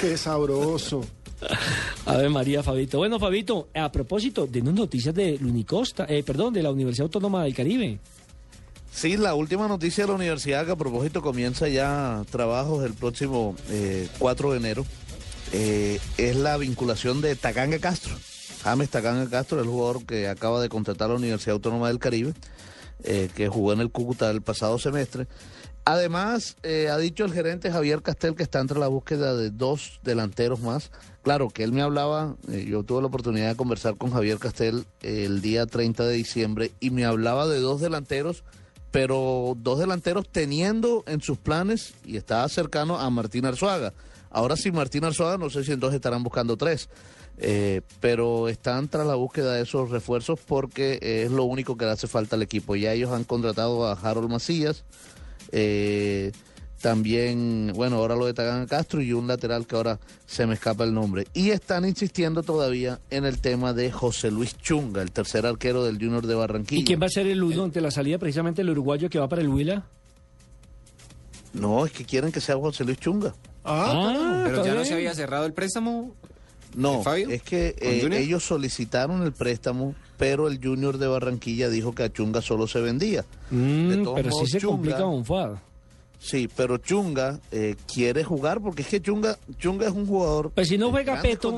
Qué 0.01 0.17
sabroso. 0.17 1.05
A 2.07 2.17
ver, 2.17 2.31
María, 2.31 2.63
Fabito. 2.63 2.99
Bueno, 2.99 3.19
Fabito, 3.19 3.69
a 3.75 3.91
propósito, 3.91 4.47
denos 4.47 4.75
noticias 4.75 5.15
de 5.15 5.39
Lunicosta, 5.39 6.07
eh, 6.09 6.23
perdón, 6.23 6.55
de 6.55 6.63
la 6.63 6.71
Universidad 6.71 7.07
Autónoma 7.07 7.43
del 7.45 7.55
Caribe. 7.55 7.99
Sí, 8.93 9.17
la 9.17 9.35
última 9.35 9.69
noticia 9.69 10.05
de 10.05 10.09
la 10.09 10.15
universidad 10.15 10.67
que 10.67 10.73
a 10.73 10.77
propósito 10.77 11.23
comienza 11.23 11.67
ya 11.67 12.23
trabajos 12.31 12.85
el 12.85 12.93
próximo 12.93 13.57
eh, 13.71 14.07
4 14.19 14.53
de 14.53 14.59
enero 14.59 14.87
eh, 15.53 15.99
es 16.17 16.37
la 16.37 16.57
vinculación 16.57 17.21
de 17.21 17.37
Tacanga 17.37 17.79
Castro. 17.79 18.15
James 18.63 18.91
Tacanga 18.91 19.29
Castro, 19.29 19.61
el 19.61 19.67
jugador 19.67 20.05
que 20.07 20.29
acaba 20.29 20.61
de 20.63 20.69
contratar 20.69 21.07
a 21.07 21.15
la 21.15 21.19
Universidad 21.19 21.55
Autónoma 21.55 21.89
del 21.89 21.99
Caribe, 21.99 22.33
eh, 23.05 23.29
que 23.35 23.49
jugó 23.49 23.73
en 23.73 23.81
el 23.81 23.91
Cúcuta 23.91 24.31
el 24.31 24.41
pasado 24.41 24.79
semestre. 24.79 25.27
Además, 25.85 26.57
eh, 26.63 26.89
ha 26.91 26.97
dicho 26.97 27.25
el 27.25 27.33
gerente 27.33 27.73
Javier 27.73 28.03
Castel 28.03 28.37
que 28.37 28.45
está 28.45 28.61
entre 28.61 28.79
la 28.79 28.87
búsqueda 28.87 29.35
de 29.37 29.51
dos 29.51 30.01
delanteros 30.05 30.61
más. 30.61 30.91
Claro, 31.23 31.51
que 31.51 31.65
él 31.65 31.73
me 31.73 31.83
hablaba, 31.83 32.37
yo 32.49 32.83
tuve 32.85 33.01
la 33.01 33.09
oportunidad 33.09 33.49
de 33.49 33.57
conversar 33.57 33.97
con 33.97 34.13
Javier 34.13 34.39
Castel 34.39 34.87
el 35.03 35.41
día 35.41 35.67
30 35.67 36.05
de 36.05 36.15
diciembre 36.15 36.71
y 36.79 36.91
me 36.91 37.05
hablaba 37.05 37.47
de 37.49 37.59
dos 37.59 37.81
delanteros, 37.81 38.45
pero 38.93 39.57
dos 39.59 39.81
delanteros 39.81 40.29
teniendo 40.29 41.03
en 41.07 41.21
sus 41.21 41.39
planes 41.39 41.95
y 42.05 42.17
estaba 42.19 42.49
cercano 42.49 42.99
a 42.99 43.11
Martín 43.11 43.47
Arzuaga. 43.47 43.95
Ahora 44.31 44.57
sí, 44.57 44.71
Martín 44.71 45.05
Arzuaga, 45.05 45.39
no 45.39 45.51
sé 45.51 45.65
si 45.65 45.73
entonces 45.73 45.97
estarán 45.97 46.23
buscando 46.23 46.57
tres. 46.57 46.89
Eh, 47.39 47.81
pero 48.01 48.49
están 48.49 48.89
tras 48.89 49.07
la 49.07 49.15
búsqueda 49.15 49.55
de 49.55 49.63
esos 49.63 49.91
refuerzos 49.91 50.39
porque 50.47 50.99
es 51.25 51.31
lo 51.31 51.45
único 51.45 51.77
que 51.77 51.87
le 51.87 51.93
hace 51.93 52.07
falta 52.07 52.37
al 52.37 52.43
equipo. 52.43 52.77
Ya 52.77 52.93
ellos 52.93 53.11
han 53.11 53.25
contratado 53.25 53.87
a 53.87 53.93
Harold 53.93 54.31
Macías, 54.31 54.85
eh, 55.51 56.33
también, 56.83 57.73
bueno, 57.75 57.97
ahora 57.97 58.15
lo 58.17 58.27
de 58.27 58.35
Tagán 58.35 58.67
Castro 58.67 59.01
y 59.01 59.13
un 59.15 59.27
lateral 59.27 59.67
que 59.67 59.77
ahora 59.77 59.99
se 60.27 60.47
me 60.47 60.55
escapa 60.55 60.85
el 60.85 60.93
nombre. 60.93 61.27
Y 61.33 61.51
están 61.51 61.87
insistiendo 61.87 62.43
todavía 62.43 62.99
en 63.09 63.25
el 63.25 63.39
tema 63.39 63.73
de 63.73 63.91
José 63.91 64.31
Luis 64.31 64.57
Chunga, 64.59 65.01
el 65.01 65.11
tercer 65.13 65.47
arquero 65.47 65.85
del 65.85 65.95
Junior 65.99 66.27
de 66.27 66.35
Barranquilla. 66.35 66.83
¿Y 66.83 66.85
quién 66.85 67.01
va 67.01 67.07
a 67.07 67.09
ser 67.11 67.27
el 67.29 67.43
uno 67.43 67.65
ante 67.65 67.81
la 67.81 67.91
salida 67.91 68.19
precisamente 68.19 68.61
el 68.63 68.69
uruguayo 68.71 69.09
que 69.09 69.19
va 69.19 69.29
para 69.29 69.41
el 69.41 69.49
Huila? 69.49 69.85
No, 71.55 71.87
es 71.87 71.93
que 71.93 72.05
quieren 72.05 72.33
que 72.33 72.41
sea 72.41 72.57
José 72.57 72.85
Luis 72.85 72.99
Chunga. 72.99 73.35
Ah, 73.65 74.43
Pero 74.45 74.57
está 74.59 74.69
ya 74.69 74.75
no 74.75 74.85
se 74.85 74.95
había 74.95 75.15
cerrado 75.15 75.47
el 75.47 75.53
préstamo. 75.53 76.15
No, 76.75 77.03
Fabio? 77.03 77.29
es 77.29 77.43
que 77.43 77.75
¿Con 78.03 78.13
eh, 78.15 78.19
ellos 78.21 78.43
solicitaron 78.45 79.23
el 79.23 79.33
préstamo, 79.33 79.95
pero 80.17 80.49
el 80.49 80.59
Junior 80.63 80.97
de 80.97 81.07
Barranquilla 81.07 81.69
dijo 81.69 81.95
que 81.95 82.03
a 82.03 82.13
Chunga 82.13 82.41
solo 82.41 82.67
se 82.67 82.81
vendía. 82.81 83.25
Mm, 83.51 83.89
De 83.91 83.97
todos 83.99 84.15
pero 84.17 84.31
sí 84.31 84.37
modos, 84.37 84.49
se 84.51 84.59
Chunga- 84.59 84.67
complica 84.71 85.05
Bonfad. 85.05 85.51
Sí, 86.25 86.49
pero 86.57 86.79
Chunga 86.79 87.41
eh, 87.51 87.75
quiere 87.93 88.23
jugar 88.23 88.61
porque 88.61 88.83
es 88.83 88.89
que 88.89 89.03
Chunga, 89.03 89.37
Chunga 89.59 89.89
es 89.89 89.93
un 89.93 90.07
jugador. 90.07 90.53
Pues 90.55 90.69
si 90.69 90.79
no 90.79 90.91
juega 90.93 91.21
Peto, 91.21 91.53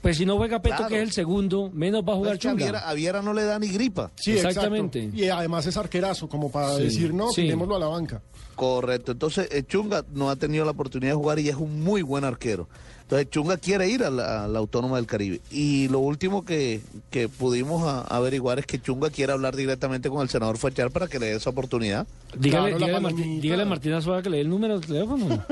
pues 0.00 0.16
si 0.16 0.24
no 0.24 0.38
juega 0.38 0.62
Peto, 0.62 0.76
Claro. 0.76 0.88
que 0.88 0.96
es 0.96 1.02
el 1.02 1.12
segundo, 1.12 1.70
menos 1.74 2.00
va 2.02 2.12
a 2.12 2.14
No, 2.14 2.16
jugar 2.20 2.34
es 2.34 2.40
que 2.40 2.48
a 2.48 2.50
Chunga. 2.52 2.64
Viera, 2.64 2.88
a 2.88 2.94
Viera 2.94 3.20
no 3.20 3.34
le 3.34 3.44
da 3.44 3.58
ni 3.58 3.68
gripa. 3.68 4.10
Sí, 4.16 4.32
Exactamente. 4.32 5.10
Y 5.12 5.28
además 5.28 5.66
es 5.66 5.76
arquerazo, 5.76 6.26
como 6.26 6.50
para 6.50 6.76
Sí, 6.76 6.84
decir, 6.84 7.12
no, 7.12 7.28
sí. 7.32 7.42
tirémoslo 7.42 7.76
a 7.76 7.80
la 7.80 7.88
banca. 7.88 8.22
Correcto. 8.56 9.12
Entonces, 9.12 9.46
eh, 9.52 9.62
Chunga 9.62 10.04
no 10.14 10.30
ha 10.30 10.36
tenido 10.36 10.64
la 10.64 10.70
oportunidad 10.70 11.12
de 11.12 11.16
jugar 11.16 11.38
y 11.38 11.50
es 11.50 11.56
un 11.56 11.82
muy 11.82 12.00
buen 12.00 12.24
arquero. 12.24 12.66
Entonces, 13.08 13.30
Chunga 13.30 13.56
quiere 13.56 13.88
ir 13.88 14.04
a 14.04 14.10
la, 14.10 14.44
a 14.44 14.48
la 14.48 14.58
Autónoma 14.58 14.96
del 14.96 15.06
Caribe. 15.06 15.40
Y 15.50 15.88
lo 15.88 15.98
último 16.00 16.44
que, 16.44 16.82
que 17.10 17.26
pudimos 17.30 17.82
a- 17.88 18.02
averiguar 18.02 18.58
es 18.58 18.66
que 18.66 18.78
Chunga 18.82 19.08
quiere 19.08 19.32
hablar 19.32 19.56
directamente 19.56 20.10
con 20.10 20.20
el 20.20 20.28
senador 20.28 20.58
Fachar 20.58 20.90
para 20.90 21.08
que 21.08 21.18
le 21.18 21.24
dé 21.30 21.36
esa 21.36 21.48
oportunidad. 21.48 22.06
Dígale, 22.38 22.68
Claro, 22.72 22.78
la 22.80 22.86
dígale, 22.86 22.96
a 22.96 23.00
Martín- 23.10 23.40
dígale 23.40 23.62
a 23.62 23.66
Martina 23.66 24.02
Suárez 24.02 24.24
que 24.24 24.28
le 24.28 24.36
dé 24.36 24.42
el 24.42 24.50
número 24.50 24.78
de 24.78 24.86
teléfono. 24.86 25.42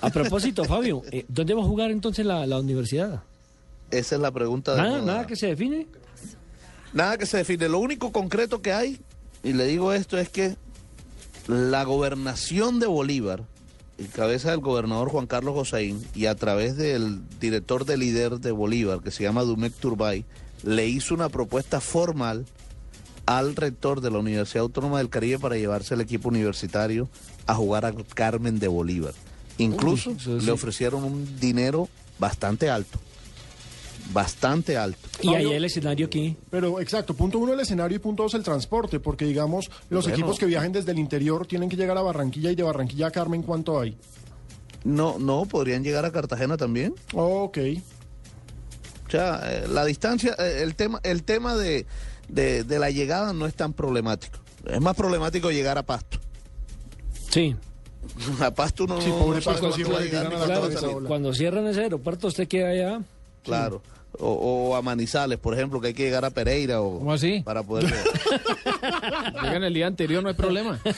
a 0.00 0.10
propósito, 0.10 0.62
Fabio, 0.64 1.02
eh, 1.10 1.24
¿dónde 1.26 1.54
va 1.54 1.62
a 1.62 1.66
jugar 1.66 1.90
entonces 1.90 2.24
la, 2.24 2.46
la 2.46 2.60
universidad? 2.60 3.24
Esa 3.90 4.14
es 4.14 4.20
la 4.20 4.30
pregunta 4.30 4.76
de 4.76 4.82
Nada, 4.82 5.02
nada 5.02 5.26
que 5.26 5.34
se 5.34 5.48
define. 5.48 5.88
Nada 6.92 7.18
que 7.18 7.26
se 7.26 7.38
define. 7.38 7.68
Lo 7.68 7.80
único 7.80 8.12
concreto 8.12 8.62
que 8.62 8.72
hay, 8.72 9.00
y 9.42 9.52
le 9.52 9.66
digo 9.66 9.92
esto, 9.92 10.16
es 10.16 10.28
que 10.28 10.54
la 11.48 11.82
gobernación 11.82 12.78
de 12.78 12.86
Bolívar, 12.86 13.42
en 13.98 14.06
cabeza 14.08 14.50
del 14.50 14.60
gobernador 14.60 15.08
Juan 15.08 15.26
Carlos 15.26 15.54
Gosaín, 15.54 16.04
y 16.14 16.26
a 16.26 16.34
través 16.34 16.76
del 16.76 17.20
director 17.38 17.84
de 17.84 17.96
líder 17.96 18.40
de 18.40 18.52
Bolívar, 18.52 19.00
que 19.00 19.10
se 19.10 19.22
llama 19.22 19.42
Dumek 19.42 19.74
Turbay, 19.74 20.24
le 20.62 20.88
hizo 20.88 21.14
una 21.14 21.28
propuesta 21.28 21.80
formal 21.80 22.46
al 23.26 23.56
rector 23.56 24.00
de 24.00 24.10
la 24.10 24.18
Universidad 24.18 24.62
Autónoma 24.62 24.98
del 24.98 25.08
Caribe 25.08 25.38
para 25.38 25.56
llevarse 25.56 25.94
el 25.94 26.00
equipo 26.00 26.28
universitario 26.28 27.08
a 27.46 27.54
jugar 27.54 27.86
a 27.86 27.92
Carmen 28.14 28.58
de 28.58 28.68
Bolívar. 28.68 29.14
Incluso 29.58 30.10
Uy, 30.10 30.16
eso 30.16 30.40
sí. 30.40 30.46
le 30.46 30.52
ofrecieron 30.52 31.04
un 31.04 31.38
dinero 31.38 31.88
bastante 32.18 32.70
alto. 32.70 32.98
Bastante 34.12 34.76
alto. 34.76 34.98
Y 35.22 35.28
ahí 35.28 35.44
Fabio- 35.44 35.52
el 35.56 35.64
escenario 35.64 36.06
aquí. 36.06 36.36
Pero 36.50 36.80
exacto, 36.80 37.14
punto 37.14 37.38
uno 37.38 37.52
el 37.54 37.60
escenario 37.60 37.96
y 37.96 37.98
punto 37.98 38.22
dos 38.24 38.34
el 38.34 38.42
transporte, 38.42 39.00
porque 39.00 39.24
digamos, 39.24 39.70
los 39.90 40.04
Bueno. 40.04 40.14
equipos 40.16 40.38
que 40.38 40.46
viajen 40.46 40.72
desde 40.72 40.92
el 40.92 40.98
interior 40.98 41.46
tienen 41.46 41.68
que 41.68 41.76
llegar 41.76 41.96
a 41.96 42.02
Barranquilla 42.02 42.50
y 42.50 42.54
de 42.54 42.62
Barranquilla 42.62 43.06
a 43.08 43.10
Carmen, 43.10 43.42
¿cuánto 43.42 43.80
hay? 43.80 43.96
No, 44.84 45.18
no, 45.18 45.46
podrían 45.46 45.82
llegar 45.82 46.04
a 46.04 46.12
Cartagena 46.12 46.56
también. 46.56 46.94
Ok. 47.14 47.58
O 49.06 49.10
sea, 49.10 49.40
eh, 49.44 49.66
la 49.68 49.84
distancia, 49.84 50.34
eh, 50.38 50.60
el 50.62 50.74
tema, 50.74 51.00
el 51.02 51.22
tema 51.22 51.54
de, 51.56 51.86
de, 52.28 52.64
de 52.64 52.78
la 52.78 52.90
llegada 52.90 53.32
no 53.32 53.46
es 53.46 53.54
tan 53.54 53.72
problemático. 53.72 54.38
Es 54.66 54.80
más 54.80 54.94
problemático 54.96 55.50
llegar 55.50 55.78
a 55.78 55.82
Pasto. 55.84 56.18
Sí. 57.30 57.56
A 58.40 58.50
Pasto 58.52 58.84
uno 58.84 59.00
Sí, 59.00 59.08
no, 59.08 59.18
pobre 59.18 59.40
no 59.40 59.44
cabeza, 60.60 60.80
salir. 60.80 60.94
hola. 60.96 61.08
Cuando 61.08 61.32
cierran 61.32 61.66
ese 61.66 61.80
aeropuerto, 61.82 62.28
usted 62.28 62.46
queda 62.46 62.68
allá. 62.68 63.00
Claro. 63.42 63.82
O, 64.20 64.28
o 64.70 64.76
a 64.76 64.82
Manizales, 64.82 65.38
por 65.38 65.54
ejemplo, 65.54 65.80
que 65.80 65.88
hay 65.88 65.94
que 65.94 66.04
llegar 66.04 66.24
a 66.24 66.30
Pereira 66.30 66.80
o 66.80 66.98
¿Cómo 67.00 67.12
así? 67.12 67.40
para 67.44 67.64
poder 67.64 67.92
Llegan 69.42 69.64
el 69.64 69.74
día 69.74 69.86
anterior, 69.86 70.22
no 70.22 70.28
hay 70.28 70.34
problema. 70.34 70.78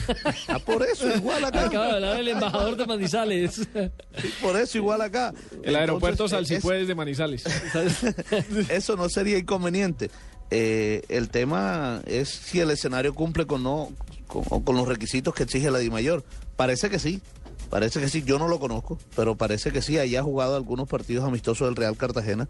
Ah, 0.49 0.59
por 0.59 0.83
eso 0.83 1.07
igual 1.15 1.43
acá. 1.43 1.65
Acaba 1.65 1.87
de 1.87 1.93
hablar 1.95 2.19
el 2.19 2.27
embajador 2.29 2.77
de 2.77 2.85
Manizales. 2.85 3.55
Sí, 3.55 4.29
por 4.41 4.55
eso 4.55 4.77
igual 4.77 5.01
acá. 5.01 5.33
El 5.63 5.75
aeropuerto 5.75 6.23
Entonces, 6.25 6.47
Salsipuedes 6.49 6.87
de 6.87 6.95
Manizales. 6.95 7.43
es- 7.45 8.03
eso 8.69 8.95
no 8.95 9.09
sería 9.09 9.37
inconveniente. 9.37 10.09
Eh, 10.51 11.03
el 11.09 11.29
tema 11.29 12.01
es 12.05 12.29
si 12.29 12.59
el 12.61 12.71
escenario 12.71 13.13
cumple 13.13 13.45
con 13.45 13.63
no 13.63 13.89
con, 14.27 14.43
con 14.63 14.75
los 14.77 14.87
requisitos 14.87 15.33
que 15.33 15.43
exige 15.43 15.69
la 15.71 15.79
DIMAYOR. 15.79 16.23
Parece 16.55 16.89
que 16.89 16.99
sí. 16.99 17.21
Parece 17.69 17.99
que 17.99 18.07
sí, 18.07 18.23
yo 18.25 18.39
no 18.39 18.47
lo 18.47 18.59
conozco, 18.59 18.97
pero 19.15 19.35
parece 19.35 19.71
que 19.71 19.81
sí. 19.81 19.97
Ahí 19.97 20.15
ha 20.15 20.23
jugado 20.23 20.55
algunos 20.55 20.87
partidos 20.87 21.25
amistosos 21.25 21.67
del 21.67 21.75
Real 21.75 21.97
Cartagena 21.97 22.47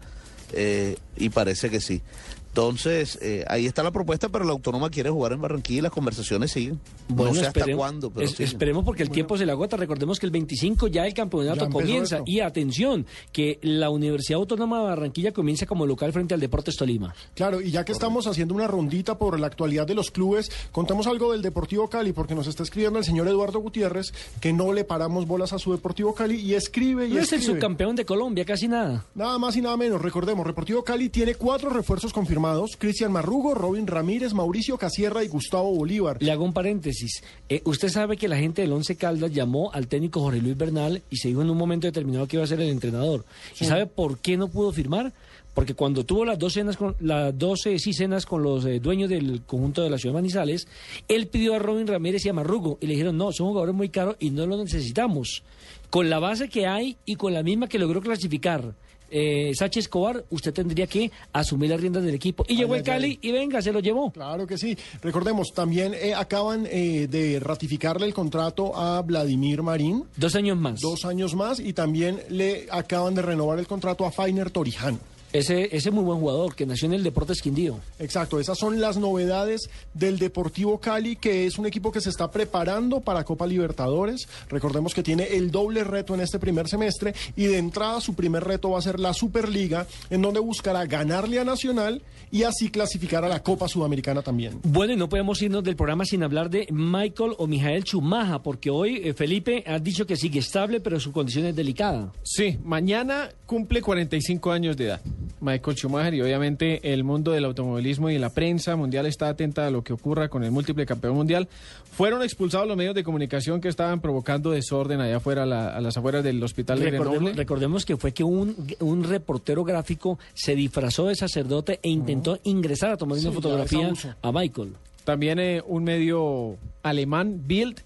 eh, 0.52 0.96
y 1.16 1.28
parece 1.30 1.70
que 1.70 1.80
sí. 1.80 2.02
Entonces, 2.48 3.18
eh, 3.22 3.44
ahí 3.48 3.66
está 3.66 3.82
la 3.82 3.90
propuesta, 3.92 4.28
pero 4.28 4.44
la 4.44 4.52
autónoma 4.52 4.90
quiere 4.90 5.10
jugar 5.10 5.32
en 5.32 5.40
Barranquilla 5.40 5.78
y 5.78 5.82
las 5.82 5.92
conversaciones 5.92 6.50
siguen. 6.50 6.80
no 7.08 7.24
sé 7.32 7.46
hasta 7.46 7.60
esperemos- 7.60 7.78
cuándo, 7.78 8.10
pero 8.10 8.26
es- 8.26 8.40
esperemos 8.40 8.84
porque 8.84 9.02
el 9.02 9.10
tiempo 9.10 9.38
se 9.38 9.46
le 9.46 9.52
agota. 9.52 9.76
Recordemos 9.76 10.18
que 10.18 10.26
el 10.26 10.32
25 10.32 10.88
ya 10.88 11.06
el 11.06 11.14
campeonato 11.14 11.66
Ya 11.66 11.70
comienza. 11.70 12.16
esto. 12.18 12.24
Y 12.30 12.40
atención, 12.40 13.06
que 13.32 13.58
la 13.62 13.90
Universidad 13.90 14.38
Autónoma 14.40 14.78
de 14.80 14.84
Barranquilla 14.86 15.32
comienza 15.32 15.66
como 15.66 15.86
local 15.86 16.12
frente 16.12 16.34
al 16.34 16.40
Deportes 16.40 16.76
Tolima. 16.76 17.14
Claro, 17.34 17.60
y 17.60 17.70
ya 17.70 17.84
que 17.84 17.92
estamos 17.92 18.26
haciendo 18.26 18.54
una 18.54 18.66
rondita 18.66 19.18
por 19.18 19.38
la 19.38 19.46
actualidad 19.46 19.86
de 19.86 19.94
los 19.94 20.10
clubes, 20.10 20.50
contemos 20.72 21.06
algo 21.06 21.32
del 21.32 21.42
Deportivo 21.42 21.88
Cali, 21.88 22.12
porque 22.12 22.34
nos 22.34 22.46
está 22.46 22.62
escribiendo 22.64 22.98
el 22.98 23.04
señor 23.04 23.28
Eduardo 23.28 23.60
Gutiérrez 23.60 24.12
que 24.40 24.52
no 24.52 24.72
le 24.72 24.84
paramos 24.84 25.26
bolas 25.26 25.52
a 25.52 25.58
su 25.58 25.72
Deportivo 25.72 26.14
Cali 26.14 26.36
y 26.40 26.54
escribe 26.54 27.06
y 27.06 27.10
No 27.12 27.20
es 27.20 27.32
el 27.32 27.38
escribe. 27.38 27.60
subcampeón 27.60 27.94
de 27.96 28.04
Colombia, 28.04 28.44
casi 28.44 28.66
nada. 28.68 29.04
Nada 29.14 29.38
más 29.38 29.56
y 29.56 29.60
nada 29.60 29.76
menos, 29.76 30.00
recordemos, 30.02 30.44
Deportivo 30.46 30.82
Cali 30.82 31.08
tiene 31.08 31.34
cuatro 31.34 31.70
refuerzos 31.70 32.12
confirmados, 32.12 32.37
Cristian 32.78 33.12
Marrugo, 33.12 33.54
Robin 33.54 33.86
Ramírez, 33.86 34.32
Mauricio 34.32 34.78
Casierra 34.78 35.24
y 35.24 35.28
Gustavo 35.28 35.74
Bolívar. 35.74 36.18
Le 36.20 36.30
hago 36.30 36.44
un 36.44 36.52
paréntesis. 36.52 37.22
Eh, 37.48 37.62
usted 37.64 37.88
sabe 37.88 38.16
que 38.16 38.28
la 38.28 38.36
gente 38.36 38.62
del 38.62 38.72
Once 38.72 38.96
Caldas 38.96 39.32
llamó 39.32 39.72
al 39.72 39.88
técnico 39.88 40.20
Jorge 40.20 40.40
Luis 40.40 40.56
Bernal 40.56 41.02
y 41.10 41.16
se 41.16 41.28
dijo 41.28 41.42
en 41.42 41.50
un 41.50 41.56
momento 41.56 41.86
determinado 41.86 42.26
que 42.26 42.36
iba 42.36 42.44
a 42.44 42.48
ser 42.48 42.60
el 42.60 42.70
entrenador. 42.70 43.24
¿Y 43.60 43.64
sabe 43.64 43.86
por 43.86 44.18
qué 44.18 44.36
no 44.36 44.48
pudo 44.48 44.72
firmar? 44.72 45.12
porque 45.58 45.74
cuando 45.74 46.04
tuvo 46.04 46.24
las 46.24 46.38
dos 46.38 46.52
cenas 46.52 46.76
con 46.76 46.94
las 47.00 47.36
12 47.36 47.80
sí 47.80 47.92
cenas 47.92 48.26
con 48.26 48.44
los 48.44 48.64
eh, 48.64 48.78
dueños 48.78 49.10
del 49.10 49.42
conjunto 49.42 49.82
de 49.82 49.90
la 49.90 49.98
ciudad 49.98 50.14
de 50.14 50.20
Manizales, 50.20 50.68
él 51.08 51.26
pidió 51.26 51.56
a 51.56 51.58
Robin 51.58 51.84
Ramírez 51.84 52.24
y 52.24 52.28
a 52.28 52.32
Marrugo 52.32 52.78
y 52.80 52.86
le 52.86 52.92
dijeron, 52.92 53.16
"No, 53.16 53.32
son 53.32 53.48
jugadores 53.48 53.74
muy 53.74 53.88
caros 53.88 54.14
y 54.20 54.30
no 54.30 54.46
los 54.46 54.62
necesitamos." 54.62 55.42
Con 55.90 56.10
la 56.10 56.18
base 56.18 56.48
que 56.48 56.66
hay 56.66 56.96
y 57.04 57.16
con 57.16 57.32
la 57.32 57.42
misma 57.42 57.68
que 57.68 57.78
logró 57.78 58.00
clasificar 58.00 58.74
eh, 59.10 59.52
Sánchez 59.54 59.84
Escobar, 59.84 60.24
usted 60.30 60.52
tendría 60.52 60.86
que 60.86 61.10
asumir 61.32 61.70
las 61.70 61.80
riendas 61.80 62.02
del 62.02 62.14
equipo. 62.14 62.44
Y 62.48 62.56
llegó 62.56 62.74
el 62.74 62.80
ay, 62.80 62.84
Cali 62.84 63.18
y 63.22 63.32
venga, 63.32 63.62
se 63.62 63.72
lo 63.72 63.80
llevó. 63.80 64.10
Claro 64.10 64.46
que 64.46 64.58
sí. 64.58 64.76
Recordemos, 65.02 65.52
también 65.54 65.94
eh, 65.94 66.14
acaban 66.14 66.66
eh, 66.70 67.06
de 67.08 67.40
ratificarle 67.40 68.06
el 68.06 68.14
contrato 68.14 68.76
a 68.76 69.00
Vladimir 69.02 69.62
Marín. 69.62 70.04
Dos 70.16 70.34
años 70.34 70.58
más. 70.58 70.80
Dos 70.80 71.04
años 71.04 71.34
más 71.34 71.58
y 71.60 71.72
también 71.72 72.20
le 72.28 72.66
acaban 72.70 73.14
de 73.14 73.22
renovar 73.22 73.58
el 73.58 73.66
contrato 73.66 74.04
a 74.04 74.10
Fainer 74.10 74.50
Torijano. 74.50 74.98
Ese, 75.32 75.76
ese 75.76 75.90
muy 75.90 76.04
buen 76.04 76.20
jugador 76.20 76.54
que 76.54 76.64
nació 76.64 76.86
en 76.86 76.94
el 76.94 77.02
Deportes 77.02 77.42
Quindío. 77.42 77.80
Exacto, 77.98 78.40
esas 78.40 78.56
son 78.56 78.80
las 78.80 78.96
novedades 78.96 79.68
del 79.92 80.18
Deportivo 80.18 80.78
Cali, 80.78 81.16
que 81.16 81.46
es 81.46 81.58
un 81.58 81.66
equipo 81.66 81.92
que 81.92 82.00
se 82.00 82.08
está 82.08 82.30
preparando 82.30 83.00
para 83.00 83.24
Copa 83.24 83.46
Libertadores. 83.46 84.28
Recordemos 84.48 84.94
que 84.94 85.02
tiene 85.02 85.24
el 85.24 85.50
doble 85.50 85.84
reto 85.84 86.14
en 86.14 86.20
este 86.20 86.38
primer 86.38 86.68
semestre 86.68 87.14
y 87.36 87.44
de 87.44 87.58
entrada 87.58 88.00
su 88.00 88.14
primer 88.14 88.44
reto 88.44 88.70
va 88.70 88.78
a 88.78 88.82
ser 88.82 88.98
la 88.98 89.12
Superliga, 89.12 89.86
en 90.10 90.22
donde 90.22 90.40
buscará 90.40 90.86
ganarle 90.86 91.38
a 91.38 91.44
Nacional 91.44 92.02
y 92.30 92.42
así 92.42 92.70
clasificar 92.70 93.24
a 93.24 93.28
la 93.28 93.42
Copa 93.42 93.68
Sudamericana 93.68 94.22
también. 94.22 94.60
Bueno, 94.62 94.92
y 94.92 94.96
no 94.96 95.08
podemos 95.08 95.40
irnos 95.42 95.64
del 95.64 95.76
programa 95.76 96.04
sin 96.04 96.22
hablar 96.22 96.50
de 96.50 96.66
Michael 96.70 97.32
o 97.38 97.46
Mijael 97.46 97.84
Chumaja, 97.84 98.42
porque 98.42 98.70
hoy 98.70 99.00
eh, 99.04 99.14
Felipe 99.14 99.64
ha 99.66 99.78
dicho 99.78 100.06
que 100.06 100.16
sigue 100.16 100.40
estable, 100.40 100.80
pero 100.80 101.00
su 101.00 101.12
condición 101.12 101.46
es 101.46 101.56
delicada. 101.56 102.12
Sí, 102.22 102.58
mañana 102.64 103.30
cumple 103.46 103.82
45 103.82 104.50
años 104.50 104.76
de 104.76 104.84
edad. 104.86 105.00
Michael 105.40 105.76
Schumacher 105.76 106.14
y 106.14 106.20
obviamente 106.22 106.92
el 106.92 107.04
mundo 107.04 107.32
del 107.32 107.44
automovilismo 107.44 108.10
y 108.10 108.18
la 108.18 108.30
prensa 108.30 108.76
mundial 108.76 109.06
está 109.06 109.28
atenta 109.28 109.66
a 109.66 109.70
lo 109.70 109.82
que 109.82 109.92
ocurra 109.92 110.28
con 110.28 110.44
el 110.44 110.50
múltiple 110.50 110.86
campeón 110.86 111.14
mundial. 111.14 111.48
Fueron 111.92 112.22
expulsados 112.22 112.66
los 112.68 112.76
medios 112.76 112.94
de 112.94 113.04
comunicación 113.04 113.60
que 113.60 113.68
estaban 113.68 114.00
provocando 114.00 114.50
desorden 114.50 115.00
allá 115.00 115.16
afuera, 115.16 115.42
a, 115.42 115.46
la- 115.46 115.68
a 115.76 115.80
las 115.80 115.96
afueras 115.96 116.22
del 116.24 116.42
hospital 116.42 116.78
de 116.78 116.86
Recordemos, 116.90 117.14
Grenoble. 117.18 117.36
recordemos 117.36 117.84
que 117.84 117.96
fue 117.96 118.12
que 118.12 118.24
un, 118.24 118.54
un 118.80 119.04
reportero 119.04 119.64
gráfico 119.64 120.18
se 120.34 120.54
disfrazó 120.54 121.06
de 121.06 121.14
sacerdote 121.16 121.80
e 121.82 121.88
intentó 121.88 122.38
ingresar 122.44 122.90
a 122.92 122.96
tomar 122.96 123.18
Sí, 123.18 123.26
una 123.26 123.34
fotografía 123.34 123.92
a 124.22 124.32
Michael. 124.32 124.74
También 125.04 125.38
eh, 125.38 125.62
un 125.66 125.84
medio 125.84 126.56
alemán, 126.82 127.42
Bild, 127.46 127.80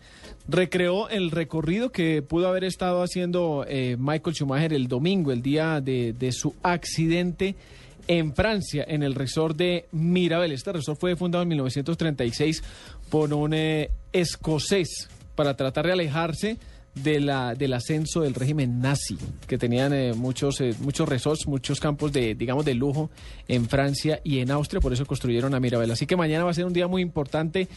recreó 0.48 1.08
el 1.08 1.30
recorrido 1.30 1.90
que 1.90 2.22
pudo 2.22 2.48
haber 2.48 2.64
estado 2.64 3.02
haciendo 3.02 3.64
eh, 3.68 3.96
Michael 3.98 4.34
Schumacher 4.34 4.72
el 4.72 4.88
domingo, 4.88 5.32
el 5.32 5.42
día 5.42 5.80
de, 5.80 6.32
su 6.32 6.54
accidente 6.62 7.54
en 8.08 8.34
Francia, 8.34 8.84
en 8.86 9.02
el 9.02 9.14
resort 9.14 9.56
de 9.56 9.86
Mirabel. 9.92 10.52
Este 10.52 10.72
resort 10.72 10.98
fue 10.98 11.16
fundado 11.16 11.42
en 11.42 11.48
1936 11.48 12.62
por 13.10 13.32
un 13.32 13.54
eh, 13.54 13.90
escocés 14.12 15.08
para 15.34 15.56
tratar 15.56 15.86
de 15.86 15.92
alejarse 15.92 16.58
de 16.94 17.20
la, 17.20 17.54
del 17.54 17.72
ascenso 17.72 18.20
del 18.20 18.34
régimen 18.34 18.80
nazi, 18.80 19.16
que 19.46 19.56
tenían 19.56 19.94
eh, 19.94 20.12
muchos, 20.12 20.62
muchos 20.80 21.08
resorts, 21.08 21.46
muchos 21.46 21.80
campos 21.80 22.12
de, 22.12 22.34
digamos, 22.34 22.64
de 22.64 22.74
lujo 22.74 23.10
en 23.48 23.66
Francia 23.68 24.20
y 24.24 24.40
en 24.40 24.50
Austria, 24.50 24.80
por 24.80 24.92
eso 24.92 25.06
construyeron 25.06 25.54
a 25.54 25.60
Mirabel. 25.60 25.90
Así 25.90 26.06
que 26.06 26.16
mañana 26.16 26.44
va 26.44 26.50
a 26.50 26.54
ser 26.54 26.66
un 26.66 26.72
día 26.72 26.88
muy 26.88 27.00
importante 27.00 27.68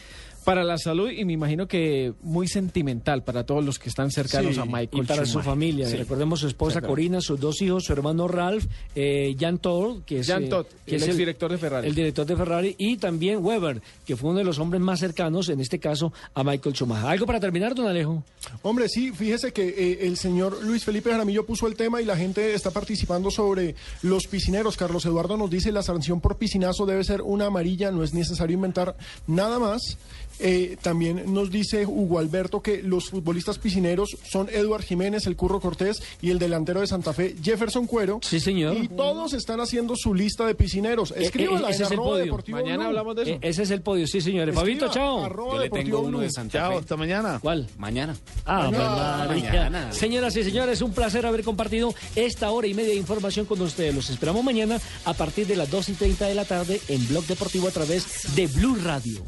para 0.46 0.62
la 0.62 0.78
salud 0.78 1.10
y 1.10 1.24
me 1.24 1.32
imagino 1.32 1.66
que 1.66 2.14
muy 2.22 2.46
sentimental 2.46 3.24
para 3.24 3.44
todos 3.44 3.64
los 3.64 3.80
que 3.80 3.88
están 3.88 4.12
cercanos 4.12 4.54
Sí, 4.54 4.60
a 4.60 4.64
Michael 4.64 5.02
y 5.02 5.04
para 5.04 5.26
su 5.26 5.40
familia. 5.40 5.88
Sí. 5.88 5.96
Recordemos 5.96 6.38
su 6.38 6.46
esposa. 6.46 6.80
Corina, 6.80 7.20
sus 7.20 7.40
dos 7.40 7.60
hijos, 7.62 7.82
su 7.82 7.92
hermano 7.92 8.28
Ralph, 8.28 8.64
eh, 8.94 9.34
Jan 9.40 9.58
Todd, 9.58 10.02
que 10.04 10.20
es, 10.20 10.28
Jan 10.28 10.44
eh, 10.44 10.48
Todd, 10.48 10.66
que 10.86 10.94
el 10.94 11.02
es 11.02 11.08
exdirector 11.08 11.50
de 11.50 11.58
Ferrari. 11.58 11.88
El 11.88 11.96
director 11.96 12.24
de 12.24 12.36
Ferrari 12.36 12.76
y 12.78 12.96
también 12.96 13.44
Weber, 13.44 13.82
que 14.06 14.14
fue 14.14 14.30
uno 14.30 14.38
de 14.38 14.44
los 14.44 14.60
hombres 14.60 14.80
más 14.80 15.00
cercanos, 15.00 15.48
en 15.48 15.60
este 15.60 15.80
caso, 15.80 16.12
a 16.32 16.44
Michael 16.44 16.76
Schumacher. 16.76 17.10
¿Algo 17.10 17.26
para 17.26 17.40
terminar, 17.40 17.74
don 17.74 17.88
Alejo? 17.88 18.22
Hombre, 18.62 18.88
sí, 18.88 19.10
fíjese 19.10 19.52
que 19.52 19.66
eh, 19.66 20.06
el 20.06 20.16
señor 20.16 20.64
Luis 20.64 20.84
Felipe 20.84 21.10
Jaramillo 21.10 21.44
puso 21.44 21.66
el 21.66 21.74
tema 21.74 22.00
y 22.00 22.04
la 22.04 22.16
gente 22.16 22.54
está 22.54 22.70
participando 22.70 23.32
sobre 23.32 23.74
los 24.02 24.28
piscineros. 24.28 24.76
Carlos 24.76 25.04
Eduardo 25.06 25.36
nos 25.36 25.50
dice 25.50 25.72
la 25.72 25.82
sanción 25.82 26.20
por 26.20 26.38
piscinazo 26.38 26.86
debe 26.86 27.02
ser 27.02 27.20
una 27.22 27.46
amarilla, 27.46 27.90
no 27.90 28.04
es 28.04 28.14
necesario 28.14 28.54
inventar 28.54 28.96
nada 29.26 29.58
más. 29.58 29.98
Eh, 30.38 30.76
también 30.82 31.32
nos 31.32 31.50
dice 31.50 31.86
Hugo 31.86 32.18
Alberto 32.18 32.60
que 32.60 32.82
los 32.82 33.10
futbolistas 33.10 33.58
piscineros 33.58 34.16
son 34.30 34.48
Eduard 34.50 34.82
Jiménez, 34.82 35.26
el 35.26 35.36
Curro 35.36 35.60
Cortés 35.60 36.02
y 36.20 36.30
el 36.30 36.38
delantero 36.38 36.80
de 36.80 36.86
Santa 36.86 37.12
Fe, 37.12 37.34
Jefferson 37.42 37.86
Cuero. 37.86 38.18
Sí, 38.22 38.38
señor. 38.40 38.76
Y 38.76 38.88
todos 38.88 39.32
están 39.32 39.60
haciendo 39.60 39.94
su 39.96 40.14
lista 40.14 40.46
de 40.46 40.54
piscineros. 40.54 41.12
Escríbala 41.16 41.68
Eh, 41.68 41.70
ese 41.72 41.82
en 41.82 41.86
es 41.86 41.90
el 41.92 41.94
arroba 41.98 42.10
podio. 42.10 42.24
Deportivo 42.24 42.58
Mañana 42.58 42.76
Blue. 42.78 42.86
hablamos 42.88 43.16
de 43.16 43.22
eso. 43.22 43.30
Eh, 43.32 43.38
ese 43.42 43.62
es 43.62 43.70
el 43.70 43.80
podio, 43.82 44.06
sí, 44.06 44.20
señores. 44.20 44.54
Escriba, 44.54 44.60
Fabito, 44.80 44.92
chao. 44.92 45.52
Yo 45.52 45.58
le 45.58 45.70
tengo 45.70 46.00
uno 46.00 46.20
de. 46.20 46.30
Santa 46.30 46.58
Chao, 46.58 46.72
Fe. 46.72 46.78
hasta 46.78 46.96
mañana. 46.96 47.38
¿Cuál? 47.40 47.66
Mañana. 47.78 48.16
Ah, 48.44 48.66
pues, 48.68 48.78
Mañana. 48.78 49.26
Mañana. 49.28 49.92
Señoras 49.92 50.36
y 50.36 50.44
señores, 50.44 50.82
un 50.82 50.92
placer 50.92 51.24
haber 51.26 51.42
compartido 51.44 51.94
esta 52.14 52.50
hora 52.50 52.66
y 52.66 52.74
media 52.74 52.90
de 52.90 52.96
información 52.96 53.46
con 53.46 53.60
ustedes. 53.62 53.94
Los 53.94 54.10
esperamos 54.10 54.44
mañana 54.44 54.78
a 55.04 55.14
partir 55.14 55.46
de 55.46 55.56
las 55.56 55.70
2 55.70 55.88
y 55.90 55.92
30 55.94 56.26
de 56.26 56.34
la 56.34 56.44
tarde 56.44 56.80
en 56.88 57.06
Blog 57.08 57.24
Deportivo 57.26 57.68
a 57.68 57.70
través 57.70 58.34
de 58.34 58.46
Blue 58.48 58.76
Radio. 58.82 59.22